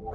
Bueno, 0.00 0.14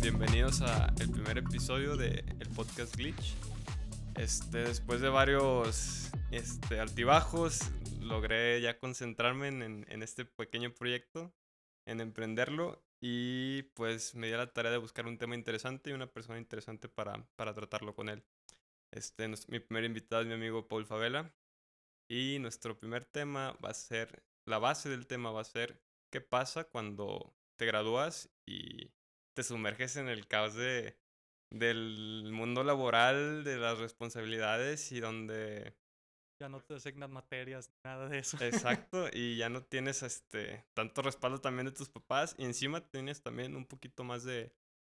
bienvenidos 0.00 0.62
a 0.62 0.92
el 0.98 1.10
primer 1.10 1.38
episodio 1.38 1.96
de 1.96 2.24
el 2.40 2.48
podcast 2.56 2.96
Glitch. 2.96 3.36
Este, 4.16 4.58
después 4.58 5.00
de 5.00 5.10
varios 5.10 6.10
este, 6.32 6.80
altibajos, 6.80 7.60
logré 8.00 8.60
ya 8.60 8.80
concentrarme 8.80 9.46
en, 9.48 9.86
en 9.88 10.02
este 10.02 10.24
pequeño 10.24 10.74
proyecto, 10.74 11.32
en 11.86 12.00
emprenderlo 12.00 12.82
y 13.00 13.62
pues 13.74 14.14
me 14.14 14.28
di 14.28 14.32
la 14.32 14.52
tarea 14.52 14.70
de 14.72 14.78
buscar 14.78 15.06
un 15.06 15.18
tema 15.18 15.34
interesante 15.34 15.90
y 15.90 15.92
una 15.92 16.06
persona 16.06 16.38
interesante 16.38 16.88
para, 16.88 17.26
para 17.36 17.54
tratarlo 17.54 17.94
con 17.94 18.08
él. 18.08 18.22
Este, 18.92 19.26
mi 19.48 19.58
primer 19.58 19.84
invitado 19.84 20.22
es 20.22 20.28
mi 20.28 20.34
amigo 20.34 20.68
Paul 20.68 20.86
Favela 20.86 21.34
y 22.08 22.38
nuestro 22.38 22.78
primer 22.78 23.04
tema 23.04 23.56
va 23.64 23.70
a 23.70 23.74
ser, 23.74 24.22
la 24.44 24.58
base 24.58 24.88
del 24.88 25.06
tema 25.06 25.30
va 25.30 25.40
a 25.40 25.44
ser 25.44 25.80
qué 26.10 26.20
pasa 26.20 26.64
cuando 26.64 27.34
te 27.56 27.66
gradúas 27.66 28.30
y 28.46 28.92
te 29.34 29.42
sumerges 29.42 29.96
en 29.96 30.08
el 30.08 30.26
caos 30.26 30.54
de, 30.54 30.96
del 31.50 32.30
mundo 32.32 32.64
laboral, 32.64 33.44
de 33.44 33.56
las 33.56 33.78
responsabilidades 33.78 34.92
y 34.92 35.00
donde... 35.00 35.74
Ya 36.42 36.48
no 36.48 36.60
te 36.60 36.74
asignan 36.74 37.12
materias, 37.12 37.70
nada 37.84 38.08
de 38.08 38.18
eso. 38.18 38.36
Exacto, 38.44 39.08
y 39.12 39.36
ya 39.36 39.48
no 39.48 39.62
tienes 39.62 40.02
este 40.02 40.64
tanto 40.74 41.02
respaldo 41.02 41.40
también 41.40 41.66
de 41.66 41.72
tus 41.72 41.88
papás 41.88 42.34
y 42.36 42.44
encima 42.44 42.80
tienes 42.80 43.22
también 43.22 43.54
un 43.54 43.64
poquito 43.64 44.02
más 44.02 44.24
de, 44.24 44.52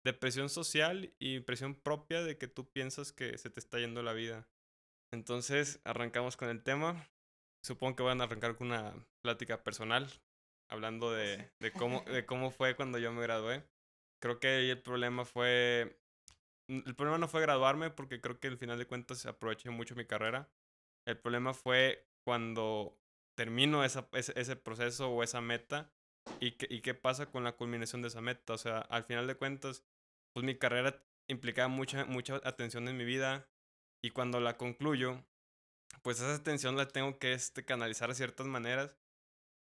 de 0.05 0.13
presión 0.13 0.49
social 0.49 1.13
y 1.19 1.41
presión 1.41 1.75
propia 1.75 2.23
de 2.23 2.37
que 2.37 2.47
tú 2.47 2.71
piensas 2.71 3.11
que 3.11 3.37
se 3.37 3.49
te 3.49 3.59
está 3.59 3.77
yendo 3.77 4.01
la 4.03 4.13
vida. 4.13 4.47
Entonces, 5.11 5.81
arrancamos 5.83 6.37
con 6.37 6.47
el 6.47 6.63
tema. 6.63 7.09
Supongo 7.61 7.97
que 7.97 8.03
van 8.03 8.21
a 8.21 8.23
arrancar 8.23 8.55
con 8.55 8.67
una 8.67 8.93
plática 9.21 9.63
personal, 9.63 10.09
hablando 10.69 11.11
de, 11.11 11.51
de, 11.59 11.71
cómo, 11.71 12.01
de 12.07 12.25
cómo 12.25 12.51
fue 12.51 12.75
cuando 12.75 12.97
yo 12.97 13.11
me 13.11 13.21
gradué 13.21 13.63
creo 14.23 14.39
que 14.39 14.47
ahí 14.47 14.69
el 14.69 14.81
problema 14.81 15.25
fue... 15.25 15.99
El 16.69 16.95
problema 16.95 17.17
no 17.17 17.27
fue 17.27 17.41
graduarme 17.41 17.89
porque 17.89 18.21
creo 18.21 18.39
que 18.39 18.47
al 18.47 18.57
final 18.57 18.79
de 18.79 18.87
cuentas 18.87 19.25
aproveché 19.25 19.69
mucho 19.69 19.95
mi 19.95 20.05
carrera. 20.05 20.49
El 21.05 21.17
problema 21.17 21.53
fue 21.53 22.07
cuando 22.23 22.97
termino 23.35 23.83
ese, 23.83 24.05
ese, 24.13 24.55
proceso 24.55 25.09
o 25.09 25.23
esa 25.23 25.41
meta 25.41 25.91
y, 26.39 26.51
que, 26.51 26.67
y 26.69 26.81
qué 26.81 26.93
pasa 26.93 27.31
con 27.31 27.43
la 27.43 27.53
culminación 27.53 28.01
de 28.01 28.07
esa 28.09 28.21
meta. 28.21 28.53
O 28.53 28.57
sea, 28.57 28.79
al 28.79 29.03
final 29.03 29.27
de 29.27 29.35
cuentas, 29.35 29.83
pues 30.33 30.45
mi 30.45 30.55
carrera 30.55 31.03
implicaba 31.27 31.67
mucha, 31.67 32.05
mucha 32.05 32.35
atención 32.43 32.87
en 32.87 32.97
mi 32.97 33.05
vida 33.05 33.47
y 34.03 34.11
cuando 34.11 34.39
la 34.39 34.57
concluyo, 34.57 35.23
pues 36.01 36.17
esa 36.17 36.35
atención 36.35 36.77
la 36.77 36.87
tengo 36.87 37.17
que 37.19 37.33
este, 37.33 37.65
canalizar 37.65 38.09
de 38.09 38.15
ciertas 38.15 38.47
maneras. 38.47 38.97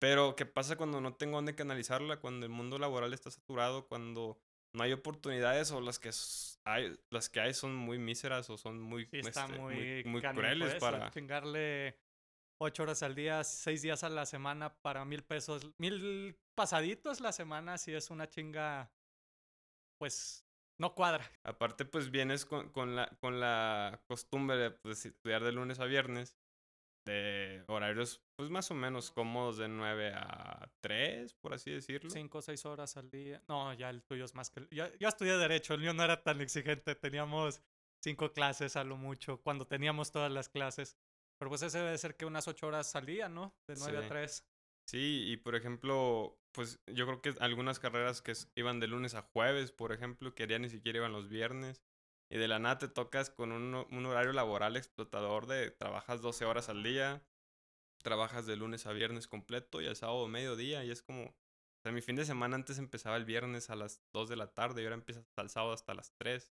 Pero, 0.00 0.34
¿qué 0.34 0.46
pasa 0.46 0.76
cuando 0.76 1.00
no 1.00 1.14
tengo 1.14 1.36
dónde 1.36 1.54
canalizarla? 1.54 2.18
Cuando 2.18 2.44
el 2.44 2.50
mundo 2.50 2.78
laboral 2.78 3.14
está 3.14 3.30
saturado, 3.30 3.86
cuando 3.86 4.40
no 4.72 4.82
hay 4.82 4.92
oportunidades 4.92 5.70
o 5.70 5.80
las 5.80 5.98
que 5.98 6.10
hay, 6.64 6.96
las 7.10 7.28
que 7.28 7.40
hay 7.40 7.54
son 7.54 7.74
muy 7.74 7.98
míseras 7.98 8.48
o 8.50 8.56
son 8.56 8.80
muy, 8.80 9.06
sí, 9.06 9.18
está 9.18 9.44
este, 9.44 9.58
muy, 9.58 10.04
muy, 10.04 10.22
crueles 10.22 10.74
para... 10.76 11.10
Chingarle 11.10 11.98
ocho 12.58 12.84
horas 12.84 13.02
al 13.02 13.14
día, 13.14 13.44
seis 13.44 13.82
días 13.82 14.04
a 14.04 14.08
la 14.08 14.24
semana 14.26 14.74
para 14.82 15.04
mil 15.04 15.22
pesos. 15.22 15.70
Mil 15.78 16.38
pasaditos 16.54 17.20
la 17.20 17.32
semana 17.32 17.76
si 17.78 17.92
es 17.92 18.10
una 18.10 18.28
chinga, 18.28 18.90
pues, 19.98 20.46
no 20.78 20.94
cuadra. 20.94 21.30
Aparte, 21.44 21.84
pues, 21.84 22.10
vienes 22.10 22.46
con, 22.46 22.70
con, 22.70 22.96
la, 22.96 23.08
con 23.20 23.40
la 23.40 24.00
costumbre 24.06 24.56
de 24.56 24.70
pues, 24.70 25.04
estudiar 25.04 25.42
de 25.44 25.52
lunes 25.52 25.80
a 25.80 25.84
viernes 25.84 26.36
de 27.04 27.64
horarios 27.68 28.22
pues 28.36 28.50
más 28.50 28.70
o 28.70 28.74
menos 28.74 29.10
cómodos 29.10 29.56
de 29.56 29.68
9 29.68 30.12
a 30.14 30.70
3, 30.80 31.34
por 31.34 31.54
así 31.54 31.70
decirlo. 31.70 32.10
5 32.10 32.38
o 32.38 32.42
6 32.42 32.64
horas 32.66 32.96
al 32.96 33.10
día. 33.10 33.42
No, 33.48 33.72
ya 33.74 33.90
el 33.90 34.02
tuyo 34.02 34.24
es 34.24 34.34
más 34.34 34.50
que... 34.50 34.66
Yo, 34.70 34.86
yo 34.98 35.08
estudié 35.08 35.36
Derecho, 35.36 35.74
el 35.74 35.80
mío 35.80 35.94
no 35.94 36.04
era 36.04 36.22
tan 36.22 36.40
exigente, 36.40 36.94
teníamos 36.94 37.62
5 38.02 38.32
clases 38.32 38.76
a 38.76 38.84
lo 38.84 38.96
mucho, 38.96 39.40
cuando 39.42 39.66
teníamos 39.66 40.10
todas 40.12 40.30
las 40.30 40.48
clases. 40.48 40.96
Pero 41.38 41.48
pues 41.50 41.62
ese 41.62 41.78
debe 41.78 41.98
ser 41.98 42.16
que 42.16 42.24
unas 42.24 42.46
8 42.46 42.66
horas 42.66 42.94
al 42.94 43.06
día, 43.06 43.28
¿no? 43.28 43.54
De 43.66 43.74
9 43.76 43.98
Sí. 44.00 44.04
a 44.04 44.08
3. 44.08 44.46
Sí, 44.88 45.24
y 45.26 45.36
por 45.36 45.54
ejemplo, 45.54 46.38
pues 46.52 46.80
yo 46.86 47.06
creo 47.06 47.22
que 47.22 47.34
algunas 47.40 47.78
carreras 47.78 48.20
que 48.22 48.32
iban 48.56 48.80
de 48.80 48.88
lunes 48.88 49.14
a 49.14 49.22
jueves, 49.22 49.72
por 49.72 49.92
ejemplo, 49.92 50.34
que 50.34 50.46
ya 50.46 50.58
ni 50.58 50.68
siquiera 50.68 50.98
iban 50.98 51.12
los 51.12 51.28
viernes. 51.28 51.82
Y 52.32 52.38
de 52.38 52.48
la 52.48 52.58
nada 52.58 52.78
te 52.78 52.88
tocas 52.88 53.28
con 53.30 53.52
un, 53.52 53.74
ho- 53.74 53.86
un 53.90 54.06
horario 54.06 54.32
laboral 54.32 54.76
explotador 54.76 55.46
de 55.46 55.70
trabajas 55.70 56.22
12 56.22 56.46
horas 56.46 56.70
al 56.70 56.82
día, 56.82 57.22
trabajas 58.02 58.46
de 58.46 58.56
lunes 58.56 58.86
a 58.86 58.92
viernes 58.92 59.28
completo 59.28 59.82
y 59.82 59.86
el 59.86 59.96
sábado 59.96 60.26
mediodía. 60.28 60.82
Y 60.84 60.90
es 60.90 61.02
como, 61.02 61.24
o 61.26 61.34
sea, 61.82 61.92
mi 61.92 62.00
fin 62.00 62.16
de 62.16 62.24
semana 62.24 62.56
antes 62.56 62.78
empezaba 62.78 63.18
el 63.18 63.26
viernes 63.26 63.68
a 63.68 63.76
las 63.76 64.02
2 64.14 64.30
de 64.30 64.36
la 64.36 64.46
tarde 64.54 64.80
y 64.80 64.84
ahora 64.84 64.94
empieza 64.96 65.20
hasta 65.20 65.42
el 65.42 65.50
sábado 65.50 65.74
hasta 65.74 65.94
las 65.94 66.14
3. 66.16 66.54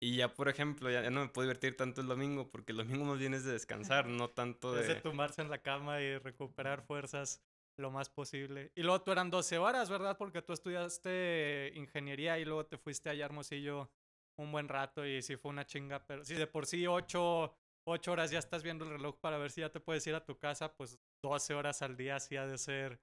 Y 0.00 0.16
ya, 0.16 0.34
por 0.34 0.48
ejemplo, 0.48 0.90
ya, 0.90 1.02
ya 1.02 1.10
no 1.10 1.20
me 1.20 1.28
puedo 1.28 1.46
divertir 1.46 1.76
tanto 1.76 2.00
el 2.00 2.08
domingo 2.08 2.50
porque 2.50 2.72
el 2.72 2.78
domingo 2.78 3.04
más 3.04 3.18
bien 3.18 3.34
es 3.34 3.44
de 3.44 3.52
descansar, 3.52 4.06
no 4.08 4.30
tanto 4.30 4.74
Es 4.74 4.88
de 4.88 4.94
de... 4.94 5.00
tumbarse 5.00 5.42
en 5.42 5.50
la 5.50 5.62
cama 5.62 6.00
y 6.00 6.18
recuperar 6.18 6.82
fuerzas 6.82 7.40
lo 7.76 7.90
más 7.92 8.08
posible. 8.10 8.72
Y 8.74 8.82
luego 8.82 9.02
tú 9.02 9.12
eran 9.12 9.30
12 9.30 9.58
horas, 9.58 9.88
¿verdad? 9.90 10.16
Porque 10.18 10.42
tú 10.42 10.52
estudiaste 10.52 11.72
ingeniería 11.76 12.38
y 12.38 12.44
luego 12.44 12.66
te 12.66 12.78
fuiste 12.78 13.10
allá 13.10 13.24
a 13.24 13.26
Hermosillo 13.26 13.90
un 14.38 14.52
buen 14.52 14.68
rato 14.68 15.04
y 15.06 15.22
sí 15.22 15.36
fue 15.36 15.50
una 15.50 15.66
chinga, 15.66 16.04
pero 16.06 16.24
si 16.24 16.34
de 16.34 16.46
por 16.46 16.66
sí 16.66 16.86
8, 16.86 17.54
ocho 17.86 18.12
horas 18.12 18.30
ya 18.30 18.38
estás 18.38 18.62
viendo 18.62 18.84
el 18.84 18.90
reloj 18.92 19.18
para 19.20 19.38
ver 19.38 19.50
si 19.50 19.60
ya 19.60 19.70
te 19.70 19.80
puedes 19.80 20.06
ir 20.06 20.14
a 20.14 20.24
tu 20.24 20.38
casa, 20.38 20.74
pues 20.74 20.98
12 21.22 21.54
horas 21.54 21.82
al 21.82 21.96
día 21.96 22.20
sí 22.20 22.36
ha 22.36 22.46
de 22.46 22.58
ser 22.58 23.00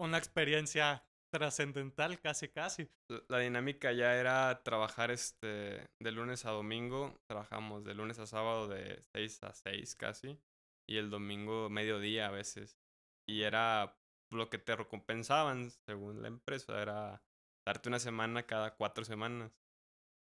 una 0.00 0.18
experiencia 0.18 1.04
trascendental 1.32 2.20
casi 2.20 2.48
casi. 2.48 2.88
La- 3.10 3.22
La 3.28 3.38
dinámica 3.38 3.92
ya 3.92 4.14
era 4.16 4.62
trabajar 4.62 5.10
este 5.10 5.86
de 6.00 6.12
lunes 6.12 6.44
a 6.46 6.50
domingo, 6.50 7.14
trabajamos 7.28 7.84
de 7.84 7.94
lunes 7.94 8.18
a 8.18 8.26
sábado 8.26 8.68
de 8.68 9.02
6 9.12 9.42
a 9.42 9.52
6 9.52 9.94
casi, 9.94 10.38
y 10.88 10.96
el 10.96 11.10
domingo 11.10 11.68
mediodía 11.68 12.28
a 12.28 12.30
veces. 12.30 12.78
Y 13.28 13.42
era 13.42 13.94
lo 14.32 14.48
que 14.48 14.58
te 14.58 14.76
recompensaban, 14.76 15.70
según 15.86 16.22
la 16.22 16.28
empresa, 16.28 16.80
era 16.80 17.22
darte 17.66 17.88
una 17.88 17.98
semana 17.98 18.46
cada 18.46 18.74
cuatro 18.74 19.04
semanas. 19.04 19.52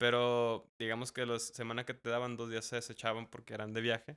Pero 0.02 0.68
digamos 0.80 1.12
que 1.12 1.24
las 1.24 1.44
semanas 1.44 1.84
que 1.84 1.94
te 1.94 2.10
daban 2.10 2.36
dos 2.36 2.50
días 2.50 2.64
se 2.64 2.74
desechaban 2.74 3.28
porque 3.30 3.54
eran 3.54 3.72
de 3.72 3.80
viaje. 3.80 4.16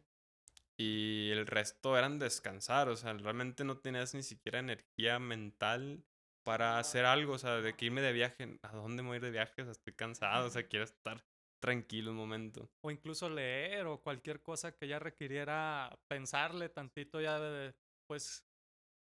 Y 0.79 1.29
el 1.29 1.46
resto 1.46 1.96
eran 1.96 2.18
descansar, 2.18 2.90
o 2.90 2.96
sea, 2.96 3.13
realmente 3.13 3.63
no 3.63 3.78
tenías 3.78 4.16
ni 4.16 4.23
siquiera 4.23 4.57
energía 4.57 5.19
mental 5.19 6.03
para 6.44 6.79
hacer 6.79 7.06
algo, 7.06 7.34
o 7.34 7.38
sea, 7.38 7.62
de 7.62 7.75
que 7.75 7.85
irme 7.85 8.01
de 8.01 8.13
viaje, 8.13 8.57
¿a 8.63 8.72
dónde 8.75 9.03
me 9.03 9.09
voy 9.09 9.16
a 9.16 9.18
ir 9.18 9.23
de 9.25 9.29
viaje? 9.29 9.62
O 9.62 9.66
sea, 9.66 9.73
estoy 9.73 9.94
cansado, 9.94 10.47
o 10.47 10.50
sea, 10.50 10.68
quiero 10.68 10.85
estar 10.85 11.23
tranquilo 11.62 12.09
un 12.09 12.17
momento. 12.17 12.67
o 12.81 12.90
incluso 12.90 13.29
leer 13.29 13.85
o 13.85 14.02
cualquier 14.02 14.41
cosa 14.41 14.75
que 14.75 14.88
ya 14.88 14.97
requiriera 14.97 16.00
pensarle 16.07 16.69
tantito 16.69 17.22
ya 17.22 17.40
de, 17.40 17.75
pues 18.07 18.44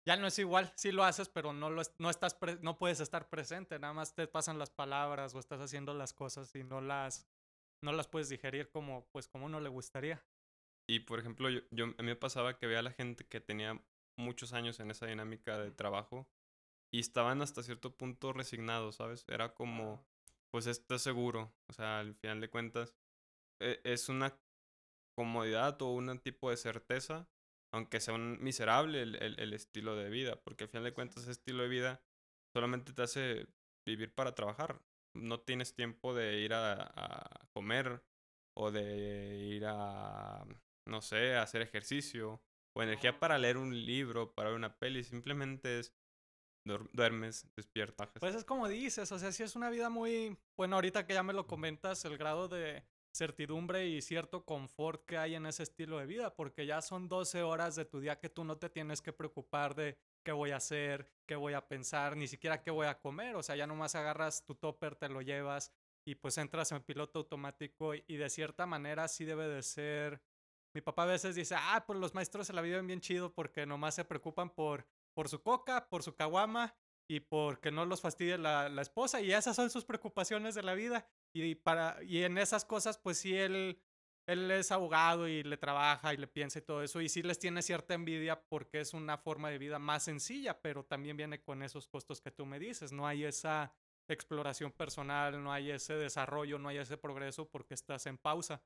ya 0.06 0.16
no 0.16 0.26
es 0.26 0.38
igual, 0.38 0.72
sí 0.76 0.92
lo 0.92 1.04
haces, 1.04 1.28
pero 1.28 1.52
no 1.52 1.68
lo 1.70 1.82
no 1.98 2.10
estás 2.10 2.36
no 2.62 2.78
puedes 2.78 3.00
estar 3.00 3.28
presente, 3.28 3.78
nada 3.78 3.92
más 3.92 4.14
te 4.14 4.26
pasan 4.26 4.58
las 4.58 4.70
palabras 4.70 5.34
o 5.34 5.38
estás 5.38 5.60
haciendo 5.60 5.94
las 5.94 6.12
cosas 6.12 6.54
y 6.54 6.64
no 6.64 6.80
las 6.80 7.26
no 7.82 7.92
las 7.92 8.08
puedes 8.08 8.28
digerir 8.28 8.70
como 8.70 9.06
pues 9.12 9.28
como 9.28 9.46
uno 9.46 9.60
le 9.60 9.68
gustaría. 9.68 10.24
Y 10.88 11.00
por 11.00 11.18
ejemplo, 11.18 11.50
yo, 11.50 11.60
yo- 11.70 11.86
a 11.86 11.88
mí 12.02 12.08
me 12.08 12.16
pasaba 12.16 12.58
que 12.58 12.66
veía 12.66 12.78
a 12.78 12.82
la 12.82 12.92
gente 12.92 13.26
que 13.26 13.40
tenía 13.40 13.82
muchos 14.16 14.52
años 14.52 14.80
en 14.80 14.90
esa 14.90 15.06
dinámica 15.06 15.58
de 15.58 15.72
trabajo 15.72 16.28
y 16.92 17.00
estaban 17.00 17.42
hasta 17.42 17.62
cierto 17.62 17.96
punto 17.96 18.32
resignados, 18.32 18.96
¿sabes? 18.96 19.24
Era 19.28 19.54
como, 19.54 20.06
pues 20.52 20.66
esto 20.66 20.94
es 20.94 21.02
seguro, 21.02 21.52
o 21.68 21.72
sea, 21.72 21.98
al 22.00 22.14
final 22.14 22.40
de 22.40 22.50
cuentas, 22.50 22.94
e- 23.60 23.80
es 23.84 24.08
una 24.08 24.38
comodidad 25.16 25.80
o 25.82 25.92
un 25.92 26.18
tipo 26.20 26.50
de 26.50 26.56
certeza, 26.56 27.28
aunque 27.76 28.00
sea 28.00 28.14
un 28.14 28.42
miserable 28.42 29.02
el, 29.02 29.16
el- 29.16 29.38
el 29.40 29.52
estilo 29.54 29.96
de 29.96 30.10
vida, 30.10 30.36
porque 30.42 30.64
al 30.64 30.70
final 30.70 30.84
de 30.84 30.94
cuentas 30.94 31.22
ese 31.24 31.32
estilo 31.32 31.62
de 31.62 31.68
vida 31.68 32.02
solamente 32.54 32.92
te 32.92 33.02
hace 33.02 33.46
vivir 33.86 34.14
para 34.14 34.34
trabajar. 34.34 34.80
No 35.14 35.40
tienes 35.40 35.74
tiempo 35.74 36.14
de 36.14 36.40
ir 36.40 36.52
a, 36.54 36.74
a 36.94 37.48
comer 37.52 38.02
o 38.54 38.70
de 38.70 39.36
ir 39.38 39.64
a, 39.66 40.44
no 40.86 41.00
sé, 41.02 41.34
a 41.36 41.42
hacer 41.42 41.62
ejercicio 41.62 42.42
o 42.74 42.82
energía 42.82 43.18
para 43.18 43.38
leer 43.38 43.56
un 43.56 43.84
libro, 43.86 44.34
para 44.34 44.50
ver 44.50 44.56
una 44.56 44.78
peli, 44.78 45.04
simplemente 45.04 45.78
es 45.80 45.94
duer- 46.66 46.88
duermes, 46.92 47.46
despiertas. 47.56 48.10
Pues 48.20 48.34
es 48.34 48.44
como 48.44 48.68
dices, 48.68 49.10
o 49.12 49.18
sea, 49.18 49.32
sí 49.32 49.42
es 49.42 49.56
una 49.56 49.70
vida 49.70 49.88
muy, 49.90 50.36
bueno, 50.56 50.76
ahorita 50.76 51.06
que 51.06 51.14
ya 51.14 51.22
me 51.22 51.32
lo 51.32 51.46
comentas, 51.46 52.04
el 52.04 52.18
grado 52.18 52.48
de 52.48 52.84
certidumbre 53.16 53.88
y 53.88 54.02
cierto 54.02 54.44
confort 54.44 55.04
que 55.04 55.18
hay 55.18 55.34
en 55.34 55.46
ese 55.46 55.62
estilo 55.62 55.98
de 55.98 56.06
vida, 56.06 56.34
porque 56.34 56.66
ya 56.66 56.82
son 56.82 57.08
12 57.08 57.42
horas 57.42 57.74
de 57.76 57.84
tu 57.84 58.00
día 58.00 58.18
que 58.18 58.28
tú 58.28 58.44
no 58.44 58.58
te 58.58 58.70
tienes 58.70 59.02
que 59.02 59.12
preocupar 59.12 59.74
de 59.74 59.98
qué 60.22 60.32
voy 60.32 60.50
a 60.50 60.56
hacer, 60.56 61.10
qué 61.26 61.36
voy 61.36 61.54
a 61.54 61.66
pensar, 61.66 62.16
ni 62.16 62.28
siquiera 62.28 62.62
qué 62.62 62.70
voy 62.70 62.86
a 62.86 62.98
comer. 62.98 63.36
O 63.36 63.42
sea, 63.42 63.56
ya 63.56 63.66
nomás 63.66 63.94
agarras 63.94 64.44
tu 64.44 64.54
topper, 64.54 64.96
te 64.96 65.08
lo 65.08 65.22
llevas 65.22 65.72
y 66.04 66.14
pues 66.14 66.38
entras 66.38 66.70
en 66.72 66.82
piloto 66.82 67.20
automático 67.20 67.94
y 67.94 68.16
de 68.16 68.30
cierta 68.30 68.66
manera 68.66 69.08
sí 69.08 69.24
debe 69.24 69.48
de 69.48 69.62
ser. 69.62 70.22
Mi 70.74 70.80
papá 70.80 71.04
a 71.04 71.06
veces 71.06 71.34
dice, 71.34 71.56
ah, 71.58 71.84
pues 71.86 71.98
los 71.98 72.14
maestros 72.14 72.46
se 72.46 72.52
la 72.52 72.60
viven 72.60 72.86
bien 72.86 73.00
chido 73.00 73.32
porque 73.32 73.66
nomás 73.66 73.94
se 73.94 74.04
preocupan 74.04 74.50
por, 74.50 74.86
por 75.14 75.28
su 75.28 75.42
coca, 75.42 75.88
por 75.88 76.02
su 76.02 76.14
caguama 76.14 76.76
y 77.08 77.20
porque 77.20 77.70
no 77.70 77.86
los 77.86 78.00
fastidie 78.00 78.36
la, 78.36 78.68
la 78.68 78.82
esposa 78.82 79.20
y 79.20 79.32
esas 79.32 79.56
son 79.56 79.70
sus 79.70 79.84
preocupaciones 79.84 80.54
de 80.54 80.62
la 80.62 80.74
vida. 80.74 81.08
Y, 81.42 81.54
para, 81.54 82.02
y 82.02 82.22
en 82.22 82.38
esas 82.38 82.64
cosas, 82.64 82.98
pues 82.98 83.18
sí, 83.18 83.36
él 83.36 83.78
él 84.26 84.50
es 84.50 84.72
abogado 84.72 85.28
y 85.28 85.42
le 85.44 85.56
trabaja 85.56 86.12
y 86.12 86.16
le 86.16 86.26
piensa 86.26 86.58
y 86.58 86.62
todo 86.62 86.82
eso, 86.82 87.00
y 87.00 87.08
sí 87.08 87.22
les 87.22 87.38
tiene 87.38 87.62
cierta 87.62 87.94
envidia 87.94 88.40
porque 88.48 88.80
es 88.80 88.92
una 88.92 89.18
forma 89.18 89.50
de 89.50 89.58
vida 89.58 89.78
más 89.78 90.02
sencilla, 90.02 90.60
pero 90.60 90.84
también 90.84 91.16
viene 91.16 91.40
con 91.40 91.62
esos 91.62 91.86
costos 91.86 92.20
que 92.20 92.32
tú 92.32 92.44
me 92.44 92.58
dices, 92.58 92.92
no 92.92 93.06
hay 93.06 93.24
esa 93.24 93.72
exploración 94.08 94.72
personal, 94.72 95.42
no 95.42 95.52
hay 95.52 95.70
ese 95.70 95.94
desarrollo, 95.94 96.58
no 96.58 96.68
hay 96.68 96.78
ese 96.78 96.96
progreso 96.96 97.48
porque 97.48 97.74
estás 97.74 98.06
en 98.06 98.18
pausa. 98.18 98.60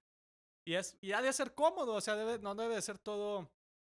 Y, 0.65 0.75
es, 0.75 0.97
y 1.01 1.13
ha 1.13 1.23
de 1.23 1.33
ser 1.33 1.55
cómodo, 1.55 1.95
o 1.95 2.01
sea, 2.01 2.17
debe, 2.17 2.39
no 2.39 2.55
debe 2.55 2.75
de 2.75 2.83
ser 2.83 2.99
todo, 2.99 3.51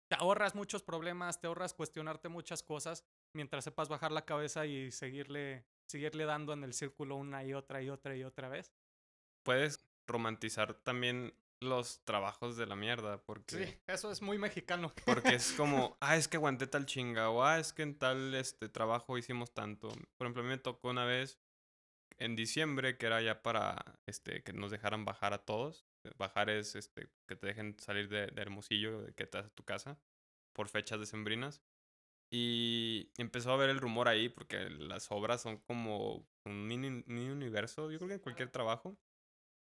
te 0.07 0.15
ahorras 0.15 0.55
muchos 0.55 0.81
problemas, 0.83 1.39
te 1.39 1.47
ahorras 1.47 1.73
cuestionarte 1.73 2.27
muchas 2.27 2.63
cosas 2.63 3.03
mientras 3.33 3.63
sepas 3.63 3.87
bajar 3.87 4.11
la 4.11 4.25
cabeza 4.25 4.65
y 4.65 4.91
seguirle, 4.91 5.65
seguirle 5.91 6.25
dando 6.25 6.53
en 6.53 6.63
el 6.63 6.73
círculo 6.73 7.17
una 7.17 7.43
y 7.43 7.53
otra 7.53 7.81
y 7.81 7.89
otra 7.89 8.15
y 8.15 8.23
otra 8.23 8.49
vez. 8.49 8.71
Puedes 9.43 9.85
romantizar 10.07 10.73
también 10.73 11.33
los 11.59 12.03
trabajos 12.05 12.57
de 12.57 12.65
la 12.65 12.75
mierda, 12.75 13.21
porque... 13.23 13.65
Sí, 13.65 13.77
eso 13.87 14.11
es 14.11 14.21
muy 14.21 14.39
mexicano. 14.39 14.91
Porque 15.05 15.35
es 15.35 15.51
como, 15.57 15.97
ah, 15.99 16.15
es 16.15 16.27
que 16.27 16.37
aguanté 16.37 16.65
tal 16.65 16.85
chinga, 16.85 17.29
o 17.29 17.43
ah, 17.43 17.59
es 17.59 17.73
que 17.73 17.83
en 17.83 17.97
tal 17.97 18.33
este, 18.33 18.69
trabajo 18.69 19.17
hicimos 19.17 19.53
tanto. 19.53 19.89
Por 20.17 20.25
ejemplo, 20.25 20.41
a 20.41 20.45
mí 20.45 20.49
me 20.49 20.57
tocó 20.57 20.89
una 20.89 21.05
vez 21.05 21.39
en 22.17 22.35
diciembre, 22.35 22.97
que 22.97 23.05
era 23.05 23.21
ya 23.21 23.43
para 23.43 23.99
este, 24.05 24.43
que 24.43 24.53
nos 24.53 24.71
dejaran 24.71 25.05
bajar 25.05 25.33
a 25.33 25.45
todos. 25.45 25.85
Bajar 26.17 26.49
es 26.49 26.75
este, 26.75 27.09
que 27.27 27.35
te 27.35 27.47
dejen 27.47 27.77
salir 27.79 28.09
de, 28.09 28.27
de 28.27 28.41
Hermosillo, 28.41 29.05
que 29.15 29.27
te 29.27 29.37
a 29.37 29.49
tu 29.49 29.63
casa, 29.63 29.99
por 30.53 30.67
fechas 30.67 30.99
decembrinas. 30.99 31.61
Y 32.33 33.11
empezó 33.17 33.51
a 33.51 33.57
ver 33.57 33.69
el 33.69 33.79
rumor 33.79 34.07
ahí, 34.07 34.29
porque 34.29 34.69
las 34.69 35.11
obras 35.11 35.41
son 35.41 35.57
como 35.57 36.25
un 36.45 36.67
mini, 36.67 37.03
mini 37.05 37.29
universo, 37.29 37.91
yo 37.91 37.97
creo 37.97 38.07
que 38.07 38.13
en 38.15 38.19
cualquier 38.21 38.49
trabajo. 38.49 38.97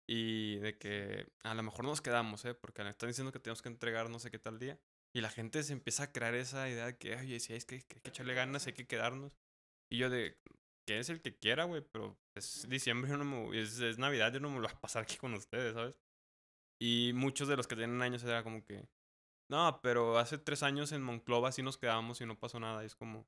Y 0.07 0.57
de 0.57 0.77
que 0.77 1.27
a 1.43 1.53
lo 1.53 1.63
mejor 1.63 1.83
nos 1.83 2.01
quedamos, 2.01 2.45
¿eh? 2.45 2.53
Porque 2.53 2.83
me 2.83 2.91
están 2.91 3.09
diciendo 3.09 3.31
que 3.31 3.39
tenemos 3.39 3.61
que 3.61 3.69
entregar 3.69 4.09
no 4.09 4.19
sé 4.19 4.31
qué 4.31 4.39
tal 4.39 4.59
día. 4.59 4.79
Y 5.13 5.21
la 5.21 5.29
gente 5.29 5.63
se 5.63 5.73
empieza 5.73 6.03
a 6.03 6.11
crear 6.11 6.35
esa 6.35 6.69
idea 6.69 6.85
de 6.87 6.97
que, 6.97 7.15
oye, 7.15 7.39
si 7.39 7.53
es 7.53 7.65
que, 7.65 7.75
hay 7.75 7.81
que 7.81 8.09
echarle 8.09 8.33
ganas, 8.33 8.67
hay 8.67 8.73
que 8.73 8.87
quedarnos. 8.87 9.33
Y 9.89 9.97
yo 9.97 10.09
de, 10.09 10.37
que 10.85 10.99
es 10.99 11.09
el 11.09 11.21
que 11.21 11.37
quiera, 11.37 11.65
güey, 11.65 11.81
pero 11.81 12.17
es 12.35 12.67
diciembre, 12.69 13.09
yo 13.09 13.17
no 13.17 13.25
me, 13.25 13.59
es, 13.59 13.79
es 13.79 13.97
Navidad, 13.97 14.33
yo 14.33 14.39
no 14.39 14.49
me 14.49 14.55
lo 14.55 14.67
voy 14.67 14.71
a 14.75 14.79
pasar 14.79 15.03
aquí 15.03 15.17
con 15.17 15.33
ustedes, 15.33 15.73
¿sabes? 15.73 15.95
Y 16.79 17.11
muchos 17.15 17.47
de 17.47 17.57
los 17.57 17.67
que 17.67 17.75
tienen 17.75 18.01
años 18.01 18.23
era 18.23 18.43
como 18.43 18.63
que, 18.63 18.87
no, 19.49 19.79
pero 19.81 20.17
hace 20.17 20.37
tres 20.37 20.63
años 20.63 20.91
en 20.91 21.03
Monclova 21.03 21.51
sí 21.51 21.63
nos 21.63 21.77
quedamos 21.77 22.21
y 22.21 22.25
no 22.25 22.39
pasó 22.39 22.59
nada. 22.59 22.83
Y 22.83 22.87
es 22.87 22.95
como, 22.95 23.27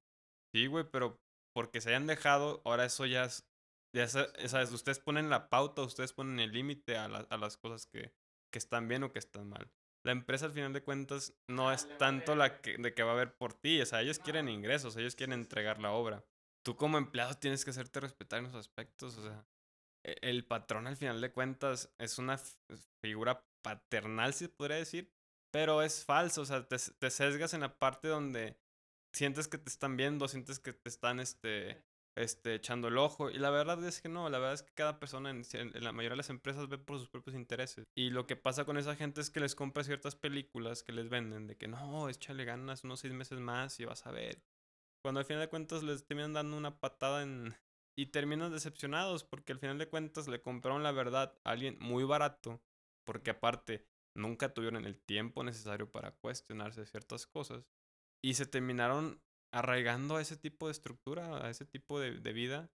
sí, 0.53 0.67
güey, 0.67 0.85
pero 0.89 1.19
porque 1.53 1.81
se 1.81 1.89
hayan 1.89 2.07
dejado, 2.07 2.61
ahora 2.65 2.85
eso 2.85 3.05
ya 3.05 3.25
es 3.25 3.47
ya 3.93 4.07
sabes, 4.07 4.71
ustedes 4.71 4.99
ponen 4.99 5.29
la 5.29 5.49
pauta, 5.49 5.81
ustedes 5.81 6.13
ponen 6.13 6.39
el 6.39 6.51
límite 6.51 6.97
a, 6.97 7.05
a, 7.05 7.37
las 7.37 7.57
cosas 7.57 7.87
que, 7.87 8.13
que 8.51 8.59
están 8.59 8.87
bien 8.87 9.03
o 9.03 9.11
que 9.11 9.19
están 9.19 9.49
mal. 9.49 9.71
La 10.05 10.11
empresa 10.11 10.45
al 10.45 10.51
final 10.51 10.73
de 10.73 10.83
cuentas 10.83 11.33
no 11.49 11.71
es 11.71 11.87
tanto 11.97 12.35
la 12.35 12.61
que, 12.61 12.77
de 12.77 12.93
que 12.93 13.03
va 13.03 13.13
a 13.13 13.15
ver 13.15 13.35
por 13.35 13.53
ti, 13.53 13.81
o 13.81 13.85
sea, 13.85 14.01
ellos 14.01 14.19
quieren 14.19 14.49
ingresos, 14.49 14.95
ellos 14.97 15.15
quieren 15.15 15.39
entregar 15.39 15.79
la 15.79 15.91
obra. 15.91 16.23
Tú 16.63 16.75
como 16.75 16.97
empleado 16.97 17.33
tienes 17.35 17.63
que 17.63 17.71
hacerte 17.71 17.99
respetar 17.99 18.39
en 18.39 18.45
esos 18.45 18.59
aspectos, 18.59 19.17
o 19.17 19.23
sea, 19.23 19.45
e, 20.05 20.17
el 20.21 20.45
patrón 20.45 20.87
al 20.87 20.97
final 20.97 21.19
de 21.19 21.31
cuentas 21.31 21.93
es 21.97 22.19
una 22.19 22.37
figura 23.01 23.43
paternal, 23.63 24.33
se 24.33 24.49
podría 24.49 24.77
decir, 24.77 25.11
pero 25.57 25.81
es 25.81 26.05
falso, 26.05 26.41
o 26.41 26.45
sea, 26.45 26.67
te, 26.67 26.77
te 26.77 27.09
sesgas 27.09 27.55
en 27.55 27.61
la 27.61 27.79
parte 27.79 28.09
donde 28.09 28.59
sientes 29.11 29.47
que 29.47 29.57
te 29.57 29.69
están 29.69 29.97
viendo, 29.97 30.27
sientes 30.27 30.59
que 30.59 30.71
te 30.71 30.87
están, 30.87 31.19
este, 31.19 31.83
este, 32.15 32.53
echando 32.53 32.89
el 32.89 32.99
ojo. 32.99 33.31
Y 33.31 33.39
la 33.39 33.49
verdad 33.49 33.83
es 33.83 33.99
que 33.99 34.07
no, 34.07 34.29
la 34.29 34.37
verdad 34.37 34.53
es 34.53 34.61
que 34.61 34.75
cada 34.75 34.99
persona 34.99 35.31
en, 35.31 35.43
la 35.83 35.91
mayoría 35.93 36.11
de 36.11 36.17
las 36.17 36.29
empresas 36.29 36.69
ve 36.69 36.77
por 36.77 36.99
sus 36.99 37.09
propios 37.09 37.35
intereses. 37.35 37.85
Y 37.95 38.11
lo 38.11 38.27
que 38.27 38.35
pasa 38.35 38.65
con 38.65 38.77
esa 38.77 38.95
gente 38.95 39.19
es 39.19 39.31
que 39.31 39.39
les 39.39 39.55
compra 39.55 39.83
ciertas 39.83 40.15
películas 40.15 40.83
que 40.83 40.91
les 40.91 41.09
venden 41.09 41.47
de 41.47 41.57
que 41.57 41.67
no, 41.67 42.07
échale 42.07 42.45
ganas 42.45 42.83
unos 42.83 42.99
seis 42.99 43.15
meses 43.15 43.39
más 43.39 43.79
y 43.79 43.85
vas 43.85 44.05
a 44.05 44.11
ver. 44.11 44.43
Cuando 45.01 45.21
al 45.21 45.25
final 45.25 45.41
de 45.41 45.49
cuentas 45.49 45.81
les 45.81 46.05
terminan 46.05 46.33
dando 46.33 46.55
una 46.55 46.79
patada 46.79 47.23
en... 47.23 47.55
Y 47.95 48.11
terminan 48.11 48.51
decepcionados 48.51 49.23
porque 49.23 49.53
al 49.53 49.59
final 49.59 49.79
de 49.79 49.89
cuentas 49.89 50.27
le 50.27 50.39
compraron 50.39 50.83
la 50.83 50.91
verdad 50.91 51.33
a 51.43 51.49
alguien 51.49 51.77
muy 51.79 52.03
barato. 52.03 52.61
Porque 53.03 53.31
aparte 53.31 53.87
nunca 54.17 54.53
tuvieron 54.53 54.85
el 54.85 54.99
tiempo 54.99 55.43
necesario 55.43 55.89
para 55.91 56.11
cuestionarse 56.11 56.85
ciertas 56.85 57.25
cosas. 57.27 57.65
Y 58.21 58.33
se 58.33 58.45
terminaron 58.45 59.21
arraigando 59.51 60.17
a 60.17 60.21
ese 60.21 60.35
tipo 60.35 60.67
de 60.67 60.71
estructura, 60.73 61.45
a 61.45 61.49
ese 61.49 61.65
tipo 61.65 61.99
de, 61.99 62.19
de 62.19 62.33
vida. 62.33 62.71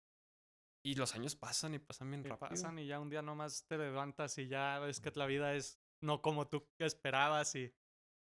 Y 0.85 0.95
los 0.95 1.15
años 1.15 1.37
pasan 1.37 1.75
y 1.75 1.79
pasan 1.79 2.11
bien 2.11 2.23
y 2.25 2.29
rápido. 2.29 2.51
Pasan 2.51 2.79
y 2.79 2.87
ya 2.87 3.01
un 3.01 3.11
día 3.11 3.23
nomás 3.23 3.67
te 3.67 3.79
levantas 3.79 4.39
y 4.39 4.49
ya 4.49 4.79
ves 4.79 5.01
que 5.01 5.11
la 5.15 5.27
vida 5.27 5.55
es 5.55 5.79
no 6.01 6.23
como 6.23 6.49
tú 6.49 6.69
esperabas 6.79 7.55
y 7.55 7.75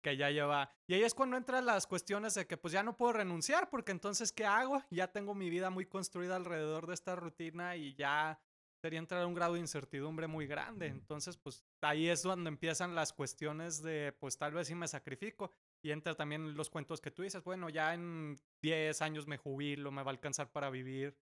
que 0.02 0.16
ya 0.16 0.30
lleva. 0.30 0.70
Y 0.86 0.94
ahí 0.94 1.02
es 1.02 1.14
cuando 1.14 1.36
entran 1.36 1.66
las 1.66 1.86
cuestiones 1.86 2.34
de 2.34 2.46
que 2.46 2.56
pues 2.56 2.72
ya 2.72 2.82
no 2.82 2.96
puedo 2.96 3.14
renunciar 3.14 3.68
porque 3.70 3.92
entonces 3.92 4.32
¿qué 4.32 4.46
hago? 4.46 4.82
Ya 4.90 5.10
tengo 5.10 5.34
mi 5.34 5.50
vida 5.50 5.70
muy 5.70 5.86
construida 5.86 6.36
alrededor 6.36 6.86
de 6.86 6.94
esta 6.94 7.16
rutina 7.16 7.76
y 7.76 7.94
ya 7.94 8.40
sería 8.80 8.98
entrar 8.98 9.22
a 9.22 9.26
un 9.26 9.34
grado 9.34 9.54
de 9.54 9.60
incertidumbre 9.60 10.26
muy 10.26 10.46
grande. 10.46 10.86
Entonces 10.86 11.36
pues 11.36 11.64
ahí 11.80 12.08
es 12.08 12.22
donde 12.22 12.48
empiezan 12.48 12.94
las 12.94 13.12
cuestiones 13.12 13.82
de 13.82 14.14
pues 14.18 14.38
tal 14.38 14.52
vez 14.52 14.68
si 14.68 14.74
me 14.74 14.88
sacrifico. 14.88 15.50
Y 15.82 15.90
entra 15.90 16.14
también 16.14 16.56
los 16.56 16.70
cuentos 16.70 17.00
que 17.00 17.10
tú 17.10 17.22
dices, 17.22 17.44
bueno, 17.44 17.68
ya 17.68 17.94
en 17.94 18.36
10 18.62 19.02
años 19.02 19.26
me 19.26 19.36
jubilo, 19.36 19.90
me 19.92 20.02
va 20.02 20.10
a 20.10 20.14
alcanzar 20.14 20.50
para 20.50 20.70
vivir. 20.70 21.16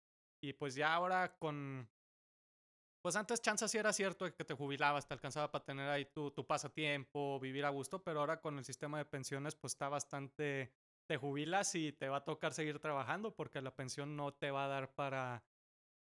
Y 0.42 0.54
pues 0.54 0.76
ya 0.76 0.94
ahora 0.94 1.36
con... 1.38 1.90
Pues 3.02 3.16
antes 3.16 3.42
chance 3.42 3.68
sí 3.68 3.80
era 3.80 3.94
cierto 3.94 4.32
que 4.36 4.46
te 4.46 4.54
jubilabas, 4.54 5.08
te 5.08 5.16
alcanzaba 5.16 5.52
para 5.52 5.66
tener 5.66 5.90
ahí 5.90 6.06
tu, 6.06 6.30
tu 6.30 6.46
pasatiempo, 6.46 7.40
vivir 7.40 7.66
a 7.66 7.70
gusto, 7.70 8.04
pero 8.04 8.20
ahora 8.20 8.40
con 8.40 8.60
el 8.60 8.66
sistema 8.66 9.00
de 9.00 9.06
pensiones 9.06 9.56
pues 9.56 9.74
está 9.74 9.90
bastante... 9.90 10.72
Te 11.08 11.18
jubilas 11.18 11.74
y 11.76 11.92
te 11.92 12.08
va 12.08 12.18
a 12.18 12.24
tocar 12.24 12.54
seguir 12.54 12.80
trabajando 12.80 13.36
porque 13.36 13.62
la 13.62 13.76
pensión 13.76 14.16
no 14.16 14.34
te 14.34 14.52
va 14.52 14.66
a 14.66 14.68
dar 14.68 14.94
para, 14.94 15.44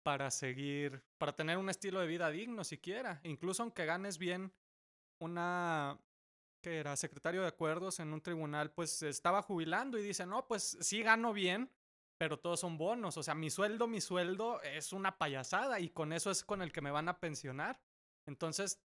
para 0.09 0.31
seguir, 0.31 1.03
para 1.19 1.35
tener 1.35 1.59
un 1.59 1.69
estilo 1.69 1.99
de 1.99 2.07
vida 2.07 2.31
digno 2.31 2.63
siquiera. 2.63 3.21
Incluso 3.21 3.61
aunque 3.61 3.85
ganes 3.85 4.17
bien 4.17 4.51
una, 5.19 5.99
que 6.63 6.79
era 6.79 6.95
secretario 6.95 7.41
de 7.41 7.47
acuerdos 7.47 7.99
en 7.99 8.11
un 8.11 8.19
tribunal, 8.19 8.71
pues 8.71 9.03
estaba 9.03 9.43
jubilando 9.43 9.99
y 9.99 10.01
dice, 10.01 10.25
no, 10.25 10.47
pues 10.47 10.79
sí 10.81 11.03
gano 11.03 11.31
bien, 11.31 11.69
pero 12.17 12.39
todos 12.39 12.59
son 12.59 12.75
bonos. 12.79 13.17
O 13.17 13.21
sea, 13.21 13.35
mi 13.35 13.51
sueldo, 13.51 13.85
mi 13.85 14.01
sueldo 14.01 14.59
es 14.63 14.93
una 14.93 15.15
payasada 15.19 15.79
y 15.79 15.91
con 15.91 16.11
eso 16.11 16.31
es 16.31 16.43
con 16.43 16.63
el 16.63 16.71
que 16.71 16.81
me 16.81 16.89
van 16.89 17.07
a 17.07 17.19
pensionar. 17.19 17.79
Entonces, 18.25 18.81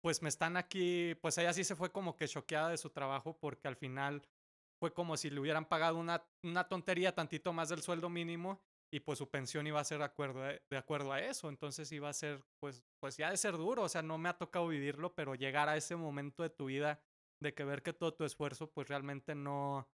pues 0.00 0.22
me 0.22 0.30
están 0.30 0.56
aquí, 0.56 1.14
pues 1.16 1.36
ella 1.36 1.52
sí 1.52 1.64
se 1.64 1.76
fue 1.76 1.92
como 1.92 2.16
que 2.16 2.26
choqueada 2.26 2.70
de 2.70 2.78
su 2.78 2.88
trabajo 2.88 3.36
porque 3.38 3.68
al 3.68 3.76
final 3.76 4.22
fue 4.80 4.94
como 4.94 5.18
si 5.18 5.28
le 5.28 5.40
hubieran 5.40 5.66
pagado 5.66 5.98
una, 5.98 6.24
una 6.42 6.66
tontería 6.68 7.14
tantito 7.14 7.52
más 7.52 7.68
del 7.68 7.82
sueldo 7.82 8.08
mínimo 8.08 8.62
y 8.90 9.00
pues 9.00 9.18
su 9.18 9.28
pensión 9.28 9.66
iba 9.66 9.80
a 9.80 9.84
ser 9.84 9.98
de 9.98 10.04
acuerdo 10.04 10.42
a, 10.42 10.48
de 10.48 10.76
acuerdo 10.76 11.12
a 11.12 11.20
eso. 11.20 11.48
Entonces 11.48 11.90
iba 11.92 12.08
a 12.08 12.12
ser, 12.12 12.44
pues, 12.60 12.84
pues 13.00 13.16
ya 13.16 13.30
de 13.30 13.36
ser 13.36 13.56
duro. 13.56 13.82
O 13.82 13.88
sea, 13.88 14.02
no 14.02 14.18
me 14.18 14.28
ha 14.28 14.38
tocado 14.38 14.68
vivirlo, 14.68 15.14
pero 15.14 15.34
llegar 15.34 15.68
a 15.68 15.76
ese 15.76 15.96
momento 15.96 16.42
de 16.42 16.50
tu 16.50 16.66
vida 16.66 17.00
de 17.40 17.54
que 17.54 17.64
ver 17.64 17.82
que 17.82 17.92
todo 17.92 18.14
tu 18.14 18.24
esfuerzo 18.24 18.70
pues 18.70 18.88
realmente 18.88 19.34
no, 19.34 19.88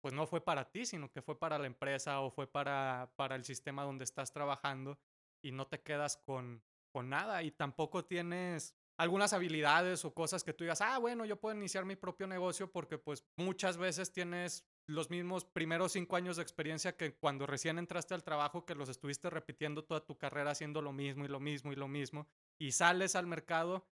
pues 0.00 0.14
no 0.14 0.26
fue 0.26 0.40
para 0.40 0.70
ti, 0.70 0.86
sino 0.86 1.10
que 1.10 1.22
fue 1.22 1.38
para 1.38 1.58
la 1.58 1.66
empresa 1.66 2.20
o 2.20 2.30
fue 2.30 2.46
para, 2.46 3.12
para 3.16 3.36
el 3.36 3.44
sistema 3.44 3.84
donde 3.84 4.04
estás 4.04 4.32
trabajando 4.32 4.98
y 5.42 5.52
no 5.52 5.66
te 5.66 5.80
quedas 5.82 6.16
con, 6.16 6.62
con 6.92 7.08
nada 7.08 7.42
y 7.42 7.50
tampoco 7.50 8.04
tienes 8.04 8.74
algunas 8.98 9.32
habilidades 9.32 10.04
o 10.04 10.14
cosas 10.14 10.42
que 10.42 10.52
tú 10.52 10.64
digas, 10.64 10.80
ah, 10.80 10.98
bueno, 10.98 11.24
yo 11.24 11.38
puedo 11.38 11.54
iniciar 11.54 11.84
mi 11.84 11.96
propio 11.96 12.26
negocio 12.26 12.70
porque 12.72 12.98
pues 12.98 13.24
muchas 13.36 13.76
veces 13.76 14.12
tienes 14.12 14.64
los 14.86 15.10
mismos 15.10 15.44
primeros 15.44 15.92
cinco 15.92 16.16
años 16.16 16.36
de 16.36 16.42
experiencia 16.42 16.96
que 16.96 17.14
cuando 17.14 17.46
recién 17.46 17.78
entraste 17.78 18.14
al 18.14 18.22
trabajo, 18.22 18.64
que 18.64 18.74
los 18.74 18.88
estuviste 18.88 19.30
repitiendo 19.30 19.84
toda 19.84 20.04
tu 20.04 20.16
carrera 20.16 20.52
haciendo 20.52 20.80
lo 20.80 20.92
mismo 20.92 21.24
y 21.24 21.28
lo 21.28 21.40
mismo 21.40 21.72
y 21.72 21.76
lo 21.76 21.88
mismo, 21.88 22.28
y 22.58 22.72
sales 22.72 23.16
al 23.16 23.26
mercado 23.26 23.88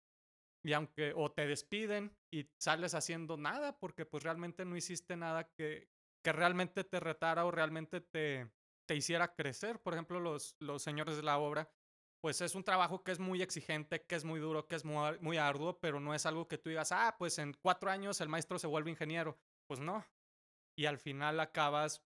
y 0.65 0.73
aunque 0.73 1.13
o 1.15 1.31
te 1.31 1.47
despiden 1.47 2.17
y 2.31 2.49
sales 2.59 2.95
haciendo 2.95 3.37
nada 3.37 3.79
porque 3.79 4.07
pues 4.07 4.23
realmente 4.23 4.65
no 4.65 4.77
hiciste 4.77 5.17
nada 5.17 5.51
que, 5.53 5.91
que 6.23 6.33
realmente 6.33 6.85
te 6.85 7.01
retara 7.01 7.45
o 7.45 7.51
realmente 7.51 8.01
te, 8.01 8.51
te 8.87 8.97
hiciera 8.97 9.35
crecer. 9.35 9.81
Por 9.81 9.93
ejemplo, 9.93 10.21
los, 10.21 10.57
los 10.61 10.83
señores 10.83 11.17
de 11.17 11.23
la 11.23 11.39
obra, 11.39 11.71
pues 12.21 12.41
es 12.41 12.55
un 12.55 12.65
trabajo 12.65 13.05
que 13.05 13.13
es 13.13 13.19
muy 13.19 13.43
exigente, 13.43 14.07
que 14.07 14.15
es 14.15 14.25
muy 14.25 14.41
duro, 14.41 14.67
que 14.67 14.77
es 14.77 14.85
muy, 14.85 15.19
muy 15.21 15.37
arduo, 15.37 15.79
pero 15.81 16.01
no 16.01 16.15
es 16.15 16.25
algo 16.25 16.49
que 16.49 16.57
tú 16.57 16.71
digas, 16.71 16.93
ah, 16.93 17.15
pues 17.19 17.39
en 17.39 17.53
cuatro 17.61 17.91
años 17.91 18.21
el 18.23 18.31
maestro 18.31 18.59
se 18.59 18.67
vuelve 18.67 18.91
ingeniero. 18.91 19.39
Pues 19.67 19.81
no, 19.81 20.03
y 20.77 20.87
al 20.87 20.99
final 20.99 21.41
acabas 21.41 22.03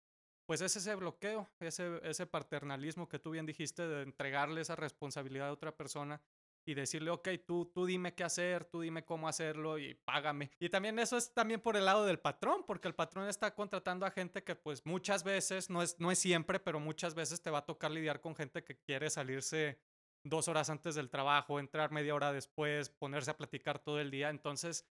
pues 0.48 0.62
es 0.62 0.74
ese 0.76 0.94
bloqueo, 0.94 1.46
ese, 1.60 2.00
ese 2.04 2.26
paternalismo 2.26 3.06
que 3.06 3.18
tú 3.18 3.32
bien 3.32 3.44
dijiste 3.44 3.86
de 3.86 4.02
entregarle 4.02 4.62
esa 4.62 4.76
responsabilidad 4.76 5.48
a 5.48 5.52
otra 5.52 5.76
persona 5.76 6.22
y 6.64 6.72
decirle, 6.72 7.10
ok, 7.10 7.28
tú, 7.46 7.66
tú 7.66 7.84
dime 7.84 8.14
qué 8.14 8.24
hacer, 8.24 8.64
tú 8.64 8.80
dime 8.80 9.04
cómo 9.04 9.28
hacerlo 9.28 9.78
y 9.78 9.94
págame. 10.06 10.50
Y 10.58 10.70
también 10.70 10.98
eso 10.98 11.18
es 11.18 11.34
también 11.34 11.60
por 11.60 11.76
el 11.76 11.84
lado 11.84 12.06
del 12.06 12.18
patrón, 12.18 12.64
porque 12.66 12.88
el 12.88 12.94
patrón 12.94 13.28
está 13.28 13.54
contratando 13.54 14.06
a 14.06 14.10
gente 14.10 14.42
que 14.42 14.54
pues 14.54 14.86
muchas 14.86 15.22
veces, 15.22 15.68
no 15.68 15.82
es, 15.82 16.00
no 16.00 16.10
es 16.10 16.18
siempre, 16.18 16.58
pero 16.58 16.80
muchas 16.80 17.14
veces 17.14 17.42
te 17.42 17.50
va 17.50 17.58
a 17.58 17.66
tocar 17.66 17.90
lidiar 17.90 18.22
con 18.22 18.34
gente 18.34 18.64
que 18.64 18.78
quiere 18.78 19.10
salirse 19.10 19.78
dos 20.24 20.48
horas 20.48 20.70
antes 20.70 20.94
del 20.94 21.10
trabajo, 21.10 21.60
entrar 21.60 21.90
media 21.90 22.14
hora 22.14 22.32
después, 22.32 22.88
ponerse 22.88 23.30
a 23.30 23.36
platicar 23.36 23.78
todo 23.78 24.00
el 24.00 24.10
día. 24.10 24.30
Entonces, 24.30 24.86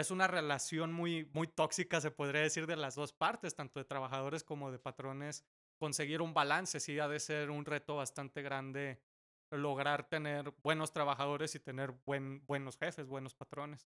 es 0.00 0.10
una 0.10 0.26
relación 0.26 0.92
muy, 0.92 1.30
muy 1.32 1.46
tóxica, 1.46 2.00
se 2.00 2.10
podría 2.10 2.42
decir, 2.42 2.66
de 2.66 2.76
las 2.76 2.94
dos 2.94 3.12
partes, 3.12 3.54
tanto 3.54 3.80
de 3.80 3.84
trabajadores 3.84 4.44
como 4.44 4.70
de 4.70 4.78
patrones. 4.78 5.44
Conseguir 5.78 6.22
un 6.22 6.34
balance 6.34 6.80
sí 6.80 6.98
ha 6.98 7.08
de 7.08 7.20
ser 7.20 7.50
un 7.50 7.64
reto 7.64 7.96
bastante 7.96 8.42
grande 8.42 9.00
lograr 9.50 10.08
tener 10.08 10.52
buenos 10.62 10.92
trabajadores 10.92 11.54
y 11.54 11.60
tener 11.60 11.92
buen, 12.04 12.44
buenos 12.46 12.76
jefes, 12.76 13.06
buenos 13.06 13.34
patrones. 13.34 13.88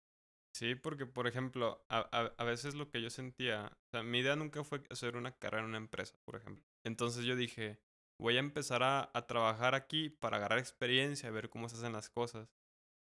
Sí, 0.54 0.76
porque 0.76 1.06
por 1.06 1.28
ejemplo, 1.28 1.86
a, 1.90 2.00
a, 2.00 2.44
veces 2.44 2.76
lo 2.76 2.90
que 2.90 3.02
yo 3.02 3.10
sentía, 3.10 3.72
o 3.86 3.90
sea, 3.92 4.04
mi 4.04 4.20
idea 4.20 4.36
nunca 4.36 4.64
fue 4.64 4.82
hacer 4.90 5.16
una 5.16 5.38
carrera 5.38 5.64
en 5.64 5.70
una 5.70 5.78
empresa, 5.78 6.18
por 6.26 6.36
ejemplo. 6.36 6.66
Entonces 6.84 7.26
yo 7.26 7.36
dije, 7.36 7.80
voy 8.20 8.38
a 8.38 8.40
empezar 8.40 8.84
a, 8.84 9.10
a 9.14 9.28
trabajar 9.28 9.76
aquí 9.76 10.10
para 10.10 10.38
agarrar 10.38 10.60
experiencia, 10.60 11.30
a 11.30 11.32
ver 11.32 11.50
cómo 11.50 11.70
se 11.70 11.78
hacen 11.78 11.94
las 11.94 12.10
cosas. 12.10 12.50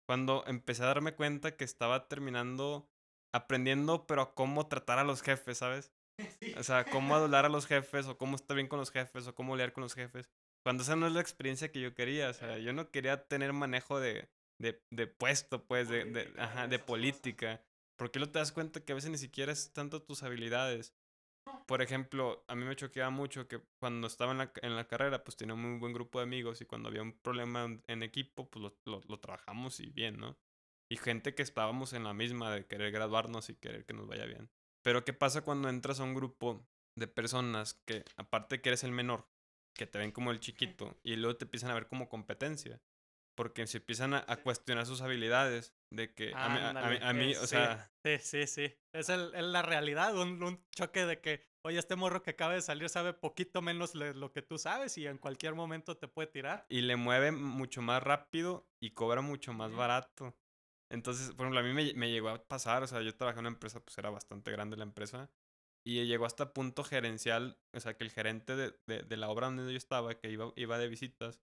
Cuando 0.08 0.42
empecé 0.46 0.84
a 0.84 0.86
darme 0.86 1.14
cuenta 1.14 1.54
que 1.54 1.64
estaba 1.64 2.08
terminando 2.08 2.88
aprendiendo, 3.34 4.06
pero 4.06 4.22
a 4.22 4.34
cómo 4.34 4.66
tratar 4.66 4.98
a 4.98 5.04
los 5.04 5.20
jefes, 5.20 5.58
¿sabes? 5.58 5.92
O 6.58 6.62
sea, 6.62 6.84
cómo 6.86 7.14
adular 7.14 7.44
a 7.44 7.50
los 7.50 7.66
jefes, 7.66 8.06
o 8.06 8.16
cómo 8.16 8.34
estar 8.34 8.54
bien 8.56 8.68
con 8.68 8.78
los 8.78 8.90
jefes, 8.90 9.26
o 9.26 9.34
cómo 9.34 9.54
lidiar 9.54 9.74
con 9.74 9.82
los 9.82 9.94
jefes. 9.94 10.30
Cuando 10.64 10.82
esa 10.82 10.96
no 10.96 11.06
es 11.06 11.12
la 11.12 11.20
experiencia 11.20 11.70
que 11.70 11.80
yo 11.82 11.94
quería, 11.94 12.30
o 12.30 12.32
sea, 12.32 12.58
yo 12.58 12.72
no 12.72 12.90
quería 12.90 13.28
tener 13.28 13.52
manejo 13.52 14.00
de, 14.00 14.30
de, 14.58 14.82
de 14.90 15.06
puesto, 15.06 15.66
pues, 15.66 15.90
de, 15.90 16.06
de, 16.06 16.32
ajá, 16.38 16.66
de 16.68 16.78
política. 16.78 17.62
Porque 17.98 18.18
no 18.18 18.30
te 18.30 18.38
das 18.38 18.52
cuenta 18.52 18.80
que 18.80 18.92
a 18.92 18.94
veces 18.94 19.10
ni 19.10 19.18
siquiera 19.18 19.52
es 19.52 19.72
tanto 19.74 20.02
tus 20.02 20.22
habilidades. 20.22 20.94
Por 21.66 21.82
ejemplo, 21.82 22.44
a 22.48 22.54
mí 22.54 22.64
me 22.64 22.76
choqueaba 22.76 23.10
mucho 23.10 23.46
que 23.46 23.60
cuando 23.78 24.06
estaba 24.06 24.32
en 24.32 24.38
la, 24.38 24.52
en 24.62 24.76
la 24.76 24.86
carrera, 24.86 25.22
pues 25.22 25.36
tenía 25.36 25.54
un 25.54 25.62
muy 25.62 25.78
buen 25.78 25.92
grupo 25.92 26.18
de 26.18 26.24
amigos 26.24 26.60
y 26.60 26.64
cuando 26.64 26.88
había 26.88 27.02
un 27.02 27.12
problema 27.12 27.66
en, 27.86 28.02
equipo, 28.02 28.48
pues 28.48 28.62
lo, 28.62 28.76
lo, 28.84 29.00
lo, 29.06 29.20
trabajamos 29.20 29.80
y 29.80 29.90
bien, 29.90 30.18
¿no? 30.18 30.38
Y 30.90 30.96
gente 30.96 31.34
que 31.34 31.42
estábamos 31.42 31.92
en 31.92 32.04
la 32.04 32.14
misma 32.14 32.50
de 32.50 32.66
querer 32.66 32.90
graduarnos 32.90 33.50
y 33.50 33.56
querer 33.56 33.84
que 33.84 33.92
nos 33.92 34.06
vaya 34.06 34.24
bien. 34.24 34.50
Pero 34.82 35.04
¿qué 35.04 35.12
pasa 35.12 35.42
cuando 35.42 35.68
entras 35.68 36.00
a 36.00 36.04
un 36.04 36.14
grupo 36.14 36.66
de 36.98 37.06
personas 37.06 37.74
que, 37.86 38.04
aparte 38.16 38.60
que 38.60 38.70
eres 38.70 38.84
el 38.84 38.92
menor, 38.92 39.28
que 39.74 39.86
te 39.86 39.98
ven 39.98 40.12
como 40.12 40.30
el 40.30 40.40
chiquito 40.40 40.98
y 41.02 41.16
luego 41.16 41.36
te 41.36 41.44
empiezan 41.44 41.70
a 41.70 41.74
ver 41.74 41.86
como 41.86 42.08
competencia. 42.08 42.82
Porque 43.36 43.66
se 43.68 43.78
empiezan 43.78 44.14
a, 44.14 44.24
cuestionar 44.42 44.84
sus 44.84 45.00
habilidades. 45.00 45.72
De 45.90 46.12
que 46.12 46.32
a, 46.34 46.48
mí, 46.48 46.98
a, 47.00 47.12
mí, 47.12 47.34
o 47.34 47.46
sea. 47.46 47.90
Sí, 48.04 48.18
sí, 48.18 48.46
sí. 48.46 48.74
Es 48.92 49.08
el, 49.08 49.52
la 49.52 49.62
realidad. 49.62 50.16
Un, 50.16 50.42
un, 50.42 50.62
choque 50.70 51.06
de 51.06 51.20
que, 51.20 51.46
oye, 51.62 51.78
este 51.78 51.96
morro 51.96 52.22
que 52.22 52.30
acaba 52.30 52.54
de 52.54 52.60
salir 52.60 52.88
sabe 52.90 53.14
poquito 53.14 53.62
menos 53.62 53.94
lo 53.94 54.32
que 54.32 54.42
tú 54.42 54.58
sabes 54.58 54.98
y 54.98 55.06
en 55.06 55.18
cualquier 55.18 55.54
momento 55.54 55.96
te 55.96 56.06
puede 56.06 56.28
tirar. 56.28 56.66
Y 56.68 56.82
le 56.82 56.96
mueve 56.96 57.32
mucho 57.32 57.80
más 57.80 58.02
rápido 58.02 58.68
y 58.80 58.90
cobra 58.90 59.22
mucho 59.22 59.52
más 59.54 59.72
barato. 59.72 60.36
Entonces, 60.90 61.32
por 61.34 61.46
ejemplo, 61.46 61.60
a 61.60 61.62
mí 61.62 61.72
me, 61.72 61.92
me, 61.94 62.10
llegó 62.10 62.30
a 62.30 62.42
pasar, 62.42 62.82
o 62.82 62.86
sea, 62.86 63.02
yo 63.02 63.14
trabajé 63.14 63.38
en 63.38 63.46
una 63.46 63.54
empresa, 63.54 63.80
pues 63.80 63.96
era 63.98 64.10
bastante 64.10 64.50
grande 64.50 64.76
la 64.76 64.84
empresa, 64.84 65.30
y 65.84 66.04
llegó 66.06 66.24
hasta 66.24 66.54
punto 66.54 66.82
gerencial, 66.82 67.58
o 67.74 67.80
sea, 67.80 67.96
que 67.96 68.04
el 68.04 68.10
gerente 68.10 68.56
de, 68.56 68.74
de, 68.86 69.02
de, 69.02 69.16
la 69.18 69.28
obra 69.28 69.48
donde 69.48 69.70
yo 69.70 69.76
estaba, 69.76 70.14
que 70.18 70.30
iba, 70.30 70.52
iba 70.56 70.78
de 70.78 70.88
visitas, 70.88 71.42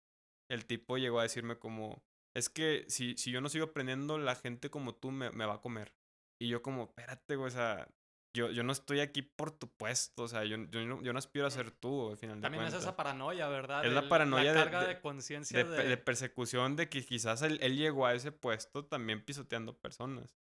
el 0.50 0.66
tipo 0.66 0.98
llegó 0.98 1.20
a 1.20 1.24
decirme 1.24 1.60
como, 1.60 2.04
es 2.36 2.50
que 2.50 2.86
si, 2.88 3.16
si 3.18 3.32
yo 3.32 3.42
no 3.42 3.50
sigo 3.50 3.66
aprendiendo, 3.66 4.18
la 4.18 4.36
gente 4.36 4.70
como 4.70 4.94
tú 4.94 5.12
me, 5.12 5.32
me 5.32 5.46
va 5.46 5.56
a 5.56 5.62
comer. 5.62 5.94
Y 6.40 6.50
yo 6.50 6.62
como, 6.62 6.84
espérate, 6.84 7.38
güey, 7.38 7.48
o 7.48 7.52
sea, 7.52 7.88
yo, 8.36 8.52
yo 8.52 8.64
no 8.64 8.74
estoy 8.74 9.00
aquí 9.00 9.22
por 9.22 9.52
tu 9.52 9.70
puesto, 9.70 10.24
o 10.24 10.28
sea, 10.28 10.44
yo, 10.44 10.58
yo, 10.70 10.86
no, 10.86 11.02
yo 11.02 11.14
no 11.14 11.20
aspiro 11.20 11.48
a 11.48 11.52
ser 11.52 11.72
tú, 11.72 12.10
al 12.10 12.18
final 12.18 12.42
También 12.42 12.64
de 12.64 12.70
es 12.70 12.76
esa 12.76 12.98
paranoia, 12.98 13.48
¿verdad? 13.48 13.86
Es 13.86 13.94
la 13.94 14.10
paranoia 14.10 14.54
la 14.54 14.64
carga 14.66 14.82
de, 14.82 14.96
de, 14.96 15.00
conciencia 15.00 15.64
de, 15.64 15.84
de, 15.88 15.98
persecución, 15.98 16.76
de 16.76 16.90
que 16.90 17.04
quizás 17.06 17.42
él, 17.42 17.58
él, 17.62 17.78
llegó 17.78 18.06
a 18.06 18.14
ese 18.14 18.34
puesto 18.34 18.86
también 18.86 19.24
pisoteando 19.24 19.78
personas. 19.78 20.36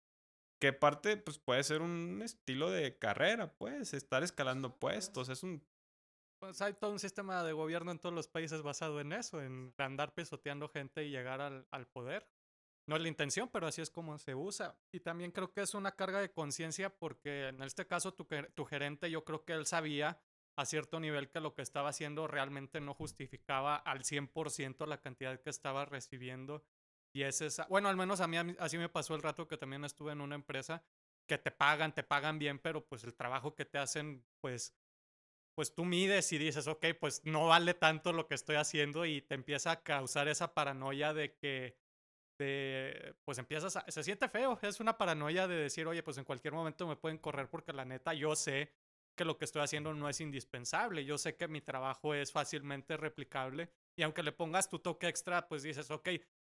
Que 0.60 0.72
parte, 0.72 1.16
pues 1.16 1.38
puede 1.38 1.62
ser 1.62 1.82
un 1.82 2.20
estilo 2.22 2.70
de 2.70 2.98
carrera, 2.98 3.52
pues, 3.54 3.94
estar 3.94 4.24
escalando 4.24 4.76
puestos, 4.80 5.28
es 5.28 5.44
un... 5.44 5.62
Pues 6.44 6.60
hay 6.60 6.74
todo 6.74 6.90
un 6.90 6.98
sistema 6.98 7.42
de 7.42 7.54
gobierno 7.54 7.90
en 7.90 7.98
todos 7.98 8.14
los 8.14 8.28
países 8.28 8.60
basado 8.60 9.00
en 9.00 9.14
eso, 9.14 9.40
en 9.40 9.72
andar 9.78 10.12
pisoteando 10.12 10.68
gente 10.68 11.02
y 11.02 11.08
llegar 11.08 11.40
al, 11.40 11.66
al 11.70 11.86
poder. 11.86 12.28
No 12.86 12.96
es 12.96 13.02
la 13.02 13.08
intención, 13.08 13.48
pero 13.48 13.66
así 13.66 13.80
es 13.80 13.88
como 13.88 14.18
se 14.18 14.34
usa. 14.34 14.76
Y 14.92 15.00
también 15.00 15.30
creo 15.30 15.54
que 15.54 15.62
es 15.62 15.72
una 15.72 15.92
carga 15.92 16.20
de 16.20 16.30
conciencia 16.30 16.90
porque 16.90 17.48
en 17.48 17.62
este 17.62 17.86
caso 17.86 18.12
tu, 18.12 18.26
tu 18.54 18.66
gerente 18.66 19.10
yo 19.10 19.24
creo 19.24 19.46
que 19.46 19.54
él 19.54 19.64
sabía 19.64 20.20
a 20.56 20.66
cierto 20.66 21.00
nivel 21.00 21.30
que 21.30 21.40
lo 21.40 21.54
que 21.54 21.62
estaba 21.62 21.88
haciendo 21.88 22.26
realmente 22.26 22.78
no 22.78 22.92
justificaba 22.92 23.76
al 23.76 24.04
100% 24.04 24.86
la 24.86 25.00
cantidad 25.00 25.40
que 25.40 25.48
estaba 25.48 25.86
recibiendo 25.86 26.62
y 27.14 27.22
es 27.22 27.40
esa, 27.40 27.66
bueno, 27.70 27.88
al 27.88 27.96
menos 27.96 28.20
a 28.20 28.26
mí 28.26 28.36
así 28.58 28.76
me 28.76 28.90
pasó 28.90 29.14
el 29.14 29.22
rato 29.22 29.48
que 29.48 29.56
también 29.56 29.84
estuve 29.84 30.12
en 30.12 30.20
una 30.20 30.34
empresa 30.34 30.84
que 31.26 31.38
te 31.38 31.50
pagan, 31.50 31.94
te 31.94 32.02
pagan 32.02 32.38
bien, 32.38 32.58
pero 32.58 32.84
pues 32.86 33.04
el 33.04 33.14
trabajo 33.14 33.54
que 33.54 33.64
te 33.64 33.78
hacen, 33.78 34.26
pues, 34.40 34.74
pues 35.54 35.74
tú 35.74 35.84
mides 35.84 36.32
y 36.32 36.38
dices, 36.38 36.66
ok, 36.66 36.86
pues 36.98 37.22
no 37.24 37.46
vale 37.46 37.74
tanto 37.74 38.12
lo 38.12 38.26
que 38.26 38.34
estoy 38.34 38.56
haciendo 38.56 39.04
y 39.06 39.22
te 39.22 39.34
empieza 39.34 39.70
a 39.70 39.82
causar 39.82 40.28
esa 40.28 40.54
paranoia 40.54 41.14
de 41.14 41.36
que, 41.36 41.76
pues 43.24 43.38
empiezas 43.38 43.76
a, 43.76 43.84
se 43.88 44.02
siente 44.02 44.28
feo, 44.28 44.58
es 44.62 44.80
una 44.80 44.98
paranoia 44.98 45.46
de 45.46 45.56
decir, 45.56 45.86
oye, 45.86 46.02
pues 46.02 46.18
en 46.18 46.24
cualquier 46.24 46.54
momento 46.54 46.86
me 46.86 46.96
pueden 46.96 47.18
correr 47.18 47.48
porque 47.48 47.72
la 47.72 47.84
neta 47.84 48.12
yo 48.14 48.34
sé 48.34 48.72
que 49.16 49.24
lo 49.24 49.38
que 49.38 49.44
estoy 49.44 49.62
haciendo 49.62 49.94
no 49.94 50.08
es 50.08 50.20
indispensable, 50.20 51.04
yo 51.04 51.18
sé 51.18 51.36
que 51.36 51.46
mi 51.46 51.60
trabajo 51.60 52.14
es 52.14 52.32
fácilmente 52.32 52.96
replicable 52.96 53.70
y 53.96 54.02
aunque 54.02 54.24
le 54.24 54.32
pongas 54.32 54.68
tu 54.68 54.80
toque 54.80 55.06
extra, 55.06 55.46
pues 55.46 55.62
dices, 55.62 55.90
ok, 55.92 56.08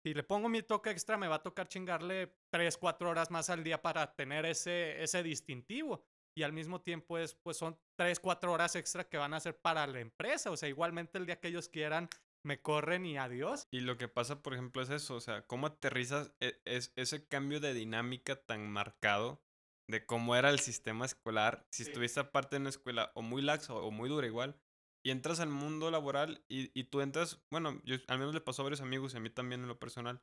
si 0.03 0.15
le 0.15 0.23
pongo 0.23 0.49
mi 0.49 0.63
toque 0.63 0.91
extra, 0.91 1.19
me 1.19 1.29
va 1.29 1.37
a 1.37 1.43
tocar 1.43 1.69
chingarle 1.69 2.35
3, 2.51 2.79
4 2.79 3.11
horas 3.11 3.31
más 3.31 3.51
al 3.51 3.63
día 3.63 3.83
para 3.83 4.15
tener 4.15 4.47
ese, 4.47 5.03
ese 5.03 5.23
distintivo. 5.23 6.07
Y 6.37 6.43
al 6.43 6.53
mismo 6.53 6.83
tiempo 6.83 7.17
es, 7.17 7.35
pues 7.35 7.57
son 7.57 7.79
3, 7.97 8.21
4 8.21 8.53
horas 8.53 8.77
extra 8.77 9.09
que 9.09 9.17
van 9.17 9.33
a 9.33 9.41
ser 9.41 9.59
para 9.59 9.87
la 9.87 10.01
empresa. 10.01 10.51
O 10.51 10.57
sea, 10.57 10.69
igualmente 10.69 11.17
el 11.17 11.25
día 11.25 11.41
que 11.41 11.49
ellos 11.49 11.69
quieran, 11.69 12.11
me 12.45 12.61
corren 12.61 13.07
y 13.07 13.17
adiós. 13.17 13.67
Y 13.71 13.81
lo 13.81 13.97
que 13.97 14.07
pasa, 14.09 14.43
por 14.43 14.53
ejemplo, 14.53 14.83
es 14.83 14.91
eso. 14.91 15.15
O 15.15 15.21
sea, 15.21 15.47
¿cómo 15.47 15.67
aterrizas 15.67 16.33
e, 16.41 16.61
es, 16.67 16.93
ese 16.97 17.27
cambio 17.27 17.59
de 17.59 17.73
dinámica 17.73 18.37
tan 18.37 18.71
marcado 18.71 19.43
de 19.89 20.05
cómo 20.05 20.37
era 20.37 20.51
el 20.51 20.61
sistema 20.61 21.07
escolar? 21.07 21.67
Si 21.71 21.85
estuviste 21.85 22.21
aparte 22.21 22.57
en 22.57 22.63
una 22.63 22.71
escuela 22.71 23.13
o 23.15 23.23
muy 23.23 23.41
laxa 23.41 23.73
o 23.73 23.91
muy 23.91 24.11
dura 24.11 24.27
igual, 24.27 24.61
y 25.03 25.11
entras 25.11 25.41
al 25.41 25.49
mundo 25.49 25.91
laboral 25.91 26.45
y, 26.49 26.79
y 26.79 26.85
tú 26.85 27.01
entras, 27.01 27.41
bueno, 27.51 27.81
yo, 27.85 27.97
al 28.09 28.19
menos 28.19 28.35
le 28.35 28.41
pasó 28.41 28.63
a 28.63 28.65
varios 28.65 28.81
amigos 28.81 29.15
y 29.15 29.17
a 29.17 29.21
mí 29.21 29.31
también 29.31 29.63
en 29.63 29.69
lo 29.69 29.79
personal, 29.79 30.21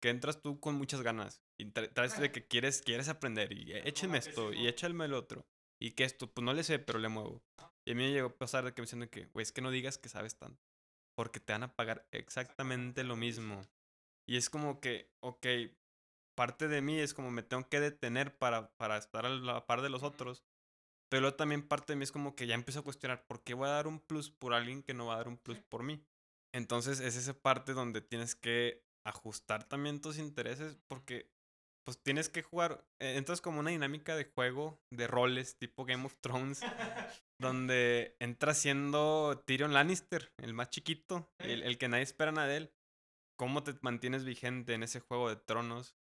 que 0.00 0.10
entras 0.10 0.42
tú 0.42 0.60
con 0.60 0.74
muchas 0.74 1.02
ganas 1.02 1.42
y 1.58 1.70
traes 1.70 2.20
de 2.20 2.30
que 2.30 2.46
quieres, 2.46 2.82
quieres 2.82 3.08
aprender 3.08 3.52
y 3.52 3.72
écheme 3.72 4.18
esto 4.18 4.52
y 4.52 4.68
échame 4.68 5.06
el 5.06 5.14
otro. 5.14 5.46
Y 5.80 5.92
que 5.92 6.04
esto, 6.04 6.32
pues 6.32 6.44
no 6.44 6.54
le 6.54 6.64
sé, 6.64 6.78
pero 6.78 6.98
le 6.98 7.08
muevo. 7.08 7.42
Y 7.84 7.92
a 7.92 7.94
mí 7.94 8.02
me 8.02 8.12
llegó 8.12 8.28
a 8.28 8.38
pasar 8.38 8.64
de 8.64 8.72
que 8.72 8.82
me 8.82 8.86
dicen 8.86 9.08
que, 9.08 9.26
güey, 9.26 9.42
es 9.42 9.52
que 9.52 9.60
no 9.60 9.70
digas 9.70 9.98
que 9.98 10.08
sabes 10.08 10.36
tanto. 10.36 10.60
Porque 11.14 11.40
te 11.40 11.52
van 11.52 11.62
a 11.62 11.74
pagar 11.74 12.06
exactamente 12.10 13.04
lo 13.04 13.16
mismo. 13.16 13.60
Y 14.28 14.36
es 14.36 14.50
como 14.50 14.80
que, 14.80 15.10
ok, 15.20 15.46
parte 16.36 16.68
de 16.68 16.82
mí 16.82 16.98
es 16.98 17.14
como 17.14 17.30
me 17.30 17.42
tengo 17.42 17.68
que 17.68 17.80
detener 17.80 18.36
para, 18.36 18.70
para 18.76 18.96
estar 18.96 19.26
a 19.26 19.30
la 19.30 19.66
par 19.66 19.82
de 19.82 19.90
los 19.90 20.02
otros. 20.02 20.44
Pero 21.08 21.34
también 21.34 21.66
parte 21.66 21.92
de 21.92 21.96
mí 21.96 22.02
es 22.02 22.12
como 22.12 22.34
que 22.34 22.46
ya 22.46 22.54
empiezo 22.54 22.80
a 22.80 22.84
cuestionar, 22.84 23.26
¿por 23.26 23.42
qué 23.42 23.54
voy 23.54 23.68
a 23.68 23.72
dar 23.72 23.86
un 23.86 24.00
plus 24.00 24.30
por 24.30 24.54
alguien 24.54 24.82
que 24.82 24.94
no 24.94 25.06
va 25.06 25.14
a 25.14 25.18
dar 25.18 25.28
un 25.28 25.38
plus 25.38 25.58
por 25.60 25.82
mí? 25.82 26.04
Entonces 26.52 27.00
es 27.00 27.16
esa 27.16 27.34
parte 27.34 27.74
donde 27.74 28.00
tienes 28.00 28.34
que 28.34 28.84
ajustar 29.04 29.64
también 29.64 30.00
tus 30.00 30.18
intereses 30.18 30.76
porque 30.88 31.30
pues 31.86 32.02
tienes 32.02 32.28
que 32.28 32.42
jugar, 32.42 32.84
eh, 33.00 33.16
entras 33.16 33.40
como 33.40 33.60
una 33.60 33.70
dinámica 33.70 34.16
de 34.16 34.24
juego 34.24 34.78
de 34.90 35.06
roles 35.06 35.56
tipo 35.56 35.84
Game 35.84 36.04
of 36.04 36.16
Thrones, 36.20 36.60
donde 37.40 38.16
entras 38.18 38.58
siendo 38.58 39.42
Tyrion 39.46 39.72
Lannister, 39.72 40.32
el 40.38 40.52
más 40.52 40.70
chiquito, 40.70 41.30
el, 41.38 41.62
el 41.62 41.78
que 41.78 41.88
nadie 41.88 42.02
espera 42.02 42.32
nada 42.32 42.48
de 42.48 42.56
él. 42.56 42.72
¿Cómo 43.38 43.62
te 43.62 43.74
mantienes 43.82 44.24
vigente 44.24 44.74
en 44.74 44.82
ese 44.82 45.00
juego 45.00 45.28
de 45.28 45.36
tronos? 45.36 45.94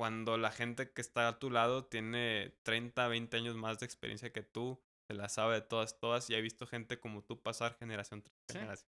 cuando 0.00 0.38
la 0.38 0.50
gente 0.50 0.90
que 0.90 1.02
está 1.02 1.28
a 1.28 1.38
tu 1.38 1.50
lado 1.50 1.84
tiene 1.84 2.56
30, 2.62 3.06
20 3.06 3.36
años 3.36 3.54
más 3.54 3.80
de 3.80 3.84
experiencia 3.84 4.32
que 4.32 4.42
tú, 4.42 4.80
se 5.06 5.12
la 5.12 5.28
sabe 5.28 5.56
de 5.56 5.60
todas, 5.60 6.00
todas, 6.00 6.30
y 6.30 6.34
he 6.34 6.40
visto 6.40 6.66
gente 6.66 6.98
como 6.98 7.22
tú 7.22 7.42
pasar 7.42 7.76
generación 7.76 8.22
tras 8.22 8.34
generación. 8.50 8.90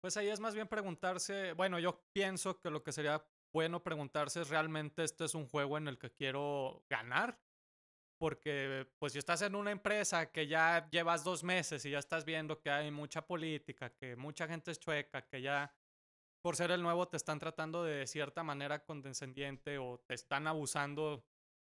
Pues 0.00 0.16
ahí 0.16 0.30
es 0.30 0.40
más 0.40 0.54
bien 0.54 0.66
preguntarse, 0.66 1.52
bueno, 1.52 1.78
yo 1.78 2.02
pienso 2.14 2.58
que 2.58 2.70
lo 2.70 2.82
que 2.82 2.90
sería 2.90 3.22
bueno 3.52 3.82
preguntarse 3.82 4.44
realmente 4.44 5.04
este 5.04 5.24
es 5.24 5.34
un 5.34 5.46
juego 5.46 5.78
en 5.78 5.88
el 5.88 5.98
que 5.98 6.10
quiero 6.10 6.84
ganar 6.88 7.38
porque 8.20 8.86
pues 8.98 9.14
si 9.14 9.18
estás 9.18 9.40
en 9.40 9.54
una 9.54 9.70
empresa 9.70 10.30
que 10.30 10.46
ya 10.46 10.86
llevas 10.90 11.24
dos 11.24 11.42
meses 11.42 11.86
y 11.86 11.90
ya 11.90 11.98
estás 11.98 12.26
viendo 12.26 12.60
que 12.60 12.70
hay 12.70 12.90
mucha 12.90 13.26
política, 13.26 13.94
que 13.94 14.14
mucha 14.14 14.46
gente 14.46 14.70
es 14.70 14.78
chueca, 14.78 15.26
que 15.26 15.40
ya 15.40 15.74
por 16.42 16.54
ser 16.54 16.70
el 16.70 16.82
nuevo 16.82 17.08
te 17.08 17.16
están 17.16 17.38
tratando 17.38 17.82
de 17.82 18.06
cierta 18.06 18.42
manera 18.42 18.84
condescendiente 18.84 19.78
o 19.78 19.98
te 20.06 20.12
están 20.12 20.46
abusando 20.46 21.24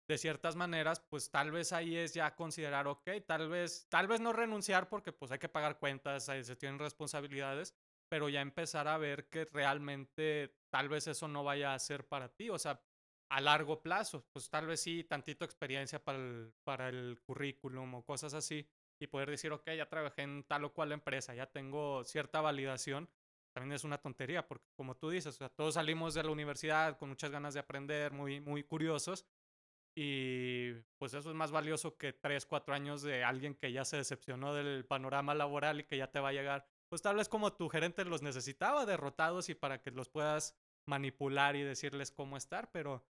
de 0.08 0.18
ciertas 0.18 0.56
maneras, 0.56 0.98
pues 0.98 1.30
tal 1.30 1.52
vez 1.52 1.72
ahí 1.72 1.96
es 1.96 2.12
ya 2.12 2.34
considerar, 2.34 2.88
ok, 2.88 3.08
tal 3.24 3.48
vez, 3.48 3.86
tal 3.88 4.08
vez 4.08 4.20
no 4.20 4.32
renunciar 4.32 4.88
porque 4.88 5.12
pues 5.12 5.30
hay 5.30 5.38
que 5.38 5.48
pagar 5.48 5.78
cuentas, 5.78 6.24
se 6.24 6.56
tienen 6.56 6.80
responsabilidades, 6.80 7.72
pero 8.08 8.28
ya 8.28 8.40
empezar 8.40 8.88
a 8.88 8.98
ver 8.98 9.28
que 9.28 9.44
realmente 9.44 10.56
tal 10.72 10.88
vez 10.88 11.06
eso 11.06 11.28
no 11.28 11.44
vaya 11.44 11.74
a 11.74 11.78
ser 11.78 12.08
para 12.08 12.30
ti, 12.30 12.48
o 12.48 12.58
sea, 12.58 12.82
a 13.28 13.40
largo 13.42 13.82
plazo, 13.82 14.26
pues 14.32 14.48
tal 14.48 14.66
vez 14.66 14.80
sí, 14.80 15.04
tantito 15.04 15.44
experiencia 15.44 16.02
para 16.02 16.18
el, 16.18 16.54
para 16.64 16.88
el 16.88 17.20
currículum 17.22 17.94
o 17.94 18.04
cosas 18.04 18.32
así, 18.32 18.66
y 18.98 19.06
poder 19.06 19.28
decir, 19.30 19.52
ok, 19.52 19.70
ya 19.76 19.88
trabajé 19.88 20.22
en 20.22 20.44
tal 20.44 20.64
o 20.64 20.72
cual 20.72 20.92
empresa, 20.92 21.34
ya 21.34 21.46
tengo 21.46 22.04
cierta 22.04 22.40
validación, 22.40 23.10
también 23.52 23.74
es 23.74 23.84
una 23.84 23.98
tontería, 23.98 24.48
porque 24.48 24.66
como 24.74 24.96
tú 24.96 25.10
dices, 25.10 25.34
o 25.34 25.38
sea, 25.38 25.50
todos 25.50 25.74
salimos 25.74 26.14
de 26.14 26.22
la 26.22 26.30
universidad 26.30 26.96
con 26.96 27.10
muchas 27.10 27.30
ganas 27.30 27.52
de 27.52 27.60
aprender, 27.60 28.12
muy, 28.12 28.40
muy 28.40 28.62
curiosos, 28.64 29.26
y 29.94 30.72
pues 30.96 31.12
eso 31.12 31.28
es 31.28 31.36
más 31.36 31.50
valioso 31.50 31.98
que 31.98 32.14
tres, 32.14 32.46
cuatro 32.46 32.74
años 32.74 33.02
de 33.02 33.24
alguien 33.24 33.54
que 33.54 33.72
ya 33.72 33.84
se 33.84 33.98
decepcionó 33.98 34.54
del 34.54 34.86
panorama 34.86 35.34
laboral 35.34 35.80
y 35.80 35.84
que 35.84 35.98
ya 35.98 36.10
te 36.10 36.18
va 36.18 36.30
a 36.30 36.32
llegar, 36.32 36.66
pues 36.88 37.02
tal 37.02 37.16
vez 37.16 37.28
como 37.28 37.54
tu 37.54 37.70
gerente 37.70 38.04
los 38.04 38.22
necesitaba 38.22 38.86
derrotados 38.86 39.48
y 39.48 39.54
para 39.54 39.80
que 39.80 39.90
los 39.90 40.10
puedas 40.10 40.54
manipular 40.86 41.56
y 41.56 41.62
decirles 41.62 42.10
cómo 42.10 42.36
estar, 42.36 42.70
pero 42.70 43.04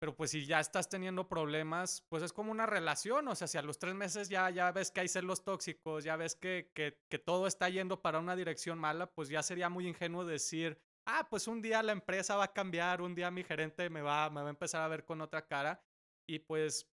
pero 0.00 0.16
pues 0.16 0.30
si 0.30 0.46
ya 0.46 0.60
estás 0.60 0.88
teniendo 0.88 1.28
problemas, 1.28 2.06
pues 2.08 2.22
es 2.22 2.32
como 2.32 2.50
una 2.50 2.64
relación, 2.64 3.28
o 3.28 3.34
sea, 3.34 3.46
si 3.46 3.58
a 3.58 3.62
los 3.62 3.78
tres 3.78 3.94
meses 3.94 4.30
ya, 4.30 4.48
ya 4.48 4.72
ves 4.72 4.90
que 4.90 5.00
hay 5.00 5.08
celos 5.08 5.44
tóxicos, 5.44 6.04
ya 6.04 6.16
ves 6.16 6.34
que, 6.34 6.72
que, 6.74 7.18
todo 7.18 7.46
está 7.46 7.68
yendo 7.68 8.00
para 8.00 8.18
una 8.18 8.34
dirección 8.34 8.78
mala, 8.78 9.12
pues 9.12 9.28
ya 9.28 9.42
sería 9.42 9.68
muy 9.68 9.86
ingenuo 9.86 10.24
decir, 10.24 10.80
ah, 11.04 11.26
pues 11.28 11.46
un 11.48 11.60
día 11.60 11.82
la 11.82 11.92
empresa 11.92 12.36
va 12.36 12.44
a 12.44 12.52
cambiar, 12.54 13.02
un 13.02 13.14
día 13.14 13.30
mi 13.30 13.44
gerente 13.44 13.90
me 13.90 14.00
va, 14.00 14.30
me 14.30 14.40
va 14.40 14.46
a 14.46 14.50
empezar 14.50 14.80
a 14.80 14.88
ver 14.88 15.04
con 15.04 15.20
otra 15.20 15.46
cara 15.46 15.84
y 16.26 16.38
pues 16.38 16.90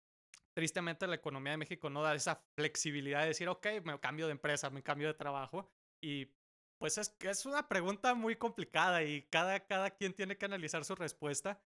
tristemente 0.55 1.09
la 1.09 1.17
economía 1.17 1.53
de 1.53 1.59
México 1.59 1.91
no 1.91 2.03
da 2.03 2.15
esa 2.15 2.45
flexibilidad 2.55 3.23
de 3.23 3.29
decir, 3.29 3.49
ok, 3.49 3.67
me 3.83 3.99
cambio 3.99 4.27
de 4.27 4.33
empresa, 4.33 4.71
me 4.71 4.85
cambio 4.85 5.09
de 5.09 5.15
trabajo 5.15 5.69
y 6.01 6.31
pues 6.83 6.99
es, 6.99 7.15
es 7.21 7.47
una 7.47 7.69
pregunta 7.69 8.13
muy 8.13 8.35
complicada 8.35 9.05
y 9.05 9.23
cada, 9.31 9.61
cada 9.61 9.93
quien 9.93 10.13
tiene 10.13 10.37
que 10.37 10.47
analizar 10.47 10.85
su 10.85 10.97
respuesta. 10.97 11.63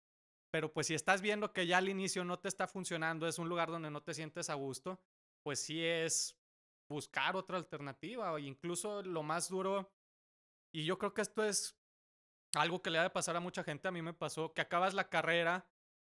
Pero 0.50 0.70
pues 0.74 0.88
si 0.88 0.94
estás 0.94 1.22
viendo 1.22 1.54
que 1.54 1.66
ya 1.66 1.78
al 1.78 1.88
inicio 1.88 2.22
no 2.22 2.38
te 2.38 2.48
está 2.48 2.68
funcionando, 2.68 3.26
es 3.26 3.38
un 3.38 3.48
lugar 3.48 3.70
donde 3.70 3.90
no 3.90 4.02
te 4.02 4.12
sientes 4.12 4.50
a 4.50 4.54
gusto, 4.54 5.00
pues 5.42 5.58
sí 5.58 5.82
es 5.82 6.38
buscar 6.86 7.34
otra 7.34 7.56
alternativa 7.56 8.30
o 8.30 8.38
incluso 8.38 9.02
lo 9.04 9.22
más 9.22 9.48
duro. 9.48 9.90
Y 10.70 10.84
yo 10.84 10.98
creo 10.98 11.14
que 11.14 11.22
esto 11.22 11.42
es 11.42 11.80
algo 12.54 12.82
que 12.82 12.90
le 12.90 12.98
ha 12.98 13.04
de 13.04 13.08
pasar 13.08 13.36
a 13.36 13.40
mucha 13.40 13.64
gente. 13.64 13.88
A 13.88 13.92
mí 13.92 14.02
me 14.02 14.12
pasó 14.12 14.52
que 14.52 14.60
acabas 14.60 14.92
la 14.92 15.08
carrera. 15.08 15.66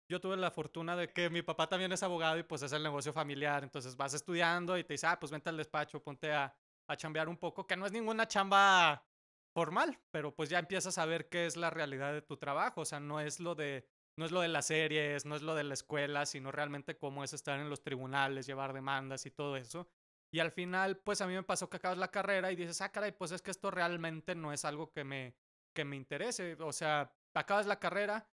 Yo 0.08 0.20
tuve 0.20 0.36
la 0.36 0.52
fortuna 0.52 0.94
de 0.94 1.12
que 1.12 1.28
mi 1.28 1.42
papá 1.42 1.68
también 1.68 1.90
es 1.90 2.04
abogado 2.04 2.38
y 2.38 2.44
pues 2.44 2.62
es 2.62 2.70
el 2.70 2.84
negocio 2.84 3.12
familiar. 3.12 3.64
Entonces 3.64 3.96
vas 3.96 4.14
estudiando 4.14 4.78
y 4.78 4.84
te 4.84 4.94
dice, 4.94 5.08
ah, 5.08 5.18
pues 5.18 5.32
vente 5.32 5.48
al 5.48 5.56
despacho, 5.56 6.00
ponte 6.00 6.32
a, 6.32 6.56
a 6.92 6.96
chambear 6.96 7.28
un 7.28 7.36
poco, 7.36 7.66
que 7.66 7.76
no 7.76 7.86
es 7.86 7.92
ninguna 7.92 8.28
chamba 8.28 9.04
formal, 9.54 9.98
pero 10.10 10.34
pues 10.34 10.48
ya 10.50 10.58
empiezas 10.58 10.98
a 10.98 11.06
ver 11.06 11.28
qué 11.28 11.46
es 11.46 11.56
la 11.56 11.70
realidad 11.70 12.12
de 12.12 12.22
tu 12.22 12.36
trabajo. 12.36 12.82
O 12.82 12.84
sea, 12.84 13.00
no 13.00 13.20
es 13.20 13.40
lo 13.40 13.54
de 13.54 13.86
no 14.16 14.26
es 14.26 14.32
lo 14.32 14.40
de 14.42 14.48
las 14.48 14.66
series, 14.66 15.24
no 15.24 15.36
es 15.36 15.42
lo 15.42 15.54
de 15.54 15.64
la 15.64 15.74
escuela, 15.74 16.26
sino 16.26 16.52
realmente 16.52 16.98
cómo 16.98 17.24
es 17.24 17.32
estar 17.32 17.58
en 17.58 17.70
los 17.70 17.82
tribunales, 17.82 18.46
llevar 18.46 18.74
demandas 18.74 19.24
y 19.24 19.30
todo 19.30 19.56
eso. 19.56 19.88
Y 20.30 20.40
al 20.40 20.50
final, 20.50 20.98
pues 20.98 21.20
a 21.20 21.26
mí 21.26 21.34
me 21.34 21.42
pasó 21.42 21.68
que 21.70 21.78
acabas 21.78 21.98
la 21.98 22.10
carrera 22.10 22.52
y 22.52 22.56
dices, 22.56 22.80
ah, 22.82 22.90
caray, 22.92 23.12
pues 23.12 23.32
es 23.32 23.42
que 23.42 23.50
esto 23.50 23.70
realmente 23.70 24.34
no 24.34 24.52
es 24.52 24.64
algo 24.64 24.92
que 24.92 25.04
me, 25.04 25.34
que 25.74 25.84
me 25.84 25.96
interese. 25.96 26.56
O 26.60 26.72
sea, 26.72 27.14
acabas 27.34 27.66
la 27.66 27.78
carrera 27.78 28.28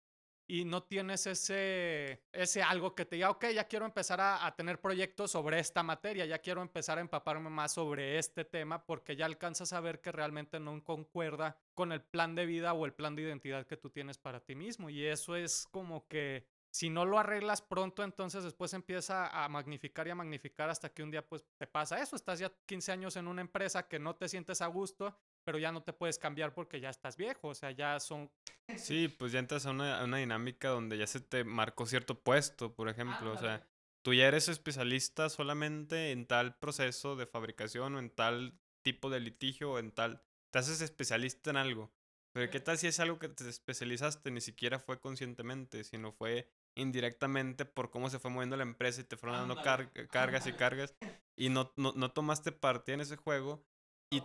y 0.47 0.65
no 0.65 0.83
tienes 0.83 1.27
ese, 1.27 2.23
ese 2.33 2.63
algo 2.63 2.95
que 2.95 3.05
te 3.05 3.17
diga, 3.17 3.31
ok, 3.31 3.47
ya 3.55 3.67
quiero 3.67 3.87
empezar 3.87 4.21
a, 4.21 4.55
tener 4.57 4.81
proyectos 4.81 5.31
sobre 5.31 5.59
esta 5.59 5.83
materia, 5.83 6.27
ya 6.27 6.39
quiero 6.39 6.63
empezar 6.63 6.99
a 6.99 7.01
empaparme 7.01 7.51
más 7.51 7.73
sobre 7.73 8.19
este 8.19 8.45
tema 8.45 8.85
porque 8.85 9.17
ya 9.17 9.27
alcanzas 9.27 9.73
a 9.73 9.81
ver 9.81 10.01
que 10.01 10.13
realmente 10.13 10.61
no 10.61 10.83
concuerda 10.85 11.59
con 11.75 11.93
el 11.93 12.03
plan 12.03 12.35
de 12.35 12.47
vida 12.47 12.73
o 12.75 12.85
el 12.85 12.93
plan 12.93 13.17
de 13.17 13.23
identidad 13.23 13.67
que 13.67 13.77
tú 13.77 13.91
tienes 13.91 14.19
para 14.19 14.41
ti 14.41 14.55
mismo. 14.55 14.91
Y 14.91 15.05
eso 15.05 15.35
es 15.35 15.67
como 15.71 16.07
que 16.09 16.47
si 16.71 16.91
no 16.91 17.05
lo 17.05 17.19
arreglas 17.19 17.63
pronto, 17.63 18.03
entonces 18.03 18.43
después 18.45 18.75
empieza 18.75 19.29
a 19.29 19.49
magnificar 19.49 20.07
y 20.09 20.11
a 20.11 20.15
magnificar 20.17 20.69
hasta 20.71 20.93
que 20.93 21.03
un 21.03 21.11
día 21.11 21.27
pues 21.27 21.45
te 21.57 21.67
pasa 21.67 22.03
eso, 22.03 22.17
estás 22.17 22.41
ya 22.41 22.53
15 22.67 22.93
años 22.93 23.17
en 23.17 23.29
una 23.29 23.41
empresa 23.41 23.89
que 23.89 23.99
no 23.99 24.17
te 24.17 24.29
sientes 24.29 24.61
a 24.61 24.67
gusto 24.67 25.17
pero 25.45 25.59
ya 25.59 25.73
no 25.73 25.83
te 25.83 25.93
puedes 25.93 26.19
cambiar 26.19 26.55
porque 26.55 26.81
ya 26.81 26.91
estás 26.91 27.17
viejo, 27.17 27.49
o 27.49 27.55
sea, 27.55 27.71
ya 27.71 28.01
son... 28.01 28.31
Sí, 28.77 29.09
pues 29.09 29.33
ya 29.33 29.39
entras 29.39 29.67
a 29.67 29.71
una, 29.71 30.03
una 30.03 30.17
dinámica 30.17 30.69
donde 30.69 30.99
ya 30.99 31.07
se 31.07 31.21
te 31.21 31.45
marcó 31.45 31.87
cierto 31.87 32.19
puesto, 32.23 32.75
por 32.75 32.89
ejemplo, 32.89 33.33
o 33.33 33.39
sea, 33.39 33.67
tú 34.03 34.15
ya 34.15 34.27
eres 34.27 34.49
especialista 34.49 35.29
solamente 35.29 36.13
en 36.13 36.27
tal 36.27 36.57
proceso 36.59 37.17
de 37.17 37.27
fabricación 37.27 37.95
o 37.95 37.99
en 37.99 38.11
tal 38.11 38.59
tipo 38.83 39.11
de 39.11 39.21
litigio 39.21 39.73
o 39.73 39.79
en 39.79 39.93
tal... 39.93 40.23
Te 40.51 40.61
haces 40.61 40.81
especialista 40.81 41.51
en 41.51 41.57
algo. 41.57 41.93
Pero 42.33 42.51
¿qué 42.51 42.61
tal 42.61 42.79
si 42.79 42.87
es 42.87 42.99
algo 43.01 43.19
que 43.19 43.29
te 43.29 43.49
especializaste? 43.49 44.31
Ni 44.31 44.41
siquiera 44.41 44.79
fue 44.79 45.01
conscientemente, 45.01 45.85
sino 45.85 46.13
fue 46.13 46.49
indirectamente 46.75 47.65
por 47.65 47.91
cómo 47.91 48.11
se 48.11 48.19
fue 48.19 48.31
moviendo 48.31 48.57
la 48.57 48.65
empresa 48.65 49.01
y 49.01 49.05
te 49.05 49.17
fueron 49.17 49.39
dando 49.39 49.57
cargas 50.11 50.47
y 50.47 50.53
cargas 50.53 50.95
y 51.37 51.49
no, 51.49 51.73
no, 51.77 51.93
no 51.93 52.11
tomaste 52.11 52.53
partida 52.53 52.95
en 52.95 53.01
ese 53.03 53.17
juego 53.17 53.65
y, 54.11 54.23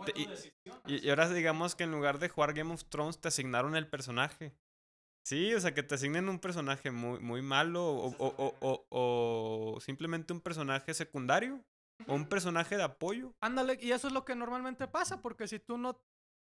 y, 0.86 1.08
ahora 1.08 1.28
digamos 1.28 1.74
que 1.74 1.84
en 1.84 1.90
lugar 1.90 2.18
de 2.18 2.28
jugar 2.28 2.54
Game 2.54 2.72
of 2.72 2.84
Thrones 2.84 3.20
te 3.20 3.28
asignaron 3.28 3.76
el 3.76 3.88
personaje. 3.88 4.54
Sí, 5.22 5.54
o 5.54 5.60
sea, 5.60 5.74
que 5.74 5.82
te 5.82 5.94
asignen 5.94 6.28
un 6.28 6.38
personaje 6.38 6.90
muy, 6.90 7.20
muy 7.20 7.42
malo 7.42 7.84
o, 7.84 8.14
o, 8.18 8.56
o, 8.60 8.86
o, 8.88 9.80
simplemente 9.80 10.32
un 10.32 10.40
personaje 10.40 10.94
secundario 10.94 11.62
o 12.06 12.14
un 12.14 12.26
personaje 12.26 12.76
de 12.76 12.82
apoyo. 12.82 13.34
Ándale, 13.40 13.78
y 13.80 13.92
eso 13.92 14.08
es 14.08 14.14
lo 14.14 14.24
que 14.24 14.34
normalmente 14.34 14.88
pasa, 14.88 15.20
porque 15.20 15.46
si 15.46 15.58
tú 15.58 15.76
no 15.76 16.00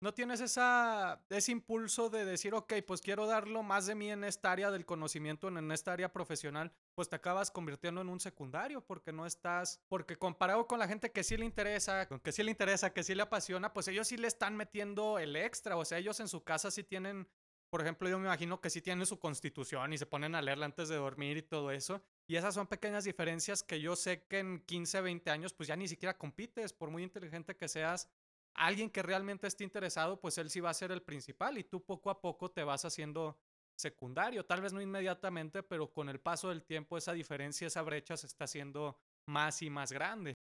no 0.02 0.12
tienes 0.12 0.40
ese 0.40 1.52
impulso 1.52 2.10
de 2.10 2.24
decir, 2.24 2.54
ok, 2.54 2.74
pues 2.86 3.00
quiero 3.00 3.26
darlo 3.26 3.62
más 3.62 3.86
de 3.86 3.94
mí 3.94 4.10
en 4.10 4.24
esta 4.24 4.50
área 4.50 4.70
del 4.72 4.84
conocimiento, 4.84 5.46
en 5.46 5.70
esta 5.70 5.92
área 5.92 6.12
profesional, 6.12 6.72
pues 6.94 7.08
te 7.08 7.16
acabas 7.16 7.50
convirtiendo 7.52 8.00
en 8.00 8.08
un 8.08 8.18
secundario 8.18 8.84
porque 8.84 9.12
no 9.12 9.26
estás, 9.26 9.80
porque 9.88 10.16
comparado 10.16 10.66
con 10.66 10.80
la 10.80 10.88
gente 10.88 11.12
que 11.12 11.22
sí 11.22 11.36
le 11.36 11.44
interesa, 11.44 12.08
que 12.08 12.32
sí 12.32 12.42
le 12.42 12.50
interesa, 12.50 12.92
que 12.92 13.04
sí 13.04 13.14
le 13.14 13.22
apasiona, 13.22 13.72
pues 13.72 13.86
ellos 13.88 14.08
sí 14.08 14.16
le 14.16 14.26
están 14.26 14.56
metiendo 14.56 15.20
el 15.20 15.36
extra, 15.36 15.76
o 15.76 15.84
sea, 15.84 15.98
ellos 15.98 16.18
en 16.18 16.26
su 16.26 16.42
casa 16.42 16.72
sí 16.72 16.82
tienen, 16.82 17.28
por 17.70 17.80
ejemplo, 17.80 18.08
yo 18.08 18.18
me 18.18 18.26
imagino 18.26 18.60
que 18.60 18.70
sí 18.70 18.82
tienen 18.82 19.06
su 19.06 19.20
constitución 19.20 19.92
y 19.92 19.98
se 19.98 20.06
ponen 20.06 20.34
a 20.34 20.42
leerla 20.42 20.66
antes 20.66 20.88
de 20.88 20.96
dormir 20.96 21.36
y 21.36 21.42
todo 21.42 21.70
eso. 21.70 22.02
Y 22.26 22.36
esas 22.36 22.54
son 22.54 22.66
pequeñas 22.66 23.04
diferencias 23.04 23.62
que 23.62 23.80
yo 23.80 23.94
sé 23.94 24.24
que 24.24 24.40
en 24.40 24.60
15, 24.66 25.00
20 25.00 25.30
años 25.30 25.52
pues 25.52 25.68
ya 25.68 25.76
ni 25.76 25.86
siquiera 25.86 26.18
compites, 26.18 26.72
por 26.72 26.90
muy 26.90 27.02
inteligente 27.02 27.56
que 27.56 27.68
seas, 27.68 28.08
alguien 28.54 28.90
que 28.90 29.02
realmente 29.02 29.46
esté 29.46 29.64
interesado, 29.64 30.20
pues 30.20 30.38
él 30.38 30.50
sí 30.50 30.60
va 30.60 30.70
a 30.70 30.74
ser 30.74 30.92
el 30.92 31.02
principal 31.02 31.58
y 31.58 31.64
tú 31.64 31.84
poco 31.84 32.10
a 32.10 32.20
poco 32.20 32.50
te 32.50 32.64
vas 32.64 32.84
haciendo 32.84 33.38
secundario. 33.76 34.44
Tal 34.44 34.60
vez 34.60 34.72
no 34.72 34.80
inmediatamente, 34.80 35.62
pero 35.62 35.92
con 35.92 36.08
el 36.08 36.20
paso 36.20 36.48
del 36.48 36.62
tiempo 36.62 36.96
esa 36.96 37.12
diferencia, 37.12 37.66
esa 37.66 37.82
brecha 37.82 38.16
se 38.16 38.26
está 38.26 38.44
haciendo 38.44 38.98
más 39.26 39.62
y 39.62 39.70
más 39.70 39.92
grande. 39.92 40.34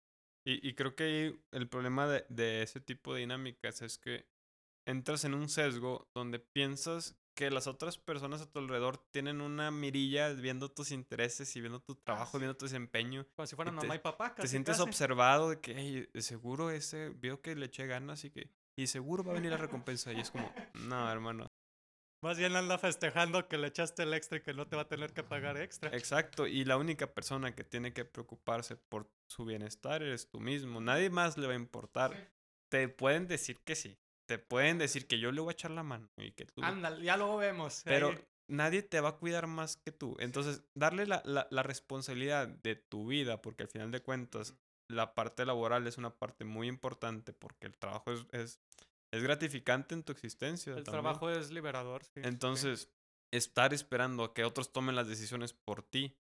Y, 0.43 0.75
creo 0.75 0.97
que 0.97 1.39
el 1.53 1.69
problema 1.69 2.07
de, 2.07 2.25
de 2.31 2.63
ese 2.63 2.81
tipo 2.81 3.13
de 3.13 3.21
dinámicas 3.21 3.83
es 3.83 3.99
que 3.99 4.27
entras 4.87 5.25
en 5.25 5.35
un 5.35 5.51
sesgo 5.51 6.09
donde 6.15 6.39
piensas 6.39 7.15
que 7.41 7.51
las 7.51 7.67
otras 7.67 7.97
personas 7.97 8.43
a 8.43 8.51
tu 8.53 8.59
alrededor 8.59 8.99
tienen 8.99 9.41
una 9.41 9.71
mirilla 9.71 10.29
viendo 10.29 10.71
tus 10.71 10.91
intereses 10.91 11.57
y 11.57 11.63
viendo 11.63 11.81
tu 11.81 11.95
ah, 11.95 12.01
trabajo, 12.05 12.39
viendo 12.39 12.55
tu 12.55 12.67
desempeño. 12.67 13.27
Como 13.35 13.47
si 13.47 13.57
fueran 13.57 13.77
mamá 13.77 13.97
y 13.97 13.99
papá. 13.99 14.35
te 14.35 14.47
sientes 14.47 14.79
observado 14.79 15.49
de 15.49 15.59
que, 15.59 16.11
seguro 16.21 16.71
ese 16.71 17.09
vio 17.09 17.41
que 17.41 17.57
le 17.57 17.65
eché 17.65 17.87
ganas 17.87 18.25
y 18.25 18.31
que, 18.31 18.51
y 18.77 18.89
seguro 18.89 19.25
va 19.25 19.33
a 19.33 19.35
venir 19.37 19.53
la 19.53 19.57
recompensa. 19.57 20.13
Y 20.13 20.21
es 20.21 20.31
como, 20.31 20.53
no, 20.75 21.11
hermano. 21.11 21.51
Más 22.23 22.37
bien 22.37 22.55
anda 22.57 22.77
festejando 22.77 23.49
que 23.49 23.57
le 23.57 23.69
echaste 23.69 24.03
el 24.03 24.13
extra 24.13 24.37
y 24.37 24.43
que 24.43 24.53
no 24.53 24.67
te 24.67 24.77
va 24.77 24.83
a 24.83 24.89
tener 24.89 25.15
que 25.15 25.23
pagar 25.23 25.57
extra. 25.57 25.97
Exacto, 25.97 26.47
y 26.47 26.67
la 26.67 26.77
única 26.77 27.07
persona 27.07 27.55
que 27.55 27.65
tiene 27.65 27.95
que 27.95 28.05
preocuparse 28.05 28.77
por 28.77 29.11
su 29.29 29.47
bienestar 29.47 30.03
eres 30.03 30.29
tú 30.29 30.41
mismo. 30.41 30.83
Nadie 30.83 31.09
más 31.09 31.39
le 31.39 31.47
va 31.47 31.55
a 31.55 31.57
importar. 31.57 32.35
Te 32.69 32.87
pueden 32.91 33.29
decir 33.29 33.61
que 33.65 33.77
sí, 33.77 33.97
te 34.31 34.39
pueden 34.39 34.79
decir 34.79 35.09
que 35.09 35.19
yo 35.19 35.33
le 35.33 35.41
voy 35.41 35.51
a 35.51 35.55
echar 35.55 35.73
la 35.73 35.83
mano 35.83 36.09
y 36.17 36.31
que 36.31 36.47
tú... 36.47 36.63
Ándale, 36.63 37.05
ya 37.05 37.17
lo 37.17 37.37
vemos. 37.37 37.83
Pero 37.85 38.15
nadie 38.47 38.81
te 38.85 39.01
va 39.01 39.09
a 39.09 39.17
cuidar 39.17 39.49
más 39.49 39.77
que 39.77 39.91
tú. 39.91 40.17
Entonces, 40.21 40.63
darle 40.73 41.05
la, 41.05 41.21
la, 41.25 41.49
la, 41.51 41.65
responsabilidad 41.65 42.47
de 42.47 42.77
tu 42.77 43.09
vida, 43.09 43.43
porque 43.43 43.65
al 43.65 43.69
final 43.69 43.91
de 43.91 44.05
cuentas, 44.05 44.55
la 44.87 45.17
parte 45.17 45.45
laboral 45.45 45.85
es 45.89 45.99
una 45.99 46.15
parte 46.15 46.45
muy 46.45 46.69
importante 46.69 47.33
porque 47.33 47.67
el 47.67 47.77
trabajo 47.77 48.13
es, 48.13 48.25
es, 48.31 48.61
es 49.11 49.21
gratificante 49.21 49.97
en 49.97 50.05
tu 50.05 50.13
existencia. 50.13 50.77
El 50.77 50.85
trabajo 50.85 51.29
es 51.29 51.51
liberador, 51.51 52.05
sí. 52.05 52.21
Entonces, 52.23 52.89
estar 53.33 53.75
esperando 53.75 54.23
a 54.23 54.33
que 54.33 54.45
otros 54.45 54.73
tomen 54.73 54.95
las 54.95 55.09
decisiones 55.09 55.55
por 55.55 55.83
ti 55.83 56.17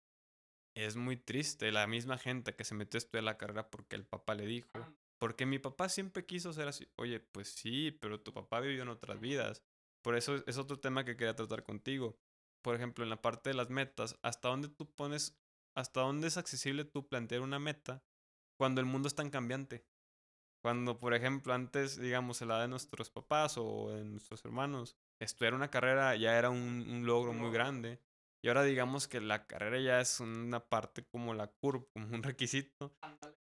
es 0.75 0.95
muy 0.95 1.17
triste 1.17 1.73
la 1.73 1.85
misma 1.87 2.17
gente 2.17 2.55
que 2.55 2.63
se 2.63 2.73
metió 2.73 2.99
a 2.99 2.99
estudiar 2.99 3.25
la 3.25 3.37
carrera 3.37 3.69
porque 3.69 3.97
el 3.97 4.05
papá 4.05 4.33
le 4.33 4.45
dijo. 4.45 4.69
Porque 5.19 5.45
mi 5.45 5.59
papá 5.59 5.89
siempre 5.89 6.25
quiso 6.25 6.53
ser 6.53 6.67
así. 6.67 6.87
Oye, 6.95 7.19
pues 7.19 7.49
sí, 7.49 7.91
pero 7.91 8.21
tu 8.21 8.33
papá 8.33 8.59
vivió 8.59 8.83
en 8.83 8.89
otras 8.89 9.19
vidas. 9.19 9.63
Por 10.01 10.15
eso 10.15 10.43
es 10.45 10.57
otro 10.57 10.79
tema 10.79 11.03
que 11.05 11.17
quería 11.17 11.35
tratar 11.35 11.63
contigo. 11.63 12.17
Por 12.61 12.75
ejemplo, 12.75 13.03
en 13.03 13.09
la 13.09 13.21
parte 13.21 13.49
de 13.49 13.55
las 13.55 13.69
metas, 13.69 14.17
¿hasta 14.21 14.49
dónde 14.49 14.69
tú 14.69 14.93
pones, 14.93 15.39
hasta 15.75 16.01
dónde 16.01 16.27
es 16.27 16.37
accesible 16.37 16.85
tú 16.85 17.07
plantear 17.07 17.41
una 17.41 17.59
meta 17.59 18.03
cuando 18.57 18.81
el 18.81 18.87
mundo 18.87 19.07
es 19.07 19.15
tan 19.15 19.29
cambiante? 19.29 19.85
Cuando, 20.61 20.99
por 20.99 21.13
ejemplo, 21.13 21.53
antes, 21.53 21.99
digamos, 21.99 22.41
en 22.41 22.49
la 22.49 22.61
de 22.61 22.67
nuestros 22.67 23.09
papás 23.09 23.57
o 23.57 23.91
de 23.91 24.03
nuestros 24.03 24.43
hermanos, 24.43 24.97
estudiar 25.19 25.53
una 25.53 25.69
carrera 25.69 26.15
ya 26.15 26.37
era 26.37 26.49
un, 26.49 27.05
logro 27.05 27.33
muy 27.33 27.51
grande. 27.51 28.01
Y 28.43 28.49
ahora 28.49 28.63
digamos 28.63 29.07
que 29.07 29.19
la 29.19 29.47
carrera 29.47 29.79
ya 29.79 29.99
es 29.99 30.19
una 30.19 30.59
parte 30.59 31.03
como 31.03 31.33
la 31.33 31.47
curva, 31.47 31.85
como 31.93 32.07
un 32.15 32.23
requisito. 32.23 32.95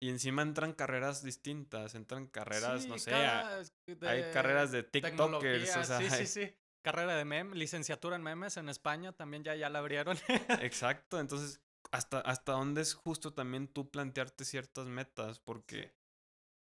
Y 0.01 0.09
encima 0.09 0.41
entran 0.41 0.73
carreras 0.73 1.23
distintas, 1.23 1.95
entran 1.95 2.27
carreras, 2.27 2.87
no 2.87 2.97
sé, 2.97 3.13
hay 3.15 4.31
carreras 4.31 4.71
de 4.71 4.83
TikTokers, 4.83 5.77
o 5.77 5.83
sea, 5.83 5.99
sí, 5.99 6.09
sí, 6.09 6.27
sí. 6.27 6.55
Carrera 6.83 7.15
de 7.15 7.25
mem, 7.25 7.53
licenciatura 7.53 8.15
en 8.15 8.21
memes 8.21 8.57
en 8.57 8.69
España, 8.69 9.13
también 9.13 9.43
ya, 9.43 9.55
ya 9.55 9.69
la 9.69 9.79
abrieron. 9.79 10.17
Exacto, 10.61 11.19
entonces, 11.19 11.59
¿hasta, 11.91 12.19
¿hasta 12.19 12.51
dónde 12.51 12.81
es 12.81 12.93
justo 12.93 13.33
también 13.33 13.67
tú 13.67 13.89
plantearte 13.89 14.45
ciertas 14.45 14.85
metas? 14.85 15.39
Porque 15.39 15.95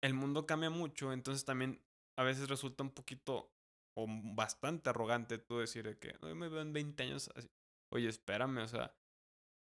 el 0.02 0.12
mundo 0.12 0.44
cambia 0.44 0.68
mucho, 0.68 1.12
entonces 1.14 1.46
también 1.46 1.82
a 2.18 2.24
veces 2.24 2.50
resulta 2.50 2.82
un 2.82 2.90
poquito 2.90 3.54
o 3.96 4.06
bastante 4.34 4.90
arrogante 4.90 5.38
tú 5.38 5.58
decir 5.58 5.98
que 5.98 6.14
me 6.34 6.48
veo 6.48 6.60
en 6.60 6.72
20 6.74 7.02
años 7.02 7.30
así. 7.34 7.48
Oye, 7.92 8.08
espérame, 8.08 8.58
o 8.58 8.68
sea, 8.68 8.94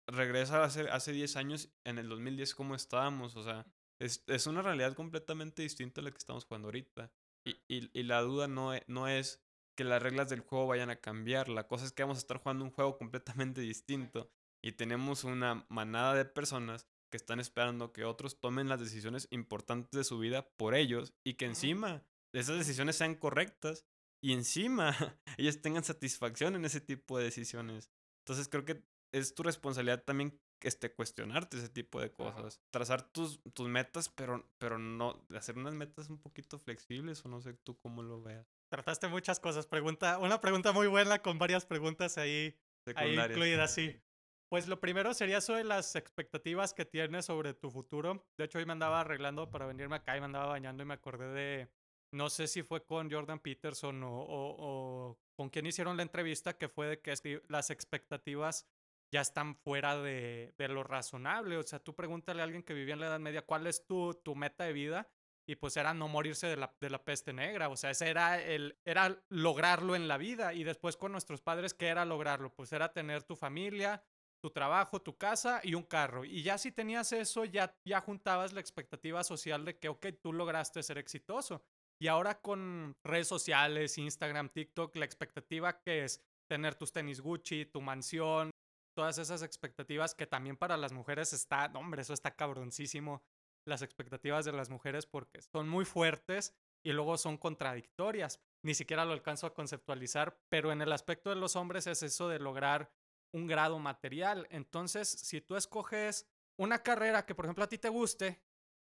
regresa 0.06 0.64
hace, 0.64 0.88
hace 0.88 1.12
10 1.12 1.36
años, 1.36 1.70
en 1.84 1.98
el 1.98 2.08
2010, 2.08 2.54
¿cómo 2.54 2.74
estábamos? 2.74 3.36
O 3.36 3.42
sea, 3.42 3.66
es, 4.00 4.24
es 4.26 4.46
una 4.46 4.62
realidad 4.62 4.94
completamente 4.94 5.62
distinta 5.62 6.00
a 6.00 6.04
la 6.04 6.10
que 6.10 6.18
estamos 6.18 6.44
jugando 6.44 6.68
ahorita. 6.68 7.12
Y, 7.46 7.56
y, 7.68 7.90
y 7.92 8.02
la 8.04 8.22
duda 8.22 8.48
no, 8.48 8.74
e, 8.74 8.82
no 8.86 9.08
es 9.08 9.42
que 9.76 9.84
las 9.84 10.02
reglas 10.02 10.28
del 10.28 10.40
juego 10.40 10.66
vayan 10.66 10.90
a 10.90 10.96
cambiar. 10.96 11.48
La 11.48 11.66
cosa 11.66 11.84
es 11.84 11.92
que 11.92 12.02
vamos 12.02 12.18
a 12.18 12.20
estar 12.20 12.38
jugando 12.38 12.64
un 12.64 12.70
juego 12.70 12.96
completamente 12.96 13.60
distinto. 13.60 14.30
Y 14.62 14.72
tenemos 14.72 15.24
una 15.24 15.66
manada 15.68 16.14
de 16.14 16.24
personas 16.24 16.86
que 17.10 17.16
están 17.16 17.38
esperando 17.38 17.92
que 17.92 18.04
otros 18.04 18.40
tomen 18.40 18.68
las 18.68 18.80
decisiones 18.80 19.28
importantes 19.30 19.90
de 19.92 20.04
su 20.04 20.18
vida 20.18 20.48
por 20.56 20.74
ellos 20.74 21.14
y 21.22 21.34
que 21.34 21.44
encima 21.44 22.02
esas 22.32 22.58
decisiones 22.58 22.96
sean 22.96 23.14
correctas 23.14 23.86
y 24.20 24.32
encima 24.32 24.96
ellos 25.36 25.60
tengan 25.60 25.84
satisfacción 25.84 26.56
en 26.56 26.64
ese 26.64 26.80
tipo 26.80 27.18
de 27.18 27.24
decisiones. 27.24 27.90
Entonces 28.24 28.48
creo 28.48 28.64
que 28.64 28.82
es 29.12 29.34
tu 29.34 29.42
responsabilidad 29.42 30.02
también 30.02 30.40
este, 30.60 30.90
cuestionarte 30.92 31.58
ese 31.58 31.68
tipo 31.68 32.00
de 32.00 32.10
cosas. 32.10 32.60
Trazar 32.70 33.02
tus, 33.02 33.40
tus 33.52 33.68
metas, 33.68 34.08
pero, 34.08 34.50
pero 34.58 34.78
no, 34.78 35.26
hacer 35.36 35.58
unas 35.58 35.74
metas 35.74 36.08
un 36.08 36.18
poquito 36.18 36.58
flexibles 36.58 37.22
o 37.24 37.28
no 37.28 37.40
sé 37.42 37.52
tú 37.52 37.76
cómo 37.78 38.02
lo 38.02 38.22
veas. 38.22 38.46
Trataste 38.70 39.08
muchas 39.08 39.40
cosas. 39.40 39.66
Pregunta, 39.66 40.18
una 40.18 40.40
pregunta 40.40 40.72
muy 40.72 40.86
buena 40.86 41.20
con 41.20 41.38
varias 41.38 41.66
preguntas 41.66 42.16
ahí, 42.16 42.58
ahí 42.96 43.14
incluidas, 43.18 43.74
sí. 43.74 44.00
Pues 44.48 44.66
lo 44.66 44.80
primero 44.80 45.12
sería 45.12 45.40
sobre 45.40 45.64
las 45.64 45.96
expectativas 45.96 46.72
que 46.72 46.86
tienes 46.86 47.26
sobre 47.26 47.52
tu 47.52 47.70
futuro. 47.70 48.26
De 48.38 48.44
hecho, 48.44 48.58
hoy 48.58 48.64
me 48.64 48.72
andaba 48.72 49.00
arreglando 49.00 49.50
para 49.50 49.66
venirme 49.66 49.96
acá 49.96 50.16
y 50.16 50.20
me 50.20 50.26
andaba 50.26 50.46
bañando 50.46 50.82
y 50.82 50.86
me 50.86 50.94
acordé 50.94 51.28
de, 51.28 51.70
no 52.10 52.30
sé 52.30 52.46
si 52.46 52.62
fue 52.62 52.84
con 52.84 53.10
Jordan 53.10 53.40
Peterson 53.40 54.02
o, 54.02 54.10
o 54.10 55.18
con 55.34 55.50
quien 55.50 55.66
hicieron 55.66 55.96
la 55.96 56.02
entrevista, 56.02 56.56
que 56.56 56.68
fue 56.68 56.86
de 56.86 57.00
que 57.00 57.42
las 57.48 57.70
expectativas 57.70 58.66
ya 59.10 59.20
están 59.20 59.56
fuera 59.56 59.96
de, 59.96 60.54
de, 60.58 60.68
lo 60.68 60.82
razonable. 60.82 61.56
O 61.56 61.62
sea, 61.62 61.78
tú 61.78 61.94
pregúntale 61.94 62.40
a 62.40 62.44
alguien 62.44 62.62
que 62.62 62.74
vivía 62.74 62.94
en 62.94 63.00
la 63.00 63.06
Edad 63.06 63.20
Media 63.20 63.42
cuál 63.42 63.66
es 63.66 63.86
tu, 63.86 64.14
tu 64.14 64.34
meta 64.34 64.64
de 64.64 64.72
vida 64.72 65.08
y 65.46 65.56
pues 65.56 65.76
era 65.76 65.92
no 65.92 66.08
morirse 66.08 66.46
de 66.46 66.56
la, 66.56 66.74
de 66.80 66.90
la 66.90 67.04
peste 67.04 67.32
negra. 67.32 67.68
O 67.68 67.76
sea, 67.76 67.90
ese 67.90 68.08
era, 68.08 68.42
el, 68.42 68.78
era 68.84 69.22
lograrlo 69.28 69.94
en 69.94 70.08
la 70.08 70.16
vida. 70.16 70.54
Y 70.54 70.64
después 70.64 70.96
con 70.96 71.12
nuestros 71.12 71.42
padres, 71.42 71.74
¿qué 71.74 71.88
era 71.88 72.04
lograrlo? 72.04 72.54
Pues 72.54 72.72
era 72.72 72.92
tener 72.92 73.22
tu 73.22 73.36
familia, 73.36 74.02
tu 74.40 74.50
trabajo, 74.50 75.02
tu 75.02 75.16
casa 75.16 75.60
y 75.62 75.74
un 75.74 75.82
carro. 75.82 76.24
Y 76.24 76.42
ya 76.42 76.56
si 76.56 76.72
tenías 76.72 77.12
eso, 77.12 77.44
ya, 77.44 77.76
ya 77.84 78.00
juntabas 78.00 78.52
la 78.52 78.60
expectativa 78.60 79.22
social 79.22 79.64
de 79.64 79.78
que, 79.78 79.88
ok, 79.88 80.06
tú 80.20 80.32
lograste 80.32 80.82
ser 80.82 80.98
exitoso. 80.98 81.62
Y 82.00 82.08
ahora 82.08 82.40
con 82.40 82.96
redes 83.04 83.28
sociales, 83.28 83.98
Instagram, 83.98 84.50
TikTok, 84.50 84.96
la 84.96 85.04
expectativa 85.04 85.80
que 85.80 86.04
es 86.04 86.22
tener 86.48 86.74
tus 86.74 86.92
tenis 86.92 87.20
Gucci, 87.20 87.66
tu 87.66 87.80
mansión, 87.80 88.50
todas 88.94 89.18
esas 89.18 89.42
expectativas 89.42 90.14
que 90.14 90.26
también 90.26 90.56
para 90.56 90.76
las 90.76 90.92
mujeres 90.92 91.32
está, 91.32 91.70
hombre, 91.74 92.02
eso 92.02 92.12
está 92.12 92.34
cabroncísimo, 92.34 93.22
las 93.66 93.82
expectativas 93.82 94.44
de 94.44 94.52
las 94.52 94.70
mujeres 94.70 95.06
porque 95.06 95.40
son 95.40 95.68
muy 95.68 95.84
fuertes 95.84 96.54
y 96.84 96.92
luego 96.92 97.16
son 97.16 97.38
contradictorias. 97.38 98.40
Ni 98.62 98.74
siquiera 98.74 99.04
lo 99.04 99.12
alcanzo 99.12 99.46
a 99.46 99.54
conceptualizar, 99.54 100.38
pero 100.48 100.70
en 100.72 100.82
el 100.82 100.92
aspecto 100.92 101.30
de 101.30 101.36
los 101.36 101.56
hombres 101.56 101.86
es 101.86 102.02
eso 102.02 102.28
de 102.28 102.38
lograr 102.38 102.90
un 103.32 103.46
grado 103.46 103.78
material. 103.78 104.46
Entonces, 104.50 105.08
si 105.08 105.40
tú 105.40 105.56
escoges 105.56 106.28
una 106.56 106.82
carrera 106.82 107.26
que, 107.26 107.34
por 107.34 107.46
ejemplo, 107.46 107.64
a 107.64 107.68
ti 107.68 107.78
te 107.78 107.88
guste, 107.88 108.40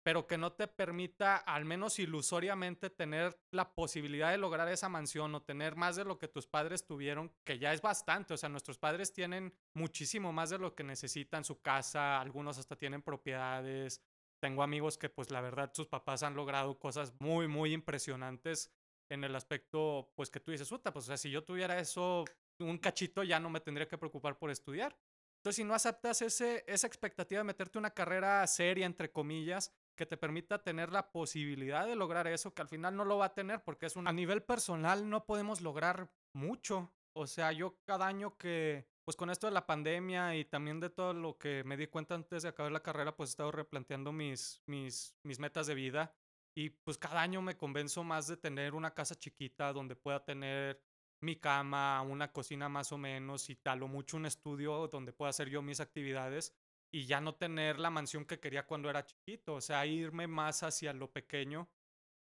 pero 0.10 0.26
que 0.26 0.40
no 0.40 0.54
te 0.54 0.68
permita, 0.68 1.36
al 1.36 1.66
menos 1.66 2.00
ilusoriamente, 2.00 2.90
tener 2.90 3.40
la 3.52 3.76
posibilidad 3.76 4.32
de 4.32 4.40
lograr 4.40 4.68
esa 4.68 4.90
mansión 4.90 5.36
o 5.36 5.44
tener 5.44 5.76
más 5.76 5.98
de 5.98 6.04
lo 6.04 6.18
que 6.18 6.28
tus 6.28 6.48
padres 6.48 6.84
tuvieron, 6.84 7.32
que 7.44 7.60
ya 7.60 7.74
es 7.74 7.84
bastante. 7.84 8.34
O 8.34 8.38
sea, 8.38 8.50
nuestros 8.50 8.80
padres 8.80 9.14
tienen 9.14 9.54
muchísimo 9.76 10.34
más 10.34 10.50
de 10.50 10.58
lo 10.58 10.74
que 10.74 10.84
necesitan, 10.84 11.44
su 11.44 11.62
casa, 11.62 12.20
algunos 12.20 12.58
hasta 12.58 12.76
tienen 12.76 13.04
propiedades. 13.04 14.02
Tengo 14.42 14.64
amigos 14.64 14.98
que, 14.98 15.10
pues, 15.10 15.30
la 15.30 15.42
verdad, 15.42 15.70
sus 15.76 15.86
papás 15.86 16.24
han 16.24 16.34
logrado 16.34 16.80
cosas 16.80 17.14
muy, 17.20 17.48
muy 17.48 17.72
impresionantes 17.72 18.72
en 19.12 19.24
el 19.24 19.36
aspecto, 19.36 20.12
pues, 20.16 20.32
que 20.32 20.40
tú 20.40 20.50
dices, 20.50 20.70
puta, 20.70 20.92
pues, 20.92 21.06
o 21.06 21.10
sea, 21.10 21.18
si 21.18 21.30
yo 21.30 21.44
tuviera 21.44 21.78
eso, 21.78 22.26
un 22.58 22.80
cachito, 22.80 23.22
ya 23.22 23.40
no 23.40 23.52
me 23.52 23.60
tendría 23.60 23.88
que 23.88 24.00
preocupar 24.00 24.40
por 24.40 24.50
estudiar. 24.50 24.98
Entonces, 25.40 25.58
si 25.58 25.64
no 25.64 25.76
aceptas 25.76 26.24
ese, 26.24 26.66
esa 26.68 26.88
expectativa 26.88 27.40
de 27.40 27.46
meterte 27.46 27.78
una 27.78 27.92
carrera 27.92 28.46
seria, 28.48 28.88
entre 28.88 29.12
comillas, 29.12 29.72
que 30.00 30.06
te 30.06 30.16
permita 30.16 30.64
tener 30.64 30.94
la 30.94 31.12
posibilidad 31.12 31.86
de 31.86 31.98
lograr 31.98 32.26
eso, 32.26 32.54
que 32.54 32.62
al 32.62 32.70
final 32.70 32.96
no 32.96 33.04
lo 33.04 33.18
va 33.18 33.26
a 33.26 33.34
tener 33.34 33.62
porque 33.66 33.86
es 33.86 33.98
un... 33.98 34.08
A 34.08 34.14
nivel 34.14 34.42
personal 34.42 35.10
no 35.10 35.26
podemos 35.26 35.60
lograr 35.60 36.10
mucho. 36.32 36.94
O 37.12 37.28
sea, 37.28 37.52
yo 37.52 37.82
cada 37.84 38.08
año 38.08 38.38
que, 38.38 38.88
pues 39.04 39.18
con 39.18 39.30
esto 39.30 39.48
de 39.48 39.52
la 39.52 39.66
pandemia 39.66 40.38
y 40.38 40.46
también 40.46 40.80
de 40.80 40.90
todo 40.90 41.12
lo 41.12 41.38
que 41.38 41.66
me 41.66 41.76
di 41.76 41.88
cuenta 41.88 42.16
antes 42.16 42.44
de 42.44 42.50
acabar 42.50 42.72
la 42.72 42.82
carrera, 42.82 43.18
pues 43.18 43.30
he 43.30 43.32
estado 43.32 43.52
replanteando 43.52 44.14
mis, 44.14 44.64
mis, 44.68 45.18
mis 45.24 45.38
metas 45.38 45.68
de 45.68 45.76
vida. 45.76 46.16
Y 46.56 46.70
pues 46.70 46.98
cada 46.98 47.22
año 47.22 47.42
me 47.42 47.58
convenzo 47.58 48.06
más 48.06 48.26
de 48.28 48.38
tener 48.38 48.76
una 48.76 48.94
casa 48.94 49.16
chiquita 49.16 49.74
donde 49.74 49.98
pueda 49.98 50.24
tener 50.24 50.82
mi 51.20 51.36
cama, 51.36 52.02
una 52.04 52.32
cocina 52.32 52.70
más 52.70 52.94
o 52.94 52.98
menos 52.98 53.50
y 53.50 53.58
tal, 53.58 53.84
o 53.84 53.90
mucho 53.90 54.16
un 54.16 54.28
estudio 54.28 54.88
donde 54.88 55.12
pueda 55.12 55.32
hacer 55.32 55.50
yo 55.50 55.62
mis 55.62 55.82
actividades 55.82 56.56
y 56.92 57.06
ya 57.06 57.22
no 57.22 57.36
tener 57.36 57.80
la 57.80 57.90
mansión 57.90 58.26
que 58.26 58.40
quería 58.40 58.66
cuando 58.66 58.90
era 58.90 59.06
chiquito, 59.06 59.56
o 59.56 59.62
sea, 59.62 59.86
irme 59.86 60.28
más 60.28 60.64
hacia 60.64 60.94
lo 60.94 61.12
pequeño, 61.12 61.70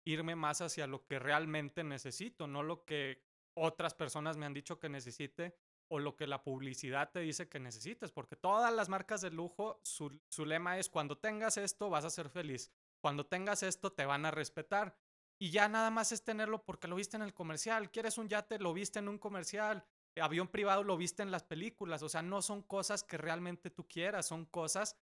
irme 0.04 0.36
más 0.36 0.60
hacia 0.60 0.86
lo 0.86 1.06
que 1.06 1.18
realmente 1.18 1.84
necesito, 1.84 2.46
no 2.46 2.62
lo 2.62 2.84
que 2.84 3.22
otras 3.54 3.94
personas 3.94 4.36
me 4.36 4.46
han 4.46 4.54
dicho 4.54 4.78
que 4.78 4.88
necesite 4.88 5.56
o 5.88 5.98
lo 5.98 6.16
que 6.16 6.26
la 6.26 6.42
publicidad 6.42 7.10
te 7.10 7.20
dice 7.20 7.48
que 7.48 7.60
necesites, 7.60 8.12
porque 8.12 8.36
todas 8.36 8.72
las 8.72 8.88
marcas 8.88 9.20
de 9.20 9.30
lujo, 9.30 9.80
su, 9.84 10.18
su 10.28 10.46
lema 10.46 10.78
es 10.78 10.88
cuando 10.88 11.18
tengas 11.18 11.58
esto 11.58 11.90
vas 11.90 12.04
a 12.04 12.10
ser 12.10 12.30
feliz, 12.30 12.72
cuando 13.00 13.26
tengas 13.26 13.62
esto 13.62 13.92
te 13.92 14.06
van 14.06 14.24
a 14.24 14.30
respetar. 14.30 14.96
Y 15.38 15.50
ya 15.50 15.68
nada 15.68 15.90
más 15.90 16.12
es 16.12 16.22
tenerlo 16.22 16.64
porque 16.64 16.86
lo 16.86 16.94
viste 16.94 17.16
en 17.16 17.22
el 17.24 17.34
comercial. 17.34 17.90
¿Quieres 17.90 18.16
un 18.16 18.28
yate? 18.28 18.60
Lo 18.60 18.72
viste 18.72 19.00
en 19.00 19.08
un 19.08 19.18
comercial 19.18 19.84
avión 20.20 20.48
privado 20.48 20.84
lo 20.84 20.96
viste 20.96 21.22
en 21.22 21.30
las 21.30 21.44
películas, 21.44 22.02
o 22.02 22.08
sea, 22.08 22.22
no 22.22 22.42
son 22.42 22.62
cosas 22.62 23.04
que 23.04 23.16
realmente 23.16 23.70
tú 23.70 23.86
quieras, 23.88 24.26
son 24.26 24.46
cosas 24.46 24.96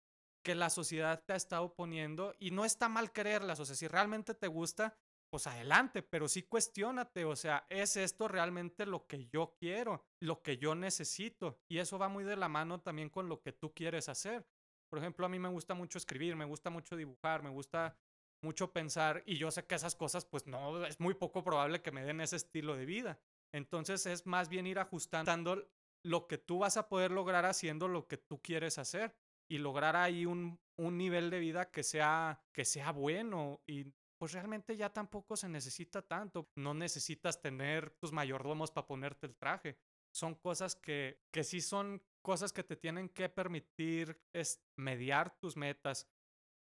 que 0.45 0.55
la 0.55 0.71
sociedad 0.71 1.23
te 1.25 1.33
ha 1.33 1.37
estado 1.37 1.75
poniendo 1.75 2.35
y 2.39 2.51
no 2.51 2.65
está 2.65 2.89
mal 2.89 3.13
quererlas, 3.13 3.61
o 3.61 3.65
sea, 3.65 3.75
si 3.75 3.89
realmente 3.89 4.35
te 4.35 4.47
gusta, 4.47 4.97
pues 5.31 5.47
adelante, 5.47 6.03
pero 6.03 6.29
sí 6.29 6.43
cuestionate, 6.43 7.25
o 7.25 7.37
sea, 7.37 7.67
¿es 7.69 7.97
esto 7.97 8.29
realmente 8.29 8.87
lo 8.87 9.07
que 9.07 9.27
yo 9.27 9.55
quiero, 9.59 10.07
lo 10.21 10.43
que 10.43 10.59
yo 10.59 10.75
necesito? 10.75 11.61
Y 11.69 11.79
eso 11.79 11.99
va 11.99 12.09
muy 12.09 12.25
de 12.25 12.37
la 12.37 12.49
mano 12.49 12.81
también 12.81 13.11
con 13.11 13.29
lo 13.29 13.43
que 13.43 13.53
tú 13.53 13.75
quieres 13.75 14.09
hacer. 14.09 14.47
Por 14.89 14.99
ejemplo, 15.01 15.27
a 15.27 15.29
mí 15.29 15.39
me 15.39 15.51
gusta 15.51 15.75
mucho 15.75 15.99
escribir, 15.99 16.35
me 16.35 16.47
gusta 16.47 16.71
mucho 16.71 16.97
dibujar, 16.97 17.43
me 17.43 17.51
gusta 17.51 17.99
mucho 18.43 18.73
pensar 18.73 19.23
y 19.27 19.37
yo 19.37 19.51
sé 19.51 19.67
que 19.67 19.75
esas 19.75 19.95
cosas 19.95 20.25
pues 20.25 20.47
no, 20.47 20.85
es 20.87 21.01
muy 21.01 21.15
poco 21.15 21.43
probable 21.43 21.83
que 21.83 21.91
me 21.91 22.05
den 22.05 22.21
ese 22.21 22.37
estilo 22.37 22.77
de 22.77 22.87
vida. 22.87 23.21
Entonces 23.53 24.07
es 24.07 24.27
más 24.27 24.49
bien 24.49 24.67
ir 24.67 24.79
ajustando 24.79 25.69
lo 26.05 26.27
que 26.27 26.39
tú 26.39 26.59
vas 26.59 26.77
a 26.77 26.89
poder 26.89 27.11
lograr 27.11 27.45
haciendo 27.47 27.89
lo 27.89 28.07
que 28.07 28.19
tú 28.19 28.41
quieres 28.41 28.79
hacer 28.79 29.15
y 29.51 29.59
lograr 29.59 29.97
ahí 29.97 30.27
un, 30.27 30.61
un 30.77 30.97
nivel 30.97 31.31
de 31.31 31.41
vida 31.41 31.71
que 31.71 31.83
sea, 31.83 32.43
que 32.53 32.65
sea 32.65 32.93
bueno 32.93 33.63
y 33.67 33.93
pues 34.19 34.33
realmente 34.33 34.77
ya 34.77 34.93
tampoco 34.93 35.37
se 35.37 35.49
necesita 35.49 36.03
tanto. 36.03 36.51
No 36.57 36.75
necesitas 36.75 37.41
tener 37.41 37.91
tus 37.91 38.13
mayordomos 38.13 38.71
para 38.71 38.87
ponerte 38.87 39.27
el 39.27 39.37
traje. 39.37 39.79
Son 40.13 40.35
cosas 40.35 40.75
que, 40.75 41.21
que 41.31 41.45
sí 41.45 41.61
son 41.61 42.03
cosas 42.21 42.53
que 42.53 42.65
te 42.65 42.77
tienen 42.77 43.09
que 43.09 43.29
permitir 43.29 44.21
es 44.33 44.61
mediar 44.77 45.39
tus 45.39 45.57
metas. 45.57 46.09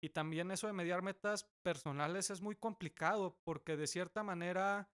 Y 0.00 0.10
también 0.10 0.52
eso 0.52 0.68
de 0.68 0.72
mediar 0.72 1.02
metas 1.02 1.50
personales 1.62 2.30
es 2.30 2.40
muy 2.40 2.54
complicado 2.54 3.40
porque 3.42 3.76
de 3.76 3.88
cierta 3.88 4.22
manera 4.22 4.88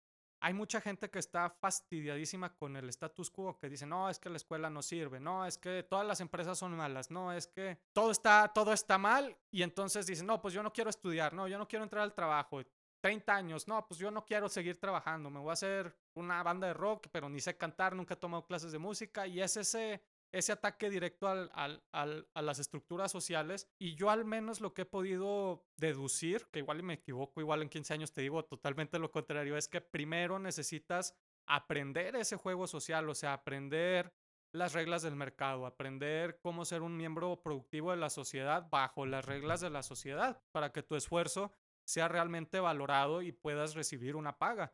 hay 0.45 0.53
mucha 0.53 0.79
gente 0.79 1.09
que 1.09 1.19
está 1.19 1.49
fastidiadísima 1.49 2.55
con 2.55 2.77
el 2.77 2.91
status 2.91 3.31
quo, 3.31 3.59
que 3.59 3.71
dice, 3.71 3.87
no, 3.87 4.11
es 4.11 4.19
que 4.19 4.29
la 4.29 4.37
escuela 4.37 4.69
no 4.69 4.83
sirve, 4.83 5.19
no, 5.19 5.47
es 5.47 5.57
que 5.57 5.85
todas 5.85 6.07
las 6.07 6.21
empresas 6.21 6.59
son 6.59 6.77
malas, 6.77 7.11
no, 7.11 7.33
es 7.33 7.47
que 7.47 7.79
todo 7.95 8.11
está, 8.11 8.53
todo 8.55 8.75
está 8.75 8.99
mal 8.99 9.35
y 9.51 9.63
entonces 9.63 10.07
dicen, 10.07 10.27
no, 10.27 10.43
pues 10.43 10.53
yo 10.53 10.63
no 10.63 10.71
quiero 10.71 10.91
estudiar, 10.91 11.33
no, 11.33 11.49
yo 11.49 11.57
no 11.57 11.67
quiero 11.67 11.83
entrar 11.83 12.03
al 12.03 12.13
trabajo, 12.13 12.61
30 13.01 13.35
años, 13.35 13.67
no, 13.67 13.87
pues 13.87 13.99
yo 13.99 14.11
no 14.11 14.27
quiero 14.27 14.51
seguir 14.51 14.79
trabajando, 14.79 15.31
me 15.31 15.41
voy 15.41 15.49
a 15.49 15.55
hacer 15.55 15.97
una 16.13 16.43
banda 16.43 16.67
de 16.67 16.75
rock, 16.75 17.07
pero 17.11 17.31
ni 17.31 17.41
sé 17.41 17.57
cantar, 17.57 17.97
nunca 17.97 18.13
he 18.13 18.19
tomado 18.19 18.45
clases 18.45 18.71
de 18.71 18.79
música 18.79 19.27
y 19.27 19.41
es 19.41 19.57
ese 19.57 20.03
ese 20.35 20.53
ataque 20.53 20.90
directo 20.90 21.29
al, 21.29 21.51
al, 21.55 22.29
a 22.35 22.42
las 22.42 22.59
estructuras 22.59 23.12
sociales. 23.12 23.68
Y 23.79 23.94
yo 23.94 24.11
al 24.11 24.25
menos 24.25 24.61
lo 24.61 24.75
que 24.75 24.83
he 24.83 24.87
podido 24.87 25.64
deducir, 25.77 26.47
que 26.51 26.59
igual 26.59 26.83
me 26.83 26.94
equivoco, 26.94 27.40
igual 27.40 27.62
en 27.62 27.68
15 27.68 27.94
años 27.94 28.12
te 28.12 28.23
digo 28.23 28.44
totalmente 28.44 28.99
lo 28.99 29.11
contrario, 29.11 29.57
es 29.57 29.68
que 29.68 29.81
primero 29.81 30.38
necesitas 30.38 31.14
aprender 31.47 32.16
ese 32.16 32.37
juego 32.37 32.66
social, 32.66 33.09
o 33.09 33.14
sea, 33.14 33.33
aprender 33.33 34.12
las 34.53 34.73
reglas 34.73 35.03
del 35.03 35.16
mercado, 35.16 35.66
aprender 35.66 36.38
cómo 36.40 36.64
ser 36.64 36.83
un 36.83 36.97
miembro 36.97 37.40
productivo 37.42 37.90
de 37.90 37.97
la 37.97 38.11
sociedad 38.11 38.68
bajo 38.70 39.07
las 39.07 39.25
reglas 39.25 39.61
de 39.61 39.70
la 39.70 39.83
sociedad, 39.83 40.42
para 40.53 40.73
que 40.73 40.83
tu 40.83 40.97
esfuerzo 40.97 41.53
sea 41.85 42.09
realmente 42.09 42.61
valorado 42.61 43.23
y 43.23 43.33
puedas 43.33 43.75
recibir 43.75 44.16
una 44.16 44.38
paga 44.38 44.73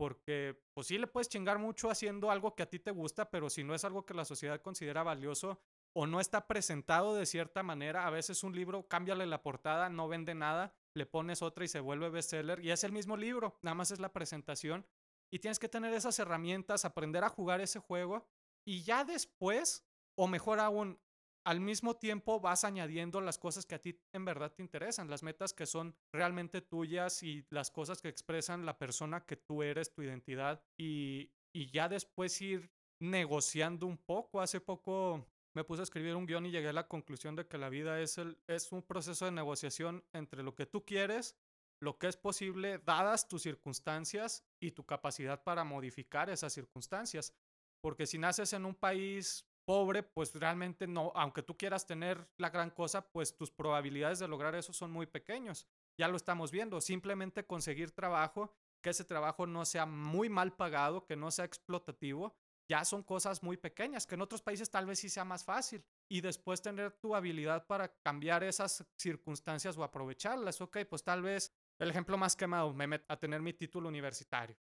porque 0.00 0.58
pues 0.72 0.86
sí 0.86 0.96
le 0.96 1.06
puedes 1.06 1.28
chingar 1.28 1.58
mucho 1.58 1.90
haciendo 1.90 2.30
algo 2.30 2.54
que 2.54 2.62
a 2.62 2.70
ti 2.70 2.78
te 2.78 2.90
gusta, 2.90 3.30
pero 3.30 3.50
si 3.50 3.64
no 3.64 3.74
es 3.74 3.84
algo 3.84 4.06
que 4.06 4.14
la 4.14 4.24
sociedad 4.24 4.62
considera 4.62 5.02
valioso 5.02 5.60
o 5.92 6.06
no 6.06 6.20
está 6.20 6.46
presentado 6.46 7.14
de 7.14 7.26
cierta 7.26 7.62
manera, 7.62 8.06
a 8.06 8.10
veces 8.10 8.42
un 8.42 8.56
libro, 8.56 8.88
cámbiale 8.88 9.26
la 9.26 9.42
portada, 9.42 9.90
no 9.90 10.08
vende 10.08 10.34
nada, 10.34 10.72
le 10.94 11.04
pones 11.04 11.42
otra 11.42 11.66
y 11.66 11.68
se 11.68 11.80
vuelve 11.80 12.08
bestseller 12.08 12.64
y 12.64 12.70
es 12.70 12.82
el 12.82 12.92
mismo 12.92 13.14
libro, 13.18 13.58
nada 13.60 13.74
más 13.74 13.90
es 13.90 14.00
la 14.00 14.10
presentación 14.10 14.86
y 15.30 15.40
tienes 15.40 15.58
que 15.58 15.68
tener 15.68 15.92
esas 15.92 16.18
herramientas, 16.18 16.86
aprender 16.86 17.22
a 17.22 17.28
jugar 17.28 17.60
ese 17.60 17.78
juego 17.78 18.26
y 18.64 18.84
ya 18.84 19.04
después, 19.04 19.86
o 20.14 20.28
mejor 20.28 20.60
aún, 20.60 20.98
al 21.44 21.60
mismo 21.60 21.96
tiempo 21.96 22.40
vas 22.40 22.64
añadiendo 22.64 23.20
las 23.20 23.38
cosas 23.38 23.66
que 23.66 23.74
a 23.74 23.80
ti 23.80 23.98
en 24.12 24.24
verdad 24.24 24.52
te 24.52 24.62
interesan, 24.62 25.08
las 25.08 25.22
metas 25.22 25.52
que 25.52 25.66
son 25.66 25.94
realmente 26.12 26.60
tuyas 26.60 27.22
y 27.22 27.46
las 27.50 27.70
cosas 27.70 28.00
que 28.02 28.08
expresan 28.08 28.66
la 28.66 28.78
persona 28.78 29.24
que 29.24 29.36
tú 29.36 29.62
eres, 29.62 29.92
tu 29.92 30.02
identidad, 30.02 30.62
y, 30.78 31.30
y 31.54 31.70
ya 31.70 31.88
después 31.88 32.40
ir 32.40 32.70
negociando 33.00 33.86
un 33.86 33.96
poco. 33.96 34.40
Hace 34.40 34.60
poco 34.60 35.26
me 35.54 35.64
puse 35.64 35.82
a 35.82 35.84
escribir 35.84 36.14
un 36.14 36.26
guion 36.26 36.46
y 36.46 36.50
llegué 36.50 36.68
a 36.68 36.72
la 36.72 36.88
conclusión 36.88 37.34
de 37.36 37.46
que 37.46 37.58
la 37.58 37.68
vida 37.68 38.00
es, 38.00 38.18
el, 38.18 38.38
es 38.46 38.70
un 38.72 38.82
proceso 38.82 39.24
de 39.24 39.32
negociación 39.32 40.04
entre 40.12 40.42
lo 40.42 40.54
que 40.54 40.66
tú 40.66 40.84
quieres, 40.84 41.36
lo 41.82 41.98
que 41.98 42.08
es 42.08 42.16
posible 42.16 42.78
dadas 42.78 43.26
tus 43.26 43.42
circunstancias 43.42 44.44
y 44.60 44.72
tu 44.72 44.84
capacidad 44.84 45.42
para 45.42 45.64
modificar 45.64 46.28
esas 46.28 46.52
circunstancias. 46.52 47.34
Porque 47.82 48.06
si 48.06 48.18
naces 48.18 48.52
en 48.52 48.66
un 48.66 48.74
país 48.74 49.46
pobre, 49.70 50.02
pues 50.02 50.34
realmente 50.34 50.88
no, 50.88 51.12
aunque 51.14 51.44
tú 51.44 51.56
quieras 51.56 51.86
tener 51.86 52.28
la 52.38 52.50
gran 52.50 52.70
cosa, 52.70 53.08
pues 53.12 53.36
tus 53.36 53.52
probabilidades 53.52 54.18
de 54.18 54.26
lograr 54.26 54.56
eso 54.56 54.72
son 54.72 54.90
muy 54.90 55.06
pequeños. 55.06 55.64
Ya 55.96 56.08
lo 56.08 56.16
estamos 56.16 56.50
viendo, 56.50 56.80
simplemente 56.80 57.46
conseguir 57.46 57.92
trabajo, 57.92 58.52
que 58.82 58.90
ese 58.90 59.04
trabajo 59.04 59.46
no 59.46 59.64
sea 59.64 59.86
muy 59.86 60.28
mal 60.28 60.56
pagado, 60.56 61.06
que 61.06 61.14
no 61.14 61.30
sea 61.30 61.44
explotativo, 61.44 62.34
ya 62.68 62.84
son 62.84 63.04
cosas 63.04 63.44
muy 63.44 63.56
pequeñas, 63.56 64.08
que 64.08 64.16
en 64.16 64.22
otros 64.22 64.42
países 64.42 64.68
tal 64.68 64.86
vez 64.86 64.98
sí 64.98 65.08
sea 65.08 65.24
más 65.24 65.44
fácil. 65.44 65.84
Y 66.08 66.20
después 66.20 66.60
tener 66.60 66.90
tu 66.94 67.14
habilidad 67.14 67.64
para 67.68 67.94
cambiar 68.02 68.42
esas 68.42 68.84
circunstancias 68.96 69.78
o 69.78 69.84
aprovecharlas. 69.84 70.60
Ok, 70.60 70.78
pues 70.88 71.04
tal 71.04 71.22
vez 71.22 71.52
el 71.78 71.90
ejemplo 71.90 72.18
más 72.18 72.34
quemado, 72.34 72.74
me 72.74 72.88
meto 72.88 73.04
a 73.08 73.16
tener 73.16 73.40
mi 73.40 73.52
título 73.52 73.88
universitario 73.88 74.56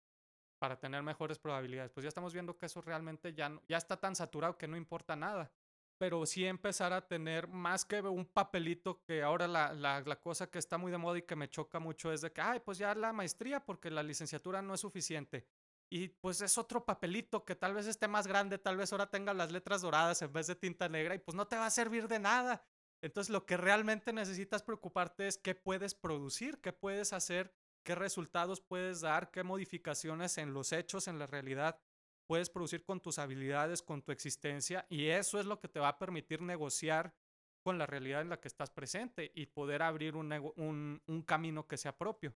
para 0.58 0.80
tener 0.80 1.04
mejores 1.04 1.39
probabilidades. 1.39 1.91
Pues 1.91 2.04
ya 2.04 2.10
estamos 2.10 2.34
viendo 2.34 2.58
que 2.58 2.65
eso 2.65 2.82
realmente 2.82 3.34
ya, 3.34 3.52
ya 3.67 3.78
está 3.78 3.98
tan 3.98 4.15
saturado 4.15 4.58
que 4.58 4.67
no 4.67 4.78
importa 4.78 5.15
nada. 5.15 5.52
Pero 6.00 6.26
sí 6.28 6.46
empezar 6.46 6.93
a 6.93 7.08
tener 7.08 7.48
más 7.48 7.84
que 7.84 8.02
un 8.02 8.26
papelito 8.26 9.02
que 9.04 9.24
ahora 9.24 9.48
la, 9.48 9.74
la, 9.74 10.02
la, 10.02 10.20
cosa 10.20 10.50
que 10.50 10.60
está 10.60 10.78
muy 10.78 10.91
de 10.91 11.00
moda 11.00 11.17
y 11.17 11.24
que 11.24 11.36
me 11.36 11.50
choca 11.50 11.80
mucho 11.80 12.12
es 12.12 12.22
de 12.22 12.32
que, 12.32 12.39
ay, 12.39 12.60
pues 12.60 12.78
ya 12.78 12.93
la 12.93 13.13
maestría 13.13 13.65
porque 13.65 13.89
la 13.89 14.04
licenciatura 14.04 14.62
no 14.62 14.76
es 14.76 14.82
suficiente. 14.82 15.48
Y 15.89 16.10
pues 16.10 16.41
es 16.41 16.58
otro 16.58 16.86
papelito 16.86 17.46
que 17.46 17.56
tal 17.56 17.74
vez 17.74 17.88
esté 17.88 18.08
más 18.08 18.28
grande, 18.28 18.58
tal 18.58 18.78
vez 18.78 18.91
ahora 18.91 19.10
tenga 19.10 19.34
las 19.34 19.52
letras 19.52 19.82
doradas 19.82 20.22
en 20.22 20.34
vez 20.34 20.48
de 20.48 20.56
tinta 20.56 20.89
negra 20.89 21.15
y 21.15 21.20
pues 21.20 21.34
no 21.34 21.48
te 21.48 21.56
va 21.56 21.65
a 21.65 21.72
servir 21.72 22.08
de 22.08 22.20
nada. 22.20 22.63
Entonces 23.02 23.30
lo 23.30 23.46
que 23.46 23.58
realmente 23.58 24.12
necesitas 24.12 24.63
preocuparte 24.63 25.28
es 25.28 25.38
qué 25.38 25.56
puedes 25.56 25.96
producir, 25.96 26.60
qué 26.60 26.74
puedes 26.74 27.13
hacer 27.13 27.54
qué 27.88 27.95
resultados 27.95 28.60
puedes 28.60 29.00
dar, 29.00 29.32
qué 29.32 29.43
modificaciones 29.43 30.38
en 30.38 30.54
los 30.54 30.73
hechos, 30.73 31.08
en 31.08 31.19
la 31.19 31.26
realidad 31.26 31.80
puedes 32.28 32.50
producir 32.50 32.84
con 32.84 33.00
tus 33.00 33.17
habilidades, 33.17 33.82
con 33.82 34.02
tu 34.02 34.12
existencia, 34.12 34.86
y 34.89 35.06
eso 35.06 35.39
es 35.39 35.45
lo 35.45 35.62
que 35.62 35.69
te 35.69 35.80
va 35.80 35.88
a 35.88 35.97
permitir 35.97 36.41
negociar 36.41 37.15
con 37.63 37.78
la 37.78 37.86
realidad 37.86 38.19
en 38.19 38.28
la 38.28 38.41
que 38.41 38.50
estás 38.50 38.71
presente 38.71 39.32
y 39.34 39.45
poder 39.45 39.84
abrir 39.84 40.17
un, 40.17 41.23
camino 41.26 41.65
que 41.65 41.78
sea 41.78 41.97
propio. 41.97 42.36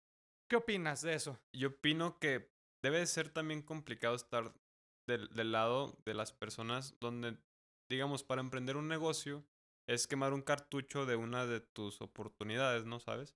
¿Qué 0.47 0.55
opinas 0.55 1.01
de 1.01 1.15
eso? 1.15 1.39
Yo 1.51 1.69
opino 1.69 2.19
que 2.19 2.53
debe 2.83 3.03
ser 3.07 3.29
también 3.29 3.63
complicado 3.63 4.13
estar 4.13 4.53
del, 5.07 5.29
del 5.29 5.51
lado 5.51 5.97
de 6.05 6.13
las 6.13 6.31
personas 6.31 6.95
donde, 6.99 7.39
digamos, 7.89 8.23
para 8.23 8.41
emprender 8.41 8.77
un 8.77 8.87
negocio 8.87 9.43
es 9.87 10.05
quemar 10.05 10.31
un 10.33 10.43
cartucho 10.43 11.07
de 11.07 11.15
una 11.15 11.47
de 11.47 11.59
tus 11.59 12.01
oportunidades, 12.01 12.85
¿no 12.85 12.99
sabes? 12.99 13.35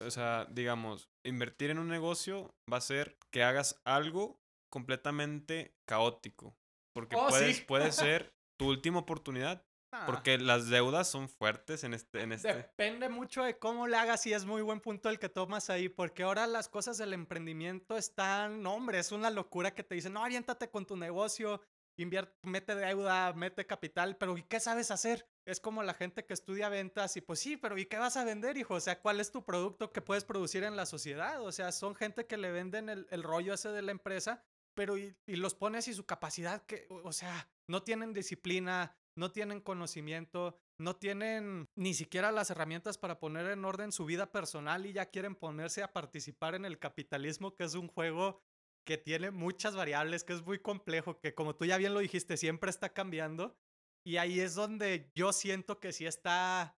O 0.00 0.10
sea, 0.10 0.46
digamos, 0.50 1.08
invertir 1.24 1.70
en 1.70 1.78
un 1.78 1.88
negocio 1.88 2.54
va 2.70 2.78
a 2.78 2.82
ser 2.82 3.18
que 3.30 3.42
hagas 3.42 3.80
algo 3.84 4.40
completamente 4.70 5.74
caótico. 5.86 6.56
Porque 6.94 7.16
oh, 7.16 7.28
puede 7.66 7.92
ser 7.92 8.34
tu 8.58 8.68
última 8.68 9.00
oportunidad. 9.00 9.64
Ah. 9.90 10.04
Porque 10.04 10.36
las 10.36 10.68
deudas 10.68 11.08
son 11.08 11.30
fuertes 11.30 11.82
en 11.82 11.94
este, 11.94 12.20
en 12.20 12.32
este. 12.32 12.52
Depende 12.52 13.08
mucho 13.08 13.42
de 13.42 13.58
cómo 13.58 13.86
le 13.86 13.96
hagas 13.96 14.26
y 14.26 14.34
es 14.34 14.44
muy 14.44 14.60
buen 14.60 14.80
punto 14.80 15.08
el 15.08 15.18
que 15.18 15.30
tomas 15.30 15.70
ahí, 15.70 15.88
porque 15.88 16.24
ahora 16.24 16.46
las 16.46 16.68
cosas 16.68 16.98
del 16.98 17.14
emprendimiento 17.14 17.96
están, 17.96 18.62
no, 18.62 18.74
hombre, 18.74 18.98
es 18.98 19.12
una 19.12 19.30
locura 19.30 19.74
que 19.74 19.82
te 19.82 19.94
dicen, 19.94 20.12
no, 20.12 20.22
aviéntate 20.22 20.68
con 20.68 20.84
tu 20.84 20.94
negocio, 20.94 21.62
invierte, 22.02 22.34
mete 22.42 22.74
deuda, 22.74 23.32
mete 23.32 23.66
capital, 23.66 24.16
pero 24.16 24.36
¿y 24.38 24.42
qué 24.42 24.60
sabes 24.60 24.90
hacer? 24.90 25.28
Es 25.44 25.60
como 25.60 25.82
la 25.82 25.94
gente 25.94 26.24
que 26.24 26.34
estudia 26.34 26.68
ventas 26.68 27.16
y 27.16 27.20
pues 27.20 27.40
sí, 27.40 27.56
pero 27.56 27.78
¿y 27.78 27.86
qué 27.86 27.98
vas 27.98 28.16
a 28.16 28.24
vender, 28.24 28.56
hijo? 28.56 28.74
O 28.74 28.80
sea, 28.80 29.00
¿cuál 29.00 29.20
es 29.20 29.30
tu 29.30 29.44
producto 29.44 29.92
que 29.92 30.02
puedes 30.02 30.24
producir 30.24 30.64
en 30.64 30.76
la 30.76 30.86
sociedad? 30.86 31.42
O 31.42 31.52
sea, 31.52 31.72
son 31.72 31.94
gente 31.94 32.26
que 32.26 32.36
le 32.36 32.50
venden 32.50 32.88
el, 32.88 33.22
rollo 33.22 33.54
ese 33.54 33.70
de 33.70 33.82
la 33.82 33.92
empresa, 33.92 34.44
pero 34.74 34.96
y, 34.96 35.16
los 35.26 35.54
pones 35.54 35.88
y 35.88 35.94
su 35.94 36.06
capacidad 36.06 36.64
que, 36.66 36.86
o 36.88 37.12
sea, 37.12 37.50
no 37.66 37.82
tienen 37.82 38.12
disciplina, 38.12 38.96
no 39.16 39.32
tienen 39.32 39.60
conocimiento, 39.60 40.56
no 40.78 40.96
tienen 40.96 41.68
ni 41.74 41.94
siquiera 41.94 42.30
las 42.30 42.50
herramientas 42.50 42.98
para 42.98 43.18
poner 43.18 43.46
en 43.50 43.64
orden 43.64 43.90
su 43.90 44.04
vida 44.04 44.30
personal 44.30 44.86
y 44.86 44.92
ya 44.92 45.06
quieren 45.06 45.34
ponerse 45.34 45.82
a 45.82 45.92
participar 45.92 46.54
en 46.54 46.64
el 46.64 46.78
capitalismo, 46.78 47.56
que 47.56 47.64
es 47.64 47.74
un 47.74 47.88
juego 47.88 48.40
que 48.84 48.98
tiene 48.98 49.30
muchas 49.30 49.76
variables, 49.76 50.24
que 50.24 50.32
es 50.32 50.42
muy 50.42 50.58
complejo, 50.58 51.20
que 51.20 51.34
como 51.34 51.54
tú 51.54 51.64
ya 51.64 51.76
bien 51.76 51.94
lo 51.94 52.00
dijiste, 52.00 52.36
siempre 52.36 52.70
está 52.70 52.92
cambiando. 52.92 53.56
Y 54.04 54.16
ahí 54.16 54.40
es 54.40 54.54
donde 54.54 55.10
yo 55.14 55.32
siento 55.32 55.80
que 55.80 55.92
sí 55.92 56.06
está, 56.06 56.78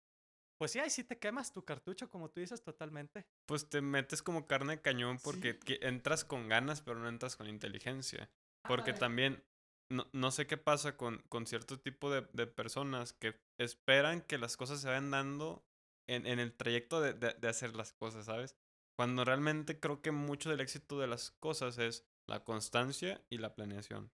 pues 0.58 0.72
sí, 0.72 0.78
ahí 0.78 0.90
sí 0.90 1.04
te 1.04 1.18
quemas 1.18 1.52
tu 1.52 1.64
cartucho, 1.64 2.08
como 2.08 2.30
tú 2.30 2.40
dices, 2.40 2.62
totalmente. 2.62 3.26
Pues 3.46 3.68
te 3.68 3.80
metes 3.80 4.22
como 4.22 4.46
carne 4.46 4.76
de 4.76 4.82
cañón 4.82 5.18
porque 5.22 5.58
entras 5.82 6.24
con 6.24 6.48
ganas, 6.48 6.80
pero 6.80 6.98
no 6.98 7.08
entras 7.08 7.36
con 7.36 7.48
inteligencia. 7.48 8.30
Porque 8.66 8.92
también, 8.92 9.44
no, 9.90 10.08
no, 10.12 10.30
sé 10.30 10.46
qué 10.46 10.56
pasa 10.56 10.96
con, 10.96 11.18
con 11.28 11.46
cierto 11.46 11.78
tipo 11.78 12.10
de, 12.10 12.26
de, 12.32 12.46
personas 12.46 13.12
que 13.12 13.40
esperan 13.58 14.20
que 14.20 14.36
las 14.38 14.56
cosas 14.56 14.80
se 14.80 14.88
vayan 14.88 15.10
dando 15.10 15.64
en, 16.06 16.26
en 16.26 16.38
el 16.38 16.54
trayecto 16.54 17.00
de, 17.00 17.12
de, 17.12 17.34
de 17.34 17.48
hacer 17.48 17.76
las 17.76 17.92
cosas, 17.92 18.26
¿sabes? 18.26 18.56
Cuando 18.98 19.24
realmente 19.24 19.78
creo 19.78 20.02
que 20.02 20.10
mucho 20.10 20.50
del 20.50 20.58
éxito 20.58 20.98
de 20.98 21.06
las 21.06 21.30
cosas 21.30 21.78
es 21.78 22.04
la 22.26 22.42
constancia 22.42 23.24
y 23.30 23.38
la 23.38 23.54
planeación. 23.54 24.10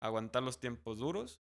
Aguantar 0.00 0.42
los 0.42 0.58
tiempos 0.58 0.98
duros 0.98 1.40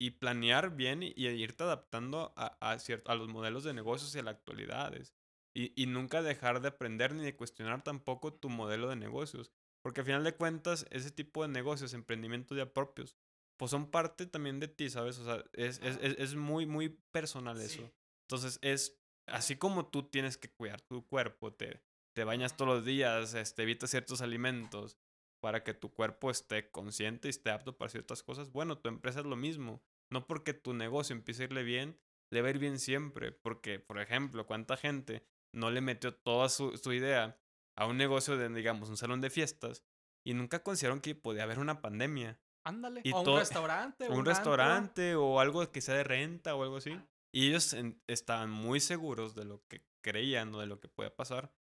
y 0.00 0.12
planear 0.12 0.74
bien 0.74 1.02
y, 1.02 1.12
irte 1.14 1.64
adaptando 1.64 2.32
a, 2.36 2.56
a, 2.58 2.78
a, 3.04 3.14
los 3.16 3.28
modelos 3.28 3.64
de 3.64 3.74
negocios 3.74 4.14
y 4.14 4.20
a 4.20 4.22
las 4.22 4.36
actualidades. 4.36 5.14
Y, 5.54 5.74
y, 5.76 5.84
nunca 5.84 6.22
dejar 6.22 6.62
de 6.62 6.68
aprender 6.68 7.14
ni 7.14 7.22
de 7.22 7.36
cuestionar 7.36 7.84
tampoco 7.84 8.32
tu 8.32 8.48
modelo 8.48 8.88
de 8.88 8.96
negocios. 8.96 9.52
Porque 9.82 10.00
al 10.00 10.06
final 10.06 10.24
de 10.24 10.34
cuentas, 10.34 10.86
ese 10.88 11.10
tipo 11.10 11.42
de 11.42 11.48
negocios, 11.48 11.92
emprendimientos 11.92 12.56
ya 12.56 12.72
propios, 12.72 13.14
pues 13.58 13.70
son 13.70 13.90
parte 13.90 14.24
también 14.24 14.58
de 14.58 14.68
ti, 14.68 14.88
¿sabes? 14.88 15.18
O 15.18 15.24
sea, 15.26 15.44
es, 15.52 15.80
es, 15.82 15.98
es 16.00 16.34
muy, 16.34 16.64
muy 16.64 16.88
personal 16.88 17.60
eso. 17.60 17.92
Entonces, 18.22 18.58
es 18.62 18.98
así 19.26 19.56
como 19.56 19.90
tú 19.90 20.04
tienes 20.08 20.38
que 20.38 20.50
cuidar 20.50 20.80
tu 20.80 21.06
cuerpo, 21.06 21.52
te, 21.52 21.82
te 22.14 22.24
bañas 22.24 22.56
todos 22.56 22.76
los 22.76 22.84
días, 22.84 23.34
este, 23.34 23.62
evitas 23.62 23.90
ciertos 23.90 24.20
alimentos 24.20 24.98
para 25.40 25.64
que 25.64 25.74
tu 25.74 25.92
cuerpo 25.92 26.30
esté 26.30 26.70
consciente 26.70 27.28
y 27.28 27.30
esté 27.30 27.50
apto 27.50 27.76
para 27.76 27.88
ciertas 27.90 28.22
cosas. 28.22 28.52
Bueno, 28.52 28.78
tu 28.78 28.88
empresa 28.88 29.20
es 29.20 29.26
lo 29.26 29.36
mismo. 29.36 29.82
No 30.10 30.26
porque 30.26 30.54
tu 30.54 30.74
negocio 30.74 31.14
empiece 31.16 31.42
a 31.42 31.46
irle 31.46 31.62
bien, 31.64 31.98
le 32.30 32.42
va 32.42 32.48
a 32.48 32.50
ir 32.50 32.58
bien 32.58 32.78
siempre. 32.78 33.32
Porque, 33.32 33.78
por 33.80 33.98
ejemplo, 33.98 34.46
¿cuánta 34.46 34.76
gente 34.76 35.26
no 35.52 35.70
le 35.70 35.80
metió 35.80 36.14
toda 36.14 36.48
su, 36.48 36.76
su 36.76 36.92
idea 36.92 37.40
a 37.76 37.86
un 37.86 37.96
negocio 37.96 38.36
de, 38.36 38.48
digamos, 38.50 38.88
un 38.88 38.96
salón 38.96 39.20
de 39.20 39.30
fiestas 39.30 39.82
y 40.24 40.34
nunca 40.34 40.62
consideraron 40.62 41.00
que 41.00 41.14
podía 41.14 41.42
haber 41.44 41.58
una 41.58 41.80
pandemia? 41.80 42.38
Ándale. 42.64 43.00
Y 43.02 43.12
o 43.12 43.22
un 43.22 43.38
restaurante. 43.38 44.04
un 44.08 44.18
antro. 44.18 44.32
restaurante 44.32 45.14
o 45.16 45.40
algo 45.40 45.72
que 45.72 45.80
sea 45.80 45.94
de 45.96 46.04
renta 46.04 46.54
o 46.54 46.62
algo 46.62 46.76
así. 46.76 46.96
Y 47.34 47.48
ellos 47.48 47.72
en- 47.72 48.00
estaban 48.06 48.50
muy 48.50 48.78
seguros 48.78 49.34
de 49.34 49.44
lo 49.46 49.66
que 49.66 49.82
creían 50.02 50.54
o 50.54 50.60
de 50.60 50.66
lo 50.66 50.78
que 50.78 50.88
puede 50.88 51.10
pasar. 51.10 51.52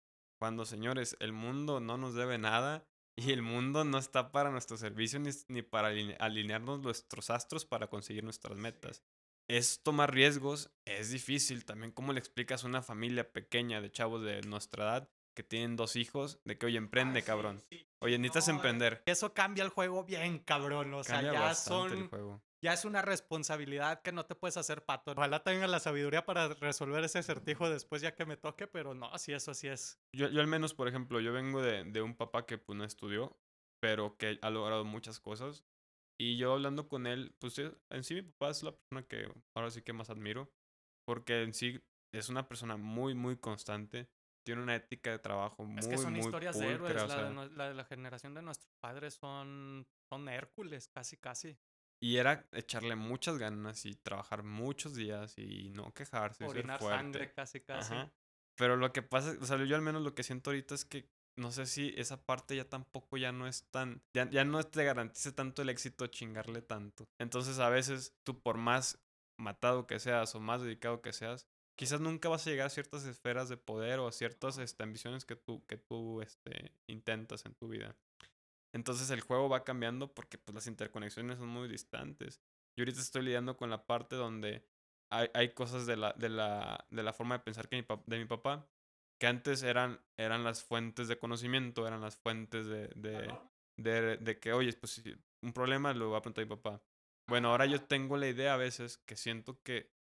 Cuando, 0.40 0.64
señores, 0.64 1.16
el 1.20 1.32
mundo 1.32 1.80
no 1.80 1.98
nos 1.98 2.14
debe 2.14 2.38
nada 2.38 2.86
y 3.16 3.32
el 3.32 3.42
mundo 3.42 3.84
no 3.84 3.98
está 3.98 4.32
para 4.32 4.50
nuestro 4.50 4.78
servicio 4.78 5.20
ni, 5.20 5.30
ni 5.48 5.60
para 5.62 5.88
aline- 5.88 6.16
alinearnos 6.18 6.80
nuestros 6.80 7.28
astros 7.28 7.66
para 7.66 7.88
conseguir 7.88 8.24
nuestras 8.24 8.56
metas. 8.56 9.02
Es 9.48 9.82
tomar 9.82 10.14
riesgos, 10.14 10.70
es 10.86 11.10
difícil. 11.10 11.64
También, 11.66 11.92
¿cómo 11.92 12.12
le 12.14 12.20
explicas 12.20 12.64
a 12.64 12.68
una 12.68 12.82
familia 12.82 13.32
pequeña 13.32 13.80
de 13.82 13.90
chavos 13.92 14.22
de 14.22 14.40
nuestra 14.42 14.84
edad 14.84 15.10
que 15.36 15.42
tienen 15.42 15.76
dos 15.76 15.96
hijos 15.96 16.40
de 16.44 16.56
que, 16.56 16.66
oye, 16.66 16.78
emprende, 16.78 17.22
cabrón? 17.22 17.62
Oye, 18.00 18.16
necesitas 18.18 18.48
No, 18.48 18.54
emprender. 18.54 19.02
Eso 19.06 19.34
cambia 19.34 19.62
el 19.64 19.70
juego 19.70 20.04
bien, 20.04 20.38
cabrón. 20.38 20.94
O 20.94 21.04
sea, 21.04 21.16
Cambia 21.16 21.32
ya 21.34 21.54
son. 21.54 22.08
Ya 22.62 22.74
es 22.74 22.84
una 22.84 23.00
responsabilidad 23.02 24.02
que 24.02 24.12
no 24.12 24.26
te 24.26 24.34
puedes 24.34 24.56
hacer 24.58 24.84
pato. 24.84 25.12
Ojalá 25.12 25.42
tenga 25.42 25.66
la 25.66 25.80
sabiduría 25.80 26.26
para 26.26 26.48
resolver 26.48 27.02
ese 27.04 27.18
acertijo 27.20 27.70
después 27.70 28.02
ya 28.02 28.14
que 28.14 28.26
me 28.26 28.36
toque, 28.36 28.66
pero 28.66 28.92
no, 28.94 29.16
sí, 29.18 29.32
eso 29.32 29.54
sí 29.54 29.68
es. 29.68 29.98
Yo, 30.14 30.28
yo 30.28 30.40
al 30.40 30.46
menos, 30.46 30.74
por 30.74 30.86
ejemplo, 30.86 31.20
yo 31.20 31.32
vengo 31.32 31.62
de, 31.62 31.84
de 31.84 32.02
un 32.02 32.14
papá 32.14 32.44
que 32.44 32.58
pues 32.58 32.76
no 32.76 32.84
estudió, 32.84 33.38
pero 33.80 34.16
que 34.18 34.38
ha 34.42 34.50
logrado 34.50 34.84
muchas 34.84 35.20
cosas. 35.20 35.64
Y 36.20 36.36
yo 36.36 36.52
hablando 36.52 36.86
con 36.86 37.06
él, 37.06 37.34
pues 37.38 37.58
en 37.58 38.04
sí 38.04 38.14
mi 38.16 38.22
papá 38.22 38.50
es 38.50 38.62
la 38.62 38.72
persona 38.76 39.06
que 39.08 39.32
ahora 39.56 39.70
sí 39.70 39.80
que 39.80 39.94
más 39.94 40.10
admiro, 40.10 40.52
porque 41.06 41.42
en 41.42 41.54
sí 41.54 41.80
es 42.12 42.28
una 42.28 42.46
persona 42.46 42.76
muy, 42.76 43.14
muy 43.14 43.38
constante, 43.38 44.10
tiene 44.46 44.62
una 44.62 44.74
ética 44.76 45.12
de 45.12 45.18
trabajo 45.18 45.64
muy, 45.64 45.78
Es 45.78 45.88
que 45.88 45.96
son 45.96 46.12
muy 46.12 46.20
historias 46.20 46.58
de 46.58 46.74
héroes. 46.74 46.92
pulcra, 46.92 47.04
o 47.04 47.08
La, 47.08 47.14
sea, 47.48 47.56
la 47.56 47.72
la 47.74 47.84
generación 47.84 48.34
de 48.34 48.42
nuestros 48.42 48.70
padres 48.82 49.14
son, 49.14 49.86
son 50.12 50.28
Hércules, 50.28 50.88
casi, 50.88 51.16
casi. 51.16 51.56
Y 52.00 52.16
era 52.16 52.48
echarle 52.52 52.96
muchas 52.96 53.38
ganas 53.38 53.84
y 53.84 53.94
trabajar 53.94 54.42
muchos 54.42 54.94
días 54.94 55.36
y 55.38 55.68
no 55.70 55.92
quejarse, 55.92 56.44
y 56.44 56.48
ser 56.48 56.58
Orinar 56.58 56.80
fuerte. 56.80 56.98
sangre, 56.98 57.32
casi, 57.32 57.60
casi. 57.60 57.92
Ajá. 57.92 58.12
Pero 58.56 58.76
lo 58.76 58.92
que 58.92 59.02
pasa, 59.02 59.34
o 59.40 59.44
sea, 59.44 59.62
yo 59.64 59.76
al 59.76 59.82
menos 59.82 60.02
lo 60.02 60.14
que 60.14 60.22
siento 60.22 60.50
ahorita 60.50 60.74
es 60.74 60.84
que 60.84 61.08
no 61.36 61.52
sé 61.52 61.66
si 61.66 61.94
esa 61.96 62.24
parte 62.24 62.56
ya 62.56 62.68
tampoco 62.68 63.16
ya 63.16 63.32
no 63.32 63.46
es 63.46 63.64
tan, 63.70 64.02
ya, 64.14 64.28
ya 64.30 64.44
no 64.44 64.62
te 64.62 64.84
garantiza 64.84 65.34
tanto 65.34 65.62
el 65.62 65.68
éxito 65.68 66.06
chingarle 66.06 66.62
tanto. 66.62 67.08
Entonces 67.18 67.58
a 67.58 67.68
veces 67.68 68.14
tú 68.24 68.40
por 68.40 68.56
más 68.56 68.98
matado 69.38 69.86
que 69.86 69.98
seas 69.98 70.34
o 70.34 70.40
más 70.40 70.62
dedicado 70.62 71.00
que 71.00 71.12
seas, 71.12 71.46
quizás 71.76 72.00
nunca 72.00 72.28
vas 72.28 72.46
a 72.46 72.50
llegar 72.50 72.66
a 72.66 72.70
ciertas 72.70 73.04
esferas 73.04 73.48
de 73.48 73.56
poder 73.56 74.00
o 74.00 74.08
a 74.08 74.12
ciertas 74.12 74.58
este, 74.58 74.82
ambiciones 74.82 75.24
que 75.24 75.36
tú, 75.36 75.64
que 75.66 75.78
tú 75.78 76.20
este, 76.20 76.74
intentas 76.86 77.46
en 77.46 77.54
tu 77.54 77.68
vida. 77.68 77.96
Entonces 78.72 79.10
el 79.10 79.20
juego 79.20 79.48
va 79.48 79.64
cambiando 79.64 80.14
porque 80.14 80.38
pues, 80.38 80.54
las 80.54 80.66
interconexiones 80.66 81.38
son 81.38 81.48
muy 81.48 81.68
distantes. 81.68 82.40
Yo 82.76 82.82
ahorita 82.82 83.00
estoy 83.00 83.22
lidiando 83.22 83.56
con 83.56 83.70
la 83.70 83.86
parte 83.86 84.16
donde 84.16 84.64
hay, 85.10 85.28
hay 85.34 85.54
cosas 85.54 85.86
de 85.86 85.96
la, 85.96 86.12
de, 86.12 86.28
la, 86.28 86.86
de 86.90 87.02
la 87.02 87.12
forma 87.12 87.36
de 87.38 87.44
pensar 87.44 87.68
que 87.68 87.76
mi 87.76 87.82
pap- 87.82 88.04
de 88.06 88.18
mi 88.18 88.26
papá 88.26 88.68
que 89.20 89.26
antes 89.26 89.62
eran, 89.62 90.00
eran 90.16 90.44
las 90.44 90.62
fuentes 90.64 91.06
de 91.08 91.18
conocimiento, 91.18 91.86
eran 91.86 92.00
las 92.00 92.16
fuentes 92.16 92.66
de, 92.66 92.88
de, 92.96 93.38
de, 93.76 94.16
de 94.16 94.40
que, 94.40 94.52
oye, 94.54 94.72
pues 94.72 94.92
si 94.92 95.14
un 95.42 95.52
problema 95.52 95.92
lo 95.92 96.08
voy 96.08 96.16
a 96.16 96.22
preguntar 96.22 96.44
a 96.44 96.46
mi 96.46 96.56
papá. 96.56 96.82
Bueno, 97.28 97.50
ahora 97.50 97.66
yo 97.66 97.82
tengo 97.84 98.16
la 98.16 98.28
idea 98.28 98.54
a 98.54 98.56
veces 98.56 98.96
que 98.96 99.16
siento 99.16 99.62
que, 99.62 99.92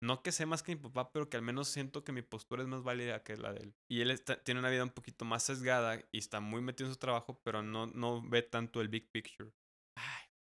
no 0.00 0.22
que 0.22 0.32
sé 0.32 0.46
más 0.46 0.62
que 0.62 0.74
mi 0.76 0.82
papá, 0.82 1.12
pero 1.12 1.28
que 1.28 1.36
al 1.36 1.42
menos 1.42 1.68
siento 1.68 2.04
que 2.04 2.12
mi 2.12 2.22
postura 2.22 2.62
es 2.62 2.68
más 2.68 2.82
válida 2.82 3.22
que 3.22 3.36
la 3.36 3.52
de 3.52 3.60
él. 3.64 3.76
Y 3.88 4.00
él 4.02 4.10
está- 4.10 4.42
tiene 4.42 4.60
una 4.60 4.70
vida 4.70 4.84
un 4.84 4.90
poquito 4.90 5.24
más 5.24 5.42
sesgada 5.44 6.00
y 6.12 6.18
está 6.18 6.40
muy 6.40 6.60
metido 6.60 6.88
en 6.88 6.94
su 6.94 6.98
trabajo, 6.98 7.40
pero 7.42 7.62
no, 7.62 7.86
no 7.86 8.22
ve 8.28 8.42
tanto 8.42 8.80
el 8.80 8.88
big 8.88 9.10
picture. 9.10 9.52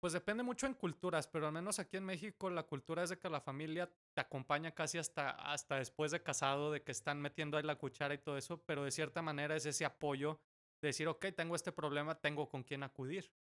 Pues 0.00 0.14
depende 0.14 0.42
mucho 0.42 0.66
en 0.66 0.74
culturas, 0.74 1.26
pero 1.28 1.46
al 1.46 1.52
menos 1.52 1.78
aquí 1.78 1.98
en 1.98 2.04
México 2.06 2.48
la 2.48 2.62
cultura 2.66 3.02
es 3.02 3.10
de 3.10 3.18
que 3.18 3.28
la 3.28 3.40
familia 3.42 3.94
te 4.14 4.20
acompaña 4.22 4.74
casi 4.74 4.96
hasta, 4.96 5.30
hasta 5.30 5.76
después 5.76 6.10
de 6.10 6.22
casado, 6.22 6.72
de 6.72 6.82
que 6.82 6.92
están 6.92 7.20
metiendo 7.20 7.58
ahí 7.58 7.62
la 7.64 7.76
cuchara 7.76 8.14
y 8.14 8.18
todo 8.18 8.38
eso, 8.38 8.64
pero 8.64 8.82
de 8.84 8.92
cierta 8.92 9.20
manera 9.20 9.56
es 9.56 9.66
ese 9.66 9.84
apoyo 9.84 10.40
de 10.82 10.88
decir, 10.88 11.06
ok, 11.06 11.26
tengo 11.36 11.54
este 11.54 11.70
problema, 11.72 12.18
tengo 12.18 12.48
con 12.48 12.62
quién 12.64 12.82
acudir. 12.82 13.34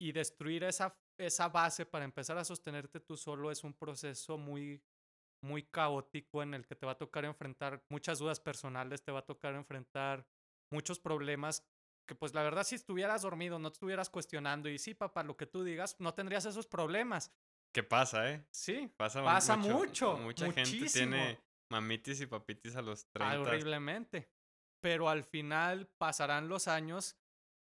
Y 0.00 0.12
destruir 0.12 0.64
esa, 0.64 0.98
esa 1.18 1.48
base 1.48 1.86
para 1.86 2.04
empezar 2.04 2.38
a 2.38 2.44
sostenerte 2.44 3.00
tú 3.00 3.16
solo 3.16 3.50
es 3.50 3.64
un 3.64 3.74
proceso 3.74 4.38
muy, 4.38 4.84
muy 5.44 5.62
caótico 5.62 6.42
en 6.42 6.54
el 6.54 6.66
que 6.66 6.74
te 6.74 6.86
va 6.86 6.92
a 6.92 6.98
tocar 6.98 7.24
enfrentar 7.24 7.84
muchas 7.88 8.18
dudas 8.18 8.40
personales, 8.40 9.04
te 9.04 9.12
va 9.12 9.20
a 9.20 9.26
tocar 9.26 9.54
enfrentar 9.54 10.26
muchos 10.70 10.98
problemas 10.98 11.62
que 12.06 12.14
pues 12.14 12.34
la 12.34 12.42
verdad 12.42 12.64
si 12.64 12.74
estuvieras 12.74 13.22
dormido, 13.22 13.58
no 13.58 13.70
te 13.70 13.76
estuvieras 13.76 14.10
cuestionando 14.10 14.68
y 14.68 14.78
sí, 14.78 14.94
papá, 14.94 15.22
lo 15.22 15.36
que 15.36 15.46
tú 15.46 15.62
digas, 15.62 15.96
no 15.98 16.14
tendrías 16.14 16.44
esos 16.44 16.66
problemas. 16.66 17.32
¿Qué 17.72 17.82
pasa, 17.82 18.30
eh? 18.30 18.46
Sí, 18.50 18.90
Pasa, 18.96 19.22
Pasa 19.22 19.56
mucho, 19.56 20.16
Mucha 20.18 20.50
gente 20.52 20.86
tiene 20.86 21.40
mamitis 21.70 22.20
y 22.20 22.26
papitis 22.26 22.76
a 22.76 22.82
los 22.82 23.06
30. 23.10 23.40
horriblemente. 23.40 24.30
Pero 24.80 25.08
al 25.08 25.24
final 25.24 25.88
pasarán 25.98 26.48
los 26.48 26.68
años 26.68 27.16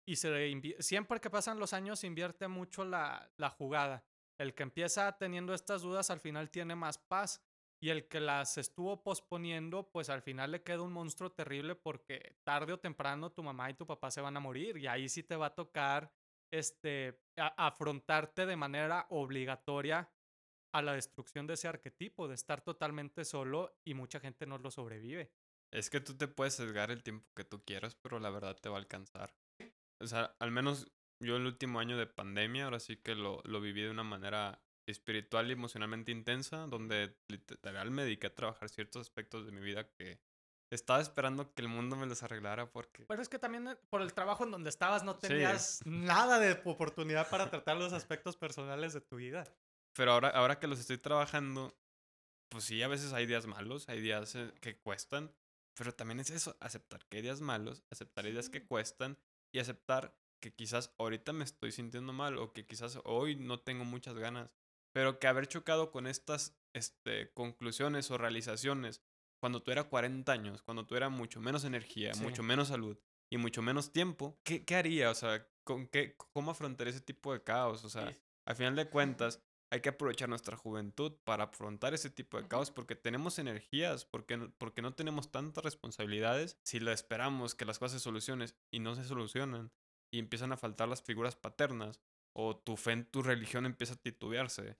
y 0.07 0.15
se 0.15 0.79
siempre 0.79 1.19
que 1.19 1.29
pasan 1.29 1.59
los 1.59 1.73
años 1.73 1.99
se 1.99 2.07
invierte 2.07 2.47
mucho 2.47 2.85
la, 2.85 3.31
la 3.37 3.49
jugada. 3.49 4.05
El 4.39 4.55
que 4.55 4.63
empieza 4.63 5.17
teniendo 5.17 5.53
estas 5.53 5.81
dudas 5.81 6.09
al 6.09 6.21
final 6.21 6.49
tiene 6.49 6.75
más 6.75 6.97
paz 6.97 7.43
y 7.81 7.89
el 7.89 8.07
que 8.07 8.19
las 8.19 8.57
estuvo 8.57 9.03
posponiendo 9.03 9.89
pues 9.91 10.09
al 10.09 10.21
final 10.21 10.51
le 10.51 10.63
queda 10.63 10.81
un 10.81 10.93
monstruo 10.93 11.31
terrible 11.31 11.75
porque 11.75 12.35
tarde 12.43 12.73
o 12.73 12.79
temprano 12.79 13.31
tu 13.31 13.41
mamá 13.41 13.69
y 13.69 13.75
tu 13.75 13.87
papá 13.87 14.11
se 14.11 14.21
van 14.21 14.35
a 14.37 14.41
morir 14.41 14.77
y 14.77 14.87
ahí 14.87 15.07
sí 15.07 15.23
te 15.23 15.35
va 15.35 15.47
a 15.47 15.55
tocar 15.55 16.11
este 16.51 17.21
afrontarte 17.37 18.45
de 18.45 18.55
manera 18.55 19.07
obligatoria 19.09 20.11
a 20.73 20.81
la 20.81 20.93
destrucción 20.93 21.47
de 21.47 21.55
ese 21.55 21.67
arquetipo, 21.67 22.27
de 22.27 22.35
estar 22.35 22.61
totalmente 22.61 23.25
solo 23.25 23.79
y 23.85 23.93
mucha 23.93 24.19
gente 24.19 24.45
no 24.45 24.57
lo 24.57 24.69
sobrevive. 24.69 25.31
Es 25.71 25.89
que 25.89 25.99
tú 25.99 26.15
te 26.15 26.27
puedes 26.27 26.55
sesgar 26.55 26.91
el 26.91 27.03
tiempo 27.03 27.27
que 27.35 27.43
tú 27.43 27.63
quieras, 27.63 27.95
pero 27.95 28.19
la 28.19 28.29
verdad 28.29 28.57
te 28.59 28.69
va 28.69 28.75
a 28.75 28.79
alcanzar. 28.79 29.35
O 30.01 30.07
sea, 30.07 30.35
al 30.39 30.51
menos 30.51 30.91
yo 31.21 31.37
el 31.37 31.45
último 31.45 31.79
año 31.79 31.97
de 31.97 32.07
pandemia, 32.07 32.65
ahora 32.65 32.79
sí 32.79 32.97
que 32.97 33.15
lo, 33.15 33.41
lo 33.45 33.61
viví 33.61 33.81
de 33.81 33.91
una 33.91 34.03
manera 34.03 34.63
espiritual 34.91 35.49
y 35.49 35.53
emocionalmente 35.53 36.11
intensa, 36.11 36.67
donde 36.67 37.15
literal 37.27 37.91
me 37.91 38.03
dediqué 38.03 38.27
a 38.27 38.35
trabajar 38.35 38.69
ciertos 38.69 39.01
aspectos 39.01 39.45
de 39.45 39.51
mi 39.51 39.61
vida 39.61 39.89
que 39.93 40.19
estaba 40.71 41.01
esperando 41.01 41.53
que 41.53 41.61
el 41.63 41.67
mundo 41.67 41.95
me 41.95 42.05
los 42.05 42.21
arreglara 42.23 42.71
porque... 42.71 43.05
Pero 43.07 43.21
es 43.21 43.29
que 43.29 43.39
también 43.39 43.67
eh, 43.69 43.75
por 43.89 44.01
el 44.01 44.13
trabajo 44.13 44.43
en 44.43 44.51
donde 44.51 44.69
estabas 44.69 45.03
no 45.03 45.13
Sí. 45.13 45.27
tenías 45.29 45.81
nada 45.85 46.39
de 46.39 46.61
oportunidad 46.65 47.29
para 47.29 47.49
tratar 47.49 47.77
los 47.77 47.93
aspectos 47.93 48.37
personales 48.37 48.93
de 48.93 49.01
tu 49.01 49.15
vida. 49.17 49.43
Pero 49.95 50.11
ahora, 50.11 50.29
ahora 50.29 50.59
que 50.59 50.67
los 50.67 50.79
estoy 50.79 50.99
trabajando, 50.99 51.75
pues 52.49 52.63
sí, 52.65 52.81
a 52.83 52.87
veces 52.87 53.13
hay 53.13 53.25
días 53.25 53.47
malos, 53.47 53.89
hay 53.89 53.99
días 54.01 54.35
eh, 54.35 54.53
que 54.61 54.77
cuestan, 54.79 55.33
pero 55.75 55.93
también 55.95 56.19
es 56.19 56.29
eso, 56.29 56.55
aceptar 56.59 57.05
que 57.07 57.17
hay 57.17 57.23
días 57.23 57.41
malos, 57.41 57.83
aceptar 57.89 58.25
días 58.25 58.49
que 58.49 58.65
cuestan 58.65 59.17
y 59.51 59.59
aceptar 59.59 60.15
que 60.39 60.53
quizás 60.53 60.93
ahorita 60.99 61.33
me 61.33 61.43
estoy 61.43 61.71
sintiendo 61.71 62.13
mal 62.13 62.37
o 62.37 62.53
que 62.53 62.65
quizás 62.65 62.99
hoy 63.05 63.35
no 63.35 63.59
tengo 63.59 63.85
muchas 63.85 64.15
ganas, 64.15 64.51
pero 64.99 65.17
que 65.17 65.27
haber 65.27 65.47
chocado 65.47 65.91
con 65.91 66.07
estas 66.07 66.59
este, 66.75 67.31
conclusiones 67.31 68.11
o 68.11 68.17
realizaciones 68.17 69.01
cuando 69.41 69.63
tú 69.63 69.71
eras 69.71 69.85
40 69.85 70.29
años, 70.29 70.61
cuando 70.61 70.85
tú 70.85 70.97
eras 70.97 71.09
mucho 71.09 71.39
menos 71.39 71.63
energía, 71.63 72.13
Sí. 72.13 72.21
mucho 72.21 72.43
menos 72.43 72.67
salud 72.67 72.99
y 73.31 73.37
mucho 73.37 73.61
menos 73.61 73.93
tiempo, 73.93 74.37
¿qué, 74.43 74.65
qué 74.65 74.75
haría? 74.75 75.09
O 75.09 75.15
sea, 75.15 75.47
¿con 75.63 75.87
qué, 75.87 76.17
¿cómo 76.33 76.51
afrontaría 76.51 76.91
ese 76.91 76.99
tipo 76.99 77.31
de 77.31 77.41
caos? 77.41 77.85
O 77.85 77.89
sea, 77.89 78.11
Sí. 78.11 78.17
al 78.45 78.55
final 78.57 78.75
de 78.75 78.89
cuentas, 78.89 79.41
hay 79.71 79.79
que 79.79 79.87
aprovechar 79.87 80.27
nuestra 80.27 80.57
juventud 80.57 81.13
para 81.23 81.45
afrontar 81.45 81.93
ese 81.93 82.09
tipo 82.09 82.41
de 82.41 82.49
caos 82.49 82.69
porque 82.69 82.97
tenemos 82.97 83.39
energías, 83.39 84.03
porque 84.03 84.35
no, 84.35 84.51
porque 84.57 84.81
no 84.81 84.95
tenemos 84.95 85.31
tantas 85.31 85.63
responsabilidades. 85.63 86.57
Si 86.65 86.81
lo 86.81 86.91
esperamos 86.91 87.55
que 87.55 87.63
las 87.63 87.79
cosas 87.79 88.01
se 88.01 88.03
solucionen 88.03 88.49
y 88.69 88.79
no 88.79 88.95
se 88.95 89.05
solucionan 89.05 89.71
y 90.11 90.19
empiezan 90.19 90.51
a 90.51 90.57
faltar 90.57 90.89
las 90.89 91.01
figuras 91.03 91.37
paternas 91.37 92.01
o 92.35 92.57
tu 92.57 92.75
fe 92.77 92.91
en 92.91 93.05
tu 93.09 93.21
religión 93.23 93.65
empieza 93.65 93.93
a 93.93 93.97
titubearse 93.97 94.77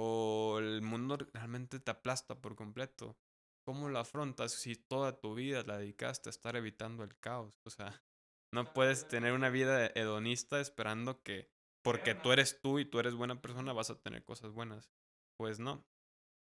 o 0.00 0.58
el 0.60 0.80
mundo 0.80 1.16
realmente 1.32 1.80
te 1.80 1.90
aplasta 1.90 2.40
por 2.40 2.54
completo. 2.54 3.18
¿Cómo 3.66 3.88
lo 3.88 3.98
afrontas 3.98 4.52
si 4.52 4.76
toda 4.76 5.20
tu 5.20 5.34
vida 5.34 5.64
la 5.64 5.78
dedicaste 5.78 6.28
a 6.28 6.30
estar 6.30 6.54
evitando 6.54 7.02
el 7.02 7.18
caos? 7.18 7.60
O 7.64 7.70
sea, 7.70 8.00
no 8.54 8.72
puedes 8.72 9.08
tener 9.08 9.32
una 9.32 9.50
vida 9.50 9.86
hedonista 9.88 10.60
esperando 10.60 11.22
que 11.24 11.50
porque 11.82 12.14
tú 12.14 12.30
eres 12.30 12.60
tú 12.60 12.78
y 12.78 12.84
tú 12.84 13.00
eres 13.00 13.14
buena 13.14 13.40
persona 13.40 13.72
vas 13.72 13.90
a 13.90 14.00
tener 14.00 14.24
cosas 14.24 14.52
buenas. 14.52 14.88
Pues 15.36 15.58
no. 15.58 15.84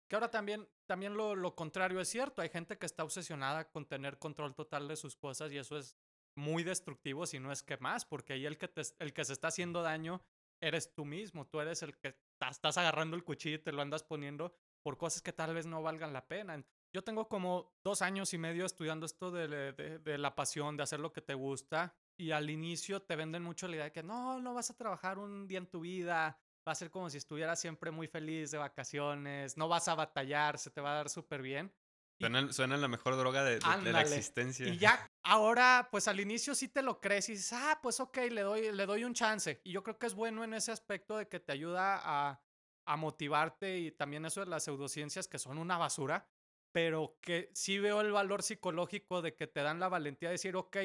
Que 0.09 0.15
ahora 0.15 0.31
también, 0.31 0.69
también 0.87 1.17
lo, 1.17 1.35
lo 1.35 1.57
contrario 1.57 2.01
es 2.01 2.09
cierto. 2.09 2.43
Hay 2.43 2.51
gente 2.51 2.79
que 2.79 2.87
está 2.87 3.03
obsesionada 3.03 3.69
con 3.71 3.85
tener 3.87 4.19
control 4.19 4.55
total 4.55 4.87
de 4.87 4.97
sus 4.97 5.17
cosas 5.17 5.51
y 5.51 5.59
eso 5.59 5.77
es 5.77 5.97
muy 6.37 6.63
destructivo, 6.63 7.27
si 7.27 7.41
no 7.41 7.51
es 7.51 7.63
que 7.65 7.77
más, 7.79 8.05
porque 8.05 8.35
ahí 8.35 8.47
el 8.47 8.59
que, 8.59 8.69
te- 8.69 8.83
el 9.01 9.13
que 9.13 9.25
se 9.25 9.33
está 9.33 9.49
haciendo 9.49 9.83
daño 9.83 10.23
eres 10.63 10.95
tú 10.95 11.05
mismo, 11.05 11.47
tú 11.47 11.61
eres 11.61 11.83
el 11.83 11.99
que 11.99 12.17
estás 12.49 12.79
agarrando 12.79 13.17
el 13.17 13.25
cuchillo 13.25 13.57
y 13.57 13.63
te 13.63 13.73
lo 13.73 13.83
andas 13.83 14.03
poniendo 14.03 14.55
por 14.83 14.97
cosas 14.97 15.23
que 15.23 15.33
tal 15.33 15.55
vez 15.55 15.67
no 15.67 15.83
valgan 15.83 16.13
la 16.13 16.27
pena. 16.27 16.65
Yo 16.93 17.03
tengo 17.03 17.29
como 17.29 17.77
dos 17.85 18.03
años 18.03 18.33
y 18.35 18.39
medio 18.39 18.65
estudiando 18.65 19.07
esto 19.07 19.31
de, 19.31 19.73
de, 19.73 20.19
la 20.19 20.35
pasión, 20.35 20.77
de 20.77 20.83
hacer 20.83 21.01
lo 21.01 21.13
que 21.13 21.21
te 21.21 21.35
gusta. 21.35 21.95
Y 22.17 22.33
al 22.33 22.51
inicio 22.51 23.03
te 23.03 23.17
venden 23.17 23.43
mucho 23.43 23.69
la 23.69 23.77
idea 23.77 23.85
de 23.85 23.93
que 23.93 24.03
no, 24.03 24.41
no 24.41 24.55
vas 24.55 24.71
a 24.71 24.77
trabajar 24.77 25.19
un 25.19 25.47
día 25.47 25.59
en 25.59 25.67
tu 25.67 25.81
vida, 25.81 26.39
va 26.67 26.73
a 26.73 26.75
ser 26.75 26.91
como 26.91 27.09
si 27.09 27.19
estuvieras 27.19 27.61
siempre 27.61 27.91
muy 27.91 28.07
feliz 28.09 28.51
de 28.51 28.59
vacaciones, 28.59 29.57
no 29.57 29.69
vas 29.69 29.89
a 29.89 29.95
batallar, 29.95 30.59
se 30.59 30.71
te 30.71 30.81
va 30.81 30.93
a 30.93 30.97
dar 30.97 31.09
súper 31.09 31.43
bien. 31.43 31.73
Suena, 32.21 32.77
la 32.77 32.89
mejor 32.89 33.17
droga 33.17 33.43
de, 33.43 33.61
la 33.61 34.03
existencia. 34.03 34.67
Y 34.67 34.77
ya 34.77 35.11
ahora, 35.23 35.89
pues 35.91 36.07
al 36.07 36.21
inicio 36.21 36.55
sí 36.55 36.69
te 36.69 36.83
lo 36.83 37.01
crees 37.01 37.31
y 37.31 37.33
dices, 37.33 37.55
ah, 37.55 37.79
pues 37.83 37.99
ok, 37.99 38.19
le 38.31 38.43
doy, 38.43 38.73
le 38.73 38.85
doy 38.85 39.05
un 39.05 39.15
chance. 39.15 39.61
Y 39.65 39.73
yo 39.73 39.83
creo 39.83 39.99
que 39.99 40.07
es 40.07 40.15
bueno 40.15 40.45
en 40.45 40.53
ese 40.53 40.71
aspecto 40.71 41.17
de 41.17 41.29
que 41.29 41.41
te 41.41 41.53
ayuda 41.53 41.99
a, 42.03 42.43
a 42.85 42.97
motivarte 42.97 43.79
y 43.79 43.91
también 43.91 44.27
eso 44.27 44.41
de 44.41 44.51
las 44.51 44.65
pseudociencias 44.65 45.29
que 45.29 45.39
son 45.39 45.57
una 45.57 45.79
basura, 45.79 46.29
pero 46.73 47.17
que 47.23 47.51
sí 47.55 47.79
veo 47.79 48.03
el 48.03 48.13
valor 48.13 48.43
psicológico 48.43 49.23
de 49.23 49.35
que 49.35 49.47
te 49.47 49.63
dan 49.63 49.81
la 49.81 49.89
valentía 49.89 50.29
de 50.29 50.35
decir, 50.35 50.57
ok, 50.57 50.77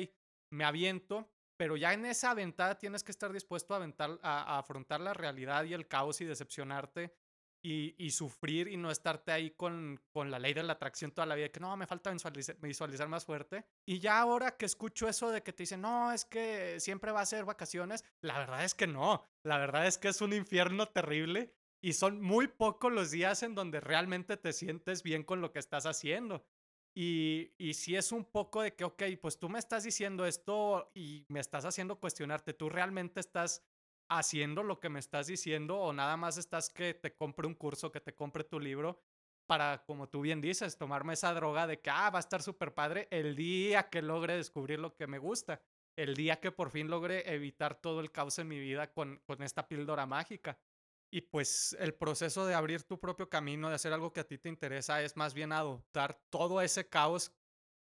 me 0.52 0.64
aviento, 0.64 1.30
pero 1.58 1.76
ya 1.76 1.94
en 1.94 2.06
esa 2.06 2.32
aventada 2.32 2.78
tienes 2.78 3.04
que 3.04 3.12
estar 3.12 3.34
dispuesto 3.34 3.74
a, 3.74 3.78
aventar, 3.78 4.20
a, 4.24 4.58
afrontar 4.58 5.02
la 5.02 5.14
realidad 5.14 5.66
y 5.66 5.74
el 5.74 5.88
caos 5.88 6.22
y 6.22 6.26
decepcionarte 6.26 7.14
y, 7.66 7.96
y, 7.98 8.12
sufrir 8.12 8.68
y 8.68 8.78
no 8.78 8.92
estarte 8.92 9.32
ahí 9.32 9.50
con, 9.50 10.00
con 10.12 10.30
la 10.30 10.38
ley 10.38 10.54
de 10.54 10.62
la 10.62 10.74
atracción 10.74 11.10
toda 11.10 11.26
la 11.26 11.34
vida, 11.34 11.50
que 11.50 11.60
no, 11.60 11.76
me 11.76 11.88
falta 11.88 12.12
visualizar, 12.12 12.56
visualizar, 12.62 13.08
más 13.08 13.26
fuerte. 13.26 13.66
Y 13.88 13.98
ya 13.98 14.20
ahora 14.20 14.56
que 14.56 14.68
escucho 14.68 15.08
eso 15.08 15.32
de 15.32 15.42
que 15.42 15.52
te 15.52 15.64
dicen, 15.64 15.82
no, 15.82 16.12
es 16.12 16.26
que 16.26 16.80
siempre 16.80 17.12
va 17.12 17.22
a 17.22 17.26
ser 17.26 17.44
vacaciones, 17.44 18.04
la 18.22 18.38
verdad 18.38 18.64
es 18.64 18.76
que 18.76 18.86
no, 18.86 19.26
la 19.44 19.58
verdad 19.58 19.88
es 19.88 19.98
que 19.98 20.10
es 20.10 20.22
un 20.22 20.34
infierno 20.34 20.90
terrible 20.90 21.56
y 21.82 21.94
son 21.94 22.22
muy 22.22 22.48
pocos 22.48 22.94
los 22.94 23.10
días 23.10 23.42
en 23.42 23.56
donde 23.56 23.80
realmente 23.80 24.38
te 24.38 24.54
sientes 24.54 25.02
bien 25.02 25.24
con 25.24 25.42
lo 25.42 25.52
que 25.52 25.58
estás 25.58 25.88
haciendo. 25.88 26.46
Y, 26.96 27.52
y 27.58 27.74
si 27.74 27.96
es 27.96 28.12
un 28.12 28.26
poco 28.26 28.62
de 28.62 28.76
que, 28.76 28.84
ok, 28.84 29.04
pues 29.20 29.40
tú 29.40 29.50
me 29.50 29.58
estás 29.58 29.84
diciendo 29.84 30.28
esto 30.28 30.92
y 30.94 31.26
me 31.30 31.40
estás 31.40 31.66
haciendo 31.66 32.00
cuestionarte, 32.00 32.54
¿tú 32.54 32.70
realmente 32.70 33.20
estás 33.20 33.64
haciendo 34.10 34.64
lo 34.64 34.80
que 34.80 34.90
me 34.90 35.00
estás 35.00 35.28
diciendo 35.28 35.80
o 35.80 35.94
nada 35.94 36.18
más 36.18 36.38
estás 36.38 36.70
que 36.70 36.94
te 36.94 37.14
compre 37.16 37.48
un 37.48 37.56
curso, 37.56 37.92
que 37.92 38.02
te 38.02 38.14
compre 38.14 38.44
tu 38.44 38.60
libro 38.60 39.00
para, 39.46 39.84
como 39.86 40.10
tú 40.10 40.22
bien 40.22 40.42
dices, 40.42 40.78
tomarme 40.78 41.14
esa 41.14 41.34
droga 41.34 41.68
de 41.68 41.80
que, 41.80 41.90
ah, 41.90 42.10
va 42.10 42.20
a 42.20 42.22
estar 42.22 42.42
súper 42.42 42.74
padre 42.74 43.08
el 43.12 43.36
día 43.36 43.90
que 43.90 44.02
logre 44.02 44.36
descubrir 44.36 44.80
lo 44.80 44.96
que 44.96 45.08
me 45.08 45.20
gusta, 45.20 45.62
el 45.96 46.16
día 46.16 46.40
que 46.40 46.52
por 46.52 46.72
fin 46.72 46.90
logre 46.90 47.32
evitar 47.34 47.76
todo 47.76 48.00
el 48.00 48.12
caos 48.12 48.40
en 48.40 48.48
mi 48.48 48.60
vida 48.60 48.92
con, 48.92 49.22
con 49.26 49.42
esta 49.44 49.68
píldora 49.68 50.06
mágica. 50.06 50.60
Y 51.12 51.22
pues 51.22 51.78
el 51.80 51.94
proceso 51.94 52.46
de 52.46 52.56
abrir 52.56 52.84
tu 52.84 53.00
propio 53.00 53.30
camino, 53.30 53.70
de 53.70 53.76
hacer 53.76 53.94
algo 53.94 54.12
que 54.12 54.20
a 54.22 54.28
ti 54.28 54.38
te 54.38 54.50
interesa, 54.50 55.02
es 55.02 55.16
más 55.16 55.34
bien 55.34 55.52
adoptar 55.52 56.20
todo 56.30 56.62
ese 56.62 56.90
caos 56.90 57.32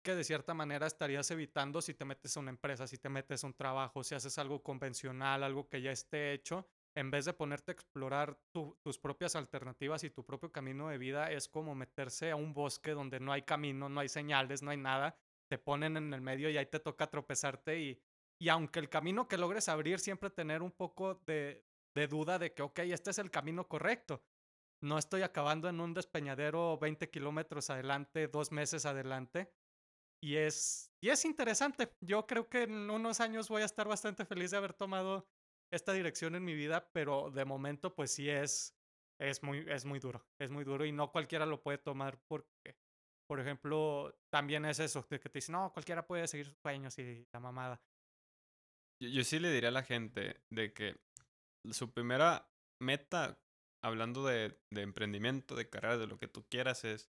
que 0.01 0.15
de 0.15 0.23
cierta 0.23 0.53
manera 0.53 0.87
estarías 0.87 1.29
evitando 1.31 1.81
si 1.81 1.93
te 1.93 2.05
metes 2.05 2.35
a 2.35 2.39
una 2.39 2.51
empresa, 2.51 2.87
si 2.87 2.97
te 2.97 3.09
metes 3.09 3.43
a 3.43 3.47
un 3.47 3.53
trabajo, 3.53 4.03
si 4.03 4.15
haces 4.15 4.37
algo 4.37 4.63
convencional, 4.63 5.43
algo 5.43 5.67
que 5.67 5.81
ya 5.81 5.91
esté 5.91 6.33
hecho, 6.33 6.67
en 6.95 7.11
vez 7.11 7.25
de 7.25 7.33
ponerte 7.33 7.71
a 7.71 7.73
explorar 7.73 8.39
tus 8.51 8.97
propias 8.99 9.35
alternativas 9.35 10.03
y 10.03 10.09
tu 10.09 10.25
propio 10.25 10.51
camino 10.51 10.89
de 10.89 10.97
vida, 10.97 11.31
es 11.31 11.47
como 11.47 11.75
meterse 11.75 12.31
a 12.31 12.35
un 12.35 12.53
bosque 12.53 12.91
donde 12.91 13.19
no 13.19 13.31
hay 13.31 13.43
camino, 13.43 13.89
no 13.89 13.99
hay 13.99 14.09
señales, 14.09 14.61
no 14.61 14.71
hay 14.71 14.77
nada, 14.77 15.17
te 15.47 15.57
ponen 15.57 15.97
en 15.97 16.13
el 16.13 16.21
medio 16.21 16.49
y 16.49 16.57
ahí 16.57 16.65
te 16.65 16.79
toca 16.79 17.07
tropezarte 17.07 17.79
y, 17.79 18.01
y 18.39 18.49
aunque 18.49 18.79
el 18.79 18.89
camino 18.89 19.27
que 19.27 19.37
logres 19.37 19.69
abrir 19.69 19.99
siempre 19.99 20.29
tener 20.29 20.61
un 20.61 20.71
poco 20.71 21.15
de, 21.25 21.63
de 21.93 22.07
duda 22.07 22.39
de 22.39 22.53
que, 22.53 22.61
ok, 22.61 22.79
este 22.79 23.11
es 23.11 23.19
el 23.19 23.31
camino 23.31 23.67
correcto. 23.67 24.23
No 24.81 24.97
estoy 24.97 25.23
acabando 25.23 25.67
en 25.67 25.81
un 25.81 25.93
despeñadero 25.93 26.77
20 26.77 27.09
kilómetros 27.09 27.69
adelante, 27.69 28.27
dos 28.27 28.51
meses 28.51 28.85
adelante. 28.85 29.51
Y 30.21 30.35
es, 30.35 30.91
y 31.01 31.09
es 31.09 31.23
interesante. 31.25 31.93
Yo 32.01 32.27
creo 32.27 32.49
que 32.49 32.63
en 32.63 32.89
unos 32.89 33.19
años 33.19 33.47
voy 33.49 33.61
a 33.61 33.65
estar 33.65 33.87
bastante 33.87 34.25
feliz 34.25 34.51
de 34.51 34.57
haber 34.57 34.73
tomado 34.73 35.27
esta 35.71 35.93
dirección 35.93 36.35
en 36.35 36.43
mi 36.43 36.55
vida, 36.55 36.89
pero 36.91 37.29
de 37.31 37.45
momento 37.45 37.95
pues 37.95 38.11
sí 38.11 38.29
es, 38.29 38.75
es, 39.19 39.43
muy, 39.43 39.65
es 39.69 39.85
muy 39.85 39.99
duro. 39.99 40.25
Es 40.39 40.51
muy 40.51 40.63
duro 40.63 40.85
y 40.85 40.91
no 40.91 41.11
cualquiera 41.11 41.45
lo 41.45 41.61
puede 41.61 41.77
tomar 41.77 42.19
porque, 42.27 42.75
por 43.27 43.39
ejemplo, 43.39 44.17
también 44.29 44.65
es 44.65 44.79
eso, 44.79 45.07
que 45.07 45.19
te 45.19 45.29
dicen, 45.39 45.53
no, 45.53 45.71
cualquiera 45.71 46.05
puede 46.05 46.27
seguir 46.27 46.47
sus 46.47 46.57
sueños 46.57 46.97
y 46.99 47.27
la 47.31 47.39
mamada. 47.39 47.81
Yo, 49.01 49.23
sí 49.23 49.39
le 49.39 49.51
diría 49.51 49.69
a 49.69 49.73
la 49.73 49.83
gente 49.83 50.41
de 50.49 50.73
que 50.73 50.99
su 51.71 51.93
primera 51.93 52.51
meta, 52.81 53.39
hablando 53.81 54.25
de 54.25 54.59
emprendimiento, 54.71 55.55
de 55.55 55.69
carrera, 55.69 55.97
de 55.97 56.07
lo 56.07 56.17
que 56.17 56.27
tú 56.27 56.45
quieras, 56.49 56.83
es 56.83 57.09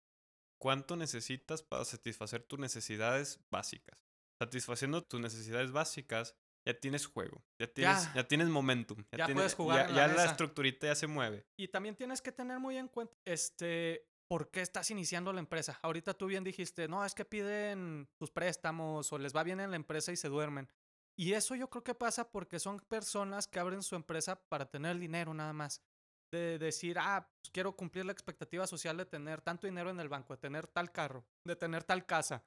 cuánto 0.63 0.95
necesitas 0.95 1.61
para 1.61 1.83
satisfacer 1.83 2.41
tus 2.41 2.57
necesidades 2.57 3.41
básicas. 3.51 3.99
Satisfaciendo 4.39 5.03
tus 5.03 5.19
necesidades 5.19 5.73
básicas, 5.73 6.37
ya 6.65 6.79
tienes 6.79 7.05
juego, 7.05 7.43
ya 7.59 7.67
tienes, 7.67 8.13
ya, 8.13 8.25
tienes 8.25 8.47
momentum. 8.47 9.03
Ya, 9.11 9.25
tienes, 9.25 9.35
puedes 9.35 9.55
jugar. 9.55 9.93
Ya, 9.93 10.07
la, 10.07 10.23
estructurita 10.23 10.87
ya 10.87 10.95
se 10.95 11.07
mueve. 11.07 11.45
Y 11.57 11.67
también 11.67 11.97
tienes 11.97 12.21
que 12.21 12.31
tener 12.31 12.59
muy 12.59 12.77
en 12.77 12.87
cuenta 12.87 13.13
este, 13.25 14.07
por 14.29 14.51
qué 14.51 14.61
estás 14.61 14.89
iniciando 14.89 15.33
la 15.33 15.41
empresa. 15.41 15.77
Ahorita 15.81 16.13
tú 16.13 16.27
bien 16.27 16.45
dijiste, 16.45 16.87
no, 16.87 17.03
es 17.03 17.13
que 17.13 17.25
piden 17.25 18.07
tus 18.17 18.31
préstamos 18.31 19.11
o 19.11 19.17
les 19.17 19.35
va 19.35 19.43
bien 19.43 19.59
en 19.59 19.69
la 19.69 19.75
empresa 19.75 20.13
y 20.13 20.15
se 20.15 20.29
duermen. 20.29 20.69
Y 21.17 21.33
eso 21.33 21.55
yo 21.55 21.69
creo 21.69 21.83
que 21.83 21.93
pasa 21.93 22.31
porque 22.31 22.57
son 22.57 22.79
personas 22.79 23.47
que 23.47 23.59
abren 23.59 23.83
su 23.83 23.97
empresa 23.97 24.41
para 24.47 24.71
tener 24.71 24.97
dinero 24.97 25.33
nada 25.33 25.51
más. 25.51 25.81
De 26.33 26.57
decir, 26.57 26.97
ah, 26.97 27.29
pues 27.39 27.51
quiero 27.51 27.75
cumplir 27.75 28.05
la 28.05 28.11
expectativa 28.11 28.65
social 28.65 28.97
de 28.97 29.05
tener 29.05 29.41
tanto 29.41 29.67
dinero 29.67 29.91
en 29.91 29.99
el 29.99 30.09
banco, 30.09 30.33
de 30.33 30.39
tener 30.41 30.65
tal 30.65 30.91
carro, 30.91 31.23
de 31.43 31.55
tener 31.55 31.83
tal 31.83 32.07
casa. 32.07 32.43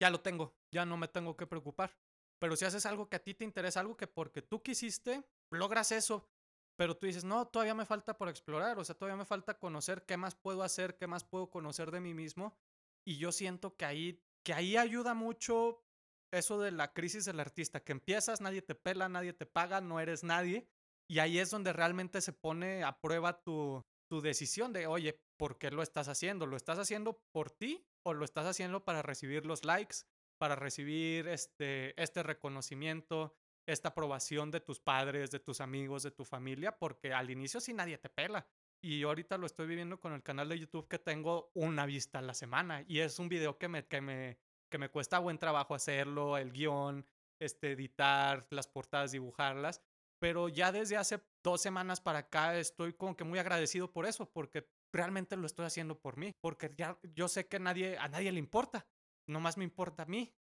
Ya 0.00 0.08
lo 0.08 0.20
tengo, 0.20 0.54
ya 0.70 0.86
no 0.86 0.96
me 0.96 1.08
tengo 1.08 1.36
que 1.36 1.48
preocupar. 1.48 1.98
Pero 2.38 2.54
si 2.54 2.64
haces 2.64 2.86
algo 2.86 3.08
que 3.08 3.16
a 3.16 3.24
ti 3.24 3.34
te 3.34 3.42
interesa, 3.42 3.80
algo 3.80 3.96
que 3.96 4.06
porque 4.06 4.40
tú 4.40 4.62
quisiste, 4.62 5.24
logras 5.50 5.90
eso. 5.90 6.28
Pero 6.76 6.96
tú 6.96 7.06
dices, 7.06 7.24
no, 7.24 7.48
todavía 7.48 7.74
me 7.74 7.86
falta 7.86 8.16
por 8.16 8.28
explorar, 8.28 8.78
o 8.78 8.84
sea, 8.84 8.94
todavía 8.94 9.16
me 9.16 9.24
falta 9.24 9.58
conocer 9.58 10.04
qué 10.06 10.16
más 10.16 10.36
puedo 10.36 10.62
hacer, 10.62 10.96
qué 10.96 11.08
más 11.08 11.24
puedo 11.24 11.50
conocer 11.50 11.90
de 11.90 11.98
mí 11.98 12.14
mismo. 12.14 12.56
Y 13.04 13.18
yo 13.18 13.32
siento 13.32 13.76
que 13.76 13.84
ahí, 13.84 14.22
que 14.44 14.54
ahí 14.54 14.76
ayuda 14.76 15.12
mucho 15.14 15.82
eso 16.30 16.60
de 16.60 16.70
la 16.70 16.92
crisis 16.92 17.24
del 17.24 17.40
artista, 17.40 17.82
que 17.82 17.90
empiezas, 17.90 18.40
nadie 18.40 18.62
te 18.62 18.76
pela, 18.76 19.08
nadie 19.08 19.32
te 19.32 19.46
paga, 19.46 19.80
no 19.80 19.98
eres 19.98 20.22
nadie. 20.22 20.68
Y 21.08 21.20
ahí 21.20 21.38
es 21.38 21.50
donde 21.50 21.72
realmente 21.72 22.20
se 22.20 22.32
pone 22.32 22.82
a 22.82 23.00
prueba 23.00 23.42
tu, 23.42 23.84
tu 24.08 24.20
decisión 24.20 24.72
de, 24.72 24.86
oye, 24.86 25.20
¿por 25.36 25.58
qué 25.58 25.70
lo 25.70 25.82
estás 25.82 26.08
haciendo? 26.08 26.46
¿Lo 26.46 26.56
estás 26.56 26.78
haciendo 26.78 27.22
por 27.32 27.50
ti 27.50 27.86
o 28.02 28.14
lo 28.14 28.24
estás 28.24 28.46
haciendo 28.46 28.84
para 28.84 29.02
recibir 29.02 29.46
los 29.46 29.64
likes, 29.64 29.98
para 30.38 30.56
recibir 30.56 31.28
este, 31.28 32.00
este 32.00 32.22
reconocimiento, 32.22 33.34
esta 33.66 33.90
aprobación 33.90 34.50
de 34.50 34.60
tus 34.60 34.80
padres, 34.80 35.30
de 35.30 35.40
tus 35.40 35.60
amigos, 35.60 36.02
de 36.02 36.10
tu 36.10 36.24
familia? 36.24 36.78
Porque 36.78 37.12
al 37.12 37.30
inicio 37.30 37.60
sí 37.60 37.72
nadie 37.72 37.98
te 37.98 38.08
pela. 38.08 38.46
Y 38.82 39.02
ahorita 39.02 39.38
lo 39.38 39.46
estoy 39.46 39.66
viviendo 39.66 39.98
con 39.98 40.12
el 40.12 40.22
canal 40.22 40.48
de 40.48 40.58
YouTube 40.58 40.88
que 40.88 40.98
tengo 40.98 41.50
una 41.54 41.86
vista 41.86 42.18
a 42.18 42.22
la 42.22 42.34
semana. 42.34 42.84
Y 42.86 43.00
es 43.00 43.18
un 43.18 43.28
video 43.28 43.58
que 43.58 43.68
me, 43.68 43.86
que 43.86 44.00
me, 44.00 44.38
que 44.70 44.78
me 44.78 44.90
cuesta 44.90 45.18
buen 45.18 45.38
trabajo 45.38 45.74
hacerlo, 45.74 46.36
el 46.36 46.52
guion, 46.52 47.06
este, 47.40 47.72
editar 47.72 48.46
las 48.50 48.68
portadas, 48.68 49.12
dibujarlas. 49.12 49.82
Pero 50.18 50.48
ya 50.48 50.72
desde 50.72 50.96
hace 50.96 51.20
dos 51.42 51.60
semanas 51.60 52.00
para 52.00 52.20
acá 52.20 52.58
estoy 52.58 52.94
como 52.94 53.16
que 53.16 53.24
muy 53.24 53.38
agradecido 53.38 53.92
por 53.92 54.06
eso, 54.06 54.30
porque 54.30 54.68
realmente 54.92 55.36
lo 55.36 55.46
estoy 55.46 55.66
haciendo 55.66 55.98
por 56.00 56.16
mí, 56.16 56.32
porque 56.40 56.72
ya 56.76 56.98
yo 57.14 57.28
sé 57.28 57.46
que 57.46 57.58
nadie, 57.58 57.98
a 57.98 58.08
nadie 58.08 58.32
le 58.32 58.38
importa, 58.38 58.86
nomás 59.28 59.56
me 59.56 59.64
importa 59.64 60.04
a 60.04 60.06
mí. 60.06 60.34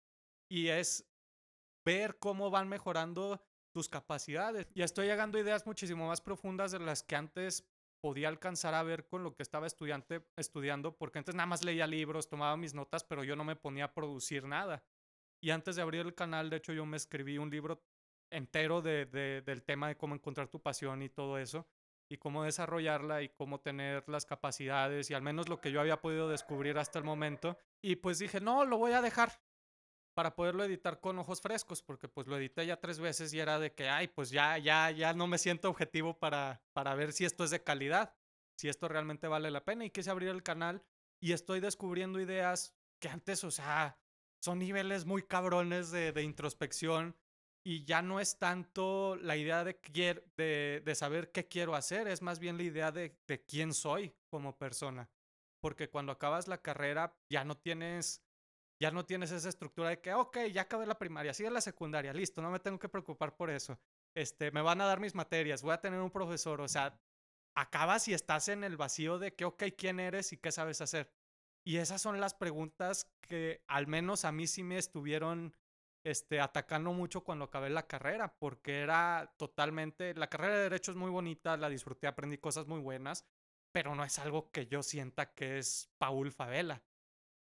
Y 0.50 0.68
es 0.68 1.10
ver 1.86 2.20
cómo 2.20 2.52
van 2.52 2.70
mejorando 2.70 3.44
tus 3.74 3.90
capacidades. 3.90 4.68
Ya 4.76 4.86
estoy 4.86 5.08
llegando 5.08 5.38
a 5.38 5.42
ideas 5.42 5.66
muchísimo 5.66 6.08
más 6.08 6.22
profundas 6.22 6.72
de 6.72 6.80
las 6.80 7.02
que 7.04 7.16
antes 7.16 7.68
podía 8.04 8.28
alcanzar 8.28 8.74
a 8.74 8.84
ver 8.84 9.08
con 9.08 9.24
lo 9.24 9.34
que 9.34 9.44
estaba 9.44 9.66
estudiante, 9.66 10.28
estudiando, 10.36 10.98
porque 10.98 11.20
antes 11.20 11.36
nada 11.36 11.48
más 11.48 11.64
leía 11.64 11.88
libros, 11.88 12.28
tomaba 12.28 12.58
mis 12.58 12.74
notas, 12.74 13.04
pero 13.04 13.24
yo 13.24 13.36
no 13.36 13.46
me 13.46 13.56
ponía 13.56 13.86
a 13.86 13.94
producir 13.94 14.44
nada. 14.44 14.84
Y 15.42 15.52
antes 15.52 15.76
de 15.76 15.82
abrir 15.82 16.02
el 16.02 16.14
canal, 16.14 16.50
de 16.50 16.58
hecho, 16.58 16.74
yo 16.74 16.86
me 16.86 16.98
escribí 16.98 17.38
un 17.38 17.50
libro 17.50 17.82
entero 18.34 18.82
de, 18.82 19.06
del 19.06 19.64
tema 19.64 19.88
de 19.88 19.96
cómo 19.96 20.16
encontrar 20.16 20.48
tu 20.48 20.62
pasión 20.62 21.02
y 21.02 21.10
todo 21.10 21.38
eso, 21.38 21.68
y 22.10 22.18
cómo 22.18 22.44
desarrollarla 22.44 23.22
y 23.22 23.30
cómo 23.30 23.62
tener 23.62 24.08
las 24.10 24.26
capacidades, 24.26 25.10
y 25.10 25.14
al 25.14 25.22
menos 25.22 25.50
lo 25.50 25.62
que 25.62 25.72
yo 25.72 25.80
había 25.80 26.02
podido 26.02 26.28
descubrir 26.30 26.78
hasta 26.78 27.00
el 27.00 27.06
momento. 27.06 27.58
Y 27.82 27.96
pues 27.98 28.20
dije, 28.20 28.42
no, 28.42 28.66
lo 28.66 28.78
voy 28.78 28.92
a 28.92 29.02
dejar, 29.02 29.40
para 30.14 30.36
poderlo 30.36 30.64
editar 30.64 31.00
con 31.00 31.18
ojos 31.20 31.42
frescos, 31.42 31.82
porque 31.82 32.08
pues 32.08 32.28
lo 32.28 32.38
edité 32.38 32.66
ya 32.66 32.80
tres 32.80 33.00
veces 33.00 33.34
y 33.34 33.40
era 33.40 33.60
de 33.60 33.74
que, 33.74 33.90
ay, 33.90 34.08
pues 34.08 34.30
ya, 34.30 34.58
ya, 34.58 34.92
ya 34.92 35.14
no 35.14 35.28
me 35.28 35.38
siento 35.38 35.70
objetivo 35.70 36.20
para, 36.20 36.62
para 36.74 36.96
ver 36.96 37.14
si 37.14 37.26
esto 37.26 37.44
es 37.44 37.50
de 37.50 37.64
calidad, 37.64 38.16
si 38.56 38.70
esto 38.70 38.88
realmente 38.88 39.28
vale 39.28 39.50
la 39.50 39.66
pena 39.66 39.86
y 39.86 39.90
quise 39.90 40.12
abrir 40.12 40.30
el 40.30 40.44
canal 40.44 40.84
y 41.20 41.32
estoy 41.32 41.60
descubriendo 41.60 42.20
ideas 42.20 42.76
que 43.00 43.10
antes, 43.10 43.44
o 43.44 43.52
sea, 43.52 43.98
son 44.40 44.60
niveles 44.60 45.06
muy 45.06 45.24
cabrones 45.24 45.90
de, 45.92 46.12
de 46.12 46.22
introspección 46.22 47.16
y 47.66 47.86
ya 47.86 48.02
no 48.02 48.20
es 48.20 48.38
tanto 48.38 49.16
la 49.16 49.38
idea 49.38 49.64
de, 49.64 49.80
de, 50.38 50.82
de, 50.84 50.96
saber 50.96 51.32
qué 51.32 51.48
quiero 51.48 51.76
hacer, 51.76 52.08
es 52.08 52.22
más 52.22 52.40
bien 52.40 52.58
la 52.58 52.64
idea 52.64 52.92
de, 52.92 53.18
de 53.28 53.46
quién 53.46 53.74
soy 53.74 54.14
como 54.30 54.58
persona. 54.58 55.10
Porque 55.62 55.90
cuando 55.90 56.12
acabas 56.12 56.48
la 56.48 56.62
carrera 56.62 57.16
ya 57.30 57.46
no 57.46 57.58
tienes 57.58 58.22
ya 58.84 58.92
no 58.92 59.06
tienes 59.06 59.32
esa 59.32 59.48
estructura 59.48 59.90
de 59.90 60.02
que, 60.02 60.14
ok, 60.14 60.38
ya 60.52 60.64
acabé 60.64 60.86
la 60.86 61.00
primaria, 61.00 61.34
sigue 61.34 61.50
la 61.50 61.62
secundaria, 61.62 62.12
listo, 62.12 62.42
no 62.42 62.52
me 62.52 62.60
tengo 62.60 62.78
que 62.78 62.90
preocupar 62.90 63.34
por 63.34 63.50
eso. 63.50 63.80
Este, 64.14 64.52
me 64.52 64.62
van 64.62 64.82
a 64.82 64.86
dar 64.86 65.00
mis 65.00 65.16
materias, 65.16 65.62
voy 65.62 65.74
a 65.74 65.80
tener 65.80 66.02
un 66.02 66.12
profesor, 66.12 66.60
o 66.60 66.68
sea, 66.68 67.00
acabas 67.56 68.10
y 68.10 68.14
estás 68.14 68.50
en 68.50 68.66
el 68.66 68.76
vacío 68.76 69.20
de 69.20 69.36
que, 69.36 69.46
ok, 69.46 69.64
¿quién 69.78 70.02
eres 70.02 70.34
y 70.34 70.38
qué 70.38 70.52
sabes 70.52 70.82
hacer? 70.82 71.10
Y 71.66 71.78
esas 71.78 72.02
son 72.02 72.20
las 72.20 72.34
preguntas 72.34 73.10
que 73.22 73.64
al 73.68 73.88
menos 73.88 74.26
a 74.26 74.34
mí 74.34 74.48
sí 74.48 74.64
me 74.64 74.78
estuvieron 74.78 75.56
este, 76.04 76.40
atacando 76.40 76.94
mucho 76.94 77.24
cuando 77.24 77.46
acabé 77.46 77.70
la 77.70 77.88
carrera, 77.88 78.36
porque 78.38 78.82
era 78.82 79.34
totalmente, 79.38 80.14
la 80.16 80.30
carrera 80.30 80.56
de 80.56 80.64
derecho 80.64 80.92
es 80.92 80.98
muy 80.98 81.10
bonita, 81.10 81.58
la 81.58 81.70
disfruté, 81.70 82.08
aprendí 82.08 82.38
cosas 82.38 82.68
muy 82.68 82.80
buenas, 82.80 83.26
pero 83.72 83.96
no 83.96 84.04
es 84.04 84.20
algo 84.20 84.52
que 84.52 84.68
yo 84.68 84.84
sienta 84.84 85.34
que 85.34 85.58
es 85.58 85.90
Paul 85.98 86.32
Favela. 86.32 86.84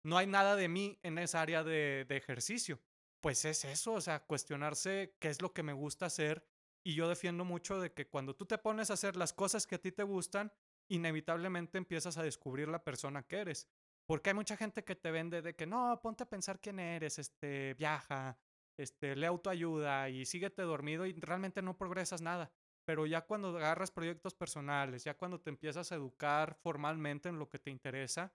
No 0.03 0.17
hay 0.17 0.27
nada 0.27 0.55
de 0.55 0.67
mí 0.67 0.99
en 1.03 1.17
esa 1.17 1.41
área 1.41 1.63
de, 1.63 2.05
de 2.07 2.17
ejercicio. 2.17 2.79
Pues 3.21 3.45
es 3.45 3.65
eso, 3.65 3.93
o 3.93 4.01
sea, 4.01 4.25
cuestionarse 4.25 5.15
qué 5.19 5.29
es 5.29 5.41
lo 5.41 5.53
que 5.53 5.61
me 5.61 5.73
gusta 5.73 6.07
hacer. 6.07 6.47
Y 6.83 6.95
yo 6.95 7.07
defiendo 7.07 7.45
mucho 7.45 7.79
de 7.79 7.93
que 7.93 8.07
cuando 8.07 8.35
tú 8.35 8.45
te 8.45 8.57
pones 8.57 8.89
a 8.89 8.93
hacer 8.93 9.15
las 9.15 9.33
cosas 9.33 9.67
que 9.67 9.75
a 9.75 9.81
ti 9.81 9.91
te 9.91 10.01
gustan, 10.01 10.51
inevitablemente 10.87 11.77
empiezas 11.77 12.17
a 12.17 12.23
descubrir 12.23 12.67
la 12.67 12.83
persona 12.83 13.23
que 13.23 13.37
eres. 13.37 13.67
Porque 14.05 14.31
hay 14.31 14.33
mucha 14.33 14.57
gente 14.57 14.83
que 14.83 14.95
te 14.95 15.11
vende 15.11 15.41
de 15.41 15.55
que 15.55 15.67
no, 15.67 15.99
ponte 16.01 16.23
a 16.23 16.29
pensar 16.29 16.59
quién 16.59 16.79
eres, 16.79 17.19
este, 17.19 17.75
viaja, 17.75 18.37
este, 18.81 19.25
autoayuda 19.25 20.09
y 20.09 20.25
síguete 20.25 20.61
dormido 20.63 21.05
y 21.05 21.13
realmente 21.13 21.61
no 21.61 21.77
progresas 21.77 22.21
nada. 22.21 22.51
Pero 22.85 23.05
ya 23.05 23.21
cuando 23.21 23.49
agarras 23.49 23.91
proyectos 23.91 24.33
personales, 24.33 25.03
ya 25.03 25.17
cuando 25.17 25.39
te 25.39 25.49
empiezas 25.49 25.91
a 25.91 25.95
educar 25.95 26.55
formalmente 26.55 27.29
en 27.29 27.37
lo 27.37 27.49
que 27.49 27.59
te 27.59 27.69
interesa, 27.69 28.33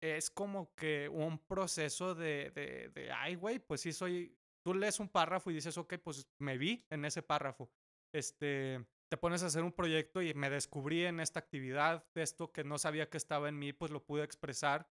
es 0.00 0.30
como 0.30 0.74
que 0.74 1.08
un 1.08 1.38
proceso 1.38 2.14
de, 2.14 2.50
de, 2.50 2.88
de 2.90 3.12
ay, 3.12 3.34
güey, 3.34 3.58
pues 3.58 3.80
sí 3.82 3.92
soy, 3.92 4.36
tú 4.62 4.74
lees 4.74 5.00
un 5.00 5.08
párrafo 5.08 5.50
y 5.50 5.54
dices, 5.54 5.76
ok, 5.78 5.94
pues 6.02 6.28
me 6.38 6.58
vi 6.58 6.86
en 6.90 7.04
ese 7.04 7.22
párrafo. 7.22 7.70
Este, 8.12 8.84
te 9.08 9.16
pones 9.16 9.42
a 9.42 9.46
hacer 9.46 9.62
un 9.62 9.72
proyecto 9.72 10.22
y 10.22 10.34
me 10.34 10.50
descubrí 10.50 11.04
en 11.04 11.20
esta 11.20 11.40
actividad, 11.40 12.06
esto 12.14 12.52
que 12.52 12.64
no 12.64 12.78
sabía 12.78 13.08
que 13.08 13.16
estaba 13.16 13.48
en 13.48 13.58
mí, 13.58 13.72
pues 13.72 13.90
lo 13.90 14.04
pude 14.04 14.24
expresar. 14.24 14.88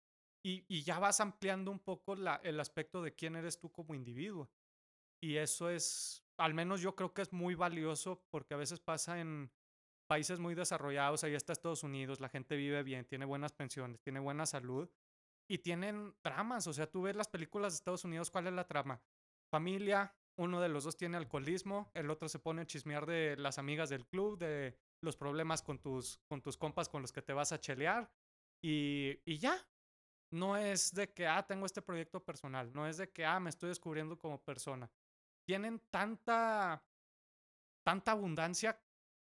Y, 0.43 0.65
y 0.69 0.83
ya 0.83 0.99
vas 0.99 1.19
ampliando 1.19 1.69
un 1.69 1.79
poco 1.79 2.15
la, 2.15 2.39
el 2.43 2.59
aspecto 2.59 3.01
de 3.01 3.13
quién 3.13 3.35
eres 3.35 3.59
tú 3.59 3.71
como 3.71 3.93
individuo. 3.93 4.49
Y 5.21 5.37
eso 5.37 5.69
es, 5.69 6.23
al 6.37 6.53
menos 6.53 6.81
yo 6.81 6.95
creo 6.95 7.13
que 7.13 7.21
es 7.21 7.33
muy 7.33 7.55
valioso 7.55 8.23
porque 8.29 8.53
a 8.53 8.57
veces 8.57 8.79
pasa 8.79 9.19
en 9.19 9.51
países 10.07 10.39
muy 10.39 10.55
desarrollados, 10.55 11.23
ahí 11.23 11.35
está 11.35 11.53
Estados 11.53 11.83
Unidos, 11.83 12.19
la 12.19 12.29
gente 12.29 12.55
vive 12.55 12.81
bien, 12.81 13.05
tiene 13.05 13.25
buenas 13.25 13.53
pensiones, 13.53 14.01
tiene 14.01 14.19
buena 14.19 14.45
salud 14.45 14.89
y 15.47 15.59
tienen 15.59 16.15
tramas. 16.21 16.65
O 16.67 16.73
sea, 16.73 16.89
tú 16.89 17.03
ves 17.03 17.15
las 17.15 17.27
películas 17.27 17.73
de 17.73 17.77
Estados 17.77 18.05
Unidos, 18.05 18.31
¿cuál 18.31 18.47
es 18.47 18.53
la 18.53 18.65
trama? 18.65 19.01
Familia, 19.51 20.15
uno 20.37 20.61
de 20.61 20.69
los 20.69 20.85
dos 20.85 20.97
tiene 20.97 21.17
alcoholismo, 21.17 21.91
el 21.93 22.09
otro 22.09 22.29
se 22.29 22.39
pone 22.39 22.61
a 22.61 22.65
chismear 22.65 23.05
de 23.05 23.35
las 23.37 23.59
amigas 23.59 23.89
del 23.89 24.07
club, 24.07 24.37
de 24.37 24.77
los 25.01 25.15
problemas 25.15 25.61
con 25.61 25.79
tus, 25.79 26.19
con 26.27 26.41
tus 26.41 26.57
compas 26.57 26.89
con 26.89 27.01
los 27.01 27.11
que 27.11 27.21
te 27.21 27.33
vas 27.33 27.51
a 27.51 27.59
chelear 27.59 28.09
y, 28.63 29.19
y 29.25 29.37
ya. 29.37 29.57
No 30.31 30.57
es 30.57 30.93
de 30.93 31.11
que, 31.11 31.25
ah, 31.25 31.45
tengo 31.47 31.65
este 31.65 31.81
proyecto 31.81 32.23
personal, 32.23 32.71
no 32.73 32.87
es 32.87 32.97
de 32.97 33.09
que, 33.09 33.25
ah, 33.25 33.39
me 33.39 33.49
estoy 33.49 33.69
descubriendo 33.69 34.17
como 34.17 34.39
persona 34.43 34.89
tienen 35.49 35.81
tanta, 35.89 36.85
tanta 37.83 38.11
abundancia 38.11 38.79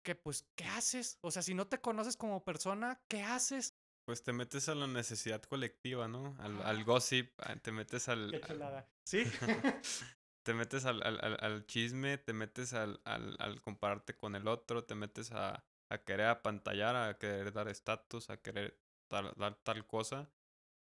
que 0.05 0.15
pues, 0.15 0.47
¿qué 0.55 0.63
haces? 0.63 1.17
O 1.19 1.31
sea, 1.31 1.41
si 1.41 1.53
no 1.53 1.67
te 1.67 1.81
conoces 1.81 2.15
como 2.15 2.45
persona, 2.45 3.03
¿qué 3.09 3.21
haces? 3.21 3.77
Pues 4.05 4.23
te 4.23 4.31
metes 4.31 4.69
a 4.69 4.75
la 4.75 4.87
necesidad 4.87 5.41
colectiva, 5.41 6.07
¿no? 6.07 6.37
Al, 6.39 6.61
al 6.61 6.85
gossip, 6.85 7.33
ah, 7.39 7.57
te 7.57 7.73
metes 7.73 8.07
al... 8.07 8.31
Qué 8.31 8.39
chulada. 8.39 8.89
Sí. 9.03 9.23
te 10.45 10.53
metes 10.53 10.85
al, 10.85 11.03
al, 11.03 11.65
chisme, 11.65 12.17
te 12.17 12.31
metes 12.31 12.71
al, 12.71 13.01
al, 13.03 13.59
compararte 13.61 14.15
con 14.15 14.37
el 14.37 14.47
otro, 14.47 14.85
te 14.85 14.95
metes 14.95 15.33
a, 15.33 15.65
a 15.89 15.97
querer 16.05 16.27
apantallar, 16.27 16.95
a 16.95 17.17
querer 17.17 17.51
dar 17.51 17.67
estatus, 17.67 18.29
a 18.29 18.37
querer 18.37 18.79
dar, 19.09 19.35
dar, 19.35 19.55
tal 19.55 19.85
cosa 19.85 20.31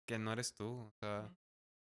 que 0.06 0.18
no 0.18 0.34
eres 0.34 0.52
tú. 0.52 0.66
O 0.66 0.92
sea, 1.00 1.34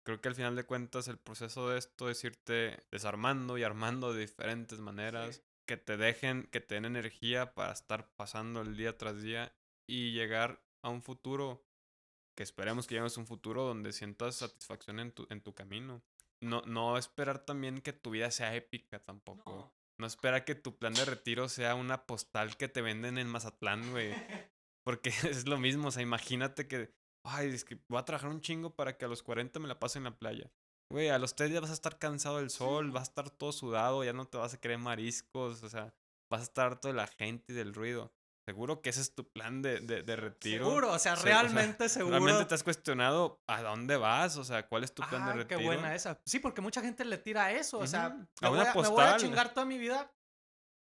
creo 0.08 0.22
que 0.22 0.28
al 0.28 0.36
final 0.36 0.56
de 0.56 0.64
cuentas 0.64 1.06
el 1.08 1.18
proceso 1.18 1.68
de 1.68 1.76
esto 1.76 2.08
es 2.08 2.24
irte 2.24 2.82
desarmando 2.90 3.58
y 3.58 3.62
armando 3.62 4.14
de 4.14 4.22
diferentes 4.22 4.80
maneras 4.80 5.42
que 5.66 5.76
te 5.76 5.98
dejen, 5.98 6.44
que 6.44 6.62
te 6.62 6.76
den 6.76 6.86
energía 6.86 7.52
para 7.52 7.72
estar 7.72 8.08
pasando 8.16 8.62
el 8.62 8.74
día 8.74 8.96
tras 8.96 9.20
día 9.20 9.54
y 9.86 10.12
llegar 10.12 10.62
a 10.82 10.88
un 10.88 11.02
futuro 11.02 11.62
que 12.34 12.42
esperemos 12.42 12.86
que 12.86 12.94
llegues 12.94 13.18
a 13.18 13.20
un 13.20 13.26
futuro 13.26 13.64
donde 13.64 13.92
sientas 13.92 14.36
satisfacción 14.36 14.98
en 14.98 15.12
tu, 15.12 15.26
en 15.28 15.42
tu 15.42 15.54
camino. 15.54 16.02
No, 16.40 16.62
no 16.62 16.96
esperar 16.96 17.44
también 17.44 17.82
que 17.82 17.92
tu 17.92 18.08
vida 18.08 18.30
sea 18.30 18.54
épica 18.54 19.02
tampoco. 19.02 19.52
No. 19.52 19.74
no 19.98 20.06
espera 20.06 20.46
que 20.46 20.54
tu 20.54 20.78
plan 20.78 20.94
de 20.94 21.04
retiro 21.04 21.50
sea 21.50 21.74
una 21.74 22.06
postal 22.06 22.56
que 22.56 22.68
te 22.68 22.80
venden 22.80 23.18
en 23.18 23.28
Mazatlán, 23.28 23.90
güey. 23.90 24.14
Porque 24.86 25.10
es 25.28 25.46
lo 25.46 25.58
mismo, 25.58 25.88
o 25.88 25.90
sea, 25.90 26.02
imagínate 26.02 26.66
que 26.66 26.94
ay, 27.24 27.48
es 27.48 27.64
que 27.64 27.78
voy 27.88 27.98
a 27.98 28.04
trabajar 28.04 28.30
un 28.30 28.40
chingo 28.40 28.74
para 28.74 28.96
que 28.96 29.04
a 29.04 29.08
los 29.08 29.22
40 29.22 29.58
me 29.60 29.68
la 29.68 29.78
pase 29.78 29.98
en 29.98 30.04
la 30.04 30.18
playa. 30.18 30.50
Güey, 30.90 31.10
a 31.10 31.18
los 31.18 31.34
3 31.34 31.50
días 31.50 31.60
vas 31.60 31.70
a 31.70 31.74
estar 31.74 31.98
cansado 31.98 32.38
del 32.38 32.50
sol, 32.50 32.90
vas 32.90 33.02
a 33.02 33.10
estar 33.10 33.30
todo 33.30 33.52
sudado, 33.52 34.04
ya 34.04 34.12
no 34.12 34.26
te 34.26 34.38
vas 34.38 34.54
a 34.54 34.60
querer 34.60 34.78
mariscos, 34.78 35.62
o 35.62 35.68
sea, 35.68 35.94
vas 36.30 36.40
a 36.40 36.44
estar 36.44 36.66
harto 36.66 36.88
de 36.88 36.94
la 36.94 37.06
gente 37.06 37.52
y 37.52 37.56
del 37.56 37.74
ruido. 37.74 38.12
Seguro 38.48 38.80
que 38.80 38.88
ese 38.88 39.02
es 39.02 39.14
tu 39.14 39.30
plan 39.30 39.60
de, 39.60 39.80
de, 39.80 40.16
retiro. 40.16 40.64
Seguro, 40.64 40.90
o 40.90 40.98
sea, 40.98 41.16
realmente 41.16 41.90
seguro. 41.90 42.16
Realmente 42.16 42.46
te 42.46 42.54
has 42.54 42.62
cuestionado 42.62 43.42
a 43.46 43.60
dónde 43.60 43.98
vas, 43.98 44.38
o 44.38 44.44
sea, 44.44 44.66
cuál 44.66 44.84
es 44.84 44.94
tu 44.94 45.02
plan 45.02 45.26
de 45.26 45.32
retiro. 45.34 45.58
Qué 45.58 45.66
buena 45.66 45.94
esa. 45.94 46.18
Sí, 46.24 46.38
porque 46.38 46.62
mucha 46.62 46.80
gente 46.80 47.04
le 47.04 47.18
tira 47.18 47.44
a 47.44 47.52
eso, 47.52 47.78
o 47.78 47.86
sea, 47.86 48.08
me, 48.40 48.48
voy 48.48 48.60
a, 48.60 48.72
me 48.72 48.88
voy 48.88 49.04
a 49.04 49.18
chingar 49.18 49.52
toda 49.52 49.66
mi 49.66 49.76
vida 49.76 50.10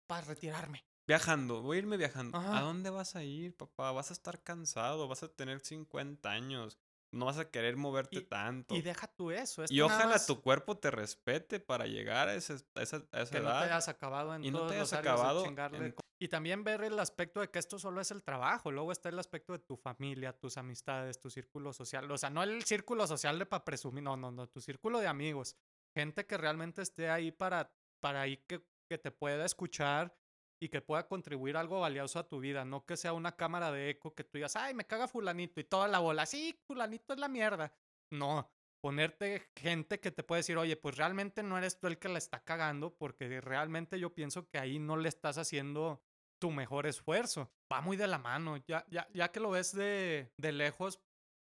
para 0.07 0.27
retirarme. 0.27 0.85
Viajando, 1.07 1.61
voy 1.61 1.77
a 1.77 1.81
irme 1.81 1.97
viajando. 1.97 2.39
¿A 2.39 2.61
dónde 2.61 2.91
vas 2.91 3.15
a 3.15 3.23
ir, 3.23 3.55
papá? 3.57 3.93
Vas 3.93 4.11
a 4.11 4.15
estar 4.15 4.43
cansado, 4.43 5.07
vas 5.07 5.23
a 5.23 5.29
tener 5.29 5.61
50 5.61 6.31
años. 6.31 6.79
No 7.13 7.27
vas 7.27 7.39
a 7.39 7.49
querer 7.49 7.77
moverte 7.77 8.23
tanto. 8.23 8.75
Y 8.75 8.83
deja 8.83 9.07
tú 9.07 9.31
eso. 9.31 9.65
Y 9.69 9.81
ojalá 9.83 10.19
tu 10.25 10.41
cuerpo 10.41 10.77
te 10.79 10.91
respete 10.91 11.61
para 11.61 11.87
llegar 11.87 12.29
a, 12.29 12.35
esa, 12.35 12.55
a 12.75 12.83
esa, 12.83 13.01
que 13.31 13.39
edad. 13.39 13.61
no 13.61 13.61
te 13.61 13.65
hayas 13.67 13.89
acabado 13.89 14.35
en 14.35 14.45
y 14.45 14.51
no 14.51 14.67
te 14.67 14.75
hayas 14.75 14.93
acabado. 14.95 15.45
En... 15.45 15.95
Y 16.19 16.29
también 16.29 16.65
ver 16.65 16.83
el 16.83 16.99
aspecto 16.99 17.41
de 17.41 17.51
que 17.51 17.61
esto 17.61 17.79
solo 17.79 18.01
es 18.01 18.11
el 18.11 18.25
trabajo. 18.25 18.73
Luego 18.73 18.91
está 18.91 19.11
el 19.11 19.19
aspecto 19.19 19.53
de 19.53 19.61
tu 19.61 19.77
familia, 19.77 20.33
tus 20.33 20.57
amistades, 20.57 21.21
tu 21.21 21.31
círculo 21.31 21.73
social. 21.73 22.11
O 22.11 22.19
sea, 22.19 22.31
no 22.31 22.43
el 22.43 22.65
círculo 22.65 23.07
social 23.07 23.39
de 23.39 23.47
para 23.47 23.65
presumir. 23.65 24.03
No, 24.03 24.17
no, 24.17 24.33
no. 24.33 24.49
Tu 24.49 24.61
círculo 24.61 24.99
de 24.99 25.07
amigos. 25.07 25.57
Gente 25.95 26.27
que 26.27 26.37
realmente 26.37 26.83
esté 26.83 27.11
ahí 27.11 27.31
para, 27.31 27.73
para 28.01 28.23
ahí 28.23 28.39
que, 28.49 28.67
que 28.89 28.99
te 28.99 29.13
pueda 29.13 29.45
escuchar 29.45 30.17
y 30.61 30.69
que 30.69 30.81
pueda 30.81 31.07
contribuir 31.07 31.57
algo 31.57 31.81
valioso 31.81 32.19
a 32.19 32.29
tu 32.29 32.41
vida, 32.41 32.65
no 32.65 32.87
que 32.87 32.97
sea 32.97 33.13
una 33.13 33.37
cámara 33.37 33.73
de 33.73 33.91
eco 33.91 34.15
que 34.15 34.25
tú 34.25 34.39
digas, 34.39 34.57
ay, 34.57 34.75
me 34.75 34.87
caga 34.87 35.09
fulanito 35.09 35.61
y 35.61 35.65
toda 35.65 35.89
la 35.89 35.99
bola, 35.99 36.27
sí, 36.27 36.59
fulanito 36.67 37.15
es 37.15 37.21
la 37.21 37.29
mierda. 37.29 37.73
No, 38.11 38.51
ponerte 38.81 39.51
gente 39.57 40.01
que 40.01 40.11
te 40.11 40.23
puede 40.23 40.41
decir, 40.41 40.57
oye, 40.57 40.77
pues 40.77 40.97
realmente 40.97 41.43
no 41.43 41.59
eres 41.59 41.79
tú 41.81 41.87
el 41.87 41.99
que 41.99 42.09
la 42.09 42.19
está 42.19 42.45
cagando, 42.45 42.97
porque 42.97 43.41
realmente 43.41 43.99
yo 43.99 44.15
pienso 44.15 44.49
que 44.49 44.59
ahí 44.59 44.79
no 44.79 44.97
le 44.97 45.09
estás 45.09 45.39
haciendo 45.39 46.03
tu 46.39 46.51
mejor 46.51 46.87
esfuerzo. 46.87 47.51
Va 47.73 47.81
muy 47.81 47.97
de 47.97 48.07
la 48.07 48.19
mano, 48.19 48.57
ya, 48.67 48.85
ya, 48.91 49.09
ya 49.13 49.33
que 49.33 49.41
lo 49.41 49.51
ves 49.51 49.75
de, 49.75 50.33
de 50.37 50.53
lejos, 50.53 51.01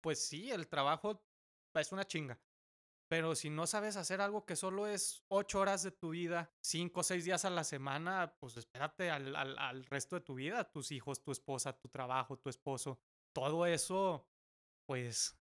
pues 0.01 0.23
sí, 0.23 0.51
el 0.51 0.67
trabajo 0.67 1.23
es 1.73 1.91
una 1.91 2.05
chinga. 2.05 2.39
Pero 3.09 3.35
si 3.35 3.49
no 3.49 3.67
sabes 3.67 3.95
hacer 3.95 4.21
algo 4.21 4.45
que 4.45 4.55
solo 4.55 4.87
es 4.87 5.23
ocho 5.27 5.59
horas 5.59 5.83
de 5.83 5.91
tu 5.91 6.09
vida, 6.09 6.51
cinco 6.61 7.01
o 7.01 7.03
seis 7.03 7.25
días 7.25 7.45
a 7.45 7.49
la 7.49 7.63
semana, 7.63 8.35
pues 8.39 8.57
espérate 8.57 9.09
al, 9.09 9.35
al, 9.35 9.57
al, 9.59 9.85
resto 9.85 10.15
de 10.15 10.21
tu 10.21 10.35
vida, 10.35 10.71
tus 10.71 10.91
hijos, 10.91 11.23
tu 11.23 11.31
esposa, 11.31 11.77
tu 11.77 11.89
trabajo, 11.89 12.37
tu 12.37 12.49
esposo. 12.49 12.99
Todo 13.33 13.65
eso, 13.65 14.27
pues, 14.87 15.37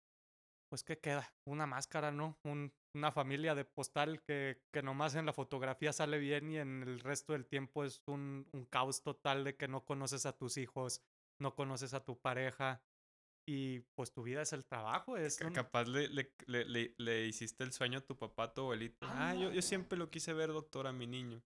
pues, 0.70 0.84
¿qué 0.84 1.00
queda? 1.00 1.34
Una 1.46 1.66
máscara, 1.66 2.12
¿no? 2.12 2.40
Un, 2.44 2.74
una 2.94 3.12
familia 3.12 3.56
de 3.56 3.66
postal 3.66 4.22
que, 4.22 4.62
que 4.72 4.82
nomás 4.82 5.16
en 5.16 5.26
la 5.26 5.34
fotografía 5.34 5.94
sale 5.94 6.18
bien 6.18 6.50
y 6.52 6.58
en 6.58 6.84
el 6.84 7.00
resto 7.00 7.34
del 7.34 7.46
tiempo 7.46 7.84
es 7.84 8.02
un, 8.08 8.48
un 8.52 8.66
caos 8.66 9.02
total 9.02 9.44
de 9.44 9.56
que 9.56 9.68
no 9.68 9.86
conoces 9.86 10.26
a 10.26 10.38
tus 10.38 10.58
hijos, 10.58 11.02
no 11.40 11.56
conoces 11.56 11.94
a 11.94 12.04
tu 12.04 12.20
pareja, 12.20 12.82
y 13.46 13.80
pues 13.96 14.12
tu 14.12 14.24
vida 14.24 14.42
es 14.42 14.54
el 14.54 14.66
trabajo. 14.66 15.18
Es 15.18 15.40
un... 15.42 15.54
Capaz 15.54 15.86
le, 15.86 16.08
le, 16.10 16.34
le, 16.48 16.96
le, 16.98 17.28
hiciste 17.28 17.64
el 17.64 17.74
sueño 17.74 18.00
a 18.00 18.02
tu 18.02 18.18
papá, 18.18 18.46
a 18.46 18.54
tu 18.54 18.62
abuelito. 18.62 19.06
Ah, 19.10 19.34
yo, 19.34 19.52
yo 19.52 19.62
siempre 19.62 19.98
lo 19.98 20.10
quise 20.10 20.34
ver, 20.34 20.50
doctor, 20.50 20.88
a 20.88 20.92
mi 20.92 21.08
niño. 21.08 21.42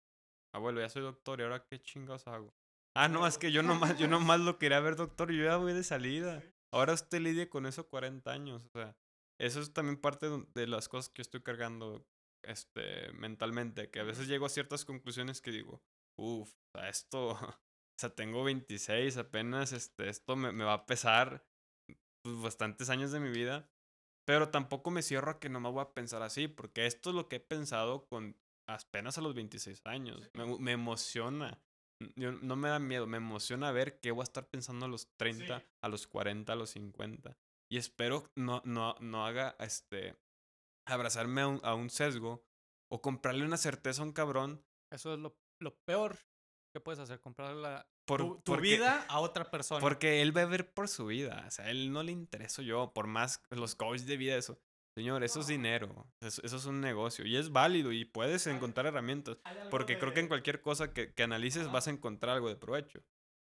Abuelo, 0.54 0.80
ya 0.80 0.88
soy 0.88 1.02
doctor 1.02 1.40
y 1.40 1.44
ahora 1.44 1.64
qué 1.66 1.80
chingados 1.80 2.26
hago. 2.26 2.54
Ah, 2.94 3.08
no, 3.08 3.26
es 3.26 3.38
que 3.38 3.52
yo 3.52 3.62
nomás, 3.62 3.98
yo 3.98 4.08
nomás 4.08 4.40
lo 4.40 4.58
quería 4.58 4.80
ver, 4.80 4.96
doctor, 4.96 5.30
y 5.30 5.38
yo 5.38 5.44
ya 5.44 5.56
voy 5.56 5.72
de 5.72 5.84
salida. 5.84 6.42
Ahora 6.72 6.94
usted 6.94 7.20
lidia 7.20 7.48
con 7.48 7.66
eso 7.66 7.88
40 7.88 8.30
años. 8.30 8.64
O 8.64 8.68
sea, 8.70 8.96
eso 9.38 9.60
es 9.60 9.72
también 9.72 10.00
parte 10.00 10.28
de 10.54 10.66
las 10.66 10.88
cosas 10.88 11.10
que 11.10 11.22
estoy 11.22 11.42
cargando. 11.42 12.06
este, 12.42 13.12
mentalmente, 13.12 13.90
que 13.90 14.00
a 14.00 14.04
veces 14.04 14.28
llego 14.28 14.46
a 14.46 14.50
ciertas 14.50 14.84
conclusiones 14.84 15.40
que 15.40 15.50
digo, 15.50 15.82
uff, 16.16 16.52
o 16.52 16.78
sea, 16.78 16.88
esto, 16.88 17.30
o 17.40 17.58
sea, 17.98 18.10
tengo 18.14 18.44
26 18.44 19.16
apenas, 19.16 19.72
este, 19.72 20.08
esto 20.08 20.36
me, 20.36 20.52
me 20.52 20.64
va 20.64 20.74
a 20.74 20.86
pesar 20.86 21.44
pues, 22.26 22.42
bastantes 22.42 22.90
años 22.90 23.12
de 23.12 23.20
mi 23.20 23.30
vida, 23.30 23.70
pero 24.26 24.48
tampoco 24.48 24.90
me 24.90 25.02
cierro 25.02 25.30
a 25.30 25.38
que 25.38 25.48
no 25.48 25.60
me 25.60 25.70
voy 25.70 25.82
a 25.82 25.94
pensar 25.94 26.22
así, 26.22 26.48
porque 26.48 26.86
esto 26.86 27.10
es 27.10 27.16
lo 27.16 27.28
que 27.28 27.36
he 27.36 27.40
pensado 27.40 28.04
con 28.06 28.36
apenas 28.68 29.16
a 29.16 29.20
los 29.20 29.34
26 29.34 29.80
años. 29.84 30.28
Me, 30.34 30.58
me 30.58 30.72
emociona. 30.72 31.62
Yo, 32.16 32.32
no 32.32 32.56
me 32.56 32.68
da 32.68 32.80
miedo, 32.80 33.06
me 33.06 33.18
emociona 33.18 33.70
ver 33.70 34.00
qué 34.00 34.10
voy 34.10 34.22
a 34.22 34.24
estar 34.24 34.48
pensando 34.48 34.86
a 34.86 34.88
los 34.88 35.08
30, 35.16 35.62
a 35.80 35.88
los 35.88 36.08
40, 36.08 36.52
a 36.52 36.56
los 36.56 36.70
50. 36.70 37.38
Y 37.70 37.78
espero 37.78 38.28
no, 38.34 38.60
no, 38.64 38.96
no 39.00 39.24
haga 39.24 39.54
este 39.60 40.16
abrazarme 40.86 41.42
a 41.42 41.46
un, 41.46 41.60
a 41.62 41.74
un 41.74 41.90
sesgo 41.90 42.44
o 42.90 43.00
comprarle 43.00 43.44
una 43.44 43.56
certeza 43.56 44.02
a 44.02 44.04
un 44.04 44.12
cabrón. 44.12 44.64
Eso 44.92 45.14
es 45.14 45.20
lo, 45.20 45.36
lo 45.60 45.76
peor 45.84 46.18
que 46.74 46.80
puedes 46.80 46.98
hacer, 46.98 47.20
comprarle 47.20 47.62
la, 47.62 47.88
Por, 48.06 48.20
tu, 48.20 48.36
tu 48.36 48.52
porque- 48.52 48.62
vida 48.62 49.04
a 49.08 49.20
otra 49.20 49.50
persona. 49.50 49.80
Porque 49.80 50.22
él 50.22 50.34
va 50.36 50.42
a 50.42 50.46
ver 50.46 50.72
por 50.72 50.88
su 50.88 51.06
vida. 51.06 51.44
O 51.46 51.50
sea, 51.50 51.66
a 51.66 51.70
él 51.70 51.92
no 51.92 52.02
le 52.02 52.12
intereso 52.12 52.62
yo. 52.62 52.92
Por 52.94 53.06
más 53.06 53.42
los 53.50 53.74
coaches 53.74 54.06
de 54.06 54.16
vida, 54.16 54.36
eso. 54.36 54.58
Señor, 54.96 55.22
eso 55.24 55.40
es 55.40 55.46
dinero. 55.48 56.06
Eso, 56.22 56.40
eso 56.42 56.56
es 56.56 56.64
un 56.64 56.80
negocio. 56.80 57.26
Y 57.26 57.36
es 57.36 57.50
válido 57.52 57.92
y 57.92 58.06
puedes 58.06 58.46
encontrar 58.46 58.86
herramientas. 58.86 59.36
Porque 59.70 59.98
creo 59.98 60.14
que 60.14 60.20
en 60.20 60.28
cualquier 60.28 60.62
cosa 60.62 60.94
que, 60.94 61.12
que 61.12 61.22
analices 61.22 61.70
vas 61.70 61.86
a 61.86 61.90
encontrar 61.90 62.36
algo 62.36 62.48
de 62.48 62.56
provecho. 62.56 63.02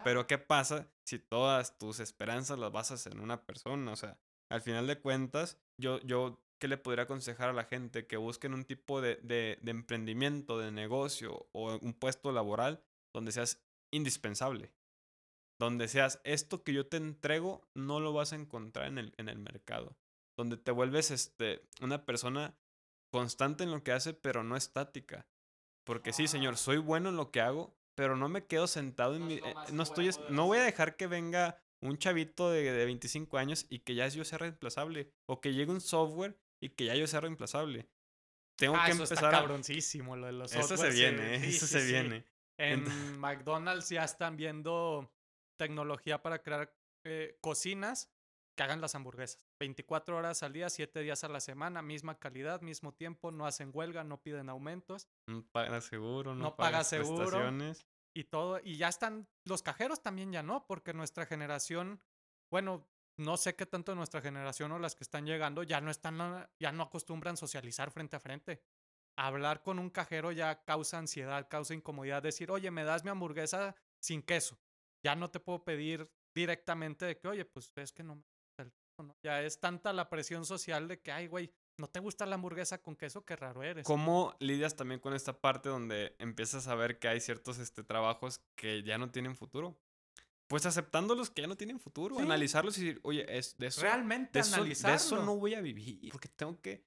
Pero 0.04 0.26
¿qué 0.26 0.36
pasa 0.38 0.88
si 1.06 1.18
todas 1.18 1.78
tus 1.78 2.00
esperanzas 2.00 2.58
las 2.58 2.70
basas 2.70 3.06
en 3.06 3.20
una 3.20 3.46
persona? 3.46 3.92
O 3.92 3.96
sea, 3.96 4.18
al 4.50 4.60
final 4.60 4.86
de 4.86 5.00
cuentas, 5.00 5.58
yo, 5.80 6.00
yo 6.02 6.40
¿qué 6.60 6.68
le 6.68 6.76
podría 6.76 7.04
aconsejar 7.04 7.48
a 7.48 7.52
la 7.54 7.64
gente? 7.64 8.06
Que 8.06 8.16
busquen 8.16 8.52
un 8.54 8.64
tipo 8.64 9.00
de, 9.00 9.16
de, 9.22 9.58
de 9.62 9.70
emprendimiento, 9.70 10.58
de 10.58 10.70
negocio 10.70 11.48
o 11.52 11.76
un 11.78 11.94
puesto 11.94 12.30
laboral 12.30 12.82
donde 13.14 13.32
seas 13.32 13.64
indispensable. 13.90 14.72
Donde 15.60 15.88
seas, 15.88 16.20
esto 16.24 16.62
que 16.62 16.72
yo 16.72 16.86
te 16.86 16.96
entrego 16.98 17.68
no 17.74 17.98
lo 18.00 18.12
vas 18.12 18.32
a 18.32 18.36
encontrar 18.36 18.86
en 18.86 18.98
el, 18.98 19.14
en 19.16 19.28
el 19.28 19.38
mercado. 19.38 19.96
Donde 20.36 20.56
te 20.56 20.70
vuelves 20.70 21.10
este, 21.10 21.62
una 21.80 22.04
persona 22.04 22.56
constante 23.12 23.64
en 23.64 23.72
lo 23.72 23.82
que 23.82 23.92
hace, 23.92 24.14
pero 24.14 24.44
no 24.44 24.56
estática. 24.56 25.26
Porque 25.84 26.12
sí, 26.12 26.28
señor, 26.28 26.56
soy 26.58 26.76
bueno 26.76 27.08
en 27.08 27.16
lo 27.16 27.30
que 27.32 27.40
hago, 27.40 27.76
pero 27.96 28.14
no 28.16 28.28
me 28.28 28.46
quedo 28.46 28.66
sentado 28.68 29.16
en 29.16 29.26
mi... 29.26 29.34
eh, 29.34 29.54
No, 29.72 29.82
estoy, 29.82 30.08
es- 30.08 30.20
no 30.30 30.46
voy 30.46 30.58
a 30.58 30.62
dejar 30.62 30.96
que 30.96 31.08
venga 31.08 31.60
un 31.80 31.96
chavito 31.98 32.50
de, 32.50 32.70
de 32.70 32.84
25 32.84 33.38
años 33.38 33.66
y 33.68 33.80
que 33.80 33.94
ya 33.96 34.06
yo 34.06 34.24
sea 34.24 34.38
reemplazable. 34.38 35.12
O 35.26 35.40
que 35.40 35.54
llegue 35.54 35.72
un 35.72 35.80
software 35.80 36.38
y 36.62 36.68
que 36.70 36.84
ya 36.84 36.94
yo 36.94 37.06
sea 37.08 37.20
reemplazable. 37.20 37.88
Tengo 38.56 38.76
Ah, 38.76 38.86
que 38.86 38.92
eso 38.92 39.02
está 39.04 39.14
empezar 39.14 39.34
a... 39.34 39.38
cabroncísimo, 39.40 40.14
lo 40.16 40.26
de 40.26 40.32
los 40.32 40.52
Eso 40.54 40.76
se 40.76 40.90
viene, 40.90 41.36
¿eh? 41.36 41.40
sí, 41.40 41.48
eso 41.56 41.66
sí, 41.66 41.72
se 41.72 41.80
sí. 41.80 41.86
viene. 41.92 42.24
En 42.58 42.84
McDonald's 43.20 43.88
ya 43.88 44.04
están 44.04 44.36
viendo 44.36 45.10
tecnología 45.56 46.22
para 46.22 46.42
crear 46.42 46.74
eh, 47.04 47.38
cocinas 47.40 48.10
que 48.56 48.64
hagan 48.64 48.80
las 48.80 48.96
hamburguesas. 48.96 49.46
24 49.60 50.16
horas 50.16 50.42
al 50.42 50.52
día, 50.52 50.68
7 50.68 51.00
días 51.00 51.22
a 51.22 51.28
la 51.28 51.38
semana, 51.38 51.80
misma 51.80 52.18
calidad, 52.18 52.60
mismo 52.60 52.92
tiempo, 52.92 53.30
no 53.30 53.46
hacen 53.46 53.70
huelga, 53.72 54.02
no 54.02 54.20
piden 54.20 54.48
aumentos 54.48 55.08
No 55.28 55.46
pagas 55.46 55.84
seguro, 55.84 56.34
no, 56.34 56.42
No 56.42 56.56
pagas 56.56 56.88
seguro. 56.88 57.40
y 58.14 58.24
todo. 58.24 58.60
Y 58.64 58.76
ya 58.76 58.88
están, 58.88 59.28
los 59.44 59.62
cajeros 59.62 60.02
también 60.02 60.32
ya 60.32 60.42
no, 60.42 60.66
porque 60.66 60.92
nuestra 60.92 61.24
generación, 61.24 62.02
bueno, 62.50 62.88
no 63.16 63.36
sé 63.36 63.54
qué 63.54 63.64
tanto 63.64 63.92
de 63.92 63.96
nuestra 63.96 64.20
generación 64.20 64.72
o 64.72 64.78
las 64.80 64.96
que 64.96 65.04
están 65.04 65.24
llegando 65.24 65.62
ya 65.62 65.80
no 65.80 65.90
están, 65.90 66.48
ya 66.58 66.72
no 66.72 66.82
acostumbran 66.82 67.36
socializar 67.36 67.92
frente 67.92 68.16
a 68.16 68.20
frente. 68.20 68.60
Hablar 69.20 69.62
con 69.62 69.80
un 69.80 69.90
cajero 69.90 70.30
ya 70.30 70.62
causa 70.64 70.98
ansiedad, 70.98 71.48
causa 71.48 71.74
incomodidad. 71.74 72.22
Decir, 72.22 72.52
oye, 72.52 72.70
me 72.70 72.84
das 72.84 73.02
mi 73.02 73.10
hamburguesa 73.10 73.74
sin 74.00 74.22
queso. 74.22 74.56
Ya 75.04 75.16
no 75.16 75.28
te 75.30 75.40
puedo 75.40 75.64
pedir 75.64 76.08
directamente 76.34 77.04
de 77.04 77.18
que, 77.18 77.26
oye, 77.26 77.44
pues 77.44 77.72
es 77.74 77.92
que 77.92 78.04
no 78.04 78.14
me 78.14 78.22
gusta 78.22 78.62
el 78.62 78.70
queso, 78.72 79.02
¿no? 79.02 79.16
Ya 79.24 79.42
es 79.42 79.58
tanta 79.58 79.92
la 79.92 80.08
presión 80.08 80.44
social 80.44 80.86
de 80.86 81.00
que, 81.00 81.10
ay, 81.10 81.26
güey, 81.26 81.52
no 81.78 81.88
te 81.88 81.98
gusta 81.98 82.26
la 82.26 82.36
hamburguesa 82.36 82.80
con 82.80 82.94
queso, 82.94 83.24
qué 83.24 83.34
raro 83.34 83.62
eres. 83.64 83.84
¿Cómo 83.84 84.36
lidias 84.38 84.76
también 84.76 85.00
con 85.00 85.14
esta 85.14 85.40
parte 85.40 85.68
donde 85.68 86.14
empiezas 86.20 86.68
a 86.68 86.76
ver 86.76 87.00
que 87.00 87.08
hay 87.08 87.20
ciertos 87.20 87.58
este, 87.58 87.82
trabajos 87.82 88.40
que 88.54 88.84
ya 88.84 88.98
no 88.98 89.10
tienen 89.10 89.34
futuro? 89.36 89.76
Pues 90.48 90.64
aceptándolos 90.64 91.30
que 91.30 91.42
ya 91.42 91.48
no 91.48 91.56
tienen 91.56 91.78
futuro, 91.80 92.16
Sí. 92.16 92.22
analizarlos 92.22 92.78
y 92.78 92.84
decir, 92.86 93.00
oye, 93.02 93.26
es 93.36 93.58
de 93.58 93.66
eso, 93.66 93.82
Realmente 93.82 94.30
de 94.34 94.40
eso, 94.40 94.50
de 94.52 94.56
analizarlo. 94.56 94.96
eso 94.96 95.22
no 95.24 95.36
voy 95.36 95.54
a 95.54 95.60
vivir, 95.60 96.10
porque 96.12 96.28
tengo 96.28 96.60
que, 96.60 96.84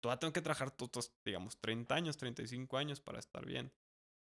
todavía 0.00 0.20
tengo 0.20 0.32
que 0.32 0.42
trabajar 0.42 0.70
todos, 0.70 1.12
digamos, 1.24 1.60
30 1.60 1.94
años, 1.94 2.16
35 2.16 2.76
años 2.76 3.00
para 3.00 3.18
estar 3.18 3.44
bien. 3.44 3.72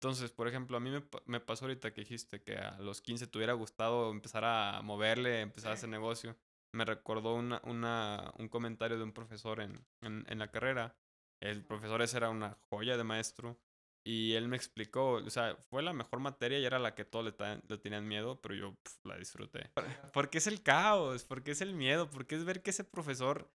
Entonces, 0.01 0.31
por 0.31 0.47
ejemplo, 0.47 0.77
a 0.77 0.79
mí 0.79 0.89
me, 0.89 1.03
me 1.25 1.39
pasó 1.39 1.65
ahorita 1.65 1.93
que 1.93 2.01
dijiste 2.01 2.41
que 2.41 2.57
a 2.57 2.79
los 2.79 3.01
15 3.01 3.27
te 3.27 3.37
hubiera 3.37 3.53
gustado 3.53 4.09
empezar 4.09 4.43
a 4.43 4.81
moverle, 4.81 5.41
empezar 5.41 5.71
a 5.71 5.75
hacer 5.75 5.89
negocio. 5.89 6.35
Me 6.73 6.85
recordó 6.85 7.35
una, 7.35 7.61
una, 7.65 8.33
un 8.39 8.49
comentario 8.49 8.97
de 8.97 9.03
un 9.03 9.13
profesor 9.13 9.59
en, 9.59 9.85
en, 10.01 10.25
en 10.27 10.39
la 10.39 10.49
carrera. 10.49 10.95
El 11.39 11.63
profesor 11.63 12.01
ese 12.01 12.17
era 12.17 12.29
una 12.29 12.57
joya 12.69 12.97
de 12.97 13.03
maestro. 13.03 13.59
Y 14.03 14.33
él 14.33 14.47
me 14.47 14.57
explicó, 14.57 15.13
o 15.13 15.29
sea, 15.29 15.55
fue 15.69 15.83
la 15.83 15.93
mejor 15.93 16.19
materia 16.19 16.57
y 16.57 16.65
era 16.65 16.79
la 16.79 16.95
que 16.95 17.05
todos 17.05 17.25
le, 17.25 17.61
le 17.67 17.77
tenían 17.77 18.07
miedo, 18.07 18.41
pero 18.41 18.55
yo 18.55 18.73
pf, 18.73 18.97
la 19.03 19.17
disfruté. 19.17 19.69
Porque 20.11 20.39
es 20.39 20.47
el 20.47 20.63
caos, 20.63 21.23
porque 21.25 21.51
es 21.51 21.61
el 21.61 21.75
miedo, 21.75 22.09
porque 22.09 22.33
es 22.35 22.43
ver 22.43 22.63
que 22.63 22.71
ese 22.71 22.83
profesor 22.83 23.51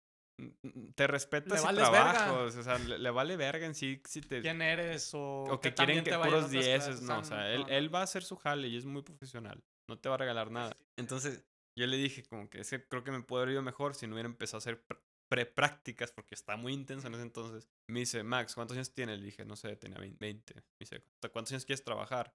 te 0.94 1.06
respeta 1.06 1.56
si 1.56 1.64
vales 1.64 1.90
verga. 1.90 2.12
trabajos, 2.12 2.56
o 2.56 2.62
sea, 2.62 2.78
le, 2.78 2.98
le 2.98 3.10
vale 3.10 3.36
verga 3.36 3.66
en 3.66 3.74
sí 3.74 4.00
si 4.06 4.20
te... 4.20 4.40
quién 4.40 4.60
eres 4.62 5.12
o, 5.14 5.44
O 5.44 5.60
que 5.60 5.72
quieren 5.74 6.04
que 6.04 6.10
puros 6.16 6.50
dieces, 6.50 7.02
no, 7.02 7.18
o 7.20 7.24
sea, 7.24 7.52
él, 7.52 7.64
él 7.68 7.94
va 7.94 8.00
a 8.00 8.04
hacer 8.04 8.22
su 8.22 8.36
jale 8.36 8.68
y 8.68 8.76
es 8.76 8.84
muy 8.84 9.02
profesional, 9.02 9.62
no 9.88 9.98
te 9.98 10.08
va 10.08 10.16
a 10.16 10.18
regalar 10.18 10.50
nada. 10.50 10.76
Entonces, 10.96 11.44
yo 11.78 11.86
le 11.86 11.96
dije 11.96 12.22
como 12.24 12.48
que 12.50 12.60
ese 12.60 12.86
creo 12.86 13.04
que 13.04 13.10
me 13.12 13.22
puede 13.22 13.42
haber 13.44 13.52
ido 13.54 13.62
mejor 13.62 13.94
si 13.94 14.06
no 14.06 14.14
hubiera 14.14 14.28
empezado 14.28 14.58
a 14.58 14.60
hacer 14.60 14.84
pr- 14.86 15.00
pre-prácticas 15.28 16.12
porque 16.12 16.34
está 16.34 16.56
muy 16.56 16.72
intenso 16.72 17.06
en 17.08 17.14
ese 17.14 17.22
entonces. 17.22 17.68
Me 17.88 18.00
dice, 18.00 18.22
Max, 18.22 18.54
¿cuántos 18.54 18.76
años 18.76 18.92
tienes? 18.92 19.18
Le 19.18 19.24
dije, 19.26 19.44
no 19.44 19.56
sé, 19.56 19.74
tenía 19.76 19.98
20. 19.98 20.54
Me 20.54 20.62
dice, 20.80 21.02
"¿Hasta 21.14 21.28
¿cuántos 21.30 21.52
años 21.52 21.64
quieres 21.64 21.84
trabajar? 21.84 22.32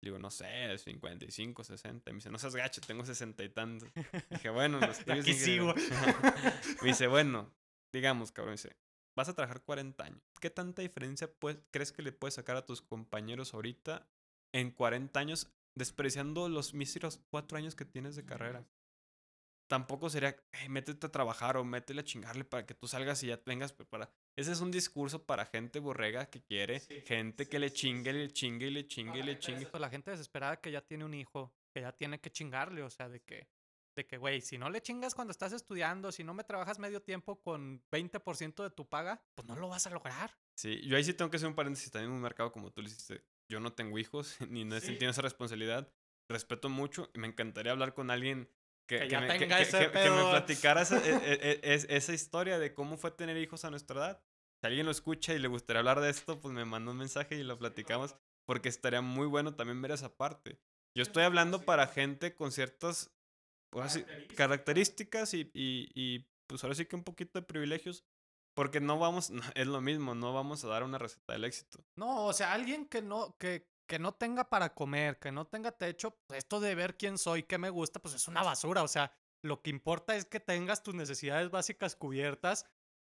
Le 0.00 0.10
digo, 0.10 0.18
no 0.18 0.30
sé, 0.30 0.78
55, 0.78 1.64
60. 1.64 2.10
Me 2.12 2.16
dice, 2.16 2.30
no 2.30 2.38
seas 2.38 2.54
gacho, 2.54 2.80
tengo 2.80 3.04
60 3.04 3.42
y 3.42 3.48
tantos. 3.48 3.90
Dije, 4.30 4.48
bueno, 4.50 4.78
los 4.80 4.98
tuyos 5.04 5.24
aquí 5.24 5.34
sigo. 5.34 5.74
ingeniero". 5.76 6.18
me 6.82 6.88
dice, 6.88 7.06
bueno, 7.08 7.52
digamos, 7.92 8.30
cabrón, 8.30 8.50
me 8.50 8.56
dice, 8.56 8.76
vas 9.16 9.28
a 9.28 9.34
trabajar 9.34 9.62
40 9.62 10.04
años. 10.04 10.22
¿Qué 10.40 10.50
tanta 10.50 10.82
diferencia 10.82 11.32
pues, 11.40 11.58
crees 11.72 11.90
que 11.90 12.02
le 12.02 12.12
puedes 12.12 12.34
sacar 12.34 12.56
a 12.56 12.64
tus 12.64 12.80
compañeros 12.80 13.54
ahorita 13.54 14.08
en 14.52 14.70
40 14.70 15.18
años, 15.18 15.50
despreciando 15.74 16.48
los 16.48 16.74
míseros 16.74 17.20
4 17.30 17.58
años 17.58 17.74
que 17.74 17.84
tienes 17.84 18.14
de 18.14 18.24
carrera? 18.24 18.64
Tampoco 19.68 20.08
sería, 20.08 20.36
"Hey, 20.52 20.68
métete 20.68 21.06
a 21.06 21.10
trabajar 21.12 21.56
o 21.56 21.64
métele 21.64 22.00
a 22.00 22.04
chingarle 22.04 22.44
para 22.44 22.64
que 22.64 22.74
tú 22.74 22.86
salgas 22.88 23.22
y 23.22 23.26
ya 23.26 23.40
vengas 23.44 23.72
preparado. 23.72 24.12
Ese 24.38 24.52
es 24.52 24.60
un 24.60 24.70
discurso 24.70 25.24
para 25.26 25.44
gente 25.46 25.80
borrega 25.80 26.26
que 26.26 26.40
quiere, 26.42 26.78
gente 27.06 27.48
que 27.48 27.58
le 27.58 27.72
chingue, 27.72 28.12
le 28.12 28.28
chingue, 28.32 28.68
y 28.68 28.70
le 28.70 28.86
chingue, 28.86 29.18
y 29.18 29.22
le 29.24 29.38
chingue. 29.38 29.66
Pues 29.66 29.80
la 29.80 29.90
gente 29.90 30.12
desesperada 30.12 30.60
que 30.60 30.70
ya 30.70 30.80
tiene 30.80 31.04
un 31.04 31.12
hijo, 31.14 31.52
que 31.74 31.80
ya 31.80 31.90
tiene 31.92 32.20
que 32.20 32.30
chingarle, 32.30 32.82
o 32.84 32.90
sea, 32.90 33.08
de 33.08 33.20
que, 33.20 33.48
de 33.96 34.06
que, 34.06 34.16
güey, 34.16 34.40
si 34.40 34.56
no 34.56 34.70
le 34.70 34.80
chingas 34.80 35.16
cuando 35.16 35.32
estás 35.32 35.52
estudiando, 35.52 36.12
si 36.12 36.22
no 36.22 36.34
me 36.34 36.44
trabajas 36.44 36.78
medio 36.78 37.02
tiempo 37.02 37.40
con 37.42 37.82
20% 37.90 38.62
de 38.62 38.70
tu 38.70 38.88
paga, 38.88 39.20
pues 39.34 39.48
no 39.48 39.56
lo 39.56 39.68
vas 39.68 39.88
a 39.88 39.90
lograr. 39.90 40.30
Sí, 40.56 40.80
yo 40.86 40.96
ahí 40.96 41.02
sí 41.02 41.14
tengo 41.14 41.30
que 41.32 41.38
hacer 41.38 41.48
un 41.48 41.56
paréntesis 41.56 41.90
también 41.90 42.10
en 42.12 42.16
un 42.16 42.22
mercado 42.22 42.52
como 42.52 42.70
tú 42.70 42.80
lo 42.80 42.86
hiciste. 42.86 43.24
Yo 43.50 43.58
no 43.58 43.72
tengo 43.72 43.98
hijos, 43.98 44.36
ni 44.48 44.64
no 44.64 44.76
he 44.76 44.80
sentido 44.80 45.10
esa 45.10 45.22
responsabilidad. 45.22 45.92
Respeto 46.30 46.68
mucho 46.68 47.10
y 47.12 47.18
me 47.18 47.26
encantaría 47.26 47.72
hablar 47.72 47.92
con 47.94 48.10
alguien 48.10 48.48
que, 48.88 49.00
me, 49.20 49.26
que- 49.38 49.46
platicara 50.30 50.82
esa, 50.82 50.98
e- 51.04 51.10
e- 51.10 51.50
e- 51.50 51.60
es- 51.74 51.86
esa 51.90 52.12
historia 52.14 52.58
de 52.58 52.72
cómo 52.72 52.96
fue 52.98 53.10
tener 53.10 53.36
hijos 53.36 53.64
a 53.64 53.70
nuestra 53.70 53.96
edad. 53.98 54.24
Si 54.60 54.66
alguien 54.66 54.86
lo 54.86 54.92
escucha 54.92 55.34
y 55.34 55.38
le 55.38 55.48
gustaría 55.48 55.78
hablar 55.78 56.00
de 56.00 56.10
esto, 56.10 56.40
pues 56.40 56.52
me 56.52 56.64
manda 56.64 56.90
un 56.90 56.98
mensaje 56.98 57.36
y 57.36 57.44
lo 57.44 57.58
platicamos, 57.58 58.16
porque 58.44 58.68
estaría 58.68 59.00
muy 59.00 59.26
bueno 59.26 59.54
también 59.54 59.80
ver 59.80 59.92
esa 59.92 60.16
parte. 60.16 60.58
Yo 60.96 61.02
estoy 61.02 61.22
hablando 61.22 61.62
para 61.62 61.86
gente 61.86 62.34
con 62.34 62.50
ciertas 62.50 63.12
características 64.34 65.34
y, 65.34 65.50
y, 65.54 65.90
y, 65.94 66.26
pues 66.48 66.64
ahora 66.64 66.74
sí 66.74 66.86
que 66.86 66.96
un 66.96 67.04
poquito 67.04 67.38
de 67.38 67.46
privilegios, 67.46 68.04
porque 68.54 68.80
no 68.80 68.98
vamos, 68.98 69.30
es 69.54 69.66
lo 69.68 69.80
mismo, 69.80 70.16
no 70.16 70.32
vamos 70.32 70.64
a 70.64 70.68
dar 70.68 70.82
una 70.82 70.98
receta 70.98 71.34
del 71.34 71.44
éxito. 71.44 71.84
No, 71.94 72.24
o 72.24 72.32
sea, 72.32 72.52
alguien 72.52 72.86
que 72.86 73.00
no, 73.00 73.36
que, 73.38 73.68
que 73.86 74.00
no 74.00 74.12
tenga 74.12 74.48
para 74.48 74.74
comer, 74.74 75.20
que 75.20 75.30
no 75.30 75.46
tenga 75.46 75.70
techo, 75.70 76.18
pues 76.26 76.38
esto 76.38 76.58
de 76.58 76.74
ver 76.74 76.96
quién 76.96 77.16
soy, 77.16 77.44
qué 77.44 77.58
me 77.58 77.70
gusta, 77.70 78.00
pues 78.00 78.14
es 78.14 78.26
una 78.26 78.42
basura. 78.42 78.82
O 78.82 78.88
sea, 78.88 79.12
lo 79.42 79.62
que 79.62 79.70
importa 79.70 80.16
es 80.16 80.24
que 80.24 80.40
tengas 80.40 80.82
tus 80.82 80.96
necesidades 80.96 81.50
básicas 81.50 81.94
cubiertas 81.94 82.66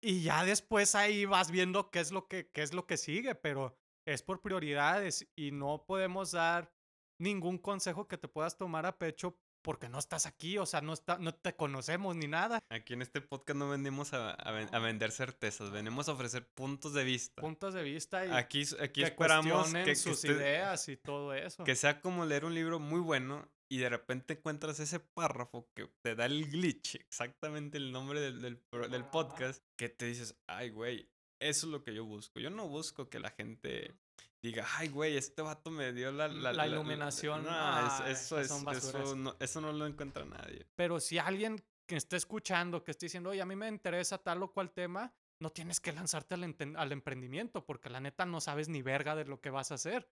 y 0.03 0.21
ya 0.21 0.43
después 0.45 0.93
ahí 0.95 1.25
vas 1.25 1.49
viendo 1.51 1.89
qué 1.89 1.99
es 1.99 2.11
lo 2.11 2.27
que, 2.27 2.49
qué 2.51 2.61
es 2.61 2.73
lo 2.73 2.85
que 2.85 2.97
sigue, 2.97 3.35
pero 3.35 3.75
es 4.05 4.21
por 4.21 4.41
prioridades 4.41 5.27
y 5.35 5.51
no 5.51 5.85
podemos 5.87 6.31
dar 6.31 6.71
ningún 7.19 7.57
consejo 7.57 8.07
que 8.07 8.17
te 8.17 8.27
puedas 8.27 8.57
tomar 8.57 8.85
a 8.85 8.97
pecho 8.97 9.39
porque 9.63 9.87
no 9.87 9.97
estás 9.97 10.25
aquí, 10.25 10.57
o 10.57 10.65
sea, 10.65 10.81
no, 10.81 10.91
está, 10.91 11.17
no 11.19 11.33
te 11.33 11.55
conocemos 11.55 12.17
ni 12.17 12.27
nada. 12.27 12.59
Aquí 12.69 12.95
en 12.95 13.01
este 13.01 13.21
podcast 13.21 13.57
no 13.57 13.69
venimos 13.69 14.11
a, 14.13 14.31
a 14.31 14.51
ven- 14.51 14.67
a 14.75 14.79
vender 14.79 15.11
certezas, 15.13 15.71
venimos 15.71 16.09
a 16.09 16.11
ofrecer 16.11 16.45
puntos 16.53 16.93
de 16.93 17.05
vista. 17.05 17.41
Puntos 17.41 17.73
de 17.73 17.81
vista 17.81 18.25
y 18.25 18.31
Aquí, 18.31 18.63
aquí 18.81 18.99
que 19.01 19.07
esperamos 19.07 19.71
que, 19.71 19.83
que 19.85 19.95
sus 19.95 20.15
usted- 20.15 20.31
ideas 20.35 20.89
y 20.89 20.97
todo 20.97 21.33
eso. 21.33 21.63
que 21.63 21.75
sea 21.75 22.01
como 22.01 22.25
leer 22.25 22.43
un 22.43 22.53
libro 22.53 22.77
muy 22.81 22.99
bueno 22.99 23.47
y 23.73 23.77
de 23.79 23.89
repente 23.89 24.33
encuentras 24.33 24.79
ese 24.79 24.99
párrafo 24.99 25.67
que 25.73 25.87
te 26.01 26.15
da 26.15 26.25
el 26.25 26.49
glitch, 26.49 26.95
exactamente 26.95 27.77
el 27.77 27.91
nombre 27.91 28.19
del, 28.19 28.41
del, 28.41 28.61
del 28.89 29.05
podcast, 29.05 29.63
que 29.77 29.89
te 29.89 30.05
dices, 30.05 30.35
ay, 30.47 30.69
güey, 30.69 31.09
eso 31.39 31.65
es 31.67 31.71
lo 31.71 31.83
que 31.83 31.93
yo 31.93 32.05
busco. 32.05 32.39
Yo 32.39 32.49
no 32.49 32.67
busco 32.67 33.09
que 33.09 33.19
la 33.19 33.31
gente 33.31 33.95
diga, 34.41 34.65
ay, 34.77 34.89
güey, 34.89 35.17
este 35.17 35.41
vato 35.41 35.71
me 35.71 35.91
dio 35.93 36.11
la, 36.11 36.27
la, 36.27 36.53
La 36.53 36.67
iluminación. 36.67 37.43
No, 37.43 37.49
Ah, 37.51 38.05
es- 38.09 38.21
eso, 38.21 38.39
es, 38.39 38.51
eso, 38.51 39.15
no, 39.15 39.35
eso 39.39 39.61
no 39.61 39.71
lo 39.73 39.85
encuentra 39.87 40.23
nadie. 40.25 40.65
Pero 40.75 40.99
si 40.99 41.17
alguien 41.17 41.63
que 41.87 41.95
esté 41.95 42.15
escuchando, 42.15 42.83
que 42.83 42.91
esté 42.91 43.07
diciendo, 43.07 43.31
oye, 43.31 43.41
a 43.41 43.45
mí 43.45 43.55
me 43.55 43.67
interesa 43.67 44.17
tal 44.17 44.43
o 44.43 44.51
cual 44.51 44.71
tema, 44.71 45.13
no 45.39 45.49
tienes 45.51 45.79
que 45.79 45.91
lanzarte 45.91 46.35
al, 46.35 46.55
al 46.77 46.91
emprendimiento, 46.91 47.65
porque 47.65 47.89
la 47.89 47.99
neta 47.99 48.25
no 48.25 48.39
sabes 48.39 48.69
ni 48.69 48.81
verga 48.81 49.15
de 49.15 49.25
lo 49.25 49.41
que 49.41 49.49
vas 49.49 49.71
a 49.71 49.75
hacer. 49.75 50.07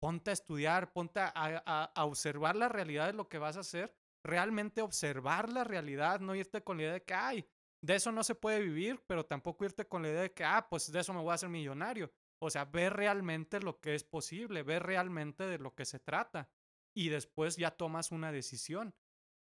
Ponte 0.00 0.30
a 0.30 0.32
estudiar, 0.32 0.92
ponte 0.92 1.20
a, 1.20 1.30
a- 1.34 1.84
a 1.94 2.04
observar 2.04 2.56
la 2.56 2.68
realidad 2.68 3.06
de 3.06 3.12
lo 3.12 3.28
que 3.28 3.38
vas 3.38 3.56
a 3.56 3.60
hacer, 3.60 3.94
realmente 4.24 4.82
observar 4.82 5.50
la 5.50 5.64
realidad, 5.64 6.20
no 6.20 6.34
irte 6.34 6.62
con 6.62 6.78
la 6.78 6.84
idea 6.84 6.92
de 6.94 7.04
que, 7.04 7.14
ay, 7.14 7.46
de 7.82 7.94
eso 7.96 8.12
no 8.12 8.22
se 8.24 8.34
puede 8.34 8.60
vivir, 8.60 9.02
pero 9.06 9.24
tampoco 9.26 9.64
irte 9.64 9.86
con 9.88 10.02
la 10.02 10.08
idea 10.08 10.22
de 10.22 10.32
que, 10.32 10.44
ah, 10.44 10.66
pues 10.68 10.90
de 10.90 11.00
eso 11.00 11.12
me 11.14 11.20
voy 11.20 11.30
a 11.32 11.34
hacer 11.34 11.48
millonario. 11.48 12.12
O 12.42 12.50
sea, 12.50 12.64
ver 12.64 12.94
realmente 12.94 13.60
lo 13.60 13.80
que 13.80 13.94
es 13.94 14.04
posible, 14.04 14.62
ver 14.62 14.82
realmente 14.82 15.44
de 15.46 15.58
lo 15.58 15.74
que 15.74 15.84
se 15.84 15.98
trata. 16.00 16.50
Y 16.94 17.08
después 17.10 17.56
ya 17.56 17.70
tomas 17.70 18.10
una 18.10 18.32
decisión. 18.32 18.94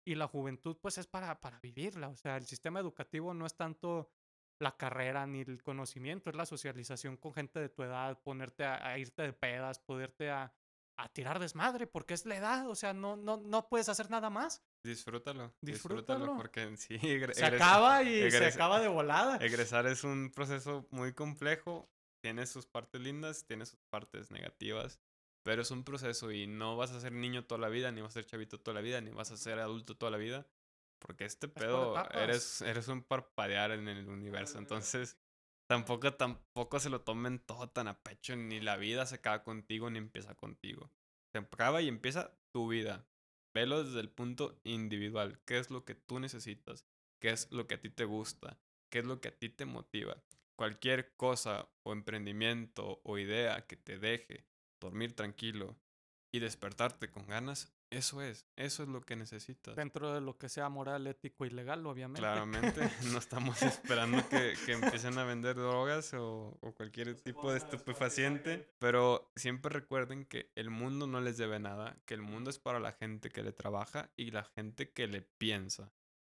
Y 0.06 0.16
la 0.16 0.28
juventud, 0.28 0.78
pues, 0.82 0.98
es 0.98 1.08
para, 1.08 1.40
para 1.40 1.60
vivirla. 1.60 2.10
O 2.10 2.16
sea, 2.18 2.38
el 2.38 2.46
sistema 2.46 2.80
educativo 2.80 3.34
no 3.34 3.46
es 3.46 3.56
tanto 3.56 4.12
la 4.60 4.76
carrera 4.78 5.26
ni 5.28 5.42
el 5.42 5.62
conocimiento, 5.64 6.30
es 6.30 6.36
la 6.36 6.46
socialización 6.46 7.18
con 7.18 7.34
gente 7.34 7.60
de 7.60 7.70
tu 7.70 7.84
edad, 7.84 8.22
ponerte 8.24 8.64
a, 8.66 8.86
a 8.88 8.98
irte 8.98 9.22
de 9.24 9.34
pedas, 9.34 9.80
poderte 9.80 10.30
a, 10.30 10.54
a 10.98 11.10
tirar 11.10 11.40
desmadre, 11.40 11.88
porque 11.88 12.14
es 12.14 12.26
la 12.26 12.36
edad. 12.38 12.70
O 12.70 12.76
sea, 12.76 12.94
no, 12.94 13.16
no, 13.16 13.38
no 13.38 13.68
puedes 13.68 13.90
hacer 13.90 14.10
nada 14.10 14.30
más. 14.30 14.64
Disfrútalo, 14.86 15.54
Disfrútalo. 15.62 16.20
disfrútalo, 16.20 16.38
porque 16.38 16.78
sí, 16.78 16.96
egre- 17.02 17.34
Se 17.34 17.46
acaba 17.46 18.04
y 18.04 18.30
se 18.30 18.46
acaba 18.46 18.80
de 18.80 18.88
volada. 18.88 19.38
Egresar 19.38 19.88
es 19.88 20.04
un 20.04 20.32
proceso 20.34 20.88
muy 20.92 21.14
complejo, 21.14 21.90
tiene 22.24 22.46
sus 22.46 22.66
partes 22.66 23.02
lindas, 23.02 23.46
tiene 23.46 23.66
sus 23.66 23.80
partes 23.90 24.32
negativas, 24.32 25.00
pero 25.44 25.62
es 25.62 25.72
un 25.72 25.84
proceso 25.84 26.32
y 26.32 26.48
no 26.48 26.78
vas 26.78 26.92
a 26.92 27.02
ser 27.02 27.12
niño 27.12 27.46
toda 27.46 27.60
la 27.60 27.70
vida, 27.70 27.92
ni 27.92 28.02
vas 28.02 28.12
a 28.12 28.14
ser 28.22 28.26
chavito 28.26 28.60
toda 28.60 28.76
la 28.76 28.82
vida, 28.82 29.02
ni 29.02 29.10
vas 29.12 29.32
a 29.32 29.38
ser 29.38 29.60
adulto 29.60 29.98
toda 29.98 30.12
la 30.12 30.18
vida, 30.18 30.46
porque 31.04 31.26
este 31.26 31.48
pedo 31.48 31.96
eres, 32.12 32.62
eres 32.62 32.88
un 32.88 33.04
parpadear 33.04 33.72
en 33.72 33.88
el 33.88 34.08
universo, 34.08 34.58
entonces 34.58 35.18
tampoco, 35.70 36.14
tampoco 36.14 36.80
se 36.80 36.90
lo 36.90 37.02
tomen 37.02 37.40
todo 37.40 37.70
tan 37.70 37.88
a 37.88 38.02
pecho, 38.02 38.36
ni 38.36 38.62
la 38.62 38.78
vida 38.78 39.06
se 39.06 39.16
acaba 39.16 39.44
contigo, 39.44 39.90
ni 39.90 40.00
empieza 40.00 40.34
contigo. 40.36 40.92
Se 41.34 41.40
acaba 41.40 41.82
y 41.82 41.88
empieza 41.88 42.40
tu 42.52 42.70
vida. 42.70 43.06
Velo 43.54 43.84
desde 43.84 44.00
el 44.00 44.10
punto 44.10 44.60
individual. 44.64 45.40
¿Qué 45.46 45.60
es 45.60 45.70
lo 45.70 45.84
que 45.84 45.94
tú 45.94 46.20
necesitas? 46.20 46.86
¿Qué 47.22 47.30
es 47.30 47.52
lo 47.52 47.68
que 47.68 47.76
a 47.76 47.82
ti 47.82 47.90
te 47.90 48.06
gusta? 48.06 48.60
¿Qué 48.92 49.00
es 49.00 49.06
lo 49.06 49.20
que 49.20 49.30
a 49.30 49.38
ti 49.38 49.50
te 49.50 49.66
motiva? 49.66 50.24
Cualquier 50.56 51.16
cosa 51.16 51.70
o 51.84 51.94
emprendimiento 51.94 53.02
o 53.04 53.18
idea 53.18 53.66
que 53.66 53.76
te 53.76 54.00
deje 54.00 54.46
dormir 54.80 55.16
tranquilo 55.16 55.76
y 56.32 56.40
despertarte 56.40 57.10
con 57.10 57.28
ganas, 57.28 57.74
eso 57.98 58.22
es, 58.22 58.48
eso 58.56 58.84
es 58.84 58.90
lo 58.90 59.02
que 59.02 59.16
necesitas. 59.16 59.76
Dentro 59.76 60.14
de 60.14 60.22
lo 60.22 60.38
que 60.38 60.50
sea 60.50 60.70
moral, 60.70 61.08
ético 61.08 61.46
y 61.46 61.50
legal, 61.50 61.86
obviamente. 61.86 62.22
Claramente, 62.22 62.82
no 63.12 63.18
estamos 63.18 63.62
esperando 63.62 64.28
que, 64.30 64.54
que 64.66 64.74
empiecen 64.74 65.18
a 65.18 65.24
vender 65.24 65.56
drogas 65.56 66.14
o, 66.14 66.58
o 66.60 66.74
cualquier 66.74 67.16
tipo 67.22 67.52
de 67.52 67.58
estupefaciente, 67.58 68.68
pero 68.80 69.32
siempre 69.36 69.72
recuerden 69.72 70.26
que 70.26 70.52
el 70.56 70.70
mundo 70.70 71.08
no 71.08 71.22
les 71.22 71.38
debe 71.38 71.60
nada, 71.60 71.98
que 72.06 72.14
el 72.14 72.22
mundo 72.22 72.50
es 72.50 72.60
para 72.60 72.80
la 72.80 72.94
gente 72.94 73.30
que 73.30 73.44
le 73.44 73.54
trabaja 73.54 74.12
y 74.16 74.32
la 74.32 74.44
gente 74.44 74.92
que 74.92 75.08
le 75.08 75.22
piensa. 75.22 75.92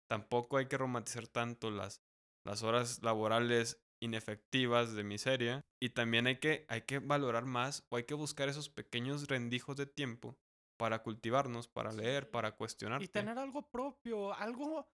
Tampoco 0.08 0.58
hay 0.58 0.68
que 0.68 0.78
romantizar 0.78 1.28
tanto 1.28 1.72
las, 1.72 2.02
las 2.44 2.64
horas 2.64 3.02
laborales 3.02 3.82
inefectivas 4.02 4.94
de 4.94 5.04
miseria 5.04 5.66
y 5.80 5.90
también 5.90 6.28
hay 6.28 6.40
que, 6.40 6.66
hay 6.68 6.82
que 6.82 7.00
valorar 7.00 7.46
más 7.46 7.86
o 7.90 7.98
hay 7.98 8.04
que 8.04 8.14
buscar 8.14 8.50
esos 8.50 8.70
pequeños 8.70 9.28
rendijos 9.28 9.76
de 9.78 9.86
tiempo 9.86 10.38
para 10.78 11.02
cultivarnos, 11.02 11.68
para 11.68 11.92
leer, 11.92 12.30
para 12.30 12.56
cuestionar. 12.56 13.02
Y 13.02 13.08
tener 13.08 13.38
algo 13.38 13.62
propio, 13.70 14.34
algo, 14.34 14.88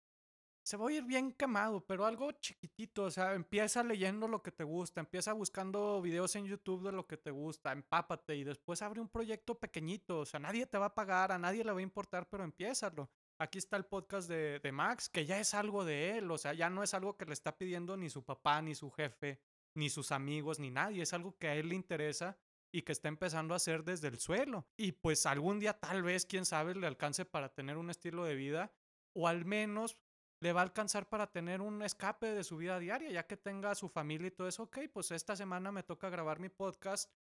se 0.62 0.76
va 0.76 0.88
a 0.88 0.92
ir 0.92 1.04
bien 1.04 1.32
quemado, 1.32 1.84
pero 1.84 2.06
algo 2.06 2.32
chiquitito, 2.32 3.04
o 3.04 3.10
sea, 3.10 3.34
empieza 3.34 3.82
leyendo 3.82 4.28
lo 4.28 4.42
que 4.42 4.52
te 4.52 4.64
gusta, 4.64 5.00
empieza 5.00 5.32
buscando 5.32 6.00
videos 6.00 6.36
en 6.36 6.46
YouTube 6.46 6.84
de 6.84 6.92
lo 6.92 7.06
que 7.06 7.16
te 7.16 7.30
gusta, 7.30 7.72
empápate 7.72 8.36
y 8.36 8.44
después 8.44 8.80
abre 8.82 9.00
un 9.00 9.08
proyecto 9.08 9.58
pequeñito, 9.58 10.20
o 10.20 10.26
sea, 10.26 10.40
nadie 10.40 10.66
te 10.66 10.78
va 10.78 10.86
a 10.86 10.94
pagar, 10.94 11.32
a 11.32 11.38
nadie 11.38 11.64
le 11.64 11.72
va 11.72 11.78
a 11.78 11.82
importar, 11.82 12.28
pero 12.28 12.44
empiézalo. 12.44 13.10
Aquí 13.38 13.58
está 13.58 13.76
el 13.76 13.86
podcast 13.86 14.28
de, 14.28 14.60
de 14.60 14.72
Max, 14.72 15.08
que 15.08 15.26
ya 15.26 15.40
es 15.40 15.52
algo 15.52 15.84
de 15.84 16.18
él, 16.18 16.30
o 16.30 16.38
sea, 16.38 16.52
ya 16.52 16.70
no 16.70 16.84
es 16.84 16.94
algo 16.94 17.16
que 17.16 17.24
le 17.24 17.32
está 17.32 17.58
pidiendo 17.58 17.96
ni 17.96 18.08
su 18.08 18.24
papá, 18.24 18.62
ni 18.62 18.76
su 18.76 18.90
jefe, 18.90 19.40
ni 19.74 19.90
sus 19.90 20.12
amigos, 20.12 20.60
ni 20.60 20.70
nadie, 20.70 21.02
es 21.02 21.12
algo 21.12 21.36
que 21.38 21.48
a 21.48 21.56
él 21.56 21.70
le 21.70 21.74
interesa 21.74 22.38
y 22.72 22.82
que 22.82 22.92
está 22.92 23.08
empezando 23.08 23.54
a 23.54 23.58
hacer 23.58 23.84
desde 23.84 24.08
el 24.08 24.18
suelo. 24.18 24.66
Y 24.76 24.92
pues 24.92 25.26
algún 25.26 25.60
día 25.60 25.78
tal 25.78 26.02
vez, 26.02 26.24
quién 26.26 26.46
sabe, 26.46 26.74
le 26.74 26.86
alcance 26.86 27.24
para 27.24 27.54
tener 27.54 27.76
un 27.76 27.90
estilo 27.90 28.24
de 28.24 28.34
vida 28.34 28.72
o 29.12 29.28
al 29.28 29.44
menos 29.44 29.98
le 30.40 30.52
va 30.52 30.60
a 30.60 30.64
alcanzar 30.64 31.08
para 31.08 31.30
tener 31.30 31.60
un 31.60 31.82
escape 31.82 32.34
de 32.34 32.42
su 32.42 32.56
vida 32.56 32.80
diaria, 32.80 33.10
ya 33.10 33.26
que 33.26 33.36
tenga 33.36 33.74
su 33.76 33.88
familia 33.88 34.26
y 34.26 34.32
todo 34.32 34.48
eso. 34.48 34.64
Ok, 34.64 34.78
pues 34.92 35.12
esta 35.12 35.36
semana 35.36 35.70
me 35.70 35.84
toca 35.84 36.10
grabar 36.10 36.40
mi 36.40 36.48
podcast, 36.48 37.12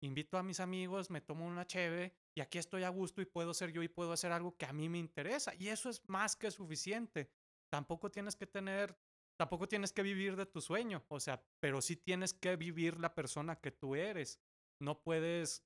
invito 0.00 0.38
a 0.38 0.42
mis 0.42 0.60
amigos, 0.60 1.10
me 1.10 1.20
tomo 1.20 1.46
una 1.46 1.66
cheve 1.66 2.14
y 2.34 2.40
aquí 2.40 2.56
estoy 2.56 2.84
a 2.84 2.88
gusto 2.88 3.20
y 3.20 3.26
puedo 3.26 3.52
ser 3.52 3.70
yo 3.72 3.82
y 3.82 3.88
puedo 3.88 4.12
hacer 4.12 4.32
algo 4.32 4.56
que 4.56 4.64
a 4.64 4.72
mí 4.72 4.88
me 4.88 4.98
interesa. 4.98 5.52
Y 5.58 5.68
eso 5.68 5.90
es 5.90 6.08
más 6.08 6.36
que 6.36 6.50
suficiente. 6.50 7.30
Tampoco 7.68 8.10
tienes 8.10 8.34
que 8.34 8.46
tener, 8.46 8.96
tampoco 9.36 9.68
tienes 9.68 9.92
que 9.92 10.02
vivir 10.02 10.36
de 10.36 10.46
tu 10.46 10.62
sueño, 10.62 11.04
o 11.08 11.20
sea, 11.20 11.44
pero 11.60 11.82
sí 11.82 11.96
tienes 11.96 12.32
que 12.32 12.56
vivir 12.56 12.98
la 12.98 13.14
persona 13.14 13.56
que 13.56 13.72
tú 13.72 13.94
eres. 13.94 14.40
No 14.80 15.00
puedes 15.02 15.64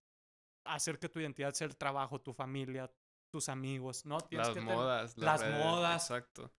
hacer 0.66 0.98
que 0.98 1.08
tu 1.08 1.20
identidad 1.20 1.52
sea 1.54 1.66
el 1.66 1.76
trabajo, 1.76 2.20
tu 2.20 2.32
familia, 2.32 2.92
tus 3.30 3.48
amigos, 3.48 4.04
¿no? 4.06 4.20
Tienes 4.20 4.48
las 4.48 4.54
que 4.54 4.60
tener- 4.60 4.76
modas, 4.76 5.16
las 5.18 5.40
redes, 5.40 5.64
modas. 5.64 6.02
Exacto. 6.10 6.52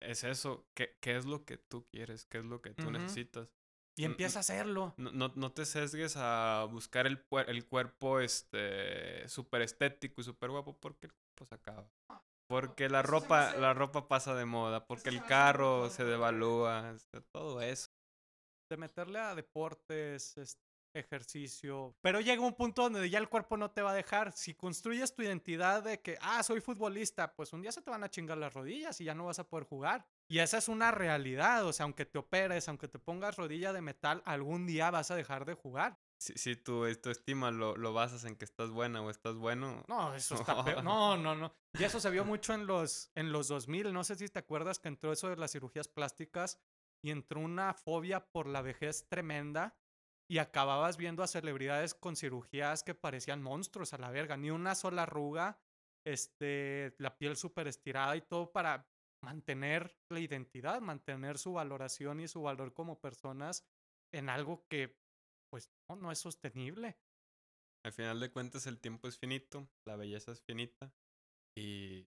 Es 0.00 0.24
eso. 0.24 0.66
¿Qué, 0.74 0.96
¿Qué 1.00 1.16
es 1.16 1.24
lo 1.26 1.44
que 1.44 1.58
tú 1.58 1.86
quieres? 1.88 2.26
¿Qué 2.26 2.38
es 2.38 2.44
lo 2.44 2.60
que 2.60 2.74
tú 2.74 2.90
necesitas? 2.90 3.48
y 3.94 4.04
empieza 4.04 4.38
a 4.38 4.40
hacerlo. 4.40 4.94
No, 4.96 5.12
no, 5.12 5.32
no 5.36 5.52
te 5.52 5.66
sesgues 5.66 6.14
a 6.16 6.66
buscar 6.70 7.06
el, 7.06 7.22
el 7.46 7.66
cuerpo 7.68 8.20
este 8.20 9.28
súper 9.28 9.60
estético 9.60 10.22
y 10.22 10.24
súper 10.24 10.48
guapo 10.50 10.78
porque 10.80 11.08
el 11.08 11.12
cuerpo 11.12 11.44
se 11.44 11.54
acaba. 11.54 11.86
Porque 12.48 12.88
la 12.88 13.02
ropa, 13.02 13.54
la 13.56 13.74
ropa 13.74 14.08
pasa 14.08 14.34
de 14.34 14.46
moda, 14.46 14.86
porque 14.86 15.10
el 15.10 15.22
carro 15.24 15.90
se 15.90 16.04
devalúa, 16.04 16.90
este, 16.94 17.20
todo 17.20 17.60
eso. 17.60 17.90
de 18.70 18.76
meterle 18.78 19.18
a 19.18 19.34
deportes, 19.34 20.38
es- 20.38 20.58
ejercicio. 20.94 21.94
Pero 22.00 22.20
llega 22.20 22.42
un 22.42 22.54
punto 22.54 22.82
donde 22.82 23.08
ya 23.08 23.18
el 23.18 23.28
cuerpo 23.28 23.56
no 23.56 23.70
te 23.70 23.82
va 23.82 23.92
a 23.92 23.94
dejar. 23.94 24.32
Si 24.32 24.54
construyes 24.54 25.14
tu 25.14 25.22
identidad 25.22 25.82
de 25.82 26.00
que, 26.00 26.18
ah, 26.20 26.42
soy 26.42 26.60
futbolista, 26.60 27.34
pues 27.34 27.52
un 27.52 27.62
día 27.62 27.72
se 27.72 27.82
te 27.82 27.90
van 27.90 28.04
a 28.04 28.10
chingar 28.10 28.38
las 28.38 28.54
rodillas 28.54 29.00
y 29.00 29.04
ya 29.04 29.14
no 29.14 29.26
vas 29.26 29.38
a 29.38 29.48
poder 29.48 29.66
jugar. 29.66 30.06
Y 30.28 30.38
esa 30.38 30.58
es 30.58 30.68
una 30.68 30.90
realidad. 30.90 31.66
O 31.66 31.72
sea, 31.72 31.84
aunque 31.84 32.06
te 32.06 32.18
operes, 32.18 32.68
aunque 32.68 32.88
te 32.88 32.98
pongas 32.98 33.36
rodilla 33.36 33.72
de 33.72 33.82
metal, 33.82 34.22
algún 34.24 34.66
día 34.66 34.90
vas 34.90 35.10
a 35.10 35.16
dejar 35.16 35.44
de 35.44 35.54
jugar. 35.54 35.98
Si, 36.18 36.34
si 36.34 36.54
tu 36.54 36.86
estima 36.86 37.50
lo, 37.50 37.76
lo 37.76 37.92
basas 37.92 38.24
en 38.24 38.36
que 38.36 38.44
estás 38.44 38.70
buena 38.70 39.02
o 39.02 39.10
estás 39.10 39.34
bueno, 39.34 39.84
No, 39.88 40.14
eso 40.14 40.36
está 40.36 40.64
peor. 40.64 40.84
No, 40.84 41.16
no, 41.16 41.34
no. 41.34 41.52
Y 41.76 41.82
eso 41.82 41.98
se 41.98 42.10
vio 42.10 42.24
mucho 42.24 42.54
en 42.54 42.66
los, 42.66 43.10
en 43.14 43.32
los 43.32 43.48
2000. 43.48 43.92
No 43.92 44.04
sé 44.04 44.14
si 44.14 44.28
te 44.28 44.38
acuerdas 44.38 44.78
que 44.78 44.88
entró 44.88 45.12
eso 45.12 45.28
de 45.28 45.36
las 45.36 45.50
cirugías 45.50 45.88
plásticas 45.88 46.60
y 47.02 47.10
entró 47.10 47.40
una 47.40 47.74
fobia 47.74 48.30
por 48.30 48.46
la 48.46 48.62
vejez 48.62 49.08
tremenda 49.08 49.76
y 50.28 50.38
acababas 50.38 50.96
viendo 50.96 51.22
a 51.22 51.26
celebridades 51.28 51.94
con 51.94 52.16
cirugías 52.16 52.82
que 52.82 52.94
parecían 52.94 53.42
monstruos 53.42 53.92
a 53.92 53.98
la 53.98 54.10
verga. 54.10 54.36
Ni 54.36 54.50
una 54.50 54.74
sola 54.74 55.02
arruga, 55.02 55.60
este, 56.06 56.94
la 56.98 57.16
piel 57.18 57.36
súper 57.36 57.68
estirada 57.68 58.16
y 58.16 58.22
todo 58.22 58.50
para 58.52 58.88
mantener 59.22 59.96
la 60.10 60.20
identidad, 60.20 60.80
mantener 60.80 61.38
su 61.38 61.52
valoración 61.52 62.20
y 62.20 62.28
su 62.28 62.42
valor 62.42 62.72
como 62.72 63.00
personas 63.00 63.64
en 64.12 64.28
algo 64.28 64.66
que, 64.68 64.98
pues, 65.50 65.70
no, 65.88 65.96
no 65.96 66.12
es 66.12 66.18
sostenible. 66.18 66.98
al 67.84 67.92
final 67.92 68.20
de 68.20 68.30
cuentas 68.30 68.66
el 68.66 68.80
tiempo 68.80 69.08
es 69.08 69.18
finito, 69.18 69.68
la 69.86 69.96
belleza 69.96 70.32
es 70.32 70.42
finita 70.42 70.92
y 71.56 72.06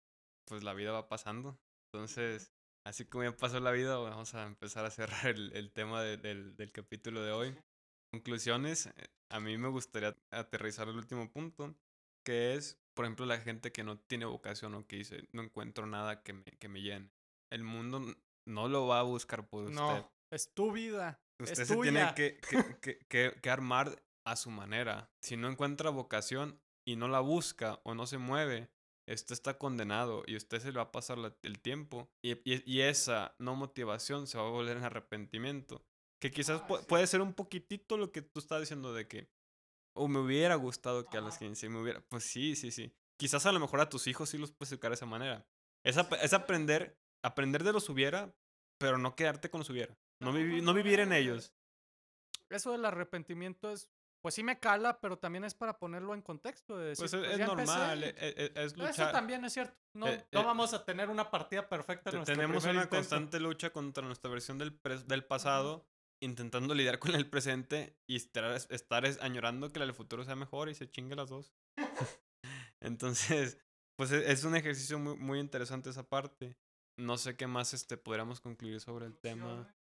pues 0.48 0.64
la 0.64 0.74
vida 0.74 0.92
va 0.92 1.10
pasando. 1.10 1.60
Entonces, 1.92 2.54
así 2.86 3.06
como 3.06 3.24
ya 3.26 3.36
pasó 3.36 3.60
la 3.60 3.72
vida, 3.72 3.98
vamos 3.98 4.34
a 4.36 4.46
empezar 4.46 4.86
a 4.86 4.92
cerrar 4.92 5.28
el, 5.28 5.54
el 5.54 5.72
tema 5.72 6.02
de- 6.02 6.18
del, 6.18 6.56
del 6.56 6.72
capítulo 6.72 7.22
de 7.22 7.32
hoy. 7.32 7.58
Conclusiones, 8.12 8.88
eh, 8.88 8.92
a 9.32 9.40
mí 9.40 9.58
me 9.58 9.68
gustaría 9.70 10.16
aterrizar 10.32 10.88
el 10.88 10.96
último 10.96 11.30
punto, 11.32 11.76
que 12.26 12.56
es 12.56 12.80
por 12.96 13.06
ejemplo, 13.06 13.28
la 13.28 13.38
gente 13.38 13.72
que 13.72 13.84
no 13.84 14.00
tiene 14.00 14.26
vocación 14.26 14.74
o 14.74 14.88
que 14.88 14.96
dice, 14.96 15.28
no 15.32 15.44
encuentro 15.44 15.86
nada 15.86 16.24
que 16.24 16.34
me, 16.34 16.44
que 16.44 16.68
me 16.68 16.82
llene. 16.82 17.12
El 17.52 17.64
mundo 17.64 18.02
no 18.48 18.68
lo 18.68 18.88
va 18.88 19.02
a 19.02 19.04
buscar 19.04 19.48
por 19.48 19.66
usted. 19.66 19.76
No, 19.76 20.12
es 20.34 20.52
tu 20.56 20.72
vida. 20.72 21.22
Usted 21.40 21.62
es 21.62 21.68
se 21.68 21.76
tiene 21.76 22.00
tuya. 22.00 22.16
que, 22.16 22.40
que, 22.40 22.80
que- 22.82 22.98
que- 23.08 23.40
que 23.40 23.50
armar 23.52 24.02
a 24.26 24.36
su 24.36 24.50
manera. 24.50 25.12
Si 25.24 25.38
no 25.38 25.48
encuentra 25.48 25.92
vocación 25.92 26.60
y 26.88 26.96
no 26.96 27.08
la 27.08 27.20
busca 27.20 27.80
o 27.84 27.94
no 27.94 28.08
se 28.08 28.18
mueve, 28.18 28.72
usted 29.08 29.34
está 29.34 29.60
condenado 29.60 30.24
y 30.26 30.36
usted 30.36 30.60
se 30.60 30.72
le 30.72 30.78
va 30.78 30.86
a 30.86 30.92
pasar 30.92 31.20
el 31.44 31.60
tiempo. 31.62 32.10
Y, 32.26 32.32
y- 32.52 32.64
y 32.66 32.82
esa 32.82 33.36
no 33.38 33.56
motivación 33.56 34.26
se 34.26 34.40
va 34.40 34.48
a 34.48 34.50
volver 34.52 34.78
en 34.78 34.86
arrepentimiento. 34.86 35.86
Que 36.20 36.32
quizás 36.32 36.62
pu- 36.64 36.86
puede 36.88 37.06
ser 37.08 37.22
un 37.22 37.34
poquitito 37.34 37.98
lo 37.98 38.12
que 38.12 38.22
tú 38.22 38.40
estás 38.40 38.60
diciendo 38.60 38.94
de 38.94 39.08
que, 39.08 39.30
o 39.96 40.08
me 40.08 40.20
hubiera 40.20 40.56
gustado 40.56 41.06
que 41.08 41.18
a 41.18 41.22
los 41.22 41.38
15 41.38 41.70
me 41.70 41.80
hubiera. 41.82 42.02
Pues 42.02 42.24
sí, 42.24 42.56
sí, 42.56 42.72
sí. 42.72 42.94
Quizás 43.20 43.46
a 43.46 43.52
lo 43.52 43.60
mejor 43.60 43.80
a 43.82 43.90
tus 43.90 44.08
hijos 44.08 44.30
sí 44.30 44.38
los 44.38 44.52
puedes 44.52 44.72
educar 44.72 44.92
de 44.92 44.96
esa 44.96 45.06
manera. 45.06 45.46
Es, 45.84 45.98
ap- 45.98 46.14
es 46.22 46.34
aprender, 46.34 46.98
aprender 47.24 47.64
de 47.64 47.74
los 47.74 47.90
hubiera, 47.90 48.34
pero 48.80 48.98
no 48.98 49.16
quedarte 49.16 49.50
con 49.50 49.60
los 49.60 49.70
hubiera. 49.70 49.98
No, 50.20 50.34
vivi- 50.34 50.62
no 50.64 50.74
vivir 50.74 51.00
en 51.00 51.14
ellos. 51.14 51.54
Eso 52.50 52.72
del 52.72 52.86
arrepentimiento 52.86 53.72
es, 53.72 53.90
pues 54.24 54.34
sí 54.36 54.44
me 54.44 54.60
cala, 54.60 55.00
pero 55.00 55.18
también 55.20 55.44
es 55.44 55.54
para 55.54 55.78
ponerlo 55.78 56.14
en 56.14 56.22
contexto. 56.22 56.78
De 56.78 56.90
decir, 56.90 57.04
Pues 57.04 57.14
es, 57.14 57.20
pues 57.20 57.40
es 57.40 57.48
normal, 57.48 58.04
e- 58.04 58.16
e- 58.18 58.52
es, 58.56 58.74
Eso 58.74 59.12
también 59.12 59.46
es 59.46 59.54
cierto. 59.54 59.76
No, 59.94 60.08
Eh, 60.08 60.26
no 60.32 60.42
eh, 60.42 60.46
vamos 60.46 60.74
a 60.74 60.84
tener 60.86 61.10
una 61.10 61.30
partida 61.30 61.68
perfecta 61.68 62.10
en 62.12 62.24
Tenemos 62.24 62.64
una 62.64 62.74
intento. 62.74 62.96
constante 62.96 63.40
lucha 63.40 63.72
contra 63.72 64.04
nuestra 64.06 64.30
versión 64.32 64.58
del, 64.58 64.80
del 65.06 65.26
pasado, 65.26 65.86
intentando 66.22 66.74
lidiar 66.74 67.00
con 67.00 67.16
el 67.16 67.30
presente 67.30 67.96
y 68.08 68.16
estar, 68.16 68.46
estar 68.70 69.06
es- 69.06 69.22
añorando 69.22 69.72
que 69.72 69.80
del 69.80 69.94
futuro 69.94 70.24
sea 70.24 70.36
mejor 70.36 70.70
y 70.70 70.76
se 70.76 70.90
chingue 70.90 71.16
las 71.16 71.30
dos. 71.30 71.54
Entonces, 72.82 73.58
pues 73.98 74.12
e- 74.12 74.32
es 74.32 74.44
un 74.44 74.56
ejercicio 74.56 75.00
muy, 75.00 75.16
muy 75.18 75.40
interesante 75.40 75.90
esa 75.90 76.08
parte. 76.08 76.58
No 77.00 77.18
sé 77.18 77.36
qué 77.36 77.48
más 77.48 77.74
este, 77.74 77.98
podríamos 77.98 78.40
concluir 78.42 78.80
sobre 78.80 79.06
el 79.06 79.18
tema. 79.18 79.76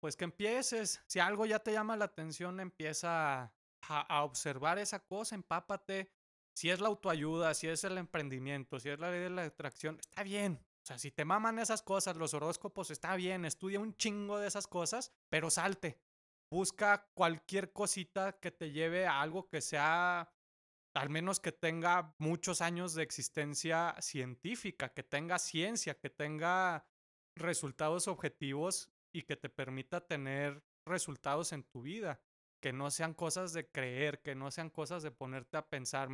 Pues 0.00 0.16
que 0.16 0.24
empieces. 0.24 1.00
Si 1.06 1.18
algo 1.20 1.46
ya 1.46 1.58
te 1.60 1.72
llama 1.72 1.96
la 1.96 2.06
atención, 2.06 2.60
empieza 2.60 3.42
a, 3.42 3.50
a 3.88 4.24
observar 4.24 4.78
esa 4.78 5.00
cosa, 5.04 5.34
empápate. 5.34 6.10
Si 6.56 6.70
es 6.70 6.80
la 6.80 6.88
autoayuda, 6.88 7.54
si 7.54 7.68
es 7.68 7.84
el 7.84 7.98
emprendimiento, 7.98 8.80
si 8.80 8.88
es 8.88 8.98
la 8.98 9.10
ley 9.10 9.20
de 9.20 9.30
la 9.30 9.44
atracción, 9.44 9.98
está 10.00 10.24
bien. 10.24 10.58
Sea, 10.88 10.96
si 10.98 11.10
te 11.10 11.26
maman 11.26 11.58
esas 11.58 11.82
cosas, 11.82 12.16
los 12.16 12.32
horóscopos, 12.32 12.90
está 12.90 13.14
bien. 13.14 13.44
Estudia 13.44 13.78
un 13.78 13.94
chingo 13.98 14.38
de 14.38 14.48
esas 14.48 14.66
cosas, 14.66 15.12
pero 15.28 15.50
salte. 15.50 16.00
Busca 16.50 17.10
cualquier 17.12 17.74
cosita 17.74 18.40
que 18.40 18.50
te 18.50 18.70
lleve 18.70 19.06
a 19.06 19.20
algo 19.20 19.50
que 19.50 19.60
sea, 19.60 20.32
al 20.94 21.10
menos 21.10 21.40
que 21.40 21.52
tenga 21.52 22.14
muchos 22.16 22.62
años 22.62 22.94
de 22.94 23.02
existencia 23.02 23.96
científica, 24.00 24.94
que 24.94 25.02
tenga 25.02 25.38
ciencia, 25.38 25.92
que 25.98 26.08
tenga 26.08 26.86
resultados 27.36 28.08
objetivos 28.08 28.88
y 29.12 29.24
que 29.24 29.36
te 29.36 29.50
permita 29.50 30.06
tener 30.06 30.64
resultados 30.86 31.52
en 31.52 31.64
tu 31.64 31.82
vida, 31.82 32.18
que 32.62 32.72
no 32.72 32.90
sean 32.90 33.12
cosas 33.12 33.52
de 33.52 33.70
creer, 33.70 34.22
que 34.22 34.34
no 34.34 34.50
sean 34.50 34.70
cosas 34.70 35.02
de 35.02 35.10
ponerte 35.10 35.58
a 35.58 35.68
pensar, 35.68 36.08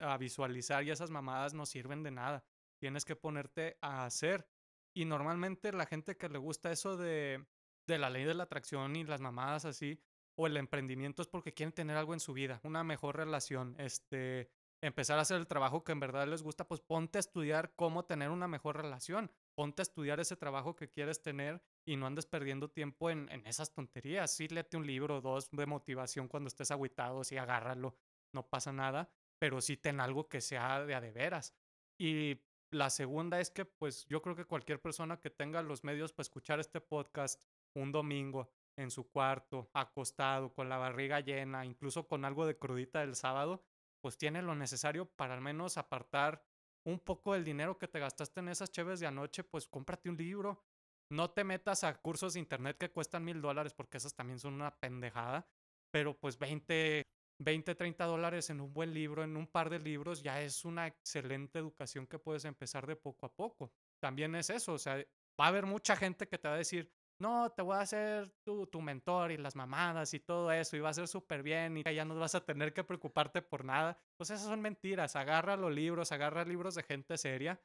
a 0.00 0.16
visualizar 0.16 0.84
y 0.84 0.90
esas 0.90 1.10
mamadas 1.10 1.52
no 1.52 1.66
sirven 1.66 2.02
de 2.02 2.12
nada. 2.12 2.46
Tienes 2.78 3.04
que 3.04 3.16
ponerte 3.16 3.78
a 3.80 4.04
hacer. 4.04 4.48
Y 4.94 5.04
normalmente 5.04 5.72
la 5.72 5.86
gente 5.86 6.16
que 6.16 6.28
le 6.28 6.38
gusta 6.38 6.72
eso 6.72 6.96
de, 6.96 7.46
de 7.86 7.98
la 7.98 8.10
ley 8.10 8.24
de 8.24 8.34
la 8.34 8.44
atracción 8.44 8.96
y 8.96 9.04
las 9.04 9.20
mamadas 9.20 9.64
así, 9.64 10.00
o 10.38 10.46
el 10.46 10.56
emprendimiento 10.56 11.22
es 11.22 11.28
porque 11.28 11.54
quieren 11.54 11.72
tener 11.72 11.96
algo 11.96 12.14
en 12.14 12.20
su 12.20 12.32
vida, 12.32 12.60
una 12.64 12.84
mejor 12.84 13.16
relación, 13.16 13.74
este, 13.78 14.50
empezar 14.82 15.18
a 15.18 15.22
hacer 15.22 15.38
el 15.38 15.46
trabajo 15.46 15.84
que 15.84 15.92
en 15.92 16.00
verdad 16.00 16.26
les 16.28 16.42
gusta, 16.42 16.66
pues 16.68 16.80
ponte 16.80 17.18
a 17.18 17.20
estudiar 17.20 17.74
cómo 17.74 18.04
tener 18.04 18.30
una 18.30 18.48
mejor 18.48 18.76
relación, 18.76 19.30
ponte 19.54 19.82
a 19.82 19.84
estudiar 19.84 20.20
ese 20.20 20.36
trabajo 20.36 20.76
que 20.76 20.90
quieres 20.90 21.22
tener 21.22 21.62
y 21.86 21.96
no 21.96 22.06
andes 22.06 22.26
perdiendo 22.26 22.70
tiempo 22.70 23.10
en, 23.10 23.30
en 23.30 23.46
esas 23.46 23.72
tonterías. 23.72 24.30
Sí, 24.30 24.48
léete 24.48 24.76
un 24.76 24.86
libro 24.86 25.16
o 25.16 25.20
dos 25.20 25.50
de 25.50 25.66
motivación 25.66 26.28
cuando 26.28 26.48
estés 26.48 26.70
agüitado, 26.70 27.24
sí, 27.24 27.36
agárralo, 27.36 27.96
no 28.34 28.46
pasa 28.48 28.72
nada, 28.72 29.10
pero 29.38 29.60
sí 29.60 29.76
ten 29.76 30.00
algo 30.00 30.28
que 30.28 30.40
sea 30.40 30.84
de 30.84 30.94
a 30.94 31.00
de 31.00 31.12
veras. 31.12 31.54
Y 31.98 32.42
la 32.76 32.90
segunda 32.90 33.40
es 33.40 33.50
que, 33.50 33.64
pues, 33.64 34.06
yo 34.06 34.20
creo 34.22 34.36
que 34.36 34.44
cualquier 34.44 34.80
persona 34.80 35.20
que 35.20 35.30
tenga 35.30 35.62
los 35.62 35.82
medios 35.82 36.12
para 36.12 36.22
escuchar 36.22 36.60
este 36.60 36.80
podcast 36.80 37.42
un 37.74 37.90
domingo 37.90 38.50
en 38.76 38.90
su 38.90 39.10
cuarto, 39.10 39.70
acostado, 39.72 40.52
con 40.52 40.68
la 40.68 40.76
barriga 40.76 41.20
llena, 41.20 41.64
incluso 41.64 42.06
con 42.06 42.24
algo 42.24 42.46
de 42.46 42.58
crudita 42.58 43.00
del 43.00 43.16
sábado, 43.16 43.64
pues 44.02 44.18
tiene 44.18 44.42
lo 44.42 44.54
necesario 44.54 45.06
para 45.06 45.34
al 45.34 45.40
menos 45.40 45.78
apartar 45.78 46.44
un 46.84 47.00
poco 47.00 47.32
del 47.32 47.44
dinero 47.44 47.78
que 47.78 47.88
te 47.88 47.98
gastaste 47.98 48.40
en 48.40 48.48
esas 48.48 48.70
cheves 48.70 49.00
de 49.00 49.06
anoche, 49.06 49.42
pues 49.42 49.66
cómprate 49.66 50.10
un 50.10 50.16
libro. 50.16 50.62
No 51.10 51.30
te 51.30 51.44
metas 51.44 51.82
a 51.84 51.94
cursos 52.00 52.34
de 52.34 52.40
internet 52.40 52.76
que 52.78 52.90
cuestan 52.90 53.24
mil 53.24 53.40
dólares 53.40 53.72
porque 53.72 53.96
esas 53.96 54.14
también 54.14 54.38
son 54.38 54.54
una 54.54 54.78
pendejada, 54.78 55.48
pero 55.90 56.18
pues 56.18 56.38
20, 56.38 57.02
20, 57.38 57.74
30 57.74 58.04
dólares 58.04 58.50
en 58.50 58.60
un 58.60 58.72
buen 58.72 58.94
libro, 58.94 59.22
en 59.24 59.36
un 59.36 59.46
par 59.46 59.70
de 59.70 59.78
libros, 59.78 60.22
ya 60.22 60.40
es 60.42 60.64
una 60.64 60.86
excelente 60.86 61.58
educación 61.58 62.06
que 62.06 62.18
puedes 62.18 62.44
empezar 62.44 62.86
de 62.86 62.96
poco 62.96 63.26
a 63.26 63.34
poco. 63.34 63.72
También 64.00 64.34
es 64.34 64.50
eso, 64.50 64.74
o 64.74 64.78
sea, 64.78 64.96
va 65.40 65.46
a 65.46 65.48
haber 65.48 65.66
mucha 65.66 65.96
gente 65.96 66.28
que 66.28 66.38
te 66.38 66.48
va 66.48 66.54
a 66.54 66.58
decir, 66.58 66.90
no, 67.18 67.50
te 67.50 67.62
voy 67.62 67.76
a 67.76 67.80
hacer 67.80 68.30
tu, 68.44 68.66
tu 68.66 68.80
mentor 68.82 69.32
y 69.32 69.38
las 69.38 69.56
mamadas 69.56 70.12
y 70.14 70.20
todo 70.20 70.52
eso, 70.52 70.76
y 70.76 70.80
va 70.80 70.90
a 70.90 70.94
ser 70.94 71.08
súper 71.08 71.42
bien 71.42 71.78
y 71.78 71.82
ya 71.82 72.04
no 72.04 72.14
vas 72.18 72.34
a 72.34 72.44
tener 72.44 72.74
que 72.74 72.84
preocuparte 72.84 73.40
por 73.42 73.64
nada. 73.64 73.98
Pues 74.16 74.30
esas 74.30 74.46
son 74.46 74.60
mentiras. 74.60 75.16
Agarra 75.16 75.56
los 75.56 75.72
libros, 75.72 76.12
agarra 76.12 76.44
libros 76.44 76.74
de 76.74 76.82
gente 76.82 77.16
seria 77.16 77.60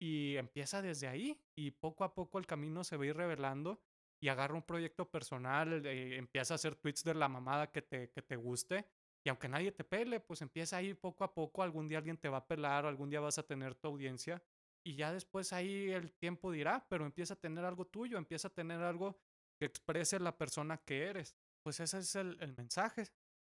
y 0.00 0.36
empieza 0.36 0.82
desde 0.82 1.06
ahí. 1.06 1.40
Y 1.56 1.70
poco 1.72 2.04
a 2.04 2.14
poco 2.14 2.38
el 2.38 2.46
camino 2.46 2.82
se 2.82 2.96
va 2.96 3.04
a 3.04 3.06
ir 3.06 3.16
revelando 3.16 3.80
y 4.20 4.28
agarra 4.28 4.54
un 4.54 4.62
proyecto 4.62 5.08
personal, 5.08 5.86
eh, 5.86 6.16
empieza 6.16 6.54
a 6.54 6.56
hacer 6.56 6.74
tweets 6.74 7.04
de 7.04 7.14
la 7.14 7.28
mamada 7.28 7.70
que 7.70 7.82
te, 7.82 8.10
que 8.10 8.22
te 8.22 8.34
guste. 8.34 8.84
Y 9.24 9.28
aunque 9.28 9.48
nadie 9.48 9.72
te 9.72 9.84
pele, 9.84 10.20
pues 10.20 10.42
empieza 10.42 10.76
ahí 10.76 10.94
poco 10.94 11.24
a 11.24 11.34
poco. 11.34 11.62
Algún 11.62 11.88
día 11.88 11.98
alguien 11.98 12.16
te 12.16 12.28
va 12.28 12.38
a 12.38 12.46
pelar, 12.46 12.86
algún 12.86 13.10
día 13.10 13.20
vas 13.20 13.38
a 13.38 13.42
tener 13.42 13.74
tu 13.74 13.88
audiencia 13.88 14.42
y 14.88 14.94
ya 14.96 15.12
después 15.12 15.52
ahí 15.52 15.90
el 15.90 16.12
tiempo 16.12 16.50
dirá, 16.50 16.86
pero 16.88 17.04
empieza 17.04 17.34
a 17.34 17.36
tener 17.36 17.64
algo 17.64 17.86
tuyo, 17.86 18.16
empieza 18.16 18.48
a 18.48 18.54
tener 18.54 18.80
algo 18.82 19.20
que 19.58 19.66
exprese 19.66 20.18
la 20.18 20.38
persona 20.38 20.78
que 20.78 21.04
eres. 21.04 21.36
Pues 21.62 21.80
ese 21.80 21.98
es 21.98 22.14
el, 22.14 22.38
el 22.40 22.56
mensaje. 22.56 23.04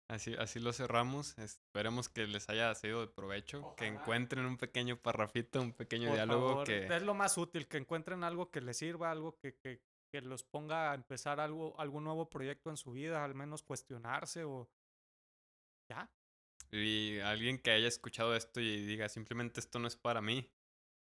Así, 0.09 0.35
así 0.39 0.61
lo 0.61 0.73
cerramos. 0.73 1.37
Esperemos 1.39 2.09
que 2.09 2.27
les 2.27 2.49
haya 2.51 2.73
sido 2.75 3.01
de 3.01 3.09
provecho. 3.09 3.75
Que 3.77 3.87
encuentren 3.87 4.45
un 4.45 4.59
pequeño 4.59 4.97
parrafito, 4.97 5.61
un 5.61 5.73
pequeño 5.73 6.09
Por 6.09 6.17
diálogo 6.17 6.49
favor, 6.49 6.67
que... 6.67 6.87
es 6.87 7.03
lo 7.03 7.15
más 7.15 7.37
útil, 7.39 7.67
que 7.67 7.79
encuentren 7.79 8.23
algo 8.23 8.51
que 8.51 8.61
les 8.61 8.77
sirva, 8.77 9.11
algo 9.11 9.37
que, 9.39 9.57
que, 9.57 9.83
que 10.13 10.21
los 10.21 10.45
ponga 10.45 10.93
a 10.93 10.95
empezar 10.95 11.41
algo, 11.41 11.75
algún 11.81 12.05
nuevo 12.05 12.29
proyecto 12.29 12.71
en 12.71 12.77
su 12.77 12.93
vida, 12.93 13.25
al 13.25 13.35
menos 13.35 13.63
cuestionarse 13.63 14.45
o 14.45 14.69
ya. 15.95 16.11
Y 16.71 17.21
alguien 17.21 17.59
que 17.59 17.71
haya 17.71 17.87
escuchado 17.89 18.35
esto 18.35 18.61
y 18.61 18.85
diga 18.85 19.09
simplemente 19.09 19.61
esto 19.61 19.79
no 19.79 19.87
es 19.87 19.97
para 19.97 20.21
mí, 20.21 20.51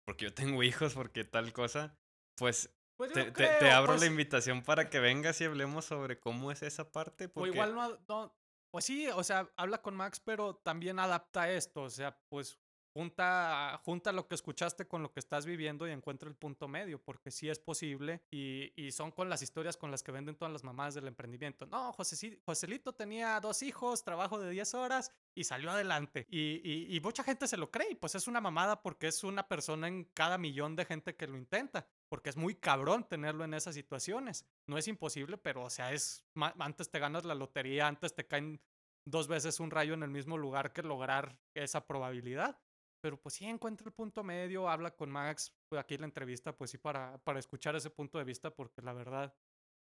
porque 0.06 0.26
yo 0.26 0.34
tengo 0.34 0.62
hijos, 0.62 0.94
porque 0.94 1.24
tal 1.24 1.52
cosa, 1.52 1.98
pues 2.36 2.74
Pues 2.96 3.12
te, 3.12 3.24
te- 3.24 3.32
te 3.32 3.58
creo, 3.58 3.74
abro 3.74 3.92
pues, 3.92 4.00
la 4.00 4.06
invitación 4.06 4.62
para 4.62 4.88
que 4.88 4.98
vengas 5.00 5.40
y 5.40 5.44
hablemos 5.44 5.84
sobre 5.84 6.18
cómo 6.18 6.50
es 6.50 6.62
esa 6.62 6.90
parte. 6.90 7.26
O 7.26 7.28
Porque 7.28 7.50
igual 7.50 7.74
no, 7.74 7.98
no, 8.08 8.34
pues 8.70 8.84
sí, 8.86 9.08
o 9.08 9.22
sea, 9.22 9.50
habla 9.56 9.82
con 9.82 9.94
Max, 9.94 10.20
pero 10.20 10.56
también 10.56 10.98
adapta 10.98 11.50
esto, 11.50 11.82
o 11.82 11.90
sea, 11.90 12.18
pues 12.30 12.58
junta, 12.98 13.80
junta 13.84 14.10
lo 14.10 14.26
que 14.26 14.34
escuchaste 14.34 14.88
con 14.88 15.04
lo 15.04 15.12
que 15.12 15.20
estás 15.20 15.46
viviendo 15.46 15.86
y 15.86 15.92
encuentra 15.92 16.28
el 16.28 16.34
punto 16.34 16.66
medio, 16.66 17.00
porque 17.00 17.30
sí 17.30 17.48
es 17.48 17.60
posible 17.60 18.22
y, 18.28 18.72
y 18.74 18.90
son 18.90 19.12
con 19.12 19.28
las 19.28 19.40
historias 19.40 19.76
con 19.76 19.92
las 19.92 20.02
que 20.02 20.10
venden 20.10 20.34
todas 20.34 20.50
las 20.52 20.64
mamás 20.64 20.94
del 20.94 21.06
emprendimiento. 21.06 21.64
No, 21.66 21.92
José, 21.92 22.40
Joselito 22.44 22.92
tenía 22.92 23.38
dos 23.38 23.62
hijos, 23.62 24.02
trabajo 24.02 24.40
de 24.40 24.50
10 24.50 24.74
horas 24.74 25.12
y 25.32 25.44
salió 25.44 25.70
adelante. 25.70 26.26
Y, 26.28 26.96
y, 26.96 27.00
mucha 27.00 27.22
gente 27.22 27.46
se 27.46 27.56
lo 27.56 27.70
cree 27.70 27.94
pues 27.94 28.16
es 28.16 28.26
una 28.26 28.40
mamada 28.40 28.82
porque 28.82 29.06
es 29.06 29.22
una 29.22 29.46
persona 29.46 29.86
en 29.86 30.04
cada 30.12 30.36
millón 30.36 30.74
de 30.74 30.84
gente 30.84 31.14
que 31.14 31.28
lo 31.28 31.38
intenta 31.38 31.86
porque 32.08 32.30
es 32.30 32.36
muy 32.36 32.56
cabrón 32.56 33.06
tenerlo 33.08 33.44
en 33.44 33.54
esas 33.54 33.76
situaciones. 33.76 34.44
No 34.66 34.76
es 34.76 34.88
imposible, 34.88 35.38
pero 35.38 35.62
o 35.62 35.70
sea, 35.70 35.92
es 35.92 36.24
antes 36.58 36.90
te 36.90 36.98
ganas 36.98 37.24
la 37.24 37.36
lotería, 37.36 37.86
antes 37.86 38.12
te 38.14 38.26
caen 38.26 38.60
dos 39.04 39.28
veces 39.28 39.60
un 39.60 39.70
rayo 39.70 39.94
en 39.94 40.02
el 40.02 40.10
mismo 40.10 40.36
lugar 40.36 40.72
que 40.72 40.82
lograr 40.82 41.38
esa 41.54 41.86
probabilidad. 41.86 42.58
Pero 43.00 43.20
pues 43.20 43.36
sí 43.36 43.44
encuentra 43.46 43.86
el 43.86 43.92
punto 43.92 44.24
medio, 44.24 44.68
habla 44.68 44.90
con 44.96 45.10
Max, 45.10 45.52
pues, 45.68 45.80
aquí 45.80 45.94
en 45.94 46.00
la 46.02 46.06
entrevista, 46.06 46.56
pues 46.56 46.70
sí, 46.70 46.78
para, 46.78 47.18
para 47.24 47.38
escuchar 47.38 47.76
ese 47.76 47.90
punto 47.90 48.18
de 48.18 48.24
vista, 48.24 48.50
porque 48.54 48.82
la 48.82 48.92
verdad 48.92 49.34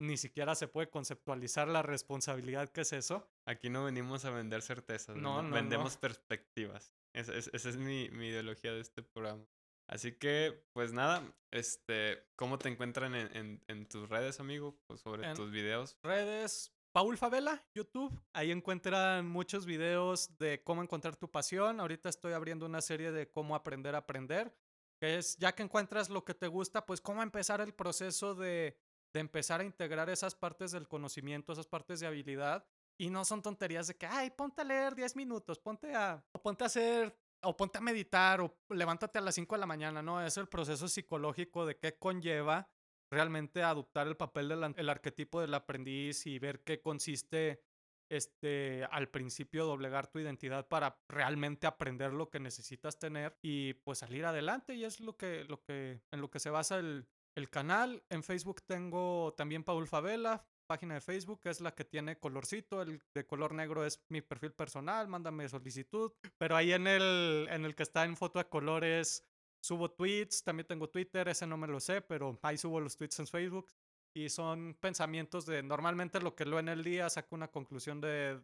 ni 0.01 0.15
siquiera 0.15 0.55
se 0.55 0.67
puede 0.67 0.89
conceptualizar 0.89 1.67
la 1.67 1.81
responsabilidad 1.81 2.69
que 2.69 2.81
es 2.81 2.93
eso. 2.93 3.29
aquí 3.45 3.69
no 3.69 3.83
venimos 3.83 4.23
a 4.25 4.29
vender 4.29 4.61
certezas, 4.61 5.15
No, 5.17 5.41
no, 5.41 5.49
no. 5.49 5.55
vendemos 5.55 5.97
perspectivas. 5.97 6.93
Es- 7.13 7.29
es- 7.29 7.49
esa 7.53 7.69
es 7.69 7.77
mi, 7.77 8.09
mi 8.11 8.27
ideología 8.27 8.71
de 8.73 8.81
este 8.81 9.01
programa. 9.03 9.45
Así 9.89 10.11
que, 10.13 10.63
pues 10.73 10.93
nada, 10.93 11.23
este, 11.51 12.23
¿cómo 12.35 12.59
te 12.59 12.69
encuentran 12.69 13.15
en, 13.15 13.35
en- 13.35 13.63
en 13.67 13.89
tus 13.89 14.07
redes, 14.07 14.39
amigo? 14.39 14.79
Pues 14.87 15.01
sobre 15.01 15.27
En- 15.27 15.35
tus 15.35 15.49
videos. 15.51 15.97
Redes, 16.03 16.71
Paul 16.99 17.15
Favela, 17.15 17.65
YouTube. 17.73 18.11
Ahí 18.33 18.51
encuentran 18.51 19.25
muchos 19.25 19.65
videos 19.65 20.37
de 20.37 20.61
cómo 20.65 20.83
encontrar 20.83 21.15
tu 21.15 21.31
pasión. 21.31 21.79
Ahorita 21.79 22.09
estoy 22.09 22.33
abriendo 22.33 22.65
una 22.65 22.81
serie 22.81 23.13
de 23.13 23.31
cómo 23.31 23.55
aprender 23.55 23.95
a 23.95 23.99
aprender, 23.99 24.53
que 24.99 25.17
es 25.17 25.37
ya 25.37 25.55
que 25.55 25.63
encuentras 25.63 26.09
lo 26.09 26.25
que 26.25 26.33
te 26.33 26.47
gusta, 26.47 26.85
pues 26.85 26.99
cómo 26.99 27.23
empezar 27.23 27.61
el 27.61 27.73
proceso 27.73 28.35
de, 28.35 28.77
de 29.13 29.19
empezar 29.21 29.61
a 29.61 29.63
integrar 29.63 30.09
esas 30.09 30.35
partes 30.35 30.71
del 30.71 30.89
conocimiento, 30.89 31.53
esas 31.53 31.67
partes 31.67 32.01
de 32.01 32.07
habilidad. 32.07 32.67
Y 32.97 33.09
no 33.09 33.23
son 33.23 33.41
tonterías 33.41 33.87
de 33.87 33.95
que, 33.95 34.05
ay, 34.05 34.31
ponte 34.31 34.61
a 34.61 34.65
leer 34.65 34.93
10 34.93 35.15
minutos, 35.15 35.57
ponte 35.57 35.95
a, 35.95 36.21
ponte 36.43 36.65
a 36.65 36.67
hacer, 36.67 37.17
o 37.43 37.55
ponte 37.55 37.77
a 37.77 37.81
meditar, 37.81 38.41
o 38.41 38.53
levántate 38.71 39.19
a 39.19 39.21
las 39.21 39.35
5 39.35 39.55
de 39.55 39.59
la 39.61 39.65
mañana, 39.65 40.01
¿no? 40.01 40.21
Es 40.21 40.35
el 40.35 40.49
proceso 40.49 40.89
psicológico 40.89 41.65
de 41.65 41.77
qué 41.77 41.97
conlleva 41.97 42.69
realmente 43.11 43.63
adoptar 43.63 44.07
el 44.07 44.17
papel 44.17 44.49
del 44.49 44.89
arquetipo 44.89 45.41
del 45.41 45.53
aprendiz 45.53 46.25
y 46.25 46.39
ver 46.39 46.63
qué 46.63 46.81
consiste 46.81 47.61
este, 48.09 48.85
al 48.91 49.09
principio 49.09 49.65
doblegar 49.65 50.07
tu 50.07 50.19
identidad 50.19 50.67
para 50.67 50.99
realmente 51.07 51.67
aprender 51.67 52.13
lo 52.13 52.29
que 52.29 52.39
necesitas 52.39 52.97
tener 52.97 53.37
y 53.41 53.73
pues 53.73 53.99
salir 53.99 54.25
adelante 54.25 54.73
y 54.73 54.83
es 54.83 54.99
lo 54.99 55.15
que, 55.15 55.43
lo 55.45 55.61
que, 55.63 56.01
en 56.11 56.21
lo 56.21 56.29
que 56.29 56.39
se 56.39 56.49
basa 56.49 56.79
el, 56.79 57.07
el 57.35 57.49
canal. 57.49 58.03
En 58.09 58.23
Facebook 58.23 58.61
tengo 58.65 59.33
también 59.37 59.63
Paul 59.63 59.87
Favela, 59.87 60.43
página 60.67 60.95
de 60.95 61.01
Facebook 61.01 61.41
es 61.45 61.61
la 61.61 61.73
que 61.73 61.85
tiene 61.85 62.19
colorcito, 62.19 62.81
el 62.81 63.01
de 63.13 63.25
color 63.25 63.53
negro 63.53 63.85
es 63.85 64.03
mi 64.09 64.21
perfil 64.21 64.53
personal, 64.53 65.07
mándame 65.07 65.49
solicitud, 65.49 66.11
pero 66.37 66.55
ahí 66.55 66.73
en 66.73 66.87
el, 66.87 67.47
en 67.49 67.65
el 67.65 67.75
que 67.75 67.83
está 67.83 68.05
en 68.05 68.17
foto 68.17 68.39
de 68.39 68.49
colores 68.49 69.28
Subo 69.61 69.91
tweets, 69.91 70.43
también 70.43 70.67
tengo 70.67 70.89
Twitter, 70.89 71.27
ese 71.27 71.45
no 71.45 71.57
me 71.57 71.67
lo 71.67 71.79
sé, 71.79 72.01
pero 72.01 72.39
ahí 72.41 72.57
subo 72.57 72.79
los 72.79 72.95
tweets 72.95 73.19
en 73.19 73.27
Facebook. 73.27 73.67
Y 74.15 74.29
son 74.29 74.75
pensamientos 74.79 75.45
de 75.45 75.61
normalmente 75.61 76.19
lo 76.19 76.35
que 76.35 76.45
leo 76.45 76.59
en 76.59 76.69
el 76.69 76.83
día, 76.83 77.09
saco 77.09 77.35
una 77.35 77.49
conclusión 77.49 78.01
de 78.01 78.41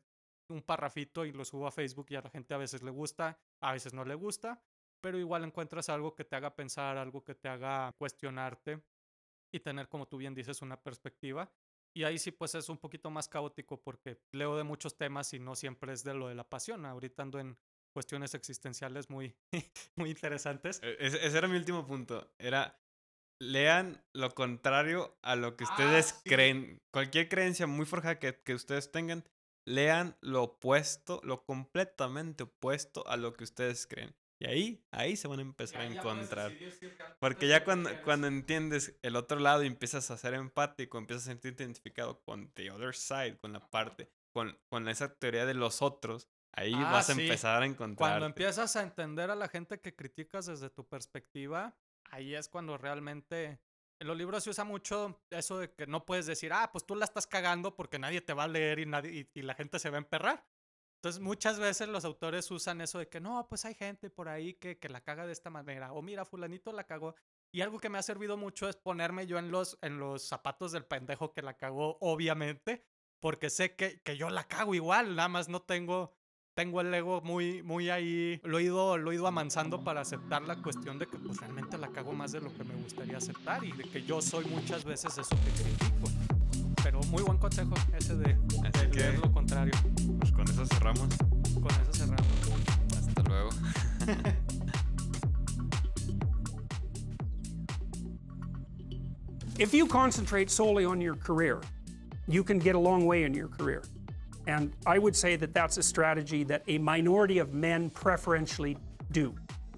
un 0.50 0.62
parrafito 0.62 1.26
y 1.26 1.32
lo 1.32 1.44
subo 1.44 1.68
a 1.68 1.72
Facebook 1.72 2.08
y 2.10 2.16
a 2.16 2.22
la 2.22 2.30
gente 2.30 2.54
a 2.54 2.58
veces 2.58 2.84
le 2.84 2.92
gusta, 2.92 3.40
a 3.62 3.74
veces 3.74 3.94
no 3.94 4.06
le 4.06 4.14
gusta, 4.16 4.62
pero 5.02 5.18
igual 5.18 5.44
encuentras 5.44 5.90
algo 5.90 6.14
que 6.14 6.24
te 6.24 6.36
haga 6.36 6.56
pensar, 6.56 6.98
algo 6.98 7.24
que 7.24 7.36
te 7.36 7.48
haga 7.48 7.94
cuestionarte 7.98 8.84
y 9.52 9.60
tener, 9.60 9.88
como 9.88 10.08
tú 10.08 10.18
bien 10.18 10.36
dices, 10.36 10.62
una 10.62 10.82
perspectiva. 10.82 11.52
Y 11.96 12.04
ahí 12.04 12.20
sí, 12.20 12.32
pues 12.32 12.54
es 12.56 12.68
un 12.68 12.78
poquito 12.78 13.10
más 13.10 13.30
caótico 13.30 13.82
porque 13.82 14.20
leo 14.34 14.58
de 14.58 14.64
muchos 14.64 14.98
temas 14.98 15.34
y 15.34 15.40
no 15.40 15.56
siempre 15.56 15.94
es 15.94 16.04
de 16.04 16.14
lo 16.14 16.28
de 16.28 16.36
la 16.36 16.48
pasión. 16.48 16.86
Ahorita 16.86 17.24
ando 17.24 17.40
en 17.40 17.58
cuestiones 17.96 18.34
existenciales 18.34 19.10
muy, 19.10 19.34
muy 19.96 20.10
interesantes. 20.10 20.82
E, 20.84 20.98
ese, 21.00 21.26
era 21.26 21.48
mi 21.48 21.56
último 21.56 21.88
punto. 21.88 22.30
Era, 22.38 22.78
lean 23.40 24.04
lo 24.14 24.36
contrario 24.36 25.18
a 25.22 25.38
lo 25.38 25.56
que 25.56 25.64
ah, 25.64 25.70
ustedes 25.72 26.22
creen. 26.26 26.82
Cualquier 26.92 27.30
creencia 27.30 27.68
muy 27.68 27.86
forjada 27.86 28.20
que, 28.20 28.36
que 28.44 28.54
ustedes 28.54 28.92
tengan, 28.92 29.24
lean 29.66 30.18
lo 30.20 30.44
opuesto, 30.44 31.22
lo 31.24 31.46
completamente 31.46 32.44
opuesto 32.44 33.08
a 33.08 33.16
lo 33.16 33.34
que 33.34 33.46
ustedes 33.46 33.88
creen. 33.88 34.14
Y 34.42 34.48
ahí, 34.48 34.86
ahí 34.92 35.16
se 35.16 35.30
van 35.30 35.40
a 35.40 35.44
empezar 35.44 35.80
a 35.82 35.86
encontrar. 35.86 36.52
Porque 37.20 37.48
ya 37.48 37.64
cuando, 37.64 37.90
cuando 38.04 38.28
entiendes 38.28 39.00
el 39.04 39.16
otro 39.16 39.40
lado 39.40 39.64
y 39.64 39.68
empiezas 39.68 40.12
a 40.12 40.18
ser 40.18 40.34
empático, 40.34 40.98
empiezas 40.98 41.24
a 41.24 41.32
sentirte 41.32 41.64
identificado 41.64 42.22
con 42.24 42.52
the 42.56 42.70
other 42.72 42.94
side, 42.94 43.38
con 43.38 43.54
la 43.54 43.66
parte, 43.70 44.10
con, 44.34 44.60
con 44.70 44.90
esa 44.90 45.14
teoría 45.14 45.46
de 45.46 45.54
los 45.54 45.82
otros, 45.82 46.28
Ahí 46.56 46.74
ah, 46.74 46.92
vas 46.92 47.10
a 47.10 47.12
empezar 47.12 47.62
a 47.62 47.66
encontrar. 47.66 48.10
Cuando 48.12 48.26
empiezas 48.26 48.76
a 48.76 48.82
entender 48.82 49.30
a 49.30 49.36
la 49.36 49.50
gente 49.50 49.82
que 49.82 49.96
criticas 49.96 50.46
desde 50.46 50.70
tu 50.70 50.88
perspectiva, 50.88 51.76
ahí 52.12 52.34
es 52.34 52.48
cuando 52.48 52.78
realmente. 52.78 53.60
En 53.98 54.08
los 54.08 54.18
libros 54.18 54.44
se 54.44 54.50
usa 54.50 54.66
mucho 54.66 55.22
eso 55.30 55.60
de 55.60 55.72
que 55.74 55.88
no 55.88 56.06
puedes 56.06 56.26
decir, 56.26 56.52
ah, 56.52 56.70
pues 56.72 56.86
tú 56.86 56.96
la 56.96 57.06
estás 57.06 57.28
cagando 57.28 57.76
porque 57.76 57.98
nadie 57.98 58.20
te 58.20 58.34
va 58.34 58.44
a 58.44 58.48
leer 58.48 58.80
y, 58.80 58.86
nadie, 58.86 59.30
y, 59.34 59.42
la 59.42 59.54
gente 59.54 59.80
se 59.80 59.90
va 59.90 59.96
a 59.96 60.00
emperrar. 60.00 60.46
Entonces, 60.98 61.22
muchas 61.22 61.60
veces 61.60 61.88
los 61.88 62.04
autores 62.04 62.50
usan 62.52 62.82
eso 62.82 63.00
de 63.00 63.08
que 63.08 63.22
no, 63.22 63.48
pues 63.48 63.64
hay 63.64 63.74
gente 63.74 64.10
por 64.10 64.28
ahí 64.28 64.56
que, 64.56 64.80
que 64.80 64.90
la 64.90 65.00
caga 65.00 65.26
de 65.26 65.32
esta 65.32 65.50
manera. 65.50 65.94
O 65.94 66.02
mira, 66.02 66.26
Fulanito 66.26 66.74
la 66.74 66.84
cagó. 66.84 67.16
Y 67.54 67.62
algo 67.62 67.80
que 67.80 67.88
me 67.88 67.98
ha 67.98 68.04
servido 68.04 68.36
mucho 68.36 68.68
es 68.68 68.76
ponerme 68.76 69.28
yo 69.28 69.38
en 69.38 69.50
los, 69.50 69.78
en 69.82 69.98
los 69.98 70.28
zapatos 70.28 70.74
del 70.74 70.84
pendejo 70.84 71.32
que 71.32 71.42
la 71.42 71.56
cagó, 71.56 71.98
obviamente, 72.02 72.84
porque 73.22 73.50
sé 73.50 73.76
que, 73.76 74.02
que 74.02 74.18
yo 74.18 74.30
la 74.30 74.46
cago 74.46 74.76
igual, 74.76 75.16
nada 75.16 75.30
más 75.30 75.48
no 75.48 75.62
tengo 75.62 76.15
tengo 76.56 76.80
el 76.80 76.94
ego 76.94 77.20
muy, 77.22 77.62
muy 77.64 77.90
ahí, 77.90 78.40
lo 78.46 78.60
he, 78.60 78.64
ido, 78.64 78.98
lo 78.98 79.12
he 79.12 79.16
ido 79.16 79.28
amansando 79.28 79.84
para 79.84 80.00
aceptar 80.00 80.44
la 80.44 80.56
cuestión 80.56 80.98
de 80.98 81.06
que 81.06 81.18
pues 81.18 81.38
realmente 81.42 81.78
la 81.78 81.90
cago 81.90 82.14
más 82.14 82.32
de 82.32 82.40
lo 82.40 82.54
que 82.54 82.64
me 82.64 82.74
gustaría 82.76 83.18
aceptar 83.18 83.62
y 83.66 83.74
de 83.74 83.84
que 83.84 84.04
yo 84.04 84.22
soy 84.22 84.46
muchas 84.46 84.86
veces 84.86 85.18
eso 85.18 85.36
que 85.36 85.52
critico. 85.52 86.08
Pero 86.82 87.02
muy 87.10 87.24
buen 87.24 87.38
consejo 87.40 87.74
ese 87.98 88.16
de, 88.16 88.36
de 88.36 88.88
leer 88.94 89.20
lo 89.20 89.30
contrario. 89.34 89.74
Pues 90.18 90.32
con 90.32 90.50
eso 90.50 90.66
cerramos. 90.66 91.10
Con 91.56 91.72
eso 91.72 91.92
cerramos. 91.92 92.26
Hasta 93.06 93.22
luego. 93.24 93.50
If 99.60 99.74
you 99.74 99.88
concentrate 99.88 100.50
solely 100.50 100.86
on 100.86 101.02
your 101.02 101.18
career, 101.18 101.60
you 102.30 102.46
can 102.46 102.60
get 102.60 102.76
a 102.76 102.80
long 102.80 103.06
way 103.06 103.26
in 103.26 103.34
your 103.34 103.50
career. 103.50 103.82
And 104.48 104.74
I 104.86 105.00
would 105.00 105.16
say 105.16 105.36
that 105.38 105.54
that's 105.54 105.78
a 105.78 105.84
strategy 105.84 106.44
that 106.44 106.64
a 106.68 106.78
minority 106.78 107.40
of 107.40 107.54
men 107.54 107.90
preferentially 107.90 108.78
do. 109.12 109.34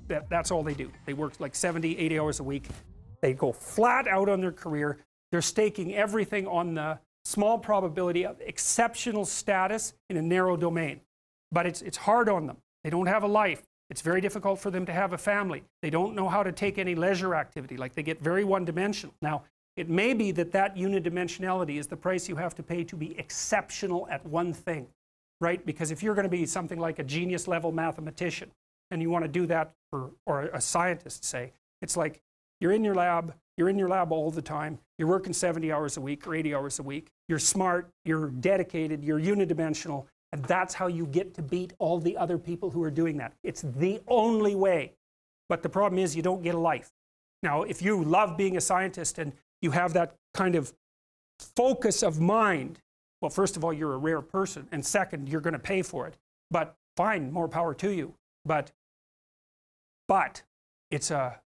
That, 0.07 0.30
that's 0.30 0.51
all 0.51 0.63
they 0.63 0.74
do. 0.74 0.91
They 1.05 1.13
work 1.13 1.34
like 1.39 1.55
70, 1.55 1.97
80 1.97 2.20
hours 2.20 2.39
a 2.39 2.43
week. 2.43 2.68
They 3.22 3.34
go 3.34 3.51
flat 3.51 4.07
out 4.07 4.30
on 4.30 4.41
their 4.41 4.51
career. 4.51 4.99
They're 5.32 5.41
staking 5.41 5.95
everything 5.95 6.47
on 6.47 6.74
the 6.74 6.99
small 7.26 7.57
probability 7.57 8.26
of 8.26 8.39
exceptional 8.39 9.26
status 9.26 9.93
in 10.09 10.18
a 10.18 10.22
narrow 10.22 10.55
domain. 10.55 11.01
But 11.51 11.65
it's, 11.65 11.82
it's 11.82 11.97
hard 11.97 12.30
on 12.30 12.47
them. 12.47 12.57
They 12.84 12.89
don't 12.89 13.07
have 13.07 13.24
a 13.24 13.28
life. 13.28 13.63
It's 13.89 14.01
very 14.01 14.22
difficult 14.22 14.59
for 14.59 14.70
them 14.70 14.86
to 14.86 14.93
have 14.93 15.13
a 15.13 15.18
family. 15.18 15.63
They 15.82 15.89
don't 15.89 16.15
know 16.15 16.28
how 16.28 16.43
to 16.43 16.51
take 16.51 16.78
any 16.78 16.95
leisure 16.95 17.36
activity. 17.36 17.78
Like 17.78 17.95
they 17.95 18.03
get 18.03 18.22
very 18.22 18.43
one 18.43 18.65
dimensional. 18.65 19.13
Now, 19.22 19.43
it 19.78 19.89
may 19.89 20.13
be 20.13 20.32
that 20.32 20.51
that 20.51 20.75
unidimensionality 20.75 21.78
is 21.78 21.88
the 21.88 21.95
price 21.95 22.28
you 22.28 22.36
have 22.36 22.55
to 22.55 22.63
pay 22.63 22.84
to 22.84 22.95
be 22.95 23.17
exceptional 23.17 24.07
at 24.09 24.25
one 24.25 24.51
thing, 24.51 24.88
right? 25.39 25.63
Because 25.65 25.91
if 25.91 26.01
you're 26.01 26.15
going 26.15 26.25
to 26.25 26.30
be 26.30 26.47
something 26.47 26.80
like 26.80 26.97
a 26.97 27.03
genius 27.03 27.47
level 27.47 27.71
mathematician 27.71 28.51
and 28.89 29.01
you 29.01 29.11
want 29.11 29.23
to 29.23 29.30
do 29.30 29.45
that 29.45 29.71
for, 29.91 30.09
or 30.25 30.45
a 30.45 30.59
scientist, 30.59 31.23
say, 31.23 31.53
it's 31.84 31.95
like 31.95 32.21
you're 32.59 32.71
in 32.71 32.84
your 32.84 32.95
lab, 32.95 33.36
you're 33.55 33.69
in 33.69 33.78
your 33.78 33.88
lab 33.88 34.11
all 34.11 34.32
the 34.32 34.41
time, 34.41 34.80
you're 34.97 35.07
working 35.07 35.32
70 35.32 35.71
hours 35.71 35.95
a 35.95 36.01
week 36.01 36.25
or 36.25 36.34
80 36.34 36.55
hours 36.55 36.80
a 36.80 36.84
week, 36.84 37.11
you're 37.30 37.38
smart, 37.38 37.88
you're 38.03 38.30
dedicated, 38.30 39.03
you're 39.03 39.19
unidimensional, 39.19 40.05
and 40.32 40.43
that's 40.45 40.73
how 40.73 40.88
you 40.88 41.05
get 41.05 41.36
to 41.36 41.43
beat 41.43 41.73
all 41.78 41.99
the 41.99 42.17
other 42.17 42.39
people 42.39 42.71
who 42.71 42.82
are 42.82 42.91
doing 42.91 43.17
that. 43.17 43.34
It's 43.43 43.61
the 43.61 44.01
only 44.07 44.55
way. 44.55 44.93
But 45.49 45.61
the 45.61 45.69
problem 45.69 45.99
is 45.99 46.15
you 46.15 46.23
don't 46.23 46.41
get 46.41 46.55
a 46.55 46.59
life. 46.59 46.91
Now, 47.43 47.61
if 47.61 47.82
you 47.82 48.03
love 48.03 48.36
being 48.36 48.57
a 48.57 48.61
scientist 48.61 49.19
and 49.19 49.34
you 49.62 49.72
have 49.72 49.93
that 49.93 50.16
kind 50.34 50.55
of 50.55 50.74
focus 51.55 52.03
of 52.03 52.20
mind, 52.20 52.80
well, 53.22 53.30
first 53.30 53.58
of 53.58 53.64
all, 53.64 53.74
you're 53.74 53.93
a 53.93 53.97
rare 53.97 54.22
person. 54.22 54.68
And 54.72 54.86
second, 54.86 55.30
you're 55.30 55.41
going 55.41 55.53
to 55.53 55.60
pay 55.60 55.82
for 55.82 56.08
it. 56.08 56.16
But 56.51 56.76
fine, 56.95 57.32
more 57.32 57.47
power 57.47 57.74
to 57.76 57.91
you. 57.91 58.14
But, 58.45 58.72
but 60.08 60.43
it's 60.91 61.12
a, 61.12 61.39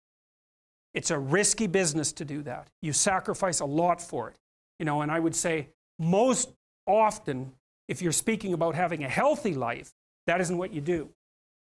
it's 0.94 1.12
a 1.12 1.18
risky 1.18 1.68
business 1.68 2.12
to 2.14 2.26
do 2.26 2.42
that. 2.44 2.68
You 2.82 2.94
sacrifice 2.94 3.62
a 3.62 3.66
lot 3.66 4.02
for 4.02 4.30
it. 4.30 4.36
You 4.80 4.86
know, 4.86 5.02
and 5.02 5.12
I 5.12 5.20
would 5.20 5.36
say 5.36 5.70
most 6.00 6.50
often, 6.88 7.54
if 7.88 8.02
you're 8.02 8.12
speaking 8.12 8.54
about 8.54 8.76
having 8.76 9.04
a 9.04 9.10
healthy 9.10 9.54
life, 9.54 9.94
that 10.28 10.42
isn't 10.42 10.58
what 10.58 10.74
you 10.74 10.82
do. 10.82 11.10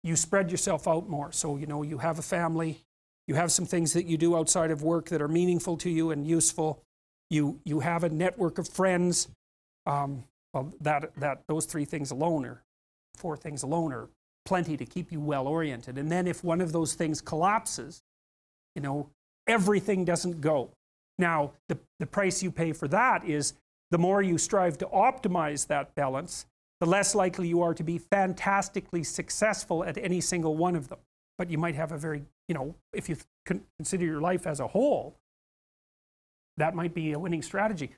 You 0.03 0.17
spread 0.17 0.51
yourself 0.51 0.89
out 0.89 1.09
more. 1.09 1.31
So, 1.33 1.57
you 1.57 1.67
know, 1.67 1.83
you 1.83 1.99
have 1.99 2.19
a 2.19 2.23
family, 2.23 2.81
you 3.27 3.35
have 3.35 3.53
some 3.53 3.67
things 3.67 3.93
that 3.93 4.07
you 4.07 4.17
do 4.17 4.37
outside 4.37 4.71
of 4.71 4.83
work 4.83 5.09
that 5.11 5.23
are 5.23 5.29
meaningful 5.29 5.77
to 5.79 5.91
you 5.91 6.11
and 6.11 6.27
useful. 6.27 6.83
You, 7.31 7.61
you 7.65 7.81
have 7.81 8.05
a 8.05 8.09
network 8.09 8.59
of 8.59 8.69
friends. 8.69 9.29
Um, 9.87 10.25
well, 10.53 10.73
that, 10.81 11.13
that, 11.17 11.43
those 11.49 11.67
three 11.67 11.85
things 11.85 12.11
alone 12.11 12.45
are, 12.45 12.63
four 13.17 13.37
things 13.37 13.63
alone 13.63 13.93
are 13.93 14.09
plenty 14.45 14.77
to 14.77 14.85
keep 14.85 15.13
you 15.13 15.21
well 15.21 15.47
oriented. 15.47 15.99
And 15.99 16.11
then 16.11 16.27
if 16.27 16.43
one 16.43 16.61
of 16.61 16.73
those 16.73 16.95
things 16.95 17.21
collapses, 17.21 18.03
you 18.75 18.83
know, 18.83 19.09
everything 19.47 20.05
doesn't 20.05 20.41
go. 20.41 20.71
Now, 21.19 21.53
the, 21.69 21.79
the 22.01 22.07
price 22.07 22.43
you 22.43 22.51
pay 22.51 22.73
for 22.73 22.89
that 22.89 23.25
is 23.25 23.55
the 23.91 23.99
more 23.99 24.23
you 24.23 24.39
strive 24.39 24.79
to 24.79 24.87
optimize 24.87 25.67
that 25.69 25.95
balance, 25.95 26.47
the 26.81 26.87
less 26.87 27.15
likely 27.15 27.47
you 27.47 27.63
are 27.63 27.75
to 27.75 27.85
be 27.85 27.99
fantastically 27.99 29.05
successful 29.05 29.85
at 29.85 29.97
any 29.99 30.21
single 30.21 30.57
one 30.57 30.75
of 30.75 30.89
them. 30.89 30.99
But 31.43 31.51
you 31.51 31.59
might 31.59 31.75
have 31.75 31.91
a 31.91 31.99
very 31.99 32.23
you 32.47 32.55
know, 32.55 32.77
if 32.93 33.09
you 33.09 33.17
consider 33.77 34.05
your 34.05 34.21
life 34.21 34.47
as 34.47 34.61
a 34.61 34.69
whole, 34.69 35.19
that 36.57 36.73
might 36.77 36.95
be 36.95 37.11
a 37.15 37.19
winning 37.19 37.43
strategy. 37.43 37.97